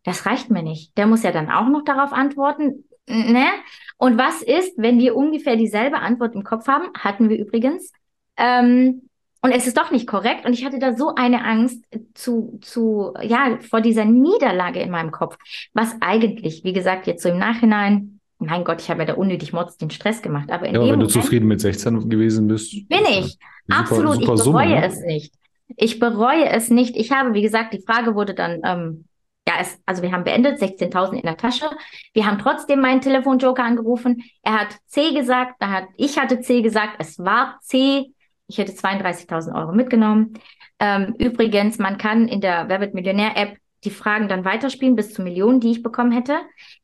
Das 0.04 0.26
reicht 0.26 0.50
mir 0.50 0.64
nicht. 0.64 0.98
Der 0.98 1.08
muss 1.08 1.24
ja 1.24 1.32
dann 1.32 1.50
auch 1.50 1.68
noch 1.68 1.84
darauf 1.84 2.12
antworten. 2.12 2.84
Ne? 3.08 3.46
Und 3.98 4.18
was 4.18 4.42
ist, 4.42 4.74
wenn 4.78 5.00
wir 5.00 5.16
ungefähr 5.16 5.56
dieselbe 5.56 6.00
Antwort 6.00 6.36
im 6.36 6.44
Kopf 6.44 6.68
haben? 6.68 6.90
Hatten 6.98 7.30
wir 7.30 7.38
übrigens. 7.38 7.92
Ähm, 8.38 9.10
und 9.42 9.52
es 9.52 9.68
ist 9.68 9.78
doch 9.78 9.92
nicht 9.92 10.08
korrekt. 10.08 10.46
Und 10.46 10.54
ich 10.54 10.66
hatte 10.66 10.80
da 10.80 10.96
so 10.96 11.14
eine 11.16 11.46
Angst 11.46 11.86
zu, 12.16 12.58
zu, 12.62 13.14
ja, 13.22 13.60
vor 13.62 13.80
dieser 13.80 14.04
Niederlage 14.04 14.80
in 14.80 14.90
meinem 14.90 15.12
Kopf. 15.12 15.38
Was 15.74 15.96
eigentlich, 16.02 16.64
wie 16.64 16.74
gesagt, 16.74 17.06
jetzt 17.06 17.22
so 17.22 17.30
im 17.30 17.38
Nachhinein, 17.38 18.20
mein 18.40 18.64
Gott, 18.64 18.82
ich 18.82 18.90
habe 18.90 19.02
ja 19.02 19.06
da 19.06 19.14
unnötig 19.14 19.54
Mords 19.54 19.78
den 19.78 19.92
Stress 19.92 20.22
gemacht. 20.22 20.52
Aber 20.52 20.66
in 20.66 20.74
Ja, 20.74 20.80
aber 20.80 20.92
wenn 20.92 21.00
du 21.00 21.06
Moment 21.06 21.12
zufrieden 21.12 21.48
mit 21.48 21.62
16 21.62 22.10
gewesen 22.10 22.48
bist. 22.48 22.72
bin 22.90 23.06
ich. 23.08 23.38
Super, 23.68 23.80
Absolut. 23.80 24.16
super 24.16 24.20
ich 24.22 24.26
bereue 24.26 24.38
Summe, 24.38 24.66
ne? 24.66 24.86
es 24.86 25.00
nicht. 25.02 25.34
Ich 25.78 26.00
bereue 26.00 26.50
es 26.50 26.70
nicht. 26.70 26.96
Ich 26.98 27.12
habe, 27.12 27.34
wie 27.34 27.42
gesagt, 27.42 27.74
die 27.74 27.82
Frage 27.82 28.16
wurde 28.16 28.34
dann, 28.34 28.62
ähm, 28.66 29.06
es, 29.60 29.80
also 29.86 30.02
wir 30.02 30.12
haben 30.12 30.24
beendet, 30.24 30.60
16.000 30.60 31.14
in 31.14 31.22
der 31.22 31.38
Tasche. 31.38 31.66
Wir 32.14 32.26
haben 32.26 32.40
trotzdem 32.40 32.82
meinen 32.82 33.02
Telefonjoker 33.02 33.64
angerufen. 33.64 34.24
Er 34.42 34.60
hat 34.62 34.78
C 34.88 35.14
gesagt, 35.14 35.56
da 35.60 35.70
hat, 35.70 35.86
ich 35.98 36.18
hatte 36.18 36.42
C 36.42 36.62
gesagt, 36.62 36.96
es 37.00 37.20
war 37.20 37.60
C. 37.62 38.12
Ich 38.48 38.58
hätte 38.58 38.74
32.000 38.74 39.56
Euro 39.56 39.74
mitgenommen. 39.74 40.34
Ähm, 40.80 41.16
übrigens, 41.18 41.80
man 41.80 41.98
kann 41.98 42.28
in 42.28 42.42
der 42.42 42.70
Wer 42.70 42.80
wird 42.82 42.94
Millionär-App 42.94 43.58
die 43.84 43.92
Fragen 43.92 44.28
dann 44.28 44.46
weiterspielen 44.46 44.96
bis 44.96 45.14
zu 45.14 45.22
Millionen, 45.22 45.60
die 45.60 45.72
ich 45.72 45.84
bekommen 45.84 46.12
hätte. 46.12 46.40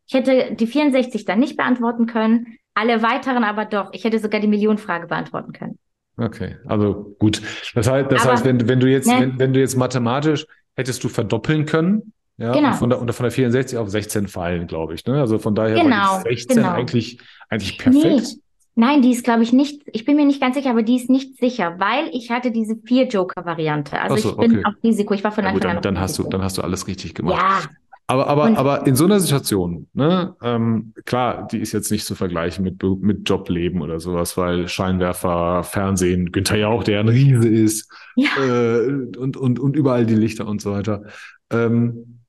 Ich 0.07 0.13
hätte 0.13 0.55
die 0.55 0.67
64 0.67 1.25
dann 1.25 1.39
nicht 1.39 1.57
beantworten 1.57 2.05
können, 2.05 2.57
alle 2.73 3.01
weiteren 3.01 3.43
aber 3.43 3.65
doch. 3.65 3.89
Ich 3.93 4.03
hätte 4.03 4.19
sogar 4.19 4.39
die 4.39 4.47
Millionenfrage 4.47 5.07
beantworten 5.07 5.51
können. 5.51 5.77
Okay, 6.17 6.57
also 6.65 7.15
gut. 7.19 7.41
Das 7.73 7.89
heißt, 7.89 8.11
das 8.11 8.21
Aber, 8.21 8.31
heißt 8.33 8.45
wenn, 8.45 8.67
wenn 8.67 8.79
du 8.79 8.87
jetzt, 8.87 9.07
ne? 9.07 9.19
wenn, 9.19 9.39
wenn 9.39 9.53
du 9.53 9.59
jetzt 9.59 9.75
mathematisch 9.75 10.45
hättest 10.75 11.03
du 11.03 11.09
verdoppeln 11.09 11.65
können, 11.65 12.13
ja, 12.37 12.51
Genau. 12.53 12.69
und 12.69 12.75
von 12.75 12.89
der, 12.89 13.01
und 13.01 13.13
von 13.13 13.23
der 13.23 13.31
64 13.31 13.77
auf 13.77 13.89
16 13.89 14.27
fallen, 14.27 14.67
glaube 14.67 14.93
ich. 14.95 15.05
Ne? 15.05 15.19
Also 15.19 15.37
von 15.39 15.53
daher 15.55 15.75
Genau, 15.81 15.95
war 15.95 16.23
die 16.23 16.29
16 16.35 16.57
genau. 16.57 16.69
eigentlich, 16.71 17.19
eigentlich 17.49 17.77
perfekt. 17.77 18.05
Nee. 18.05 18.41
Nein, 18.75 19.01
die 19.01 19.11
ist, 19.11 19.25
glaube 19.25 19.43
ich, 19.43 19.51
nicht, 19.51 19.81
ich 19.91 20.05
bin 20.05 20.15
mir 20.15 20.25
nicht 20.25 20.39
ganz 20.39 20.55
sicher, 20.55 20.69
aber 20.71 20.81
die 20.81 20.95
ist 20.95 21.09
nicht 21.09 21.37
sicher, 21.37 21.75
weil 21.77 22.09
ich 22.13 22.31
hatte 22.31 22.51
diese 22.51 22.77
Vier-Joker-Variante. 22.77 23.99
Also 24.01 24.15
Ach 24.15 24.19
so, 24.19 24.29
ich 24.31 24.37
bin 24.37 24.59
okay. 24.59 24.65
auf 24.65 24.73
Risiko, 24.83 25.13
ich 25.13 25.23
war 25.25 25.31
von 25.33 25.43
Ja, 25.43 25.51
gut, 25.51 25.61
Anfang 25.65 25.77
an 25.77 25.81
dann, 25.83 25.95
dann 25.95 26.01
hast 26.03 26.17
du, 26.17 26.23
dann 26.23 26.41
hast 26.41 26.57
du 26.57 26.61
alles 26.61 26.87
richtig 26.87 27.13
gemacht. 27.13 27.37
Ja, 27.37 27.69
Aber, 28.07 28.27
aber, 28.27 28.43
Und- 28.45 28.57
aber 28.57 28.87
in 28.87 28.95
so 28.95 29.05
einer 29.05 29.19
Situation, 29.19 29.87
ne, 29.93 30.35
ähm, 30.41 30.93
klar, 31.05 31.47
die 31.51 31.59
ist 31.59 31.73
jetzt 31.73 31.91
nicht 31.91 32.05
zu 32.05 32.15
vergleichen 32.15 32.63
mit, 32.63 32.81
mit 33.01 33.29
Jobleben 33.29 33.81
oder 33.81 33.99
sowas, 33.99 34.37
weil 34.37 34.67
Scheinwerfer, 34.69 35.63
Fernsehen, 35.63 36.31
Günther 36.31 36.57
Jauch, 36.57 36.83
der 36.85 37.01
ein 37.01 37.09
Riese 37.09 37.47
ist, 37.49 37.89
Ja. 38.15 38.29
äh, 38.41 38.85
und, 39.17 39.37
und, 39.37 39.59
und 39.59 39.75
überall 39.75 40.05
die 40.05 40.15
Lichter 40.15 40.47
und 40.47 40.61
so 40.61 40.71
weiter. 40.71 41.03
Ähm, 41.51 42.20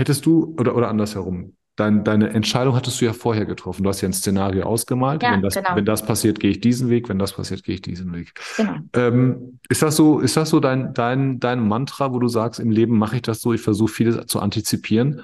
hättest 0.00 0.26
du, 0.26 0.54
oder, 0.58 0.74
oder 0.74 0.88
andersherum, 0.88 1.54
dein, 1.76 2.04
deine 2.04 2.30
Entscheidung 2.30 2.74
hattest 2.74 3.00
du 3.00 3.04
ja 3.04 3.12
vorher 3.12 3.46
getroffen. 3.46 3.82
Du 3.82 3.88
hast 3.88 4.00
ja 4.00 4.08
ein 4.08 4.12
Szenario 4.12 4.64
ausgemalt. 4.64 5.22
Ja, 5.22 5.32
wenn, 5.32 5.42
das, 5.42 5.54
genau. 5.54 5.76
wenn 5.76 5.84
das 5.84 6.04
passiert, 6.04 6.40
gehe 6.40 6.50
ich 6.50 6.60
diesen 6.60 6.90
Weg. 6.90 7.08
Wenn 7.08 7.18
das 7.18 7.32
passiert, 7.32 7.62
gehe 7.64 7.76
ich 7.76 7.82
diesen 7.82 8.12
Weg. 8.12 8.34
genau. 8.56 8.76
Ähm, 8.94 9.60
ist 9.68 9.82
das 9.82 9.96
so, 9.96 10.18
ist 10.20 10.36
das 10.36 10.50
so 10.50 10.60
dein, 10.60 10.92
dein, 10.94 11.38
dein 11.40 11.66
Mantra, 11.66 12.12
wo 12.12 12.18
du 12.18 12.28
sagst, 12.28 12.60
im 12.60 12.70
Leben 12.70 12.98
mache 12.98 13.16
ich 13.16 13.22
das 13.22 13.40
so, 13.40 13.52
ich 13.52 13.60
versuche 13.60 13.92
vieles 13.92 14.26
zu 14.26 14.40
antizipieren 14.40 15.22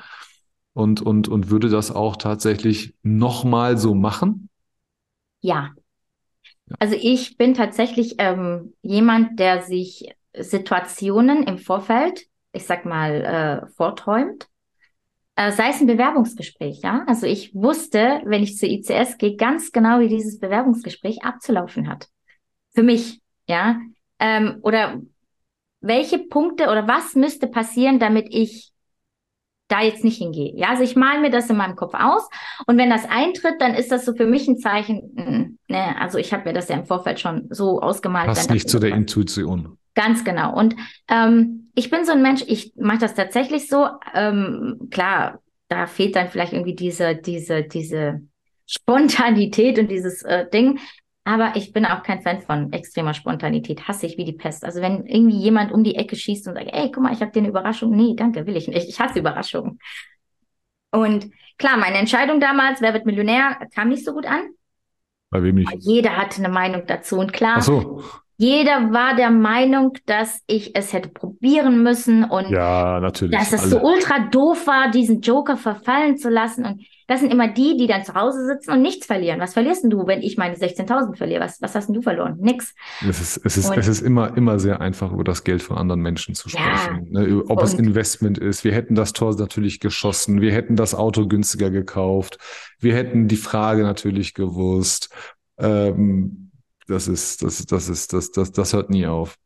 und, 0.73 1.03
und, 1.03 1.29
und 1.29 1.51
würde 1.51 1.69
das 1.69 1.91
auch 1.91 2.17
tatsächlich 2.17 2.95
nochmal 3.03 3.79
so 3.79 3.95
machen? 3.95 4.49
Ja. 5.41 5.71
Also 6.79 6.97
ich 7.01 7.37
bin 7.37 7.55
tatsächlich 7.55 8.17
ähm, 8.19 8.75
jemand, 8.83 9.39
der 9.39 9.63
sich 9.63 10.11
Situationen 10.39 11.45
im 11.45 11.59
Vorfeld, 11.59 12.27
ich 12.53 12.65
sag 12.65 12.85
mal, 12.85 13.65
äh, 13.65 13.67
vorträumt. 13.77 14.49
Äh, 15.37 15.53
sei 15.53 15.69
es 15.69 15.81
ein 15.81 15.87
Bewerbungsgespräch, 15.87 16.81
ja. 16.83 17.05
Also 17.07 17.27
ich 17.27 17.55
wusste, 17.55 18.23
wenn 18.25 18.43
ich 18.43 18.57
zur 18.57 18.71
ICS 18.71 19.19
gehe, 19.19 19.37
ganz 19.37 19.71
genau, 19.71 20.01
wie 20.01 20.09
dieses 20.09 20.41
Bewerbungsgespräch 20.41 21.23
abzulaufen 21.25 21.89
hat. 21.89 22.09
Für 22.75 22.83
mich, 22.83 23.21
ja. 23.47 23.79
Ähm, 24.19 24.59
oder 24.63 25.01
welche 25.83 26.19
Punkte 26.19 26.65
oder 26.65 26.89
was 26.89 27.15
müsste 27.15 27.47
passieren, 27.49 27.99
damit 27.99 28.29
ich 28.31 28.73
da 29.69 29.83
jetzt 29.83 30.05
nicht 30.05 30.19
hingehe. 30.19 30.53
Ja, 30.57 30.69
also 30.71 30.83
ich 30.83 30.97
male 30.97 31.21
mir 31.21 31.31
das 31.31 31.51
in 31.51 31.57
meinem 31.57 31.77
Kopf 31.77 31.93
aus 31.95 32.29
und 32.67 32.79
wenn 32.79 32.89
das 32.89 33.05
eintritt, 33.05 33.61
dann 33.61 33.75
ist 33.75 33.91
das 33.91 34.05
so 34.05 34.15
für 34.15 34.27
mich 34.27 34.47
ein 34.49 34.59
Zeichen, 34.59 35.13
mm, 35.15 35.59
ne, 35.73 36.01
also 36.01 36.19
ich 36.19 36.33
habe 36.33 36.45
mir 36.45 36.53
das 36.53 36.69
ja 36.69 36.77
im 36.77 36.87
Vorfeld 36.87 37.21
schon 37.21 37.49
so 37.51 37.81
ausgemalt. 37.81 38.29
Passt 38.29 38.51
nicht 38.51 38.71
zu 38.71 38.79
der 38.79 38.91
Intuition. 38.91 39.77
Ganz 39.97 40.25
genau. 40.25 40.55
Und 40.55 40.77
ähm, 41.09 41.71
ich 41.75 41.91
bin 41.91 42.05
so 42.05 42.13
ein 42.13 42.21
Mensch, 42.21 42.45
ich 42.47 42.75
mache 42.77 42.99
das 42.99 43.15
tatsächlich 43.15 43.69
so. 43.69 43.89
Ähm, 44.15 44.89
klar, 44.91 45.41
da 45.69 45.87
fehlt 45.87 46.15
dann 46.15 46.29
vielleicht 46.29 46.53
irgendwie 46.53 46.77
diese, 46.77 47.17
diese, 47.17 47.63
diese 47.63 48.21
Spontanität 48.67 49.79
und 49.79 49.91
dieses 49.91 50.23
äh, 50.23 50.49
Ding. 50.51 50.79
Aber 51.25 51.57
ich 51.57 51.73
bin 51.73 51.87
auch 51.87 52.03
kein 52.03 52.21
Fan 52.21 52.43
von 52.43 52.73
extremer 52.75 53.15
Spontanität. 53.15 53.89
Hasse 53.89 54.07
ich 54.07 54.19
wie 54.19 54.27
die 54.27 54.35
Pest. 54.35 54.67
Also 54.67 54.83
wenn 54.83 55.07
irgendwie 55.07 55.39
jemand 55.39 55.73
um 55.73 55.83
die 55.83 55.97
Ecke 55.97 56.15
schießt 56.15 56.47
und 56.47 56.55
sagt, 56.55 56.69
ey, 56.71 56.93
guck 56.93 57.03
mal, 57.03 57.15
ich 57.15 57.23
habe 57.23 57.33
dir 57.33 57.41
eine 57.41 57.49
Überraschung. 57.49 57.91
Nee, 57.91 58.15
danke, 58.15 58.47
will 58.47 58.57
ich 58.57 58.69
nicht. 58.69 58.87
Ich 58.87 59.01
hasse 59.01 59.19
Überraschungen. 59.19 59.79
Und 60.93 61.31
klar, 61.57 61.79
meine 61.79 61.97
Entscheidung 61.97 62.39
damals, 62.39 62.83
wer 62.83 62.93
wird 62.93 63.07
Millionär, 63.07 63.59
kam 63.75 63.89
nicht 63.89 64.05
so 64.05 64.13
gut 64.13 64.27
an. 64.27 64.51
Bei 65.31 65.43
wem 65.43 65.55
nicht? 65.55 65.73
Jeder 65.79 66.19
hatte 66.19 66.45
eine 66.45 66.53
Meinung 66.53 66.87
dazu. 66.87 67.19
Und 67.19 67.33
klar, 67.33 67.57
Ach 67.59 67.63
so. 67.63 68.03
Jeder 68.39 68.93
war 68.93 69.17
der 69.17 69.31
Meinung, 69.31 69.93
dass 70.07 70.41
ich 70.47 70.77
es 70.77 70.93
hätte 70.93 71.09
probieren 71.09 71.83
müssen 71.83 72.25
und 72.25 72.51
Ja, 72.51 73.01
natürlich. 73.01 73.39
dass 73.39 73.53
es 73.53 73.61
Alle. 73.63 73.71
so 73.71 73.81
ultra 73.81 74.29
doof 74.31 74.67
war, 74.67 74.91
diesen 74.91 75.21
Joker 75.23 75.57
verfallen 75.57 76.19
zu 76.19 76.29
lassen. 76.29 76.65
Und 76.67 76.83
das 77.09 77.21
sind 77.21 77.33
immer 77.33 77.49
die, 77.49 77.77
die 77.77 77.87
dann 77.87 78.05
zu 78.05 78.15
Hause 78.15 78.45
sitzen 78.47 78.73
und 78.73 78.83
nichts 78.83 79.07
verlieren. 79.07 79.41
Was 79.41 79.55
verlierst 79.55 79.85
denn 79.85 79.91
du, 79.91 80.07
wenn 80.07 80.23
ich 80.23 80.37
meine 80.37 80.57
16.000 80.57 81.17
verliere? 81.17 81.41
Was, 81.41 81.63
was 81.63 81.75
hast 81.75 81.87
denn 81.87 81.95
du 81.95 82.03
verloren? 82.03 82.37
Nix. 82.41 82.75
Es 83.09 83.21
ist, 83.21 83.41
es 83.45 83.57
ist, 83.57 83.71
Und- 83.71 83.79
es 83.79 83.87
ist 83.89 84.03
immer, 84.03 84.37
immer 84.37 84.59
sehr 84.59 84.81
einfach, 84.81 85.13
über 85.13 85.25
das 85.25 85.45
Geld 85.45 85.63
von 85.63 85.79
anderen 85.79 86.01
Menschen 86.03 86.35
zu 86.35 86.49
Ja. 86.51 86.59
sprechen. 86.77 87.07
Ne, 87.13 87.23
über- 87.25 87.49
ob 87.51 87.63
es 87.63 87.75
Und- 87.75 87.87
Investment 87.87 88.39
ist. 88.39 88.65
Wir 88.65 88.73
hätten 88.75 88.95
das 88.97 89.13
Tor 89.13 89.35
natürlich 89.37 89.81
geschossen. 89.81 90.41
Wir 90.41 90.53
hätten 90.53 90.75
das 90.77 90.95
Auto 90.95 91.27
günstiger 91.29 91.71
gekauft. 91.71 92.39
Wir 92.81 92.95
hätten 92.97 93.29
die 93.29 93.37
Frage 93.37 93.83
natürlich 93.83 94.35
gewusst. 94.35 95.09
Ähm, 95.59 96.46
das 96.89 97.09
ist, 97.09 97.43
das, 97.43 97.65
das 97.67 97.89
ist, 97.89 98.13
das, 98.13 98.31
das, 98.31 98.53
das 98.53 98.73
hört 98.73 98.91
nie 98.91 99.07
auf. 99.07 99.37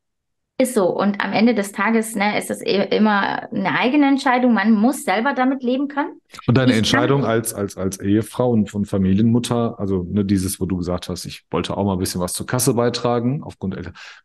Ist 0.61 0.75
so. 0.75 0.95
Und 0.95 1.25
am 1.25 1.33
Ende 1.33 1.55
des 1.55 1.73
Tages 1.73 2.15
ne, 2.15 2.39
ist 2.39 2.51
es 2.51 2.61
e-, 2.61 2.95
immer 2.95 3.51
eine 3.51 3.79
eigene 3.79 4.07
Entscheidung. 4.07 4.53
Man 4.53 4.73
muss 4.73 5.05
selber 5.05 5.33
damit 5.33 5.63
leben 5.63 5.89
können. 5.89 6.21
Und 6.47 6.59
deine 6.59 6.73
ich 6.73 6.79
Entscheidung 6.79 7.25
als, 7.25 7.55
als, 7.55 7.79
als 7.79 7.99
Ehefrau 7.99 8.51
und 8.51 8.69
von 8.69 8.85
Familienmutter, 8.85 9.81
also 9.81 10.07
ne, 10.11 10.23
dieses, 10.23 10.61
wo 10.61 10.67
du 10.67 10.77
gesagt 10.77 11.09
hast, 11.09 11.25
ich 11.25 11.47
wollte 11.51 11.79
auch 11.79 11.85
mal 11.87 11.95
ein 11.95 11.99
bisschen 11.99 12.21
was 12.21 12.35
zur 12.35 12.47
Kasse 12.47 12.75
beitragen, 12.75 13.43
aufgrund, 13.43 13.75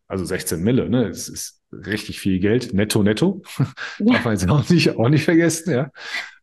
also 0.09 0.25
16 0.25 0.61
Mille, 0.61 0.89
ne, 0.89 1.05
es 1.05 1.29
ist 1.29 1.61
richtig 1.71 2.19
viel 2.19 2.39
Geld, 2.39 2.73
netto, 2.73 3.01
netto. 3.01 3.41
Ja. 3.99 4.13
Darf 4.13 4.25
man 4.25 4.33
jetzt 4.33 4.49
auch 4.49 4.69
nicht, 4.69 4.97
auch 4.97 5.09
nicht 5.09 5.23
vergessen, 5.23 5.73
ja. 5.73 5.91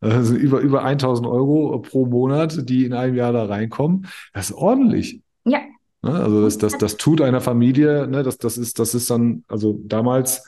Also 0.01 0.35
über, 0.35 0.61
über 0.61 0.85
1000 0.85 1.29
Euro 1.29 1.79
pro 1.81 2.07
Monat, 2.07 2.67
die 2.67 2.87
in 2.87 2.95
einem 2.95 3.15
Jahr 3.15 3.35
da 3.35 3.45
reinkommen. 3.45 4.07
Das 4.33 4.49
ist 4.49 4.57
ordentlich. 4.57 5.21
Ja, 5.45 5.61
Ne? 6.03 6.13
Also 6.13 6.43
das, 6.43 6.59
das, 6.59 6.79
das 6.79 6.97
tut 6.97 7.21
einer 7.21 7.41
Familie, 7.41 8.07
ne? 8.07 8.23
das, 8.23 8.39
das, 8.39 8.59
ist, 8.59 8.79
das 8.79 8.95
ist 8.95 9.11
dann, 9.11 9.45
also 9.49 9.81
damals 9.85 10.45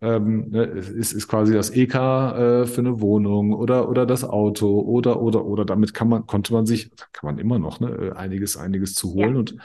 ähm, 0.00 0.50
ne, 0.50 0.64
ist, 0.64 1.12
ist 1.12 1.28
quasi 1.28 1.52
das 1.52 1.70
EK 1.70 1.94
äh, 1.94 2.66
für 2.66 2.80
eine 2.80 3.00
Wohnung 3.00 3.52
oder, 3.52 3.88
oder 3.88 4.06
das 4.06 4.24
Auto 4.24 4.80
oder, 4.80 5.20
oder, 5.20 5.44
oder 5.44 5.64
damit 5.64 5.92
kann 5.92 6.08
man, 6.08 6.26
konnte 6.26 6.52
man 6.52 6.66
sich, 6.66 6.90
kann 7.12 7.34
man 7.34 7.38
immer 7.38 7.58
noch, 7.58 7.80
ne, 7.80 8.14
einiges, 8.16 8.56
einiges 8.56 8.94
zu 8.94 9.12
holen 9.12 9.34
ja. 9.34 9.40
und 9.40 9.56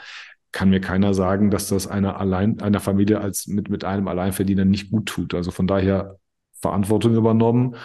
kann 0.52 0.70
mir 0.70 0.80
keiner 0.80 1.14
sagen, 1.14 1.50
dass 1.50 1.68
das 1.68 1.86
einer 1.86 2.18
allein, 2.18 2.60
einer 2.60 2.80
Familie 2.80 3.20
als 3.20 3.46
mit, 3.46 3.68
mit 3.68 3.84
einem 3.84 4.08
Alleinverdiener 4.08 4.64
nicht 4.64 4.90
gut 4.90 5.06
tut. 5.06 5.34
Also 5.34 5.50
von 5.50 5.66
daher 5.66 6.18
Verantwortung 6.60 7.14
übernommen, 7.14 7.76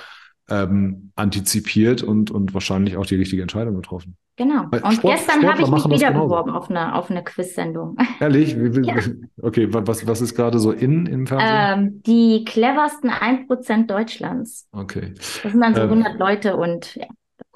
ähm, 0.49 1.11
antizipiert 1.15 2.03
und, 2.03 2.31
und 2.31 2.53
wahrscheinlich 2.53 2.97
auch 2.97 3.05
die 3.05 3.15
richtige 3.15 3.41
Entscheidung 3.41 3.75
getroffen. 3.75 4.15
Genau. 4.41 4.63
Und 4.71 4.93
Sport, 4.93 5.17
gestern 5.17 5.47
habe 5.47 5.61
ich 5.61 5.69
mich 5.69 5.85
wieder 5.85 6.11
beworben 6.11 6.49
auf 6.49 6.67
eine, 6.71 6.95
auf 6.95 7.11
eine 7.11 7.23
Quiz-Sendung. 7.23 7.95
Ehrlich? 8.19 8.55
ja. 8.83 8.95
Okay, 9.39 9.67
was, 9.69 10.07
was 10.07 10.21
ist 10.21 10.33
gerade 10.33 10.57
so 10.57 10.71
in 10.71 11.05
im 11.05 11.27
Fernsehen? 11.27 11.51
Ähm, 11.51 12.01
die 12.07 12.43
cleversten 12.43 13.11
1% 13.11 13.85
Deutschlands. 13.85 14.67
Okay. 14.71 15.13
Das 15.43 15.51
sind 15.51 15.61
dann 15.61 15.75
so 15.75 15.81
ähm, 15.81 15.89
100 15.89 16.17
Leute 16.17 16.55
und 16.57 16.95
ja. 16.95 17.05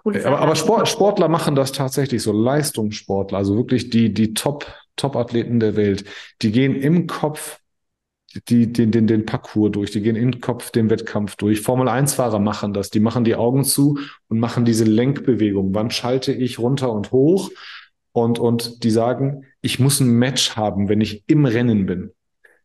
Aber, 0.06 0.40
aber 0.40 0.56
Sport, 0.56 0.88
Sportler 0.88 1.28
machen 1.28 1.56
das 1.56 1.72
tatsächlich 1.72 2.22
so, 2.22 2.32
Leistungssportler, 2.32 3.40
also 3.40 3.58
wirklich 3.58 3.90
die, 3.90 4.14
die 4.14 4.36
Top, 4.36 4.68
Top-Athleten 4.98 5.60
der 5.60 5.76
Welt, 5.76 6.06
die 6.44 6.52
gehen 6.52 6.76
im 6.76 7.08
Kopf 7.08 7.60
die, 8.50 8.72
den, 8.72 8.92
den, 8.92 9.08
den 9.08 9.26
Parcours 9.26 9.72
durch, 9.72 9.92
die 9.92 10.02
gehen 10.02 10.16
in 10.16 10.32
den 10.32 10.42
Kopf 10.42 10.72
den 10.72 10.90
Wettkampf 10.90 11.36
durch. 11.36 11.62
Formel-1-Fahrer 11.62 12.40
machen 12.40 12.74
das, 12.74 12.90
die 12.90 13.00
machen 13.00 13.24
die 13.24 13.36
Augen 13.36 13.64
zu 13.64 13.98
und 14.28 14.40
machen 14.40 14.66
diese 14.66 14.84
Lenkbewegung. 14.84 15.74
Wann 15.74 15.92
schalte 15.92 16.34
ich 16.34 16.60
runter 16.60 16.92
und 16.92 17.12
hoch? 17.12 17.52
Und, 18.12 18.40
und 18.40 18.84
die 18.84 18.92
sagen, 18.92 19.46
ich 19.62 19.80
muss 19.80 20.00
ein 20.00 20.10
Match 20.10 20.56
haben, 20.56 20.88
wenn 20.88 21.02
ich 21.02 21.24
im 21.28 21.46
Rennen 21.46 21.86
bin. 21.86 22.12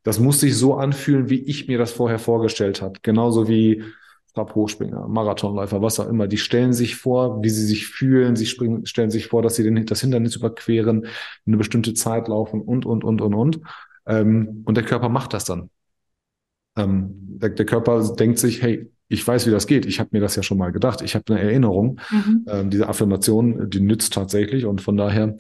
Das 0.03 0.19
muss 0.19 0.41
sich 0.41 0.57
so 0.57 0.75
anfühlen, 0.75 1.29
wie 1.29 1.43
ich 1.43 1.69
mir 1.69 1.77
das 1.77 1.93
vorher 1.93 2.19
vorgestellt 2.19 2.81
habe. 2.83 3.01
Genauso 3.03 3.49
wie 3.49 3.83
Stabhochspringer, 4.31 5.09
Marathonläufer, 5.09 5.83
was 5.83 5.99
auch 5.99 6.09
immer. 6.09 6.29
Die 6.29 6.39
stellen 6.39 6.73
sich 6.73 6.95
vor, 6.97 7.43
wie 7.43 7.51
sie 7.51 7.67
sich 7.67 7.89
fühlen. 7.89 8.37
Sie 8.37 8.47
springen, 8.47 8.87
stellen 8.87 9.11
sich 9.11 9.27
vor, 9.27 9.43
dass 9.43 9.57
sie 9.57 9.65
den, 9.65 9.85
das 9.87 10.01
Hindernis 10.01 10.37
überqueren, 10.37 11.07
eine 11.47 11.57
bestimmte 11.57 11.95
Zeit 11.95 12.29
laufen 12.29 12.61
und, 12.61 12.87
und, 12.87 13.03
und, 13.03 13.21
und, 13.21 13.35
und. 13.35 13.61
Ähm, 14.11 14.63
und 14.67 14.77
der 14.77 14.85
Körper 14.85 15.09
macht 15.09 15.33
das 15.33 15.45
dann. 15.45 15.71
Ähm, 16.77 17.15
der, 17.41 17.51
der, 17.51 17.67
Körper 17.67 18.15
denkt 18.17 18.39
sich, 18.39 18.63
hey, 18.63 18.91
ich 19.09 19.27
weiß, 19.27 19.47
wie 19.47 19.51
das 19.51 19.67
geht. 19.67 19.87
Ich 19.87 19.99
habe 19.99 20.11
mir 20.13 20.21
das 20.21 20.37
ja 20.37 20.43
schon 20.43 20.59
mal 20.59 20.71
gedacht. 20.71 21.03
Ich 21.03 21.15
habe 21.15 21.25
eine 21.29 21.41
Erinnerung. 21.41 22.01
Mhm. 22.11 22.47
Ähm, 22.49 22.71
diese 22.71 22.89
Affirmation, 22.89 23.69
die 23.69 23.81
nützt 23.81 24.13
tatsächlich 24.13 24.67
und 24.67 24.81
von 24.81 24.97
daher 24.97 25.37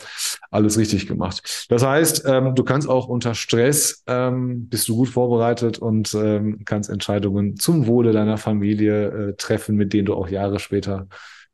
alles 0.51 0.77
richtig 0.77 1.07
gemacht. 1.07 1.67
Das 1.69 1.85
heißt, 1.85 2.25
ähm, 2.27 2.55
du 2.57 2.65
kannst 2.65 2.89
auch 2.89 3.07
unter 3.07 3.35
Stress, 3.35 4.03
ähm, 4.09 4.69
bist 4.69 4.89
du 4.89 4.97
gut 4.97 5.09
vorbereitet 5.09 5.79
und 5.79 6.13
ähm, 6.15 6.63
kannst 6.65 6.91
Entscheidungen 6.91 7.57
zum 7.57 7.87
Wohle 7.87 8.13
deiner 8.13 8.39
Familie 8.39 9.07
äh, 9.07 9.37
treffen, 9.37 9.77
mit 9.77 9.93
denen 9.93 10.07
du 10.07 10.15
auch 10.15 10.29
Jahre 10.29 10.59
später 10.59 11.07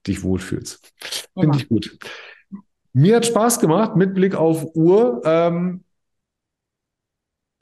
dich 0.07 0.23
wohlfühlst. 0.23 0.93
Finde 1.39 1.59
ich 1.59 1.69
gut. 1.69 1.99
Mir 2.95 3.17
hat 3.17 3.27
Spaß 3.27 3.61
gemacht 3.61 3.95
mit 3.95 4.15
Blick 4.15 4.35
auf 4.35 4.75
Uhr. 4.75 5.21
Ähm, 5.27 5.85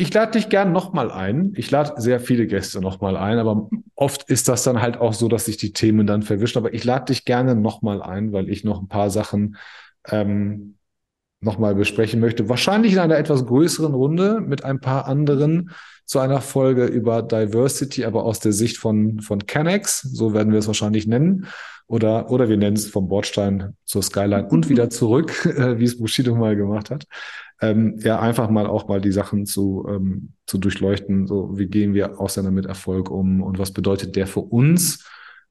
ich 0.05 0.13
lade 0.13 0.33
dich 0.33 0.51
gern 0.51 0.71
nochmal 0.71 1.11
ein. 1.11 1.55
Ich 1.57 1.71
lade 1.71 1.95
sehr 1.97 2.21
viele 2.21 2.47
Gäste 2.47 2.83
nochmal 2.83 3.17
ein, 3.17 3.39
aber 3.39 3.71
oft 3.95 4.29
ist 4.29 4.49
das 4.49 4.63
dann 4.63 4.83
halt 4.83 4.99
auch 4.99 5.15
so, 5.15 5.29
dass 5.29 5.47
sich 5.47 5.57
die 5.57 5.73
Themen 5.73 6.07
dann 6.07 6.21
verwischen. 6.21 6.59
Aber 6.59 6.75
ich 6.75 6.85
lade 6.85 7.07
dich 7.07 7.25
gerne 7.25 7.55
nochmal 7.55 8.03
ein, 8.03 8.31
weil 8.35 8.51
ich 8.51 8.65
noch 8.65 8.83
ein 8.83 8.89
paar 8.89 9.09
Sachen 9.09 9.57
ähm, 10.11 10.77
nochmal 11.41 11.75
besprechen 11.75 12.21
möchte. 12.21 12.51
Wahrscheinlich 12.51 12.93
in 12.93 12.99
einer 12.99 13.17
etwas 13.17 13.47
größeren 13.47 13.95
Runde 13.95 14.43
mit 14.43 14.63
ein 14.63 14.79
paar 14.79 15.07
anderen 15.07 15.71
zu 16.05 16.19
einer 16.19 16.43
Folge 16.43 16.85
über 16.85 17.23
Diversity, 17.23 18.05
aber 18.05 18.25
aus 18.25 18.41
der 18.41 18.53
Sicht 18.53 18.77
von, 18.77 19.21
von 19.21 19.47
Canex. 19.47 20.03
So 20.03 20.35
werden 20.35 20.53
wir 20.53 20.59
es 20.59 20.67
wahrscheinlich 20.67 21.07
nennen. 21.07 21.47
Oder, 21.87 22.31
oder 22.31 22.51
wir 22.51 22.59
nennen 22.59 22.77
es 22.77 22.89
vom 22.89 23.09
Bordstein 23.09 23.75
zur 23.87 24.03
Skyline 24.03 24.49
und 24.49 24.69
wieder 24.69 24.91
zurück, 24.91 25.47
äh, 25.57 25.79
wie 25.79 25.85
es 25.85 25.97
Bushido 25.97 26.35
mal 26.35 26.57
gemacht 26.57 26.91
hat 26.91 27.07
ähm, 27.61 27.99
ja, 28.01 28.21
einfach 28.21 28.51
mal 28.51 28.67
auch 28.67 28.89
mal 28.89 29.01
die 29.01 29.13
Sachen 29.13 29.47
zu, 29.47 29.87
ähm, 29.89 30.33
zu 30.47 30.59
durchleuchten. 30.59 31.27
So, 31.27 31.57
wie 31.57 31.67
gehen 31.67 31.95
wir 31.95 32.21
Ausländer 32.21 32.51
mit 32.51 32.67
Erfolg 32.67 33.11
um 33.11 33.43
und 33.43 33.59
was 33.59 33.73
bedeutet 33.73 34.17
der 34.17 34.27
für 34.27 34.41
uns? 34.41 35.05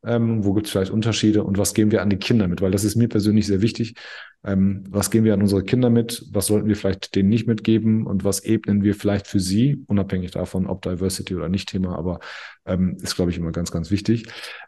Ähm, 0.05 0.43
wo 0.43 0.53
gibt 0.53 0.67
es 0.67 0.71
vielleicht 0.71 0.91
Unterschiede 0.91 1.45
und 1.45 1.57
was 1.57 1.73
geben 1.73 1.91
wir 1.91 2.01
an 2.01 2.09
die 2.09 2.17
Kinder 2.17 2.49
mit? 2.49 2.61
Weil 2.61 2.71
das 2.71 2.83
ist 2.83 2.97
mir 2.97 3.07
persönlich 3.07 3.47
sehr 3.47 3.61
wichtig. 3.61 3.95
Ähm, 4.43 4.83
was 4.89 5.09
geben 5.11 5.23
wir 5.23 5.33
an 5.33 5.41
unsere 5.41 5.63
Kinder 5.63 5.89
mit? 5.89 6.25
Was 6.31 6.47
sollten 6.47 6.67
wir 6.67 6.75
vielleicht 6.75 7.15
denen 7.15 7.29
nicht 7.29 7.47
mitgeben? 7.47 8.05
Und 8.05 8.25
was 8.25 8.43
ebnen 8.43 8.83
wir 8.83 8.95
vielleicht 8.95 9.27
für 9.27 9.39
sie, 9.39 9.81
unabhängig 9.87 10.31
davon, 10.31 10.67
ob 10.67 10.81
Diversity 10.81 11.35
oder 11.35 11.47
nicht 11.47 11.69
Thema, 11.69 11.97
aber 11.97 12.19
ähm, 12.65 12.97
ist, 13.01 13.15
glaube 13.15 13.31
ich, 13.31 13.37
immer 13.37 13.53
ganz, 13.53 13.71
ganz 13.71 13.91
wichtig. 13.91 14.25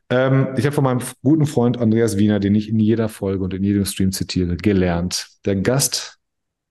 Ähm, 0.09 0.53
ich 0.55 0.65
habe 0.65 0.73
von 0.73 0.85
meinem 0.85 1.01
guten 1.21 1.45
Freund 1.45 1.77
Andreas 1.77 2.17
Wiener, 2.17 2.39
den 2.39 2.55
ich 2.55 2.69
in 2.69 2.79
jeder 2.79 3.09
Folge 3.09 3.43
und 3.43 3.53
in 3.53 3.63
jedem 3.63 3.83
Stream 3.83 4.13
zitiere, 4.13 4.55
gelernt. 4.55 5.27
Der 5.43 5.57
Gast 5.57 6.17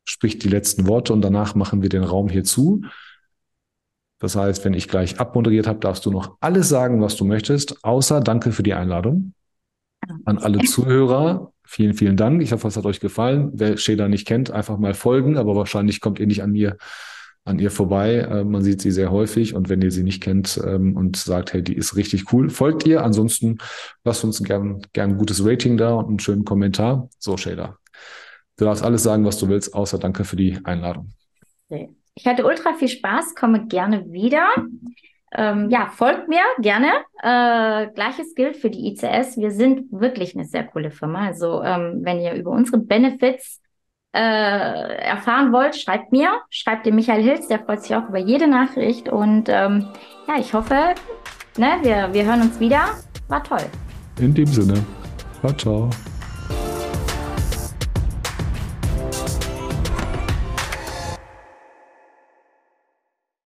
spricht 0.05 0.45
die 0.45 0.49
letzten 0.49 0.87
Worte 0.87 1.13
und 1.13 1.23
danach 1.23 1.55
machen 1.55 1.83
wir 1.83 1.89
den 1.89 2.05
Raum 2.05 2.29
hier 2.29 2.45
zu. 2.45 2.83
Das 4.19 4.37
heißt, 4.37 4.65
wenn 4.65 4.75
ich 4.75 4.89
gleich 4.89 5.21
abmoderiert 5.21 5.67
habe, 5.67 5.81
darfst 5.81 6.07
du 6.07 6.11
noch 6.11 6.37
alles 6.41 6.69
sagen, 6.69 7.03
was 7.03 7.17
du 7.17 7.25
möchtest, 7.25 7.85
außer 7.85 8.21
danke 8.21 8.53
für 8.53 8.63
die 8.63 8.75
Einladung. 8.75 9.35
An 10.25 10.39
alle 10.39 10.61
Zuhörer, 10.61 11.53
vielen, 11.65 11.95
vielen 11.95 12.17
Dank. 12.17 12.43
Ich 12.43 12.53
hoffe, 12.53 12.69
es 12.69 12.77
hat 12.77 12.87
euch 12.87 13.01
gefallen. 13.01 13.51
Wer 13.55 13.77
Sheda 13.77 14.09
nicht 14.09 14.27
kennt, 14.27 14.51
einfach 14.51 14.79
mal 14.79 14.95
folgen, 14.95 15.37
aber 15.37 15.57
wahrscheinlich 15.57 16.01
kommt 16.01 16.19
ihr 16.21 16.27
nicht 16.27 16.43
an 16.43 16.55
ihr, 16.55 16.77
an 17.45 17.59
ihr 17.59 17.71
vorbei. 17.71 18.17
Äh, 18.19 18.45
man 18.45 18.63
sieht 18.63 18.81
sie 18.81 18.93
sehr 18.93 19.11
häufig 19.11 19.55
und 19.55 19.69
wenn 19.69 19.83
ihr 19.83 19.91
sie 19.91 20.03
nicht 20.03 20.23
kennt 20.23 20.61
ähm, 20.65 20.97
und 20.97 21.17
sagt, 21.17 21.53
hey, 21.53 21.63
die 21.63 21.75
ist 21.75 21.97
richtig 21.97 22.33
cool, 22.33 22.51
folgt 22.51 22.87
ihr. 22.87 23.03
Ansonsten 23.03 23.59
lasst 24.05 24.25
uns 24.25 24.43
gern, 24.43 24.83
gern 24.93 25.11
ein 25.11 25.19
gutes 25.19 25.45
Rating 25.45 25.77
da 25.77 25.95
und 25.95 26.09
einen 26.09 26.19
schönen 26.19 26.45
Kommentar. 26.45 27.09
So, 27.19 27.37
Sheda, 27.37 27.79
Du 28.57 28.65
darfst 28.65 28.85
alles 28.85 29.03
sagen, 29.03 29.25
was 29.25 29.39
du 29.39 29.49
willst, 29.49 29.75
außer 29.75 29.99
danke 29.99 30.25
für 30.25 30.37
die 30.37 30.59
Einladung. 30.65 31.13
Ich 31.69 32.27
hatte 32.27 32.45
ultra 32.45 32.75
viel 32.75 32.89
Spaß, 32.89 33.35
komme 33.35 33.67
gerne 33.67 34.13
wieder. 34.13 34.47
Ähm, 35.37 35.69
ja, 35.71 35.89
folgt 35.89 36.29
mir 36.29 36.43
gerne. 36.61 36.89
Äh, 37.21 37.93
Gleiches 37.93 38.35
gilt 38.37 38.57
für 38.57 38.71
die 38.71 38.87
ICS. 38.93 39.37
Wir 39.37 39.51
sind 39.51 39.91
wirklich 39.91 40.37
eine 40.37 40.45
sehr 40.45 40.65
coole 40.65 40.93
Firma. 40.93 41.27
Also 41.27 41.63
ähm, 41.63 42.01
wenn 42.03 42.21
ihr 42.21 42.35
über 42.35 42.53
unsere 42.53 42.79
Benefits 42.79 43.61
äh, 44.15 44.19
erfahren 44.19 45.53
wollt, 45.53 45.75
schreibt 45.75 46.13
mir, 46.13 46.31
schreibt 46.51 46.87
dem 46.87 46.95
Michael 46.95 47.23
Hilz, 47.23 47.49
der 47.49 47.59
freut 47.59 47.83
sich 47.83 47.97
auch 47.97 48.09
über 48.09 48.19
jede 48.19 48.47
Nachricht. 48.47 49.09
Und 49.09 49.49
ähm, 49.49 49.89
ja, 50.29 50.37
ich 50.39 50.55
hoffe, 50.55 50.95
ne, 51.59 51.79
wir, 51.83 52.11
wir 52.13 52.25
hören 52.25 52.43
uns 52.43 52.61
wieder. 52.61 52.91
War 53.27 53.43
toll. 53.43 53.65
In 54.21 54.33
dem 54.33 54.47
Sinne. 54.47 54.85
Ciao, 55.41 55.53
ciao. 55.55 55.91